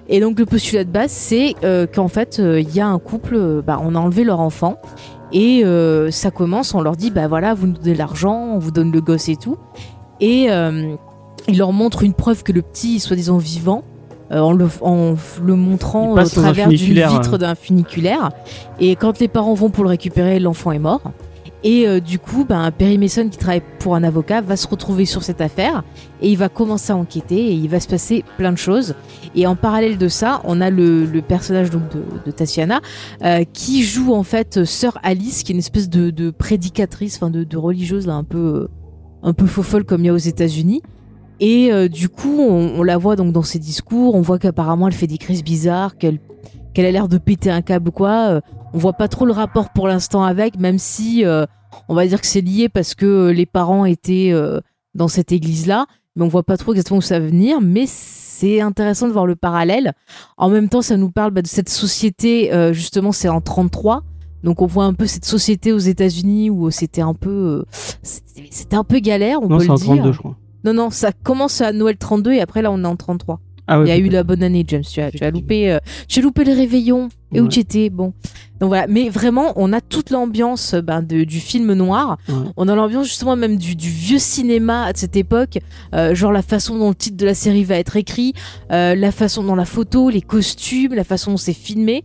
Et 0.09 0.21
donc, 0.21 0.39
le 0.39 0.47
postulat 0.47 0.85
de 0.85 0.91
base, 0.91 1.11
c'est 1.11 1.55
euh, 1.65 1.87
qu'en 1.87 2.09
fait, 2.09 2.39
euh, 2.39 2.61
il 2.61 2.75
y 2.75 2.81
a 2.81 2.87
un 2.87 2.99
couple, 2.99 3.35
euh, 3.37 3.63
bah, 3.63 3.79
on 3.83 3.95
a 3.95 3.99
enlevé 3.99 4.25
leur 4.25 4.41
enfant. 4.41 4.77
Et 5.33 5.63
euh, 5.65 6.11
ça 6.11 6.31
commence, 6.31 6.75
on 6.75 6.81
leur 6.81 6.97
dit, 6.97 7.11
bah 7.11 7.29
voilà, 7.29 7.53
vous 7.53 7.67
nous 7.67 7.75
donnez 7.75 7.95
l'argent, 7.95 8.53
on 8.55 8.59
vous 8.59 8.71
donne 8.71 8.91
le 8.91 9.03
gosse 9.03 9.29
et 9.29 9.37
tout. 9.37 9.59
Et 10.21 10.49
il 11.47 11.59
leur 11.59 11.73
montre 11.73 12.03
une 12.03 12.15
preuve 12.15 12.43
que 12.43 12.53
le 12.53 12.63
petit 12.63 12.97
est 12.97 12.99
soi-disant 12.99 13.37
vivant. 13.37 13.85
en, 14.31 14.53
le, 14.53 14.69
en 14.81 15.15
le 15.43 15.55
montrant 15.55 16.13
au 16.13 16.25
travers 16.25 16.69
d'une 16.69 16.79
vitre 16.79 17.35
hein. 17.35 17.39
d'un 17.39 17.55
funiculaire. 17.55 18.31
Et 18.81 18.97
quand 18.97 19.21
les 19.21 19.29
parents 19.29 19.55
vont 19.55 19.71
pour 19.71 19.85
le 19.85 19.91
récupérer, 19.91 20.41
l'enfant 20.41 20.73
est 20.73 20.79
mort. 20.79 21.03
Et 21.65 21.89
euh, 21.89 22.01
du 22.01 22.19
coup, 22.19 22.45
ben, 22.45 22.71
Perry 22.71 22.99
Mason, 22.99 23.29
qui 23.29 23.37
travaille 23.37 23.63
pour 23.81 23.97
un 23.97 24.05
avocat, 24.05 24.41
va 24.41 24.57
se 24.57 24.69
retrouver 24.69 25.05
sur 25.05 25.25
cette 25.25 25.41
affaire 25.41 25.83
et 26.21 26.31
il 26.31 26.39
va 26.39 26.49
commencer 26.49 26.93
à 26.93 26.97
enquêter 26.97 27.37
et 27.37 27.53
il 27.53 27.69
va 27.69 27.81
se 27.81 27.89
passer 27.89 28.25
plein 28.37 28.53
de 28.53 28.59
choses. 28.59 28.95
Et 29.35 29.47
en 29.47 29.57
parallèle 29.57 29.99
de 29.99 30.09
ça, 30.09 30.41
on 30.45 30.61
a 30.61 30.71
le, 30.71 31.21
personnage 31.27 31.71
donc 31.71 31.83
de, 31.91 32.03
de 32.27 32.31
Tatiana 32.31 32.81
euh, 33.25 33.43
qui 33.53 33.83
joue 33.83 34.15
en 34.15 34.23
fait 34.23 34.65
sœur 34.65 34.99
Alice, 35.03 35.43
qui 35.43 35.53
est 35.53 35.55
une 35.55 35.59
espèce 35.59 35.89
de, 35.89 36.31
prédicatrice, 36.31 37.17
enfin 37.17 37.31
de, 37.31 37.57
religieuse 37.57 38.07
là, 38.07 38.15
un 38.15 38.25
peu 38.25 38.69
un 39.25 39.33
peu 39.33 39.47
faux 39.47 39.65
folle 39.65 39.85
comme 39.85 40.03
il 40.03 40.07
y 40.07 40.11
a 40.11 40.15
aux 40.15 40.17
États-Unis. 40.17 40.81
Et 41.41 41.73
euh, 41.73 41.89
du 41.89 42.09
coup, 42.09 42.39
on, 42.39 42.79
on 42.79 42.83
la 42.85 42.99
voit 42.99 43.17
donc 43.17 43.33
dans 43.33 43.43
ses 43.43 43.59
discours, 43.59 44.15
on 44.15 44.21
voit 44.21 44.39
qu'apparemment 44.39 44.87
elle 44.87 44.95
fait 44.95 45.09
des 45.09 45.19
crises 45.19 45.43
bizarres, 45.43 45.97
qu'elle 45.97 46.21
qu'elle 46.73 46.87
a 46.87 46.93
l'air 46.93 47.09
de 47.09 47.19
péter 47.19 47.51
un 47.51 47.63
câble 47.63 47.89
ou 47.89 47.93
quoi. 47.93 48.41
On 48.74 48.78
voit 48.78 48.93
pas 48.93 49.09
trop 49.09 49.24
le 49.24 49.32
rapport 49.32 49.70
pour 49.70 49.89
l'instant 49.89 50.23
avec, 50.24 50.59
même 50.59 50.78
si 50.78 51.24
euh, 51.24 51.47
on 51.89 51.95
va 51.95 52.07
dire 52.07 52.20
que 52.20 52.27
c'est 52.27 52.40
lié 52.40 52.69
parce 52.69 52.95
que 52.95 53.07
euh, 53.07 53.32
les 53.32 53.47
parents 53.47 53.85
étaient 53.85 54.31
euh, 54.32 54.61
dans 54.95 55.09
cette 55.09 55.32
église-là, 55.32 55.86
mais 56.16 56.24
on 56.24 56.28
voit 56.28 56.43
pas 56.43 56.57
trop 56.57 56.73
exactement 56.73 56.99
où 56.99 57.03
ça 57.03 57.19
va 57.19 57.27
venir. 57.27 57.61
Mais 57.61 57.85
c'est 57.86 58.61
intéressant 58.61 59.07
de 59.07 59.12
voir 59.12 59.27
le 59.27 59.36
parallèle. 59.36 59.93
En 60.36 60.49
même 60.51 60.69
temps, 60.69 60.82
ça 60.82 60.97
nous 60.97 61.11
parle 61.11 61.31
bah, 61.31 61.43
de 61.43 61.47
cette 61.47 61.69
société, 61.69 62.53
euh, 62.53 62.73
justement, 62.73 63.12
c'est 63.12 63.28
en 63.28 63.40
33. 63.40 64.03
Donc 64.45 64.62
on 64.62 64.66
voit 64.66 64.85
un 64.85 64.95
peu 64.95 65.07
cette 65.07 65.24
société 65.24 65.73
aux 65.73 65.78
États-Unis 65.78 66.49
où 66.49 66.70
c'était 66.70 67.01
un 67.01 67.15
peu, 67.15 67.65
c'était 68.03 68.77
un 68.77 68.85
peu 68.85 69.01
galère, 69.01 69.43
on 69.43 69.49
Non 69.49 69.59
peut 69.59 69.65
c'est 69.65 69.70
en 69.70 69.74
le 69.74 69.81
dire. 69.81 69.95
32 69.97 70.12
je 70.12 70.19
crois. 70.19 70.36
Non, 70.65 70.74
non, 70.74 70.90
ça 70.90 71.11
commence 71.12 71.61
à 71.61 71.73
Noël 71.73 71.97
32 71.97 72.32
et 72.32 72.40
après 72.40 72.62
là 72.62 72.70
on 72.70 72.85
est 72.85 72.86
en 72.86 72.95
33. 72.95 73.40
Ah. 73.69 73.81
Il 73.85 73.89
y 73.89 73.93
a 73.93 73.97
eu 73.99 74.09
la 74.09 74.23
bonne 74.24 74.43
année, 74.43 74.65
James. 74.66 74.82
Tu 74.82 75.01
as, 75.01 75.11
tu 75.11 75.23
as 75.23 75.31
loupé, 75.31 75.70
euh, 75.70 75.78
tu 76.09 76.19
as 76.19 76.23
loupé 76.23 76.45
le 76.45 76.53
réveillon. 76.55 77.09
Et 77.35 77.43
où 77.43 77.49
tu 77.49 77.59
étais 77.61 77.90
Bon. 77.90 78.15
Donc 78.59 78.69
voilà. 78.69 78.86
Mais 78.89 79.11
vraiment, 79.11 79.53
on 79.57 79.73
a 79.74 79.82
toute 79.82 80.09
l'ambiance 80.11 80.73
euh, 80.73 80.81
ben, 80.81 81.03
de- 81.03 81.24
du 81.24 81.40
film 81.40 81.74
noir. 81.74 82.16
Ouais. 82.28 82.35
On 82.57 82.66
a 82.69 82.74
l'ambiance 82.74 83.07
justement 83.07 83.36
même 83.36 83.59
du, 83.59 83.77
du 83.77 83.90
vieux 83.90 84.19
cinéma 84.19 84.90
de 84.95 84.97
cette 84.99 85.15
époque. 85.16 85.59
Euh, 85.95 86.15
genre 86.15 86.32
la 86.32 86.40
façon 86.43 86.78
dont 86.78 86.89
le 86.89 86.95
titre 86.95 87.19
de 87.19 87.27
la 87.27 87.35
série 87.35 87.65
va 87.65 87.77
être 87.77 87.97
écrit, 87.97 88.32
euh, 88.73 88.95
la 88.95 89.12
façon 89.12 89.43
dont 89.45 89.55
la 89.55 89.66
photo, 89.66 90.09
les 90.09 90.23
costumes, 90.23 90.95
la 90.95 91.05
façon 91.05 91.32
dont 91.32 91.36
c'est 91.36 91.53
filmé. 91.53 92.03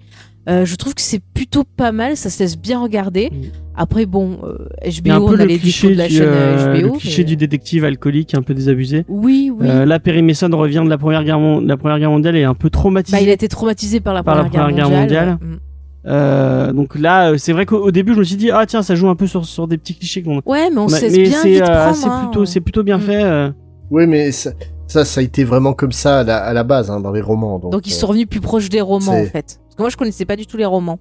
Euh, 0.50 0.66
je 0.66 0.76
trouve 0.76 0.94
que 0.94 1.02
c'est 1.02 1.22
plutôt 1.34 1.64
pas 1.64 1.92
mal. 1.92 2.18
Ça 2.18 2.30
se 2.30 2.40
laisse 2.44 2.58
bien 2.58 2.82
regarder. 2.82 3.30
Mm. 3.32 3.42
Après, 3.76 4.06
bon, 4.06 4.40
euh, 4.44 4.58
HBO, 5.02 5.28
on 5.28 5.34
a 5.34 5.36
le 5.38 5.46
les 5.46 5.58
cliché, 5.58 5.90
de 5.92 5.96
la 5.96 6.08
du, 6.08 6.16
chaîne 6.16 6.28
euh, 6.28 6.58
euh, 6.76 6.82
HBO. 6.82 6.94
le 6.94 7.00
cliché 7.00 7.22
mais- 7.22 7.28
du 7.30 7.38
détective 7.38 7.86
alcoolique 7.86 8.36
un 8.36 8.42
peu 8.42 8.54
désabusé. 8.54 9.06
Oui, 9.08 9.52
oui. 9.58 9.68
Euh, 9.68 9.86
là 9.86 10.00
Perry 10.00 10.22
Mason 10.22 10.50
revient 10.54 10.82
de 10.84 10.90
la 10.90 10.98
première 10.98 11.24
guerre, 11.24 11.40
mon- 11.40 11.62
de 11.62 11.68
la 11.68 11.78
première 11.78 11.98
guerre 11.98 12.12
mondiale 12.12 12.36
et 12.36 12.42
est 12.42 12.44
un 12.44 12.54
peu 12.56 12.70
traumatisé. 12.70 13.18
Bah, 13.18 13.24
il 13.24 13.30
a 13.30 13.34
été 13.34 13.48
traumatisé 13.48 14.00
par 14.00 14.14
la 14.14 14.22
Par 14.22 14.36
la 14.36 14.44
Première, 14.44 14.68
Guerre 14.68 14.76
Guerre 14.90 15.00
mondiale. 15.00 15.30
mondiale. 15.30 15.50
Mm. 15.56 15.60
Euh, 16.06 16.74
donc 16.74 17.00
là, 17.00 17.32
euh, 17.32 17.38
c'est 17.38 17.54
vrai 17.54 17.66
qu'au 17.66 17.78
au 17.78 17.92
début, 17.92 18.14
je 18.14 18.20
me 18.20 18.24
suis 18.26 18.36
dit 18.36 18.52
ah 18.52 18.66
tiens, 18.66 18.82
ça 18.84 18.94
joue 18.96 19.08
un 19.08 19.16
peu 19.16 19.26
sur 19.28 19.46
sur 19.46 19.68
des 19.68 19.78
petits 19.78 19.96
clichés 19.96 20.22
qu'on. 20.22 20.42
Ouais, 20.46 20.70
mais 20.70 20.78
on 20.80 20.88
mais 20.88 21.00
bien 21.10 21.40
c'est 21.40 21.50
vite 21.50 21.62
euh, 21.62 21.66
prendre. 21.84 21.96
c'est 21.96 22.08
hein. 22.10 22.26
plutôt 22.26 22.46
c'est 22.46 22.60
plutôt 22.62 22.84
bien 22.84 22.98
Mm. 22.98 23.02
fait. 23.02 23.24
euh. 23.24 23.50
Oui, 23.90 24.06
mais 24.08 24.32
ça, 24.32 24.52
ça, 24.88 25.06
ça 25.06 25.22
a 25.22 25.24
été 25.24 25.44
vraiment 25.46 25.74
comme 25.74 25.92
ça 25.92 26.20
à 26.20 26.24
la, 26.24 26.38
à 26.38 26.52
la 26.54 26.64
base, 26.64 26.92
hein, 26.92 27.00
dans 27.00 27.12
les 27.12 27.22
romans. 27.22 27.58
Donc, 27.60 27.72
Donc 27.72 27.88
ils 27.88 27.94
euh, 27.94 27.96
sont 27.96 28.08
revenus 28.08 28.28
plus 28.28 28.42
proches 28.42 28.70
des 28.70 28.82
romans 28.82 29.14
en 29.14 29.26
fait. 29.26 29.60
Parce 29.74 29.78
que 29.78 29.82
moi 29.82 29.90
je 29.90 29.98
connaissais 29.98 30.26
pas 30.26 30.36
du 30.36 30.46
tout 30.46 30.56
les 30.58 30.66
romans. 30.66 31.00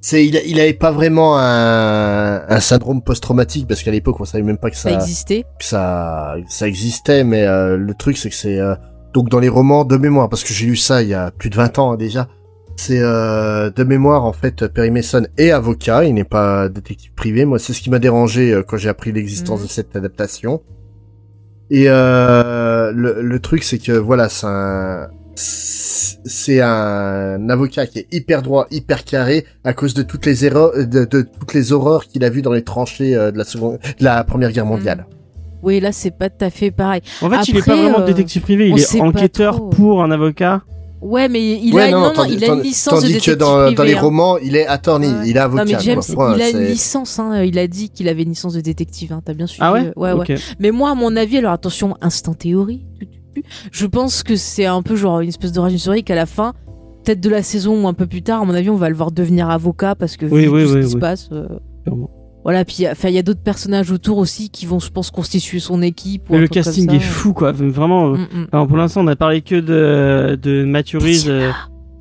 c'est, 0.00 0.26
il, 0.26 0.36
a- 0.36 0.42
il 0.44 0.58
avait 0.58 0.72
pas 0.72 0.90
vraiment 0.92 1.36
un, 1.38 2.42
un 2.48 2.60
syndrome 2.60 3.02
post-traumatique 3.02 3.68
parce 3.68 3.82
qu'à 3.82 3.90
l'époque 3.90 4.18
on 4.18 4.24
savait 4.24 4.42
même 4.44 4.56
pas 4.58 4.70
que 4.70 4.76
Ça 4.76 4.88
ça, 4.88 4.94
existait. 4.94 5.42
que 5.58 5.64
ça, 5.64 6.36
ça 6.48 6.66
existait. 6.66 7.22
Mais 7.22 7.44
euh, 7.46 7.76
le 7.76 7.94
truc 7.94 8.16
c'est 8.16 8.30
que 8.30 8.34
c'est, 8.34 8.58
euh, 8.58 8.74
donc 9.14 9.28
dans 9.28 9.40
les 9.40 9.50
romans 9.50 9.84
de 9.84 9.96
mémoire, 9.98 10.28
parce 10.30 10.42
que 10.42 10.52
j'ai 10.54 10.66
lu 10.66 10.76
ça 10.76 11.02
il 11.02 11.08
y 11.08 11.14
a 11.14 11.30
plus 11.30 11.50
de 11.50 11.56
20 11.56 11.78
ans 11.78 11.92
hein, 11.92 11.96
déjà. 11.96 12.28
C'est 12.76 13.00
euh, 13.00 13.68
de 13.70 13.84
mémoire 13.84 14.24
en 14.24 14.32
fait, 14.32 14.66
Perry 14.68 14.90
Mason 14.90 15.26
est 15.36 15.50
avocat, 15.50 16.04
il 16.06 16.14
n'est 16.14 16.24
pas 16.24 16.70
détective 16.70 17.12
privé. 17.12 17.44
Moi, 17.44 17.58
c'est 17.58 17.74
ce 17.74 17.82
qui 17.82 17.90
m'a 17.90 17.98
dérangé 17.98 18.58
quand 18.66 18.78
j'ai 18.78 18.88
appris 18.88 19.12
l'existence 19.12 19.60
Mhm. 19.60 19.66
de 19.66 19.70
cette 19.70 19.94
adaptation. 19.96 20.62
Et 21.70 21.84
le, 21.84 23.20
le 23.22 23.38
truc, 23.40 23.62
c'est 23.62 23.78
que 23.78 23.92
voilà, 23.92 24.28
c'est 24.30 24.46
un 24.46 25.08
c'est 26.24 26.60
un 26.60 27.48
avocat 27.50 27.86
qui 27.86 28.00
est 28.00 28.06
hyper 28.12 28.42
droit, 28.42 28.66
hyper 28.70 29.04
carré 29.04 29.44
à 29.64 29.72
cause 29.72 29.94
de 29.94 30.02
toutes 30.02 30.26
les 30.26 30.44
erreurs, 30.44 30.72
de, 30.76 31.04
de 31.04 31.22
toutes 31.22 31.54
les 31.54 31.72
horreurs 31.72 32.06
qu'il 32.06 32.24
a 32.24 32.30
vues 32.30 32.42
dans 32.42 32.52
les 32.52 32.62
tranchées 32.62 33.14
euh, 33.16 33.30
de 33.30 33.38
la 33.38 33.44
seconde, 33.44 33.78
de 33.98 34.04
la 34.04 34.22
première 34.24 34.52
guerre 34.52 34.66
mondiale. 34.66 35.06
Oui, 35.62 35.78
là, 35.80 35.92
c'est 35.92 36.10
pas 36.10 36.28
tout 36.28 36.44
à 36.44 36.50
fait 36.50 36.70
pareil. 36.72 37.02
En 37.20 37.30
fait, 37.30 37.48
il 37.48 37.56
est 37.56 37.58
Après, 37.60 37.70
pas 37.72 37.76
vraiment 37.82 38.00
euh, 38.00 38.06
détective 38.06 38.42
privé, 38.42 38.68
il 38.68 38.78
est 38.78 39.00
enquêteur 39.00 39.70
pour 39.70 40.02
un 40.02 40.10
avocat. 40.10 40.62
Ouais, 41.00 41.28
mais 41.28 41.40
il 41.58 41.74
Ouais, 41.74 41.82
a, 41.82 41.90
non, 41.90 42.00
non, 42.00 42.12
tandis- 42.12 42.34
il 42.34 42.44
a 42.44 42.46
une 42.46 42.52
tandis- 42.54 42.68
licence 42.68 42.94
de 42.94 43.00
tandis 43.00 43.06
que 43.08 43.12
détective 43.18 43.36
dans, 43.38 43.56
dans 43.70 43.74
privé, 43.74 43.84
les 43.88 43.94
hein. 43.96 44.00
romans, 44.02 44.38
il 44.38 44.54
est 44.54 44.66
attorney, 44.68 45.08
Ouais. 45.08 45.28
il 45.28 45.36
est 45.36 45.40
avocat. 45.40 45.64
Non 45.64 45.72
mais 45.72 45.78
James, 45.80 46.00
quoi. 46.14 46.34
Il 46.36 46.42
a 46.42 46.50
une 46.50 46.64
licence, 46.64 47.18
hein. 47.18 47.42
il 47.42 47.58
a 47.58 47.66
dit 47.66 47.90
qu'il 47.90 48.08
avait 48.08 48.22
une 48.22 48.28
licence 48.28 48.54
de 48.54 48.60
détective, 48.60 49.12
hein. 49.12 49.20
t'as 49.24 49.34
bien 49.34 49.48
suivi 49.48 49.62
Ah 49.64 49.72
ouais 49.72 49.86
euh, 49.88 49.92
ouais, 49.96 50.12
ouais. 50.12 50.36
Mais 50.60 50.70
moi, 50.70 50.90
à 50.90 50.94
mon 50.94 51.16
avis, 51.16 51.38
alors 51.38 51.50
attention, 51.52 51.96
instant 52.00 52.34
théorie, 52.34 52.84
tu, 53.00 53.06
tu, 53.08 53.12
tu, 53.12 53.18
je 53.70 53.86
pense 53.86 54.22
que 54.22 54.36
c'est 54.36 54.66
un 54.66 54.82
peu 54.82 54.96
genre 54.96 55.20
une 55.20 55.28
espèce 55.28 55.52
de 55.52 55.60
rage 55.60 55.72
historique 55.72 56.06
qu'à 56.06 56.14
la 56.14 56.26
fin, 56.26 56.52
peut-être 57.04 57.20
de 57.20 57.30
la 57.30 57.42
saison 57.42 57.84
ou 57.84 57.88
un 57.88 57.94
peu 57.94 58.06
plus 58.06 58.22
tard, 58.22 58.42
à 58.42 58.44
mon 58.44 58.54
avis, 58.54 58.70
on 58.70 58.76
va 58.76 58.88
le 58.88 58.94
voir 58.94 59.10
devenir 59.12 59.50
avocat 59.50 59.94
parce 59.94 60.16
que 60.16 60.26
Oui, 60.26 60.42
vu 60.42 60.48
oui, 60.48 60.62
tout 60.64 60.68
ce 60.72 60.78
qui 60.86 60.90
se 60.92 60.96
passe. 60.96 61.28
euh. 61.32 61.46
Voilà, 62.44 62.64
puis 62.64 62.78
il 62.80 63.10
y 63.10 63.18
a 63.18 63.22
d'autres 63.22 63.42
personnages 63.42 63.92
autour 63.92 64.18
aussi 64.18 64.50
qui 64.50 64.66
vont, 64.66 64.80
je 64.80 64.90
pense, 64.90 65.12
constituer 65.12 65.60
son 65.60 65.80
équipe. 65.80 66.28
ou 66.28 66.32
Mais 66.32 66.40
le 66.40 66.48
casting 66.48 66.90
est 66.92 66.98
fou, 66.98 67.32
quoi. 67.32 67.52
Vraiment. 67.52 68.14
euh, 68.14 68.16
Mm, 68.16 68.40
mm. 68.40 68.46
Alors, 68.50 68.66
pour 68.66 68.76
l'instant, 68.76 69.02
on 69.04 69.06
a 69.06 69.14
parlé 69.14 69.42
que 69.42 69.54
de, 69.54 70.34
de 70.34 70.64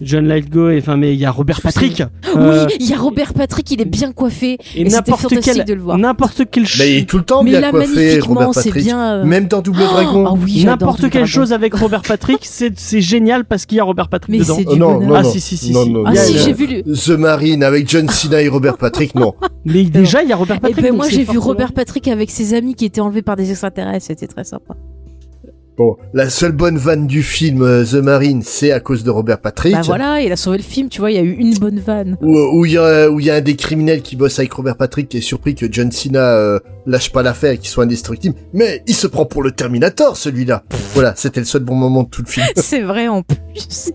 John 0.02 0.28
Lithgow, 0.28 0.70
et 0.72 0.80
enfin, 0.80 0.98
mais 0.98 1.14
il 1.14 1.20
y 1.20 1.26
a 1.26 1.32
Robert 1.32 1.62
Patrick. 1.62 2.02
euh, 2.02 2.68
Oui, 2.68 2.76
il 2.80 2.90
y 2.90 2.94
a 2.94 2.98
Robert 2.98 3.34
Patrick, 3.34 3.70
il 3.72 3.82
est 3.82 3.86
bien 3.86 4.12
coiffé. 4.12 4.58
et 4.76 4.82
et 4.82 4.84
n'importe 4.86 5.22
fantastique 5.22 5.54
quel, 5.58 5.66
de 5.66 5.74
le 5.74 5.82
voir. 5.82 5.98
n'importe 5.98 6.42
quel, 6.50 6.64
Bah, 6.64 6.86
il 6.86 6.98
est 6.98 7.10
tout 7.10 7.18
le 7.20 7.24
temps 7.24 7.44
Mais 7.44 7.52
bien 7.52 7.62
là, 7.62 7.72
coiffé, 7.72 8.20
Robert 8.20 8.50
c'est 8.54 8.64
Patrick. 8.70 8.84
bien. 8.86 9.00
euh, 9.00 9.26
Même 9.26 9.48
dans 9.48 9.62
Double 9.62 9.82
Ah 9.84 9.94
Dragon. 9.94 10.38
oui, 10.44 10.54
j'adore 10.60 10.72
n'importe 10.72 11.02
quelle 11.02 11.12
Dragon. 11.12 11.26
chose 11.28 11.54
avec 11.54 11.74
Robert 11.76 12.02
Patrick, 12.02 12.40
c'est 12.44 12.78
c'est 12.80 13.02
génial 13.02 13.46
parce 13.46 13.66
qu'il 13.66 13.78
y 13.78 13.82
a 13.82 13.84
Robert 13.84 14.10
Patrick 14.10 14.32
Mais 14.32 14.40
dedans. 14.40 14.56
c'est 14.58 14.66
Oh 14.68 14.74
du 14.74 14.80
non, 14.80 15.00
non, 15.00 15.16
ah 15.16 15.22
non. 15.24 15.30
si 15.32 15.40
si 15.40 15.58
si. 15.58 15.72
Non, 15.72 15.84
si. 15.84 15.90
non, 15.92 16.04
Ah 16.06 16.16
si, 16.16 16.38
j'ai 16.38 16.54
vu 16.54 16.66
le... 16.68 16.84
The 16.84 17.10
Marine 17.20 17.64
avec 17.64 17.90
John 17.90 18.10
Cena 18.10 18.42
et 18.42 18.48
Robert 18.48 18.78
Patrick, 18.78 19.14
non. 19.16 19.34
Mais 19.66 19.84
déjà, 19.84 20.24
il 20.24 20.30
y 20.30 20.34
a 20.34 20.36
Robert 20.36 20.58
Et 20.58 20.60
Patrick. 20.62 20.82
ben 20.84 20.90
donc 20.90 20.98
moi 20.98 21.10
j'ai 21.10 21.24
vu 21.24 21.38
Robert 21.38 21.74
Patrick 21.74 22.08
avec 22.08 22.32
ses 22.32 22.54
amis 22.54 22.76
qui 22.76 22.86
étaient 22.86 23.02
enlevés 23.02 23.22
par 23.22 23.36
des 23.36 23.52
extraterrestres, 23.52 24.08
c'était 24.08 24.28
très 24.28 24.44
sympa. 24.44 24.74
Bon, 25.82 25.98
la 26.14 26.30
seule 26.30 26.52
bonne 26.52 26.78
vanne 26.78 27.08
du 27.08 27.24
film 27.24 27.64
euh, 27.64 27.84
The 27.84 27.96
Marine, 27.96 28.44
c'est 28.44 28.72
à 28.72 28.80
cause 28.80 29.04
de 29.04 29.10
Robert 29.10 29.40
Patrick. 29.40 29.74
Bah 29.74 29.82
voilà, 29.84 30.22
il 30.22 30.32
a 30.32 30.36
sauvé 30.36 30.58
le 30.58 30.64
film, 30.64 30.90
tu 30.90 31.00
vois, 31.00 31.10
il 31.10 31.16
y 31.16 31.20
a 31.20 31.24
eu 31.24 31.32
une 31.32 31.56
bonne 31.56 31.80
vanne. 31.80 32.20
Où 32.22 32.38
où 32.38 32.66
il 32.68 32.74
y 32.74 32.78
a 32.78 33.10
où 33.10 33.20
il 33.20 33.26
y 33.26 33.32
a 33.32 33.36
un 33.36 33.42
des 33.42 33.56
criminels 33.56 34.04
qui 34.04 34.16
bosse 34.16 34.38
avec 34.38 34.54
Robert 34.54 34.78
Patrick 34.78 35.10
qui 35.10 35.18
est 35.18 35.22
surpris 35.22 35.56
que 35.56 35.66
John 35.72 35.92
Cena 35.92 36.36
euh, 36.36 36.60
lâche 36.86 37.12
pas 37.12 37.24
l'affaire 37.24 37.54
et 37.54 37.58
qu'il 37.58 37.70
soit 37.70 37.86
indestructible. 37.86 38.36
Mais 38.54 38.84
il 38.86 38.94
se 38.94 39.08
prend 39.08 39.26
pour 39.26 39.42
le 39.42 39.54
Terminator 39.54 40.18
celui-là. 40.18 40.64
voilà, 40.94 41.16
c'était 41.16 41.40
le 41.40 41.48
seul 41.48 41.64
bon 41.64 41.74
moment 41.74 42.04
de 42.04 42.10
tout 42.10 42.22
le 42.22 42.30
film. 42.30 42.46
C'est 42.58 42.82
vrai 42.82 43.08
en 43.08 43.24
plus. 43.24 43.92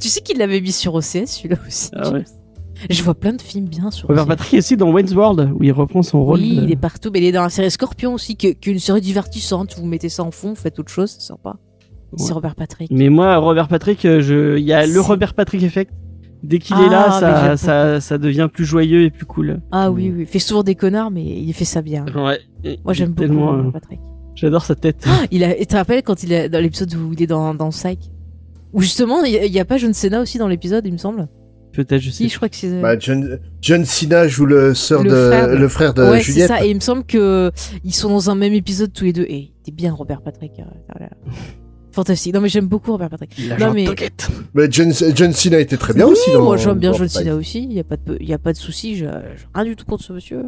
tu 0.00 0.08
sais 0.08 0.22
qu'il 0.22 0.38
l'avait 0.38 0.62
mis 0.62 0.72
sur 0.72 0.94
OCS 0.94 1.26
celui-là 1.26 1.58
aussi. 1.68 1.90
Ah 1.92 2.12
ouais. 2.12 2.24
Je 2.90 3.02
vois 3.02 3.14
plein 3.14 3.32
de 3.32 3.40
films 3.42 3.66
bien 3.66 3.90
sur 3.90 4.08
Robert. 4.08 4.26
Patrick 4.26 4.54
est 4.54 4.58
aussi 4.58 4.76
dans 4.76 4.90
Wayne's 4.90 5.14
World 5.14 5.52
où 5.54 5.62
il 5.62 5.72
reprend 5.72 6.02
son 6.02 6.24
rôle. 6.24 6.38
Oui, 6.40 6.56
de- 6.56 6.62
il 6.64 6.70
est 6.72 6.76
partout, 6.76 7.10
mais 7.12 7.20
il 7.20 7.24
est 7.24 7.32
dans 7.32 7.42
la 7.42 7.50
série 7.50 7.70
Scorpion 7.70 8.14
aussi, 8.14 8.36
qui, 8.36 8.48
est 8.48 8.66
une 8.66 8.78
série 8.78 9.00
divertissante. 9.00 9.74
Vous 9.78 9.86
mettez 9.86 10.08
ça 10.08 10.22
en 10.24 10.30
fond, 10.30 10.50
vous 10.50 10.54
faites 10.56 10.78
autre 10.78 10.90
chose, 10.90 11.10
c'est 11.10 11.26
sympa. 11.26 11.56
C'est 12.16 12.26
Ouais. 12.28 12.32
Robert 12.34 12.54
Patrick. 12.54 12.90
Mais 12.92 13.08
moi, 13.08 13.36
Robert 13.38 13.68
Patrick, 13.68 14.04
euh, 14.04 14.20
je, 14.20 14.56
il 14.58 14.64
y 14.64 14.72
a 14.72 14.86
le 14.86 14.92
C'est- 14.92 14.98
Robert 15.00 15.34
Patrick 15.34 15.62
effect. 15.62 15.92
Dès 16.42 16.58
qu'il 16.58 16.76
Ah, 16.78 16.84
est 16.84 16.90
là, 16.90 17.06
mais 17.06 17.20
ça, 17.20 17.56
ça, 17.56 18.00
ça 18.02 18.18
devient 18.18 18.48
plus 18.52 18.66
joyeux 18.66 19.02
et 19.04 19.10
plus 19.10 19.24
cool. 19.24 19.60
Ah 19.72 19.90
oui, 19.90 20.12
oui, 20.14 20.20
il 20.22 20.26
fait 20.26 20.38
souvent 20.38 20.62
des 20.62 20.74
connards, 20.74 21.10
mais 21.10 21.24
il 21.24 21.52
fait 21.54 21.64
ça 21.64 21.80
bien. 21.80 22.04
Ouais. 22.14 22.38
Moi 22.84 22.92
j'aime 22.92 23.10
beaucoup 23.12 23.20
Tellement, 23.28 23.46
Robert 23.52 23.66
euh, 23.66 23.70
Patrick. 23.70 24.00
J'adore 24.34 24.62
sa 24.64 24.74
tête. 24.74 25.06
Il 25.30 25.42
a, 25.42 25.54
tu 25.54 25.64
te 25.66 25.74
rappelles 25.74 26.02
quand 26.02 26.22
il 26.22 26.32
est 26.32 26.50
dans 26.50 26.60
l'épisode 26.60 26.92
où 26.96 27.12
il 27.14 27.22
est 27.22 27.26
dans, 27.26 27.54
dans 27.54 27.70
Psych 27.70 28.10
Où 28.74 28.82
justement, 28.82 29.24
il 29.24 29.32
y 29.32 29.48
y 29.52 29.58
a 29.58 29.64
pas 29.64 29.78
John 29.78 29.94
Cena 29.94 30.20
aussi 30.20 30.36
dans 30.36 30.48
l'épisode, 30.48 30.84
il 30.86 30.92
me 30.92 30.98
semble? 30.98 31.28
Peut-être, 31.74 32.00
je 32.00 32.10
sais. 32.10 32.16
Si, 32.24 32.28
je 32.28 32.36
crois 32.36 32.48
que 32.48 32.56
c'est. 32.56 32.80
Bah, 32.80 32.98
John, 32.98 33.38
John 33.60 33.84
Cena 33.84 34.28
joue 34.28 34.46
le 34.46 34.74
sœur 34.74 35.02
Le 35.02 35.10
de 35.10 35.14
frère 35.26 35.48
de- 35.48 35.56
le 35.56 35.68
frère 35.68 35.94
de 35.94 36.02
ouais, 36.02 36.18
c'est 36.18 36.22
Juliette. 36.32 36.48
ça. 36.48 36.64
Et 36.64 36.70
il 36.70 36.74
me 36.76 36.80
semble 36.80 37.04
que 37.04 37.50
ils 37.84 37.94
sont 37.94 38.08
dans 38.10 38.30
un 38.30 38.34
même 38.34 38.52
épisode 38.52 38.92
tous 38.92 39.04
les 39.04 39.12
deux. 39.12 39.26
Et 39.28 39.52
t'es 39.64 39.72
bien 39.72 39.92
Robert 39.92 40.22
Patrick. 40.22 40.52
euh, 40.60 40.62
voilà. 40.96 41.10
Fantastique. 41.92 42.34
Non 42.34 42.40
mais 42.40 42.48
j'aime 42.48 42.66
beaucoup 42.66 42.90
Robert 42.92 43.08
Patrick. 43.10 43.30
L'agent 43.48 43.72
mais-. 43.72 43.86
Mais 44.54 44.66
John, 44.70 44.92
John 45.14 45.32
Cena 45.32 45.60
était 45.60 45.76
très 45.76 45.94
bien 45.94 46.06
Oui, 46.06 46.12
aussi 46.12 46.32
dans 46.32 46.42
moi 46.44 46.56
j'aime 46.56 46.78
bien 46.78 46.92
John. 46.92 47.08
Cena 47.08 47.34
aussi. 47.36 47.62
Il 47.64 47.72
y 47.72 47.78
a 47.80 47.84
pas 47.84 47.96
de, 47.96 48.16
il 48.20 48.28
y 48.28 48.32
a 48.34 48.38
pas 48.38 48.52
de 48.52 48.58
souci. 48.58 48.96
J'ai 48.96 49.08
rien 49.54 49.64
du 49.64 49.76
tout 49.76 49.84
contre 49.84 50.02
ce 50.02 50.12
monsieur. 50.12 50.42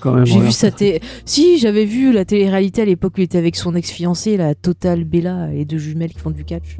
Quand 0.00 0.12
même. 0.12 0.26
J'ai 0.26 0.38
vu 0.40 0.52
sa 0.52 0.70
télé. 0.70 1.00
Si, 1.24 1.58
j'avais 1.58 1.84
vu 1.86 2.12
la 2.12 2.24
télé-réalité 2.24 2.82
à 2.82 2.84
l'époque 2.84 3.14
où 3.16 3.20
il 3.20 3.24
était 3.24 3.38
avec 3.38 3.56
son 3.56 3.74
ex-fiancée, 3.74 4.36
la 4.36 4.54
Total 4.54 5.04
Bella, 5.04 5.48
et 5.54 5.64
deux 5.64 5.78
jumelles 5.78 6.12
qui 6.12 6.18
font 6.20 6.30
du 6.30 6.44
catch. 6.44 6.76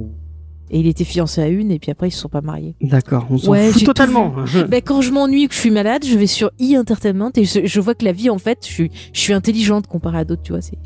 Et 0.70 0.80
il 0.80 0.86
était 0.88 1.04
fiancé 1.04 1.40
à 1.40 1.48
une, 1.48 1.70
et 1.70 1.78
puis 1.78 1.90
après 1.92 2.08
ils 2.08 2.12
se 2.12 2.18
sont 2.18 2.28
pas 2.28 2.40
mariés. 2.40 2.74
D'accord, 2.82 3.26
on 3.30 3.38
s'en 3.38 3.52
Ouais, 3.52 3.70
fout 3.70 3.84
totalement. 3.84 4.34
Ben, 4.68 4.80
quand 4.84 5.00
je 5.00 5.12
m'ennuie, 5.12 5.46
que 5.48 5.54
je 5.54 5.60
suis 5.60 5.70
malade, 5.70 6.04
je 6.04 6.16
vais 6.18 6.26
sur 6.26 6.50
e-entertainment 6.60 7.30
et 7.36 7.44
je, 7.44 7.60
je 7.64 7.80
vois 7.80 7.94
que 7.94 8.04
la 8.04 8.12
vie, 8.12 8.30
en 8.30 8.38
fait, 8.38 8.58
je 8.66 8.72
suis, 8.72 8.90
je 9.12 9.20
suis 9.20 9.32
intelligente 9.32 9.86
comparée 9.86 10.18
à 10.18 10.24
d'autres, 10.24 10.42
tu 10.42 10.52
vois. 10.52 10.60
C'est... 10.62 10.78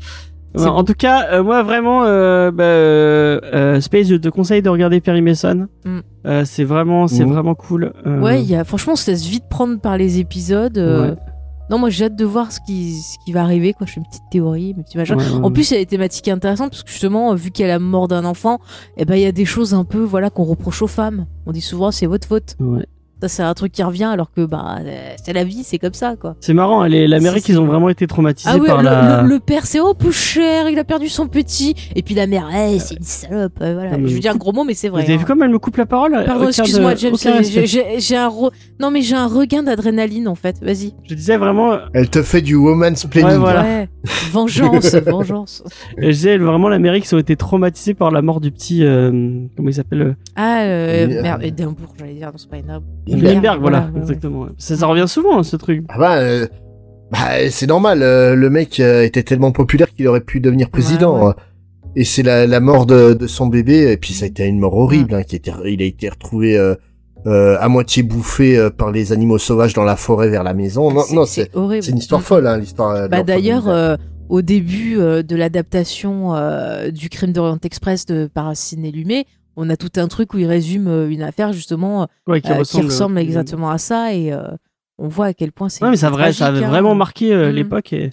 Ouais, 0.53 0.65
en 0.65 0.83
tout 0.83 0.93
cas, 0.93 1.29
euh, 1.31 1.43
moi 1.43 1.63
vraiment, 1.63 2.03
euh, 2.03 2.51
bah, 2.51 2.63
euh, 2.65 3.79
Space, 3.79 4.07
je 4.07 4.15
te 4.15 4.27
conseille 4.29 4.61
de 4.61 4.69
regarder 4.69 4.99
Perry 4.99 5.21
Mason. 5.21 5.67
Mm. 5.85 5.99
Euh, 6.27 6.43
c'est 6.45 6.65
vraiment, 6.65 7.07
c'est 7.07 7.23
Mm. 7.25 7.29
vraiment 7.31 7.55
cool. 7.55 7.93
Euh, 8.05 8.19
Ouais, 8.19 8.41
il 8.43 8.49
y 8.49 8.55
a, 8.55 8.63
franchement, 8.65 8.93
on 8.93 8.97
se 8.97 9.09
laisse 9.09 9.25
vite 9.25 9.45
prendre 9.49 9.79
par 9.79 9.97
les 9.97 10.19
épisodes. 10.19 10.77
euh, 10.77 11.11
Ouais. 11.11 11.15
Non, 11.71 11.79
moi, 11.79 11.89
j'ai 11.89 12.05
hâte 12.05 12.17
de 12.17 12.25
voir 12.25 12.51
ce 12.51 12.59
qui, 12.59 12.95
ce 13.01 13.17
qui 13.23 13.31
va 13.31 13.43
arriver, 13.43 13.71
quoi. 13.73 13.87
Je 13.87 13.93
fais 13.93 14.01
une 14.01 14.05
petite 14.05 14.29
théorie, 14.29 14.75
machins. 14.93 15.15
ouais, 15.15 15.23
ouais, 15.23 15.39
En 15.41 15.51
plus, 15.51 15.71
il 15.71 15.75
y 15.75 15.77
a 15.77 15.79
des 15.79 15.85
thématiques 15.85 16.27
intéressantes 16.27 16.71
parce 16.71 16.83
que 16.83 16.91
justement, 16.91 17.33
vu 17.33 17.49
qu'il 17.49 17.63
y 17.65 17.65
a 17.65 17.71
la 17.71 17.79
mort 17.79 18.09
d'un 18.09 18.25
enfant, 18.25 18.59
eh 18.97 19.05
ben, 19.05 19.15
il 19.15 19.21
y 19.21 19.25
a 19.25 19.31
des 19.31 19.45
choses 19.45 19.73
un 19.73 19.85
peu, 19.85 19.99
voilà, 19.99 20.29
qu'on 20.29 20.43
reproche 20.43 20.81
aux 20.81 20.87
femmes. 20.87 21.27
On 21.45 21.53
dit 21.53 21.61
souvent, 21.61 21.91
c'est 21.91 22.07
votre 22.07 22.27
faute. 22.27 22.57
Ouais. 22.59 22.85
Ça, 23.21 23.27
c'est 23.27 23.43
un 23.43 23.53
truc 23.53 23.71
qui 23.71 23.83
revient 23.83 24.05
alors 24.05 24.31
que, 24.31 24.43
bah, 24.45 24.77
euh, 24.79 25.13
c'est 25.23 25.33
la 25.33 25.43
vie, 25.43 25.63
c'est 25.63 25.77
comme 25.77 25.93
ça, 25.93 26.15
quoi. 26.15 26.35
C'est 26.39 26.53
marrant, 26.53 26.83
les- 26.85 27.07
l'Amérique, 27.07 27.47
ils 27.49 27.59
ont 27.59 27.65
vraiment 27.65 27.89
été 27.89 28.07
traumatisés 28.07 28.49
Ah 28.51 28.57
ouais, 28.57 28.65
par 28.67 28.77
le, 28.79 28.83
la. 28.85 29.21
le- 29.21 29.29
le 29.29 29.39
père 29.39 29.65
c'est 29.67 29.79
oh 29.79 29.93
peu 29.93 30.11
cher, 30.11 30.69
il 30.69 30.79
a 30.79 30.83
perdu 30.83 31.07
son 31.07 31.27
petit. 31.27 31.75
Et 31.95 32.01
puis 32.01 32.15
la 32.15 32.25
mère, 32.27 32.49
eh, 32.51 32.79
c'est 32.79 32.95
une 32.95 33.03
salope. 33.03 33.53
euh, 33.61 33.73
voilà. 33.75 33.97
Mais 33.97 34.07
Je 34.07 34.13
veux 34.15 34.19
dire 34.19 34.31
un 34.31 34.37
gros 34.37 34.51
mot, 34.53 34.63
mais 34.63 34.73
c'est 34.73 34.89
Vous 34.89 34.95
vrai. 34.95 35.03
avez 35.03 35.13
hein. 35.13 35.17
vu 35.17 35.25
comme 35.25 35.43
elle 35.43 35.49
me 35.51 35.59
coupe 35.59 35.77
la 35.77 35.85
parole 35.85 36.13
Pardon, 36.25 36.47
excuse-moi, 36.47 36.95
James. 36.95 37.15
j'ai- 37.19 38.15
un 38.17 38.27
re- 38.29 38.51
non 38.79 38.89
mais 38.91 39.01
j'ai 39.01 39.15
un 39.15 39.27
regain 39.27 39.63
d'adrénaline 39.63 40.27
en 40.27 40.35
fait. 40.35 40.57
Vas-y. 40.61 40.93
Je 41.07 41.13
disais 41.15 41.37
vraiment, 41.37 41.77
Elle 41.93 42.09
te 42.09 42.23
fait 42.23 42.41
du 42.41 42.55
woman's 42.55 43.05
planning. 43.05 43.31
Ouais, 43.33 43.37
voilà. 43.37 43.61
Ouais. 43.61 43.89
Vengeance, 44.31 44.95
vengeance. 45.05 45.63
je 45.97 46.07
disais 46.07 46.37
vraiment 46.37 46.69
l'Amérique, 46.69 47.05
ils 47.09 47.15
ont 47.15 47.19
été 47.19 47.35
traumatisés 47.35 47.93
par 47.93 48.09
la 48.11 48.21
mort 48.21 48.41
du 48.41 48.51
petit, 48.51 48.83
euh, 48.83 49.11
comment 49.55 49.69
il 49.69 49.73
s'appelle 49.73 50.01
euh, 50.01 50.13
Ah 50.35 50.61
euh, 50.61 51.21
merde, 51.21 51.43
Edinburgh, 51.43 51.89
j'allais 51.99 52.13
dire, 52.15 52.27
non 52.27 52.33
c'est 52.37 52.49
pas 52.49 52.57
Edinburgh. 52.57 52.83
Limberg, 53.15 53.59
voilà, 53.61 53.89
exactement. 53.97 54.47
Ça, 54.57 54.75
ça 54.75 54.87
revient 54.87 55.07
souvent, 55.07 55.39
hein, 55.39 55.43
ce 55.43 55.55
truc. 55.55 55.83
Ah 55.89 55.97
bah, 55.97 56.15
euh, 56.17 56.47
bah, 57.11 57.49
c'est 57.49 57.67
normal. 57.67 58.03
euh, 58.03 58.35
le 58.35 58.49
mec 58.49 58.79
euh, 58.79 59.03
était 59.03 59.23
tellement 59.23 59.51
populaire 59.51 59.91
qu'il 59.93 60.07
aurait 60.07 60.21
pu 60.21 60.39
devenir 60.39 60.69
président. 60.69 61.17
Ouais, 61.17 61.25
ouais. 61.25 61.33
euh, 61.37 61.91
Et 61.95 62.03
c'est 62.05 62.23
la, 62.23 62.47
la 62.47 62.59
mort 62.59 62.85
de, 62.85 63.13
de 63.13 63.27
son 63.27 63.47
bébé. 63.47 63.91
Et 63.91 63.97
puis 63.97 64.13
ça 64.13 64.25
a 64.25 64.27
été 64.27 64.45
une 64.45 64.59
mort 64.59 64.75
horrible. 64.75 65.13
Hein, 65.15 65.23
qui 65.23 65.35
était, 65.35 65.51
il 65.65 65.81
a 65.81 65.85
été 65.85 66.09
retrouvé 66.09 66.57
euh, 66.57 66.75
euh, 67.27 67.57
à 67.59 67.67
moitié 67.67 68.01
bouffé 68.03 68.57
euh, 68.57 68.69
par 68.69 68.91
les 68.91 69.11
animaux 69.11 69.37
sauvages 69.37 69.73
dans 69.73 69.83
la 69.83 69.95
forêt 69.95 70.29
vers 70.29 70.43
la 70.43 70.53
maison. 70.53 70.91
Non, 70.91 71.03
non, 71.13 71.25
c'est 71.25 71.53
horrible. 71.55 71.83
c'est 71.83 71.91
une 71.91 71.97
histoire 71.99 72.21
folle, 72.21 72.47
hein, 72.47 72.57
l'histoire. 72.57 73.09
Bah 73.09 73.23
d'ailleurs, 73.23 73.67
euh, 73.67 73.95
au 74.29 74.41
début 74.41 74.97
euh, 74.97 75.21
de 75.21 75.35
l'adaptation 75.35 76.33
euh, 76.35 76.89
du 76.91 77.09
Crime 77.09 77.33
d'Orient 77.33 77.59
Express 77.63 78.05
de 78.05 78.29
par 78.33 78.55
Sidney 78.55 78.91
Lumet, 78.91 79.25
on 79.63 79.69
a 79.69 79.77
tout 79.77 79.91
un 79.97 80.07
truc 80.07 80.33
où 80.33 80.37
il 80.39 80.47
résume 80.47 80.87
euh, 80.87 81.09
une 81.09 81.21
affaire 81.21 81.53
justement 81.53 82.07
Ouais, 82.27 82.41
qui 82.41 82.51
euh, 82.51 82.63
qui 82.63 82.81
ressemble, 82.81 83.17
euh, 83.17 83.21
exactement 83.21 83.69
à 83.69 83.77
ça 83.77 84.13
et 84.13 84.33
euh, 84.33 84.41
on 84.97 85.07
voit 85.07 85.27
à 85.27 85.33
quel 85.33 85.51
point 85.51 85.69
c'est. 85.69 85.83
Ouais, 85.83 85.91
mais 85.91 85.97
ça, 85.97 86.09
vrai, 86.09 86.33
ça 86.33 86.47
avait 86.47 86.63
hein. 86.63 86.69
vraiment 86.69 86.95
marqué 86.95 87.33
euh, 87.33 87.51
Mm. 87.51 87.55
l'époque 87.55 87.93
et, 87.93 88.05
et 88.05 88.11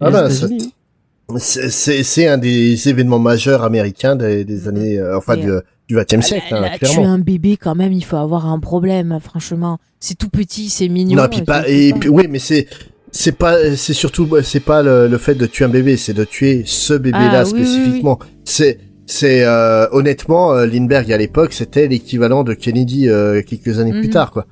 Ah 0.00 0.06
les 0.06 0.12
bah, 0.12 0.28
hein. 0.28 1.38
C'est- 1.38 2.26
un 2.26 2.38
des 2.38 2.88
événements 2.88 3.18
majeurs 3.18 3.62
américains 3.62 4.16
des, 4.16 4.44
des 4.44 4.68
années, 4.68 4.98
euh, 4.98 5.16
enfin 5.16 5.36
Et, 5.36 5.42
du, 5.42 5.50
du 5.88 5.96
20e 5.96 6.16
Ah, 6.18 6.22
siècle, 6.22 6.46
là, 6.50 6.72
hein, 6.72 6.76
là, 7.02 7.08
un 7.08 7.18
bébé 7.18 7.56
quand 7.56 7.74
même, 7.74 7.92
il 7.92 8.04
faut 8.04 8.16
avoir 8.16 8.46
un 8.46 8.58
problème, 8.58 9.18
franchement. 9.22 9.78
C'est 10.00 10.16
tout 10.18 10.28
petit, 10.28 10.68
c'est 10.68 10.88
mignon. 10.88 11.22
Non, 11.22 11.28
puis 11.28 11.42
euh, 11.42 11.44
pas, 11.44 11.68
et 11.68 11.92
puis, 11.92 12.08
oui, 12.08 12.26
mais 12.28 12.38
c'est, 12.40 12.66
c'est 13.12 13.32
pas, 13.32 13.76
c'est 13.76 13.92
surtout, 13.92 14.28
c'est 14.42 14.60
pas 14.60 14.82
le, 14.82 15.06
le 15.08 15.18
fait 15.18 15.34
de 15.36 15.46
tuer 15.46 15.64
un 15.66 15.68
bébé, 15.68 15.96
c'est 15.96 16.14
de 16.14 16.24
tuer 16.24 16.62
ce 16.66 16.94
bébé-là 16.94 17.40
Ah, 17.40 17.44
oui, 17.44 17.50
oui, 17.54 17.60
oui. 17.60 17.66
spécifiquement. 17.66 18.18
C'est, 18.44 18.78
c'est, 19.10 19.42
euh, 19.44 19.86
honnêtement, 19.92 20.52
euh, 20.54 20.66
Lindbergh 20.66 21.12
à 21.12 21.16
l'époque, 21.16 21.52
c'était 21.52 21.86
l'équivalent 21.88 22.44
de 22.44 22.54
Kennedy 22.54 23.08
euh, 23.08 23.42
quelques 23.42 23.78
années 23.78 23.92
plus 23.92 24.06
Mhm. 24.06 24.10
tard, 24.10 24.30
quoi. 24.30 24.46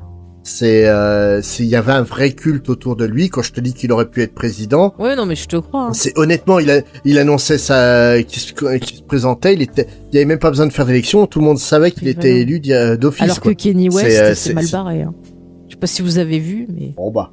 C'est, 0.44 0.88
euh, 0.88 1.42
c'est, 1.42 1.62
il 1.62 1.68
y 1.68 1.76
avait 1.76 1.92
un 1.92 2.02
vrai 2.02 2.30
culte 2.32 2.70
autour 2.70 2.96
de 2.96 3.04
lui. 3.04 3.28
Quand 3.28 3.42
je 3.42 3.52
te 3.52 3.60
dis 3.60 3.74
qu'il 3.74 3.92
aurait 3.92 4.08
pu 4.08 4.22
être 4.22 4.34
président, 4.34 4.94
Ouais, 4.98 5.14
non, 5.14 5.26
mais 5.26 5.34
je 5.36 5.46
te 5.46 5.56
crois. 5.56 5.88
hein. 5.88 5.92
c'est 5.92 6.16
honnêtement, 6.18 6.58
il 6.58 6.70
a, 6.70 6.80
il 7.04 7.18
annonçait 7.18 7.58
ça, 7.58 8.14
qu'il 8.22 8.40
se, 8.40 8.48
se 8.54 9.02
présentait. 9.02 9.52
Il 9.54 9.60
était, 9.62 9.86
il 10.10 10.14
y 10.14 10.18
avait 10.18 10.24
même 10.24 10.38
pas 10.38 10.48
besoin 10.48 10.66
de 10.66 10.72
faire 10.72 10.86
d'élection. 10.86 11.26
Tout 11.26 11.40
le 11.40 11.44
monde 11.44 11.58
savait 11.58 11.90
qu'il 11.90 12.08
était 12.08 12.40
élu 12.40 12.60
d'office. 12.98 13.22
Alors 13.22 13.40
que. 13.40 13.50
Kenny 13.50 13.90
West, 13.90 14.34
C'est, 14.36 14.50
euh, 14.52 14.54
mal 14.54 14.66
barré. 14.72 15.02
hein. 15.02 15.14
Je 15.68 15.74
sais 15.74 15.78
pas 15.80 15.86
si 15.86 16.00
vous 16.00 16.16
avez 16.18 16.38
vu, 16.38 16.66
mais. 16.74 16.94
Bon 16.96 17.10
bah. 17.10 17.30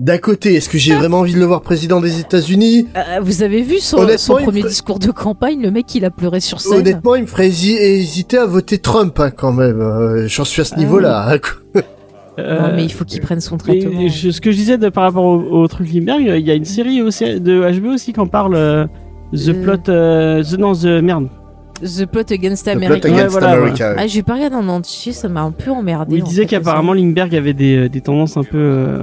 D'un 0.00 0.18
côté, 0.18 0.54
est-ce 0.54 0.68
que 0.68 0.76
j'ai 0.76 0.94
vraiment 0.94 1.20
envie 1.20 1.34
de 1.34 1.38
le 1.38 1.44
voir 1.44 1.60
président 1.62 2.00
des 2.00 2.18
États-Unis? 2.18 2.88
Euh, 2.96 3.20
vous 3.22 3.42
avez 3.44 3.62
vu 3.62 3.78
son, 3.78 3.98
premier 3.98 4.60
ferait- 4.60 4.68
discours 4.68 4.98
de 4.98 5.12
campagne? 5.12 5.62
Le 5.62 5.70
mec, 5.70 5.94
il 5.94 6.04
a 6.04 6.10
pleuré 6.10 6.40
sur 6.40 6.60
scène. 6.60 6.80
Honnêtement, 6.80 7.14
il 7.14 7.22
me 7.22 7.26
ferait 7.28 7.48
hési- 7.48 7.76
hésiter 7.78 8.38
à 8.38 8.46
voter 8.46 8.78
Trump 8.78 9.18
hein, 9.20 9.30
quand 9.30 9.52
même. 9.52 9.80
Euh, 9.80 10.26
J'en 10.26 10.44
suis 10.44 10.62
à 10.62 10.64
ce 10.64 10.74
Ah 10.76 10.80
niveau-là. 10.80 11.28
hein. 11.30 11.38
Euh, 12.40 12.60
Non, 12.60 12.72
mais 12.74 12.84
il 12.84 12.92
faut 12.92 13.04
qu'il 13.04 13.20
prenne 13.20 13.40
son 13.40 13.56
traitement. 13.56 14.08
je- 14.08 14.30
ce 14.32 14.40
que 14.40 14.50
je 14.50 14.56
disais 14.56 14.78
de, 14.78 14.88
par 14.88 15.04
rapport 15.04 15.24
au, 15.24 15.38
au 15.62 15.68
truc 15.68 15.88
Limberg, 15.92 16.22
il 16.22 16.44
y 16.44 16.50
a 16.50 16.54
une 16.54 16.64
série 16.64 17.00
aussi, 17.00 17.38
de 17.40 17.60
HBO 17.80 17.92
aussi 17.94 18.12
qui 18.12 18.18
en 18.18 18.26
parle. 18.26 18.56
euh, 18.56 18.86
The 19.32 19.48
Euh. 19.50 19.62
Plot. 19.62 19.88
euh, 19.90 20.42
the, 20.42 20.58
non, 20.58 20.74
The 20.74 20.86
Merde. 21.02 21.28
The 21.82 22.06
Plot 22.06 22.32
Against 22.32 22.64
The 22.64 22.68
America. 22.70 23.00
plot 23.00 23.14
against 23.14 23.30
voilà, 23.32 23.50
America. 23.50 23.94
Ah, 23.96 24.06
j'ai 24.08 24.22
pas 24.24 24.34
regardé 24.34 24.56
en 24.56 24.68
entier, 24.68 25.12
ça 25.12 25.28
m'a 25.28 25.42
un 25.42 25.50
peu 25.52 25.70
emmerdé. 25.70 26.16
Il 26.16 26.22
en 26.22 26.26
disait 26.26 26.46
qu'apparemment 26.46 26.92
Lindbergh 26.94 27.34
avait 27.36 27.52
des, 27.52 27.88
des 27.88 28.00
tendances 28.00 28.36
un 28.36 28.42
peu. 28.44 29.00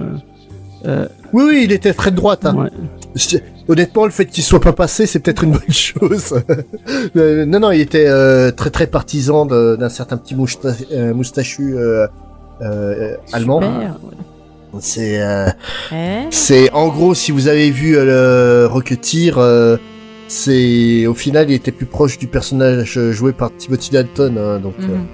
Euh, 0.85 1.07
Oui, 1.33 1.43
oui, 1.47 1.61
il 1.65 1.71
était 1.71 1.93
très 1.93 2.11
de 2.11 2.15
droite. 2.15 2.45
Hein. 2.45 2.55
ouais. 2.55 2.69
C'est- 3.15 3.43
Honnêtement, 3.67 4.05
le 4.05 4.11
fait 4.11 4.25
qu'il 4.25 4.43
soit 4.43 4.59
pas 4.59 4.73
passé, 4.73 5.05
c'est 5.05 5.19
peut-être 5.19 5.43
une 5.45 5.51
bonne 5.59 5.71
chose. 5.71 6.33
Euh, 7.15 7.45
non, 7.45 7.59
non, 7.59 7.71
il 7.71 7.79
était 7.79 8.07
euh, 8.07 8.51
très 8.51 8.69
très 8.69 8.87
partisan 8.87 9.45
d'un 9.45 9.89
certain 9.89 10.17
petit 10.17 10.35
mousta- 10.35 10.75
moustachu 11.13 11.75
allemand. 13.33 13.61
Super. 13.61 13.95
C'est, 14.79 15.21
euh, 15.21 15.47
Ouais. 15.91 16.27
c'est 16.31 16.71
en 16.71 16.87
gros, 16.87 17.13
si 17.13 17.31
vous 17.31 17.47
avez 17.49 17.71
vu 17.71 17.97
euh, 17.97 18.63
le 18.63 18.67
Rocketeer, 18.67 19.37
euh, 19.37 19.75
c'est 20.29 21.05
au 21.07 21.13
final, 21.13 21.49
il 21.49 21.53
était 21.55 21.73
plus 21.73 21.85
proche 21.85 22.17
du 22.17 22.27
personnage 22.27 22.97
joué 23.11 23.33
par 23.33 23.51
Timothy 23.57 23.91
Dalton. 23.91 24.37
hein, 24.37 24.59
donc, 24.59 24.77
Mhm. 24.79 25.05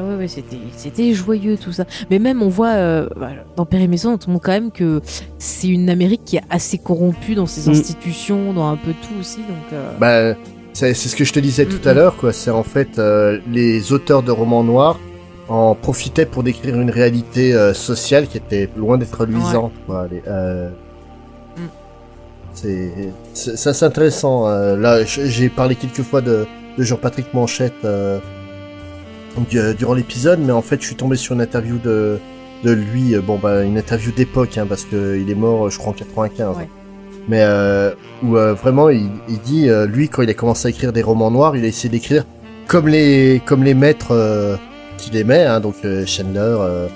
Ah 0.00 0.04
ouais, 0.04 0.14
ouais, 0.16 0.28
c'était, 0.28 0.56
c'était 0.76 1.12
joyeux 1.12 1.58
tout 1.58 1.72
ça. 1.72 1.84
Mais 2.10 2.18
même, 2.18 2.40
on 2.42 2.48
voit 2.48 2.70
euh, 2.70 3.06
bah, 3.16 3.30
dans 3.56 3.66
Père 3.66 3.80
et 3.82 3.86
Maison, 3.88 4.18
on 4.26 4.30
montre 4.30 4.44
quand 4.46 4.52
même 4.52 4.70
que 4.70 5.02
c'est 5.38 5.68
une 5.68 5.90
Amérique 5.90 6.22
qui 6.24 6.36
est 6.36 6.42
assez 6.48 6.78
corrompue 6.78 7.34
dans 7.34 7.44
ses 7.46 7.68
Mm. 7.68 7.72
institutions, 7.74 8.52
dans 8.54 8.68
un 8.68 8.76
peu 8.76 8.92
tout 8.92 9.20
aussi. 9.20 9.38
Donc, 9.38 9.72
euh, 9.74 9.90
Bah, 9.98 10.38
c'est 10.72 10.94
ce 10.94 11.14
que 11.16 11.24
je 11.24 11.32
te 11.34 11.40
disais 11.40 11.66
tout 11.66 11.86
à 11.86 11.92
l'heure, 11.92 12.16
quoi. 12.16 12.32
C'est 12.32 12.50
en 12.50 12.62
fait 12.62 12.98
euh, 12.98 13.40
les 13.50 13.92
auteurs 13.92 14.22
de 14.22 14.30
romans 14.30 14.64
noirs 14.64 14.98
en 15.48 15.74
profitaient 15.74 16.24
pour 16.26 16.44
décrire 16.44 16.80
une 16.80 16.90
réalité 16.90 17.52
euh, 17.52 17.74
sociale 17.74 18.26
qui 18.28 18.38
était 18.38 18.70
loin 18.76 18.96
d'être 18.96 19.26
luisante. 19.26 19.72
Quoi. 19.86 20.08
Les, 20.10 20.22
euh, 20.28 20.70
Mm. 21.56 23.10
C'est 23.34 23.82
intéressant. 23.82 24.46
là, 24.76 25.04
j'ai 25.04 25.48
parlé 25.48 25.74
quelques 25.76 26.02
fois 26.02 26.20
de, 26.20 26.46
de 26.78 26.82
Jean-Patrick 26.82 27.32
Manchette 27.34 27.74
durant 29.50 29.94
l'épisode, 29.94 30.40
mais 30.44 30.52
en 30.52 30.62
fait, 30.62 30.80
je 30.80 30.86
suis 30.86 30.96
tombé 30.96 31.16
sur 31.16 31.34
une 31.34 31.40
interview 31.42 31.78
de 31.78 32.18
de 32.64 32.72
lui. 32.72 33.14
euh, 33.14 33.20
Bon, 33.22 33.38
bah, 33.38 33.62
une 33.62 33.78
interview 33.78 34.12
d'époque, 34.12 34.58
hein, 34.58 34.66
parce 34.68 34.84
que 34.84 35.18
il 35.18 35.30
est 35.30 35.34
mort, 35.34 35.66
euh, 35.66 35.70
je 35.70 35.78
crois, 35.78 35.92
en 35.92 35.96
95. 35.96 36.56
Ouais. 36.56 36.68
Mais 37.28 37.42
euh, 37.42 37.92
où 38.22 38.36
euh, 38.36 38.54
vraiment 38.54 38.88
il, 38.90 39.08
il 39.28 39.38
dit 39.40 39.68
euh, 39.68 39.86
lui 39.86 40.08
quand 40.08 40.22
il 40.22 40.30
a 40.30 40.34
commencé 40.34 40.66
à 40.66 40.70
écrire 40.70 40.92
des 40.92 41.02
romans 41.02 41.30
noirs, 41.30 41.56
il 41.56 41.64
a 41.64 41.68
essayé 41.68 41.88
d'écrire 41.88 42.24
comme 42.66 42.88
les 42.88 43.40
comme 43.44 43.62
les 43.62 43.74
maîtres 43.74 44.12
euh, 44.12 44.56
qu'il 44.98 45.16
aimait, 45.16 45.44
hein, 45.44 45.60
donc 45.60 45.76
euh, 45.84 46.04
Chandler 46.06 46.40
euh, 46.40 46.88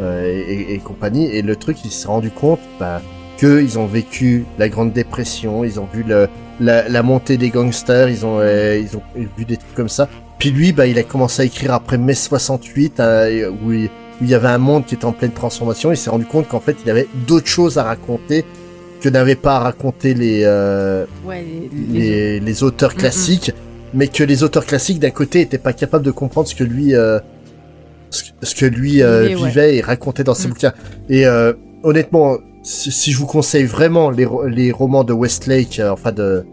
euh, 0.00 0.42
et, 0.48 0.78
compagnie. 0.78 1.26
Et 1.26 1.42
le 1.42 1.56
truc, 1.56 1.78
il 1.84 1.90
s'est 1.90 2.08
rendu 2.08 2.30
compte 2.30 2.60
bah, 2.80 3.00
que 3.38 3.62
ils 3.62 3.78
ont 3.78 3.86
vécu 3.86 4.44
la 4.58 4.68
Grande 4.68 4.92
Dépression, 4.92 5.62
ils 5.64 5.78
ont 5.78 5.88
vu 5.92 6.02
le, 6.02 6.28
la, 6.60 6.88
la 6.88 7.02
montée 7.02 7.36
des 7.36 7.50
gangsters, 7.50 8.08
ils 8.08 8.24
ont 8.26 8.38
euh, 8.40 8.78
ils 8.78 8.96
ont 8.96 9.02
vu 9.36 9.44
des 9.44 9.56
trucs 9.56 9.74
comme 9.74 9.88
ça. 9.90 10.08
Puis 10.38 10.50
lui, 10.50 10.72
bah, 10.72 10.86
il 10.86 10.98
a 10.98 11.02
commencé 11.02 11.42
à 11.42 11.44
écrire 11.44 11.72
après 11.72 11.98
mai 11.98 12.14
68, 12.14 13.00
hein, 13.00 13.26
et 13.26 13.46
où, 13.46 13.72
il, 13.72 13.84
où 13.86 13.88
il 14.22 14.28
y 14.28 14.34
avait 14.34 14.48
un 14.48 14.58
monde 14.58 14.84
qui 14.84 14.94
était 14.94 15.04
en 15.06 15.12
pleine 15.12 15.32
transformation. 15.32 15.90
Il 15.92 15.96
s'est 15.96 16.10
rendu 16.10 16.26
compte 16.26 16.48
qu'en 16.48 16.60
fait, 16.60 16.76
il 16.84 16.90
avait 16.90 17.08
d'autres 17.26 17.46
choses 17.48 17.78
à 17.78 17.82
raconter 17.84 18.44
que 19.00 19.08
n'avaient 19.08 19.34
pas 19.34 19.56
à 19.56 19.60
raconter 19.60 20.14
les, 20.14 20.42
euh, 20.44 21.04
ouais, 21.26 21.44
les- 21.44 21.68
les- 22.00 22.10
les, 22.10 22.40
les 22.40 22.62
auteurs 22.62 22.92
Mm, 22.94 22.98
classiques, 22.98 23.52
mais 23.94 24.08
que 24.08 24.24
les 24.24 24.42
auteurs 24.42 24.66
classiques 24.66 24.98
d'un 25.00 25.10
côté 25.10 25.40
étaient 25.40 25.58
pas 25.58 25.72
capables 25.72 26.04
de 26.04 26.10
comprendre 26.10 26.48
ce 26.48 26.54
que 26.54 26.64
lui, 26.64 26.94
euh, 26.94 27.18
ce, 28.10 28.24
que- 28.24 28.28
ce 28.42 28.54
que 28.54 28.66
lui 28.66 29.02
euh, 29.02 29.28
Vivait, 29.36 29.60
ouais. 29.60 29.76
et 29.76 29.80
racontait 29.80 30.24
dans 30.24 30.34
ses 30.34 30.48
Mm. 30.48 30.50
bouquins. 30.50 30.72
Et 31.08 31.26
euh, 31.26 31.52
honnêtement, 31.82 32.36
si, 32.62 32.90
si 32.90 33.12
je 33.12 33.18
vous 33.18 33.26
conseille 33.26 33.64
vraiment 33.64 34.10
les, 34.10 34.26
les 34.48 34.72
romans 34.72 35.04
de 35.04 35.12
Westlake, 35.12 35.78
euh, 35.78 35.90
enfin 35.90 36.12
de 36.12 36.44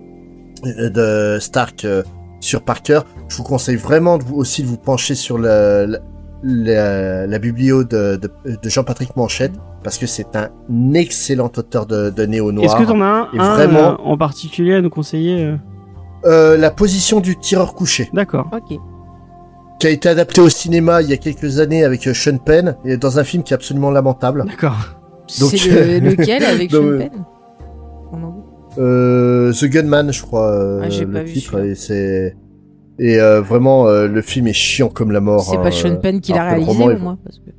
de 0.63 1.37
Stark 1.41 1.83
euh, 1.83 2.03
sur 2.43 2.61
Parker, 2.61 3.01
je 3.29 3.37
vous 3.37 3.43
conseille 3.43 3.75
vraiment 3.77 4.17
de 4.17 4.23
vous, 4.23 4.35
aussi 4.35 4.63
de 4.63 4.67
vous 4.67 4.77
pencher 4.77 5.15
sur 5.15 5.37
le, 5.37 5.85
la, 5.87 5.99
la, 6.43 7.27
la 7.27 7.39
biblio 7.39 7.83
de, 7.83 8.17
de, 8.17 8.31
de 8.61 8.69
Jean-Patrick 8.69 9.15
Manchette 9.15 9.53
parce 9.83 9.97
que 9.97 10.05
c'est 10.07 10.35
un 10.35 10.49
excellent 10.93 11.51
auteur 11.57 11.85
de, 11.85 12.09
de 12.09 12.25
néo-noir. 12.25 12.65
Est-ce 12.65 12.75
que 12.75 12.83
t'en 12.89 13.01
as 13.01 13.05
un, 13.05 13.27
Et 13.33 13.39
un, 13.39 13.53
vraiment- 13.55 13.91
euh, 13.93 14.03
en 14.03 14.17
particulier 14.17 14.75
à 14.75 14.81
nous 14.81 14.89
conseiller 14.89 15.43
euh? 15.43 15.55
Euh, 16.25 16.57
la 16.57 16.71
position 16.71 17.19
du 17.19 17.37
tireur 17.37 17.73
couché, 17.75 18.09
D'accord. 18.13 18.47
Ok. 18.53 18.77
qui 19.79 19.87
a 19.87 19.89
été 19.89 20.07
adapté 20.07 20.39
au 20.39 20.47
cinéma 20.47 21.01
il 21.01 21.09
y 21.09 21.13
a 21.13 21.17
quelques 21.17 21.59
années 21.59 21.83
avec 21.83 22.07
euh, 22.07 22.13
Sean 22.13 22.37
Penn, 22.37 22.77
et 22.85 22.95
dans 22.95 23.19
un 23.19 23.25
film 23.25 23.43
qui 23.43 23.53
est 23.53 23.55
absolument 23.55 23.91
lamentable. 23.91 24.45
D'accord. 24.47 24.77
Donc- 25.41 25.51
C'est 25.51 25.99
le- 25.99 26.09
lequel 26.11 26.43
avec 26.45 26.71
Sean 26.71 26.97
Penn? 26.97 27.25
Euh, 28.77 29.51
The 29.53 29.65
Gunman, 29.65 30.11
je 30.11 30.21
crois, 30.21 30.51
euh, 30.51 30.81
Ah, 30.83 30.87
le 30.89 31.11
pas 31.13 31.23
titre, 31.23 31.59
et 31.63 31.75
c'est 31.75 32.35
et 32.99 33.19
euh, 33.19 33.41
vraiment 33.41 33.87
euh, 33.87 34.07
le 34.07 34.21
film 34.21 34.47
est 34.47 34.53
chiant 34.53 34.89
comme 34.89 35.11
la 35.11 35.19
mort. 35.19 35.41
C'est 35.41 35.57
hein, 35.57 35.63
pas 35.63 35.71
Sean 35.71 35.89
euh, 35.93 35.95
Penn 35.95 36.21
qui 36.21 36.31
l'a 36.31 36.43
réalisé 36.49 36.71
roman 36.71 36.85
au 36.85 36.91
est- 36.91 36.97
moins 36.99 37.17
parce 37.23 37.39
que... 37.39 37.49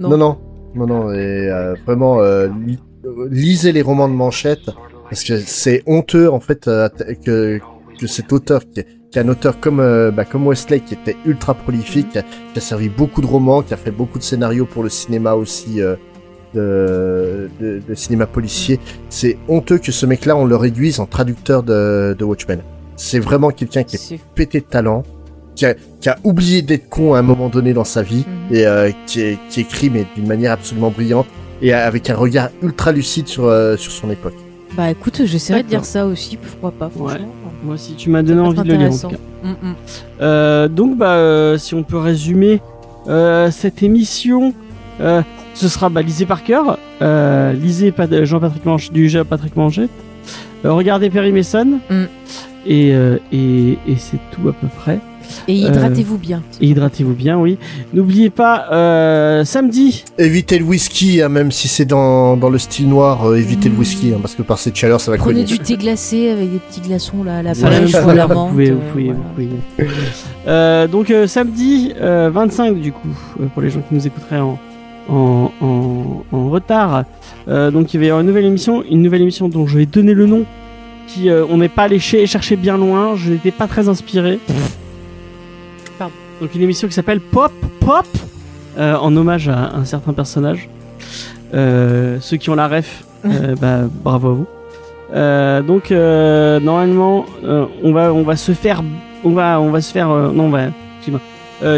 Non, 0.00 0.16
non, 0.16 0.38
non, 0.74 0.86
non, 0.86 1.12
et 1.12 1.16
euh, 1.50 1.74
vraiment 1.84 2.20
euh, 2.20 2.48
li- 2.66 2.78
lisez 3.30 3.72
les 3.72 3.82
romans 3.82 4.08
de 4.08 4.14
Manchette 4.14 4.70
parce 5.10 5.24
que 5.24 5.38
c'est 5.38 5.82
honteux 5.86 6.30
en 6.30 6.40
fait 6.40 6.68
que 7.24 7.58
que 8.00 8.06
cet 8.06 8.32
auteur 8.32 8.60
qui 8.70 8.80
est, 8.80 8.86
qui 9.10 9.18
est 9.18 9.22
un 9.22 9.28
auteur 9.28 9.58
comme 9.60 9.78
bah, 10.14 10.24
comme 10.24 10.46
Westlake 10.46 10.84
qui 10.84 10.94
était 10.94 11.16
ultra 11.26 11.54
prolifique, 11.54 12.10
qui 12.10 12.18
a, 12.18 12.22
qui 12.22 12.58
a 12.58 12.60
servi 12.60 12.88
beaucoup 12.88 13.20
de 13.20 13.26
romans, 13.26 13.62
qui 13.62 13.74
a 13.74 13.76
fait 13.76 13.90
beaucoup 13.90 14.18
de 14.18 14.22
scénarios 14.24 14.66
pour 14.66 14.82
le 14.82 14.88
cinéma 14.88 15.34
aussi. 15.34 15.80
De, 16.54 17.48
de, 17.60 17.80
de 17.86 17.94
cinéma 17.94 18.26
policier, 18.26 18.80
c'est 19.08 19.38
honteux 19.48 19.78
que 19.78 19.92
ce 19.92 20.06
mec-là 20.06 20.36
on 20.36 20.44
le 20.44 20.56
réduise 20.56 21.00
en 21.00 21.06
traducteur 21.06 21.62
de, 21.62 22.14
de 22.18 22.24
Watchmen. 22.24 22.60
C'est 22.96 23.20
vraiment 23.20 23.50
quelqu'un 23.50 23.82
qui 23.84 23.96
est 23.96 24.20
pété 24.34 24.60
de 24.60 24.64
talent, 24.64 25.02
qui 25.54 25.66
a, 25.66 25.74
qui 26.00 26.08
a 26.08 26.16
oublié 26.24 26.62
d'être 26.62 26.88
con 26.88 27.14
à 27.14 27.18
un 27.18 27.22
moment 27.22 27.48
donné 27.48 27.72
dans 27.72 27.84
sa 27.84 28.02
vie 28.02 28.24
Mhm. 28.50 28.56
et 28.56 28.66
euh, 28.66 28.90
qui, 29.06 29.20
est- 29.20 29.38
qui 29.50 29.60
écrit 29.60 29.90
mais 29.90 30.04
d'une 30.16 30.26
manière 30.26 30.52
absolument 30.52 30.90
brillante 30.90 31.26
et 31.62 31.72
avec 31.72 32.08
un 32.10 32.14
regard 32.16 32.50
ultra 32.62 32.92
lucide 32.92 33.26
sur 33.28 33.44
euh, 33.46 33.76
sur 33.76 33.92
son 33.92 34.10
époque. 34.10 34.34
Bah 34.76 34.90
écoute, 34.90 35.22
j'essaierai 35.24 35.62
de 35.62 35.68
dire 35.68 35.84
ça 35.84 36.06
aussi, 36.06 36.36
pourquoi 36.36 36.70
pas, 36.70 36.90
franchement. 36.90 37.32
Moi 37.64 37.74
aussi, 37.74 37.94
tu 37.94 38.10
m'as 38.10 38.22
donné 38.22 38.40
envie 38.40 38.62
de 38.62 38.68
le 38.68 38.74
lire 38.74 38.92
en 38.92 38.96
tout 38.98 39.08
cas. 39.08 39.16
Mm, 39.42 39.48
mm. 39.50 39.74
Euh, 40.20 40.68
donc, 40.68 40.96
bah, 40.98 41.14
euh, 41.14 41.58
si 41.58 41.74
on 41.74 41.82
peut 41.82 41.96
résumer 41.96 42.60
euh, 43.08 43.50
cette 43.50 43.82
émission, 43.82 44.52
euh, 45.00 45.22
ce 45.54 45.68
sera 45.68 45.88
bah, 45.88 46.02
lisez 46.02 46.26
par 46.26 46.44
cœur, 46.44 46.78
euh, 47.02 47.52
lisez 47.52 47.92
Jean-Patrick 48.24 48.64
Manche, 48.64 48.90
du 48.92 49.08
Jean-Patrick 49.08 49.56
Manchette, 49.56 49.90
euh, 50.64 50.72
regardez 50.72 51.10
Perry 51.10 51.32
Mason, 51.32 51.78
Mm. 51.90 52.04
et, 52.66 52.92
euh, 52.92 53.18
et, 53.32 53.72
et 53.86 53.96
c'est 53.96 54.18
tout 54.32 54.48
à 54.48 54.52
peu 54.52 54.66
près. 54.76 54.98
Et 55.46 55.52
hydratez-vous 55.54 56.16
bien. 56.16 56.42
Et 56.58 56.68
hydratez-vous 56.68 57.12
bien, 57.12 57.38
oui. 57.38 57.58
N'oubliez 57.92 58.30
pas, 58.30 58.64
euh, 58.72 59.44
samedi, 59.44 60.04
Évitez 60.16 60.58
le 60.58 60.64
whisky, 60.64 61.20
hein, 61.20 61.28
même 61.28 61.52
si 61.52 61.68
c'est 61.68 61.84
dans, 61.84 62.34
dans 62.38 62.48
le 62.48 62.56
style 62.58 62.88
noir, 62.88 63.28
euh, 63.28 63.36
évitez 63.36 63.68
le 63.68 63.74
Mhm. 63.74 63.78
whisky, 63.80 64.12
hein, 64.14 64.18
parce 64.22 64.34
que 64.34 64.40
par 64.40 64.58
cette 64.58 64.74
chaleur, 64.76 65.02
ça 65.02 65.10
va 65.10 65.18
Prenez 65.18 65.42
cogner. 65.44 65.44
du 65.44 65.58
thé 65.58 65.76
glacé 65.76 66.30
avec 66.30 66.50
des 66.50 66.58
petits 66.58 66.80
glaçons 66.80 67.22
là, 67.24 67.38
à 67.38 67.42
la 67.42 67.52
pêche 67.52 67.60
vous 67.94 68.06
ou 68.06 68.10
à 68.10 68.14
la 68.14 68.26
pouvez, 68.26 68.70
menthe. 68.70 68.80
vous 68.80 68.90
pouvez, 68.90 69.04
voilà. 69.04 69.18
vous 69.18 69.34
pouvez. 69.34 69.88
Euh, 70.46 70.86
donc 70.86 71.10
euh, 71.10 71.26
samedi 71.26 71.92
euh, 72.00 72.30
25 72.32 72.80
du 72.80 72.92
coup 72.92 73.08
euh, 73.40 73.46
pour 73.52 73.60
les 73.62 73.68
gens 73.70 73.80
qui 73.86 73.94
nous 73.94 74.06
écouteraient 74.06 74.40
en 74.40 74.58
en, 75.08 75.50
en, 75.60 76.24
en 76.32 76.50
retard. 76.50 77.04
Euh, 77.48 77.70
donc 77.70 77.94
il 77.94 77.98
va 78.00 78.04
y 78.06 78.08
avoir 78.08 78.20
une 78.20 78.26
nouvelle 78.26 78.44
émission, 78.44 78.82
une 78.90 79.02
nouvelle 79.02 79.22
émission 79.22 79.48
dont 79.48 79.66
je 79.66 79.78
vais 79.78 79.86
donner 79.86 80.14
le 80.14 80.26
nom. 80.26 80.44
Qui 81.06 81.30
euh, 81.30 81.44
on 81.48 81.56
n'est 81.58 81.70
pas 81.70 81.84
allé 81.84 81.98
cher- 81.98 82.26
chercher 82.26 82.56
bien 82.56 82.76
loin, 82.76 83.16
je 83.16 83.32
n'étais 83.32 83.50
pas 83.50 83.66
très 83.66 83.88
inspiré. 83.88 84.38
Pardon. 85.98 86.12
Donc 86.40 86.54
une 86.54 86.62
émission 86.62 86.86
qui 86.88 86.94
s'appelle 86.94 87.20
Pop 87.20 87.52
Pop 87.80 88.06
euh, 88.78 88.94
en 88.96 89.16
hommage 89.16 89.48
à 89.48 89.72
un 89.74 89.84
certain 89.84 90.12
personnage. 90.12 90.68
Ceux 91.52 92.36
qui 92.38 92.50
ont 92.50 92.54
la 92.54 92.68
ref, 92.68 93.04
bah, 93.60 93.84
bravo 94.04 94.28
à 94.28 94.32
vous. 94.32 94.46
Euh, 95.14 95.62
donc 95.62 95.90
euh, 95.90 96.60
normalement 96.60 97.24
euh, 97.42 97.64
on 97.82 97.92
va 97.94 98.12
on 98.12 98.24
va 98.24 98.36
se 98.36 98.52
faire 98.52 98.82
on 99.24 99.30
va 99.30 99.58
on 99.58 99.70
va 99.70 99.80
se 99.80 99.90
faire 99.90 100.08
non 100.08 100.44
on 100.44 100.50
va 100.50 100.66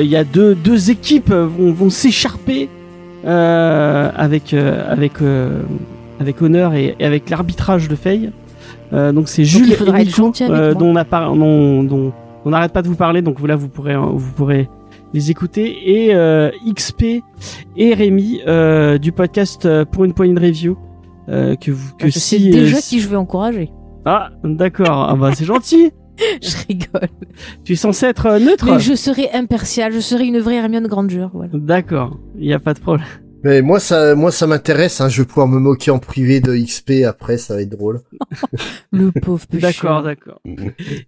il 0.02 0.06
y 0.08 0.16
a 0.16 0.24
deux, 0.24 0.54
deux 0.56 0.90
équipes 0.90 1.30
vont, 1.30 1.72
vont 1.72 1.88
s'écharper 1.90 2.68
avec 3.24 4.54
euh, 4.54 4.82
avec 4.90 5.20
euh, 5.22 5.62
avec 6.20 6.40
honneur 6.42 6.74
et, 6.74 6.96
et 6.98 7.04
avec 7.04 7.30
l'arbitrage 7.30 7.88
de 7.88 7.94
Faye. 7.96 8.30
Euh, 8.92 9.12
donc 9.12 9.28
c'est 9.28 9.44
Jules 9.44 9.72
et 9.72 10.04
Nico, 10.04 10.32
euh, 10.42 10.74
dont 10.74 10.86
on 10.86 10.96
a 10.96 11.04
par- 11.04 11.34
dont, 11.34 11.82
dont 11.84 12.12
on 12.44 12.50
n'arrête 12.50 12.72
pas 12.72 12.82
de 12.82 12.88
vous 12.88 12.96
parler. 12.96 13.22
Donc 13.22 13.46
là 13.46 13.56
vous 13.56 13.68
pourrez 13.68 13.94
euh, 13.94 14.00
vous 14.00 14.32
pourrez 14.32 14.68
les 15.12 15.30
écouter 15.30 16.06
et 16.06 16.14
euh, 16.14 16.50
XP 16.72 17.22
et 17.76 17.94
Rémi 17.94 18.40
euh, 18.46 18.98
du 18.98 19.12
podcast 19.12 19.66
euh, 19.66 19.84
pour 19.84 20.04
une 20.04 20.12
poignée 20.12 20.34
de 20.34 20.40
review 20.40 20.76
euh, 21.28 21.56
que 21.56 21.70
vous 21.72 21.94
que 21.96 22.06
je 22.06 22.12
sais 22.12 22.38
si 22.38 22.50
déjà 22.50 22.76
euh, 22.76 22.80
qui 22.80 23.00
je 23.00 23.08
vais 23.08 23.16
encourager. 23.16 23.70
ah 24.04 24.30
d'accord 24.44 25.06
ah 25.10 25.16
bah 25.16 25.30
c'est 25.34 25.44
gentil 25.44 25.90
Je 26.42 26.56
rigole. 26.68 27.08
tu 27.64 27.72
es 27.72 27.76
censé 27.76 28.06
être 28.06 28.26
euh, 28.26 28.38
neutre 28.38 28.66
Mais 28.66 28.78
je 28.80 28.94
serai 28.94 29.30
impartial, 29.32 29.92
je 29.92 30.00
serai 30.00 30.24
une 30.26 30.38
vraie 30.38 30.56
Hermione 30.56 30.86
Granger. 30.86 31.26
Voilà. 31.32 31.50
d'accord 31.54 32.18
il 32.38 32.46
y 32.46 32.52
a 32.52 32.58
pas 32.58 32.74
de 32.74 32.80
problème 32.80 33.06
Mais 33.42 33.62
moi, 33.62 33.80
ça, 33.80 34.14
moi, 34.14 34.30
ça 34.30 34.46
m'intéresse. 34.46 35.00
Hein. 35.00 35.08
Je 35.08 35.22
vais 35.22 35.26
pouvoir 35.26 35.48
me 35.48 35.58
moquer 35.58 35.90
en 35.90 35.98
privé 35.98 36.40
de 36.40 36.54
XP 36.56 37.04
après, 37.06 37.38
ça 37.38 37.54
va 37.54 37.62
être 37.62 37.70
drôle. 37.70 38.00
Le 38.92 39.10
pauvre 39.12 39.46
petit 39.46 39.58
d'accord 39.62 40.02
d'accord 40.02 40.40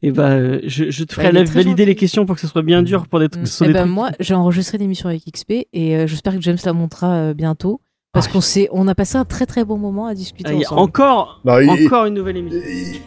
et 0.02 0.10
bah 0.12 0.30
euh, 0.30 0.60
je, 0.64 0.90
je 0.90 1.04
te 1.04 1.14
Bah, 1.16 1.22
ferai 1.22 1.44
valider 1.44 1.62
gentil. 1.70 1.84
les 1.84 1.94
questions 1.94 2.24
pour 2.26 2.36
que 2.36 2.40
ce 2.40 2.46
soit 2.46 2.62
bien 2.62 2.82
dur 2.82 3.06
pour 3.08 3.18
des 3.20 3.28
trucs, 3.28 3.46
soit 3.48 3.66
Eh 3.66 3.68
des 3.68 3.74
ben, 3.74 3.80
trucs- 3.82 3.94
moi, 3.94 4.10
j'ai 4.20 4.34
enregistré 4.34 4.78
l'émission 4.78 5.08
avec 5.08 5.22
XP 5.30 5.52
et 5.72 5.96
euh, 5.96 6.06
j'espère 6.06 6.34
que 6.34 6.40
James 6.40 6.58
la 6.64 6.72
montera 6.72 7.12
euh, 7.16 7.34
bientôt. 7.34 7.80
Parce 8.14 8.28
qu'on 8.28 8.42
s'est, 8.42 8.68
on 8.72 8.88
a 8.88 8.94
passé 8.94 9.16
un 9.16 9.24
très 9.24 9.46
très 9.46 9.64
bon 9.64 9.78
moment 9.78 10.06
à 10.06 10.14
discuter 10.14 10.50
Ah, 10.54 10.56
ensemble. 10.58 10.80
encore 10.82 11.40
il- 11.46 11.86
encore 11.86 12.04
une 12.06 12.14
nouvelle 12.14 12.36
émission 12.36 12.60
il- 12.66 13.00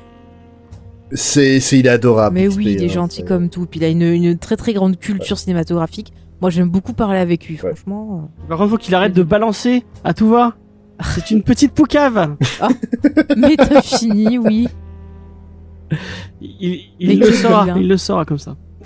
C'est, 1.11 1.59
c'est, 1.59 1.77
il 1.79 1.85
est 1.85 1.89
adorable. 1.89 2.33
Mais 2.35 2.47
oui, 2.47 2.75
il 2.77 2.83
est 2.83 2.89
gentil 2.89 3.23
comme 3.23 3.49
tout. 3.49 3.65
Puis 3.65 3.79
il 3.79 3.83
a 3.83 3.89
une, 3.89 4.01
une 4.01 4.37
très 4.37 4.55
très 4.57 4.73
grande 4.73 4.97
culture 4.97 5.37
cinématographique. 5.37 6.11
Moi, 6.41 6.49
j'aime 6.49 6.69
beaucoup 6.69 6.93
parler 6.93 7.19
avec 7.19 7.47
lui, 7.47 7.53
Ouais. 7.63 7.73
franchement. 7.75 8.29
par 8.49 8.57
contre 8.57 8.71
faut 8.71 8.77
qu'il 8.77 8.93
arrête 8.95 9.13
de 9.13 9.23
balancer 9.23 9.83
à 10.03 10.13
tout 10.13 10.29
va 10.29 10.55
c'est 11.13 11.29
une 11.31 11.43
petite 11.43 11.73
poucave 11.73 12.17
euh. 12.61 12.67
Mais 13.37 13.57
t'as 13.57 13.81
fini, 13.81 14.37
oui. 14.37 14.69
il, 16.41 16.79
il 16.99 17.19
le 17.19 17.27
vilain. 17.27 17.75
il 17.77 17.87
le 17.89 17.97
saura 17.97 18.23
comme 18.23 18.37
ça 18.37 18.55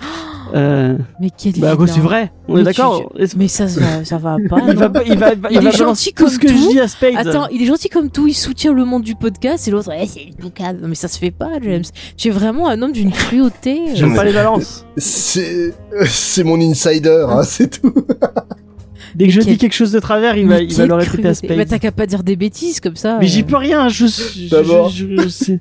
euh, 0.54 0.96
Mais 1.20 1.28
quel 1.36 1.52
bah 1.58 1.76
c'est 1.86 2.00
vrai 2.00 2.32
on 2.48 2.54
est 2.54 2.58
Mais 2.58 2.64
d'accord 2.64 3.12
tu- 3.16 3.36
Mais 3.36 3.48
ça, 3.48 3.66
ça 3.68 4.18
va 4.18 4.36
pas. 4.48 4.58
il 4.68 4.76
va 4.76 4.88
non 4.88 5.00
il 5.06 5.18
va 5.18 5.32
il 5.32 5.56
Il 5.56 5.60
va 5.60 5.70
est 5.70 5.76
gentil 5.76 6.12
tout 6.12 6.24
comme 6.24 6.32
ce 6.32 6.38
que 6.38 6.46
tout. 6.48 6.54
je 6.56 6.68
dis 6.70 6.80
à 6.80 6.88
Spade 6.88 7.14
Attends, 7.16 7.48
il 7.48 7.62
est 7.62 7.66
gentil 7.66 7.88
comme 7.88 8.10
tout, 8.10 8.26
il 8.26 8.34
soutient 8.34 8.72
le 8.72 8.84
monde 8.84 9.02
du 9.02 9.14
podcast 9.14 9.66
et 9.68 9.70
l'autre, 9.70 9.90
eh, 9.98 10.06
c'est 10.06 10.22
une 10.24 10.34
boucade. 10.34 10.80
Non, 10.80 10.88
mais 10.88 10.94
ça 10.94 11.08
se 11.08 11.18
fait 11.18 11.30
pas, 11.30 11.50
James. 11.62 11.84
Tu 12.16 12.28
es 12.28 12.30
vraiment 12.30 12.68
un 12.68 12.80
homme 12.82 12.92
d'une 12.92 13.12
cruauté. 13.12 13.80
j'aime 13.94 14.14
pas 14.14 14.24
les 14.24 14.32
balances 14.32 14.84
C'est, 14.96 15.74
c'est 16.06 16.44
mon 16.44 16.60
insider, 16.60 17.26
hein, 17.28 17.42
c'est 17.42 17.80
tout. 17.80 17.94
dès 19.16 19.26
que 19.26 19.32
je 19.32 19.38
Mais 19.38 19.44
dis 19.44 19.50
quel- 19.52 19.58
quelque 19.58 19.72
chose 19.74 19.90
de 19.90 19.98
travers 19.98 20.36
il 20.36 20.46
va 20.46 20.58
Mais 20.58 20.64
il 20.66 20.74
va 20.74 20.86
le 20.86 20.94
répéter 20.94 21.26
à 21.28 21.34
Spade 21.34 21.66
t'as 21.68 21.78
qu'à 21.80 21.90
pas 21.90 22.06
dire 22.06 22.22
des 22.22 22.36
bêtises 22.36 22.78
comme 22.78 22.94
ça. 22.94 23.18
mais 23.20 23.26
j'y 23.26 23.40
euh. 23.42 23.44
peux 23.44 23.56
rien 23.56 23.88
je 23.88 24.06
je, 24.06 25.56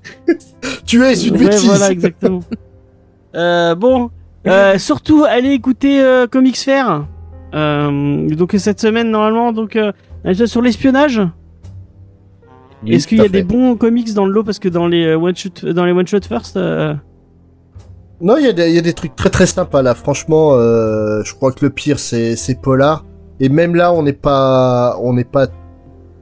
Tu 0.85 1.03
es 1.03 1.13
une 1.23 1.33
Ouais, 1.35 1.45
bêtise. 1.45 1.65
voilà, 1.65 1.91
exactement. 1.91 2.41
Euh, 3.35 3.75
bon, 3.75 4.09
euh, 4.47 4.77
surtout, 4.77 5.23
allez 5.27 5.51
écouter 5.51 6.01
euh, 6.01 6.27
Comics 6.27 6.57
Fair. 6.57 7.05
Euh, 7.53 8.27
donc 8.29 8.53
cette 8.57 8.79
semaine, 8.79 9.09
normalement, 9.11 9.51
donc 9.51 9.75
euh, 9.75 9.91
sur 10.45 10.61
l'espionnage. 10.61 11.21
Oui, 12.83 12.93
Est-ce 12.93 13.07
qu'il 13.07 13.17
y 13.17 13.21
a 13.21 13.27
des 13.27 13.43
bons 13.43 13.75
comics 13.75 14.13
dans 14.13 14.25
le 14.25 14.31
lot? 14.31 14.43
Parce 14.43 14.59
que 14.59 14.69
dans 14.69 14.87
les 14.87 15.13
one 15.15 15.35
shot, 15.35 15.73
dans 15.73 15.83
les 15.85 15.91
one 15.91 16.07
shot 16.07 16.21
first, 16.27 16.55
euh, 16.55 16.93
Non, 18.21 18.37
il 18.37 18.45
y, 18.45 18.49
a 18.49 18.53
des- 18.53 18.69
il 18.69 18.75
y 18.75 18.77
a 18.77 18.81
des 18.81 18.93
trucs 18.93 19.15
très 19.15 19.29
très 19.29 19.45
sympas 19.45 19.81
là. 19.81 19.95
Franchement, 19.95 20.51
euh, 20.53 21.21
je 21.25 21.33
crois 21.33 21.51
que 21.51 21.65
le 21.65 21.71
pire 21.71 21.99
c'est 21.99 22.35
c'est 22.35 22.61
Polar. 22.61 23.05
Et 23.41 23.49
même 23.49 23.75
là, 23.75 23.91
on 23.93 24.03
n'est 24.03 24.13
pas 24.13 24.97
on 25.01 25.13
n'est 25.13 25.23
pas 25.25 25.47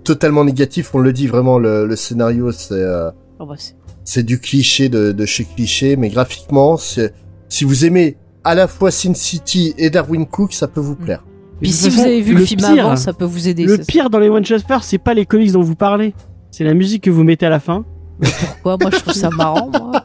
totalement 0.04 0.46
négatif. 0.46 0.96
On 0.96 1.00
le 1.00 1.14
dit 1.14 1.28
vraiment. 1.28 1.60
Le, 1.60 1.86
le 1.86 1.96
scénario, 1.96 2.52
c'est 2.52 2.74
euh, 2.74 3.12
Oh, 3.40 3.46
bah, 3.46 3.56
c'est- 3.58 3.76
c'est 4.04 4.24
du 4.24 4.40
cliché 4.40 4.90
de, 4.90 5.12
de 5.12 5.26
chez 5.26 5.44
cliché, 5.44 5.96
mais 5.96 6.10
graphiquement, 6.10 6.78
c'est 6.78 7.14
si 7.50 7.66
vous 7.66 7.86
aimez 7.86 8.18
à 8.44 8.56
la 8.56 8.68
fois 8.68 8.92
Sin 8.92 9.14
City 9.14 9.74
et 9.78 9.90
Darwin 9.90 10.26
Cook, 10.26 10.54
ça 10.54 10.68
peut 10.68 10.80
vous 10.80 10.96
plaire. 10.96 11.24
Puis 11.62 11.72
si 11.72 11.90
vous 11.90 12.02
avez 12.02 12.22
vu 12.22 12.36
le, 12.36 12.46
film 12.46 12.62
pire, 12.62 12.86
avant, 12.86 12.96
ça 12.96 13.14
peut 13.14 13.26
vous 13.26 13.48
aider. 13.48 13.66
le 13.66 13.78
ça, 13.78 13.84
pire 13.88 14.10
dans 14.10 14.20
les 14.20 14.30
one 14.30 14.46
shot 14.46 14.60
first, 14.68 14.84
c'est 14.84 15.00
pas 15.00 15.14
les 15.14 15.26
comics 15.26 15.52
dont 15.52 15.62
vous 15.62 15.76
parlez, 15.76 16.14
c'est 16.52 16.64
la 16.64 16.74
musique 16.74 17.04
que 17.04 17.10
vous 17.10 17.24
mettez 17.24 17.46
à 17.46 17.50
la 17.50 17.60
fin. 17.60 17.84
Pourquoi 18.20 18.78
Moi, 18.80 18.92
je 18.94 19.00
trouve 19.00 19.14
ça 19.14 19.30
marrant, 19.30 19.70
moi. 19.72 19.92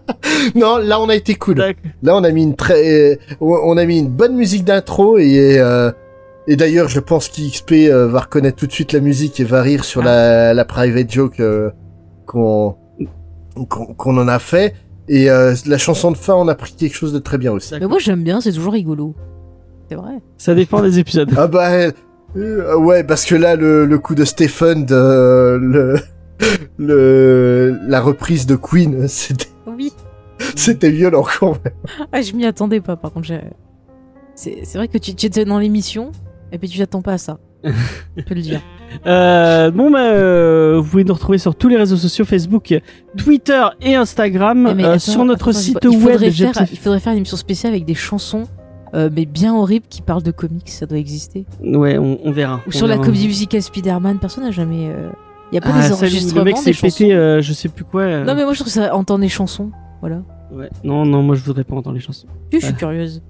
Non, 0.56 0.78
là 0.78 1.01
on 1.01 1.09
a 1.09 1.14
été 1.14 1.36
cool. 1.36 1.59
Là, 2.02 2.16
on 2.16 2.24
a 2.24 2.31
mis 2.31 2.43
une 2.43 2.56
très, 2.56 3.19
on 3.40 3.52
on 3.52 3.77
a 3.77 3.85
mis 3.85 4.01
une 4.01 4.09
bonne 4.09 4.35
musique 4.35 4.64
d'intro 4.64 5.16
et 5.19 5.59
euh, 5.59 5.93
et 6.48 6.56
d'ailleurs, 6.56 6.89
je 6.89 6.98
pense 6.98 7.28
qu'XP 7.28 7.73
euh, 7.73 8.09
va 8.09 8.20
reconnaître 8.20 8.56
tout 8.56 8.66
de 8.66 8.73
suite 8.73 8.93
la 8.93 9.01
musique 9.01 9.39
et 9.39 9.44
va 9.44 9.62
rire 9.62 9.85
sur 9.85 10.02
la, 10.02 10.52
la 10.52 10.64
private 10.64 11.10
joke 11.10 11.39
euh, 11.39 11.70
qu'on 12.27 12.77
qu'on 13.69 13.94
qu'on 13.94 14.16
en 14.19 14.27
a 14.27 14.39
fait. 14.39 14.74
Et 15.09 15.31
euh, 15.31 15.55
la 15.66 15.79
chanson 15.79 16.11
de 16.12 16.16
fin, 16.16 16.35
on 16.35 16.47
a 16.49 16.55
pris 16.55 16.73
quelque 16.74 16.95
chose 16.95 17.12
de 17.12 17.19
très 17.19 17.39
bien 17.39 17.53
aussi. 17.53 17.74
Mais 17.79 17.87
moi, 17.87 17.99
j'aime 17.99 18.23
bien, 18.23 18.41
c'est 18.41 18.53
toujours 18.53 18.73
rigolo. 18.73 19.15
C'est 19.89 19.97
vrai. 19.97 20.20
Ça 20.39 20.55
dépend 20.55 20.81
des 20.83 20.99
épisodes. 20.99 21.31
Ah 21.37 21.47
bah 21.49 21.70
euh, 22.37 22.77
ouais, 22.77 23.05
parce 23.05 23.24
que 23.27 23.35
là, 23.35 23.57
le, 23.57 23.85
le 23.85 23.99
coup 23.99 24.15
de 24.15 24.24
Stephen, 24.24 24.87
de, 24.87 25.59
le, 25.61 25.97
le 26.79 27.79
la 27.87 28.01
reprise 28.01 28.47
de 28.47 28.57
Queen, 28.57 29.07
c'était 29.09 29.49
Oui. 29.66 29.93
c'était 30.57 30.91
violent 30.91 31.24
quand 31.39 31.53
même. 31.62 31.74
Ah, 32.12 32.23
je 32.23 32.33
m'y 32.33 32.47
attendais 32.47 32.81
pas, 32.81 32.97
par 32.97 33.12
contre. 33.12 33.29
c'est 34.35 34.74
vrai 34.74 34.89
que 34.89 34.99
tu, 34.99 35.15
tu 35.15 35.27
étais 35.27 35.45
dans 35.45 35.59
l'émission, 35.59 36.12
et 36.53 36.59
puis 36.59 36.69
tu 36.69 36.79
t'attends 36.79 37.03
pas 37.03 37.15
à 37.15 37.19
ça. 37.19 37.39
Je 37.64 38.22
peux 38.22 38.34
le 38.34 38.40
dire. 38.40 38.60
Euh, 39.06 39.70
bon, 39.70 39.90
bah, 39.90 40.01
euh, 40.10 40.78
vous 40.82 40.89
pouvez 40.90 41.05
nous 41.05 41.14
retrouver 41.14 41.39
sur 41.39 41.55
tous 41.55 41.68
les 41.68 41.76
réseaux 41.76 41.97
sociaux 41.97 42.24
Facebook, 42.24 42.74
Twitter 43.16 43.62
et 43.80 43.94
Instagram, 43.94 44.74
mais 44.76 44.84
euh, 44.84 44.98
sur 44.98 45.24
notre 45.24 45.51
attends, 45.51 45.59
site 45.59 45.78
il 45.82 45.89
web. 46.05 46.18
faire, 46.30 46.66
il 46.70 46.78
faudrait 46.78 47.01
faire 47.01 47.12
une 47.12 47.18
émission 47.18 47.36
spéciale 47.36 47.72
avec 47.72 47.84
des 47.84 47.94
chansons, 47.94 48.44
mais 48.94 49.24
bien 49.26 49.55
horribles, 49.55 49.86
qui 49.89 50.02
parlent 50.02 50.22
de 50.22 50.30
comics. 50.32 50.68
Ça 50.68 50.86
doit 50.86 50.98
exister. 50.98 51.47
Ouais, 51.62 51.98
on, 51.98 52.18
on 52.24 52.30
verra. 52.32 52.56
Ou 52.56 52.60
On 52.68 52.70
sur 52.72 52.86
la 52.86 52.98
comédie 52.98 53.26
musicale 53.28 53.62
Spider-Man, 53.62 54.18
personne 54.18 54.44
n'a 54.44 54.51
jamais. 54.51 54.90
Il 55.51 55.55
y 55.55 55.59
a 55.59 55.60
pas 55.60 55.70
Ah, 55.74 55.86
des 55.89 55.93
enregistrements. 55.93 56.44
le 56.44 56.44
mec 56.44 56.56
s'est 56.59 56.72
pété, 56.72 57.10
je 57.40 57.52
sais 57.52 57.68
plus 57.68 57.84
quoi. 57.84 58.24
Non, 58.24 58.34
mais 58.34 58.44
moi, 58.44 58.52
je 58.52 58.60
trouve 58.60 58.72
ça 58.72 58.94
entendre 58.94 59.20
des 59.20 59.28
chansons. 59.28 59.70
Voilà. 60.01 60.22
Ouais. 60.52 60.68
Non, 60.84 61.06
non, 61.06 61.22
moi 61.22 61.34
je 61.34 61.43
voudrais 61.43 61.64
pas 61.64 61.74
entendre 61.76 61.94
les 61.94 62.02
chansons. 62.02 62.26
Je 62.52 62.59
suis 62.59 62.74
curieuse. 62.74 63.22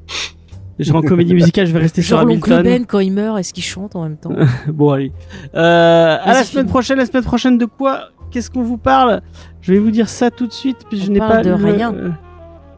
Genre 0.79 0.97
en 0.97 1.03
comédie 1.03 1.35
musicale, 1.35 1.67
je 1.67 1.73
vais 1.73 1.79
rester 1.81 2.03
sur 2.03 2.17
Genre 2.17 2.27
l'oncle 2.27 2.53
Hamilton. 2.53 2.79
Ben, 2.83 2.87
quand 2.87 2.99
il 3.01 3.13
meurt, 3.13 3.39
est-ce 3.39 3.53
qu'il 3.53 3.63
chante 3.63 3.95
en 3.95 4.03
même 4.05 4.17
temps? 4.17 4.33
Bon, 4.69 4.91
allez. 4.91 5.13
Euh, 5.55 6.17
à 6.21 6.33
la 6.33 6.45
semaine 6.45 6.67
prochaine, 6.67 6.99
la 6.99 7.07
semaine 7.07 7.23
prochaine 7.25 7.59
de 7.59 7.67
quoi 7.67 8.09
Qu'est-ce 8.31 8.51
qu'on 8.51 8.63
vous 8.63 8.79
parle? 8.79 9.21
Je 9.61 9.73
vais 9.75 9.79
vous 9.79 9.91
dire 9.91 10.09
ça 10.09 10.31
tout 10.31 10.47
de 10.47 10.53
suite, 10.53 10.79
puis 10.89 10.99
je 10.99 11.11
n'ai 11.13 11.19
pas 11.19 11.43
de 11.43 11.51
le... 11.51 11.55
rien. 11.57 11.93
euh, 11.95 12.11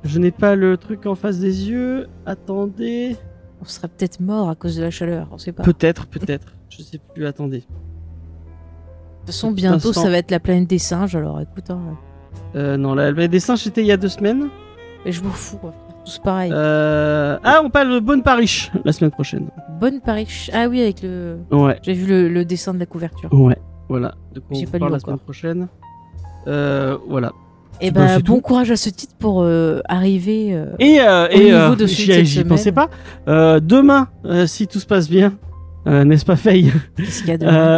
Je 0.03 0.19
n'ai 0.19 0.33
pas 0.33 0.57
le 0.57 0.77
truc 0.77 1.07
en 1.07 1.15
face 1.15 1.39
des 1.39 1.71
yeux. 1.71 2.09
Attendez. 2.27 3.17
On 3.63 3.65
sera 3.65 3.87
peut-être 3.89 4.19
mort 4.21 4.51
à 4.51 4.55
cause 4.57 4.77
de 4.77 4.83
la 4.83 4.91
chaleur, 4.91 5.29
on 5.31 5.39
sait 5.39 5.53
pas. 5.53 5.63
De 5.63 5.71
Peut-être, 5.73 6.07
peut-être. 6.07 6.49
Je 6.69 6.83
sais 6.83 6.99
plus. 7.15 7.25
Attendez. 7.27 7.61
toute 7.61 9.27
façon, 9.27 9.53
bientôt, 9.53 9.89
instant. 9.91 10.03
ça 10.03 10.11
va 10.11 10.19
être 10.19 10.31
la 10.33 10.41
planète 10.41 10.69
des 10.69 10.79
singes, 10.79 11.15
alors 11.17 11.41
écoute, 11.41 11.71
hein, 11.71 11.79
Euh, 12.57 12.77
non, 12.77 12.95
la 12.95 13.13
la 13.13 13.29
dessin, 13.29 13.57
c'était 13.57 13.81
il 13.83 13.87
y 13.87 13.93
a 13.93 13.97
deux 13.97 14.09
semaines. 14.09 14.49
mais 15.05 15.13
je 15.13 15.23
m'en 15.23 15.31
fous, 15.31 15.59
faire 15.63 15.73
tous 16.05 16.19
pareil. 16.19 16.51
Euh... 16.55 17.39
Ah, 17.45 17.61
on 17.65 17.71
parle 17.71 17.93
de 17.95 17.99
Bonne 18.01 18.23
Parish 18.23 18.71
la 18.85 18.93
semaine 18.93 19.11
prochaine. 19.11 19.47
Bonne 19.81 20.01
Paris. 20.01 20.49
Ah 20.53 20.67
oui, 20.69 20.81
avec 20.83 21.03
le. 21.03 21.39
Ouais, 21.51 21.79
J'ai 21.83 21.93
vu 21.95 22.07
le, 22.07 22.29
le 22.29 22.45
dessin 22.45 22.75
de 22.75 22.79
la 22.79 22.87
couverture. 22.87 23.33
ouais. 23.33 23.57
Voilà. 23.89 24.15
De 24.35 24.41
quoi 24.41 24.57
on 24.57 24.65
pas 24.65 24.79
lu 24.79 24.81
parle 24.81 24.93
la 24.93 24.99
semaine 24.99 25.19
prochaine. 25.19 25.69
Euh, 26.47 26.97
voilà. 27.09 27.33
Et 27.83 27.91
Bah, 27.91 28.07
ben, 28.07 28.21
bon 28.21 28.37
tout. 28.37 28.41
courage 28.41 28.71
à 28.71 28.77
ce 28.77 28.89
titre 28.89 29.15
pour 29.19 29.43
euh, 29.43 29.81
arriver. 29.89 30.51
euh, 30.55 30.75
Et, 30.79 31.01
euh, 31.01 31.27
Au 31.27 31.31
et 31.31 31.45
niveau 31.53 31.75
de 31.77 31.87
cette 31.87 32.25
j'y 32.25 32.45
pensais 32.45 32.73
pas. 32.73 32.89
Demain, 33.27 34.09
si 34.47 34.67
tout 34.67 34.79
se 34.81 34.87
passe 34.87 35.09
bien, 35.11 35.35
n'est-ce 35.87 36.25
pas 36.25 36.37
Faye 36.37 36.73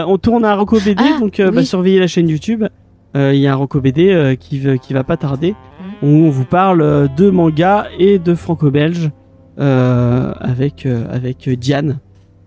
On 0.06 0.16
tourne 0.18 0.44
un 0.44 0.54
Rocco 0.54 0.78
BD, 0.78 1.02
Ah, 1.02 1.18
donc 1.18 1.40
bah, 1.40 1.64
surveillez 1.64 1.98
la 1.98 2.06
chaîne 2.06 2.28
YouTube. 2.28 2.64
Il 3.14 3.34
y 3.36 3.46
a 3.48 3.52
un 3.52 3.56
Rocco 3.56 3.80
BD 3.80 4.36
qui, 4.38 4.58
va- 4.60 4.78
qui 4.78 4.92
va 4.94 5.02
pas 5.02 5.16
tarder. 5.16 5.54
Où 6.02 6.06
on 6.06 6.30
vous 6.30 6.44
parle 6.44 6.82
euh, 6.82 7.08
de 7.08 7.30
manga 7.30 7.86
et 7.98 8.18
de 8.18 8.34
franco-belge 8.34 9.10
euh, 9.58 10.32
avec, 10.40 10.86
euh, 10.86 11.04
avec 11.10 11.48
Diane. 11.48 11.98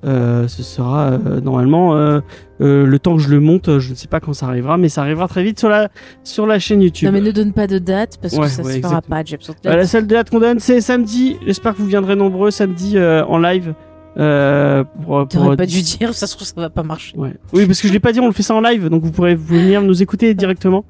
Euh, 0.05 0.47
ce 0.47 0.63
sera 0.63 1.11
euh, 1.11 1.41
normalement 1.41 1.93
euh, 1.97 2.21
euh, 2.61 2.85
le 2.85 2.99
temps 2.99 3.17
que 3.17 3.21
je 3.21 3.27
le 3.29 3.41
monte, 3.41 3.79
je 3.79 3.89
ne 3.89 3.95
sais 3.95 4.07
pas 4.07 4.21
quand 4.21 4.31
ça 4.31 4.45
arrivera, 4.47 4.77
mais 4.77 4.87
ça 4.87 5.01
arrivera 5.01 5.27
très 5.27 5.43
vite 5.43 5.59
sur 5.59 5.67
la, 5.67 5.89
sur 6.23 6.47
la 6.47 6.57
chaîne 6.57 6.81
YouTube. 6.81 7.07
Non, 7.07 7.11
mais 7.11 7.19
ne 7.19 7.31
donne 7.31 7.51
pas 7.51 7.67
de 7.67 7.79
date 7.79 8.17
parce 8.21 8.33
Ouais, 8.33 8.43
que 8.43 8.47
ça 8.47 8.63
ouais, 8.63 8.75
se 8.75 8.79
fera 8.79 9.01
pas, 9.01 9.23
la 9.65 9.85
seule 9.85 10.07
date 10.07 10.29
qu'on 10.29 10.39
donne, 10.39 10.59
c'est 10.59 10.79
samedi. 10.79 11.35
J'espère 11.45 11.73
que 11.73 11.79
vous 11.79 11.87
viendrez 11.87 12.15
nombreux 12.15 12.49
samedi 12.49 12.97
euh, 12.97 13.25
en 13.25 13.39
live. 13.39 13.73
Euh, 14.19 14.83
pour, 14.83 15.05
pour- 15.05 15.27
T'aurais 15.29 15.55
pas 15.57 15.65
dû 15.65 15.81
dire, 15.81 16.13
ça 16.13 16.27
se 16.27 16.35
trouve, 16.35 16.45
ça 16.47 16.53
va 16.57 16.69
pas 16.69 16.83
marcher. 16.83 17.17
Ouais. 17.17 17.33
Oui, 17.53 17.65
parce 17.65 17.81
que 17.81 17.87
je 17.87 17.93
l'ai 17.93 17.99
pas 17.99 18.11
dit, 18.11 18.19
on 18.19 18.27
le 18.27 18.33
fait 18.33 18.43
ça 18.43 18.53
en 18.53 18.61
live, 18.61 18.89
donc 18.89 19.01
vous 19.03 19.11
pourrez 19.11 19.33
venir 19.35 19.81
nous 19.81 20.01
écouter 20.03 20.33
directement 20.35 20.83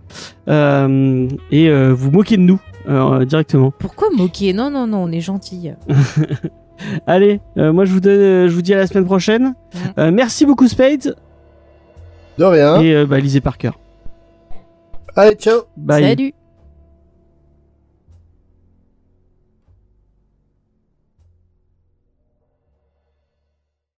euh, 0.47 1.27
et 1.51 1.69
euh, 1.69 1.93
vous 1.93 2.10
moquer 2.11 2.38
de 2.38 2.41
nous 2.41 2.60
euh, 2.88 3.23
directement. 3.26 3.72
Pourquoi 3.77 4.10
moquer? 4.15 4.51
Non, 4.53 4.72
non, 4.72 4.88
non, 4.88 5.03
on 5.03 5.11
est 5.11 5.22
gentil. 5.22 5.69
Allez, 7.07 7.39
euh, 7.57 7.72
moi 7.73 7.85
je 7.85 7.91
vous, 7.93 7.99
donne, 7.99 8.47
je 8.47 8.53
vous 8.53 8.61
dis 8.61 8.73
à 8.73 8.77
la 8.77 8.88
semaine 8.88 9.06
prochaine. 9.06 9.53
Euh, 9.97 10.11
merci 10.11 10.45
beaucoup 10.45 10.68
Spade 10.68 11.15
De 12.38 12.43
rien. 12.45 12.81
et 12.81 12.93
euh, 12.95 13.06
bah, 13.06 13.19
lisez 13.19 13.41
par 13.41 13.57
cœur. 13.57 13.77
Allez, 15.15 15.35
ciao 15.35 15.61
Bye. 15.76 16.03
Salut 16.03 16.34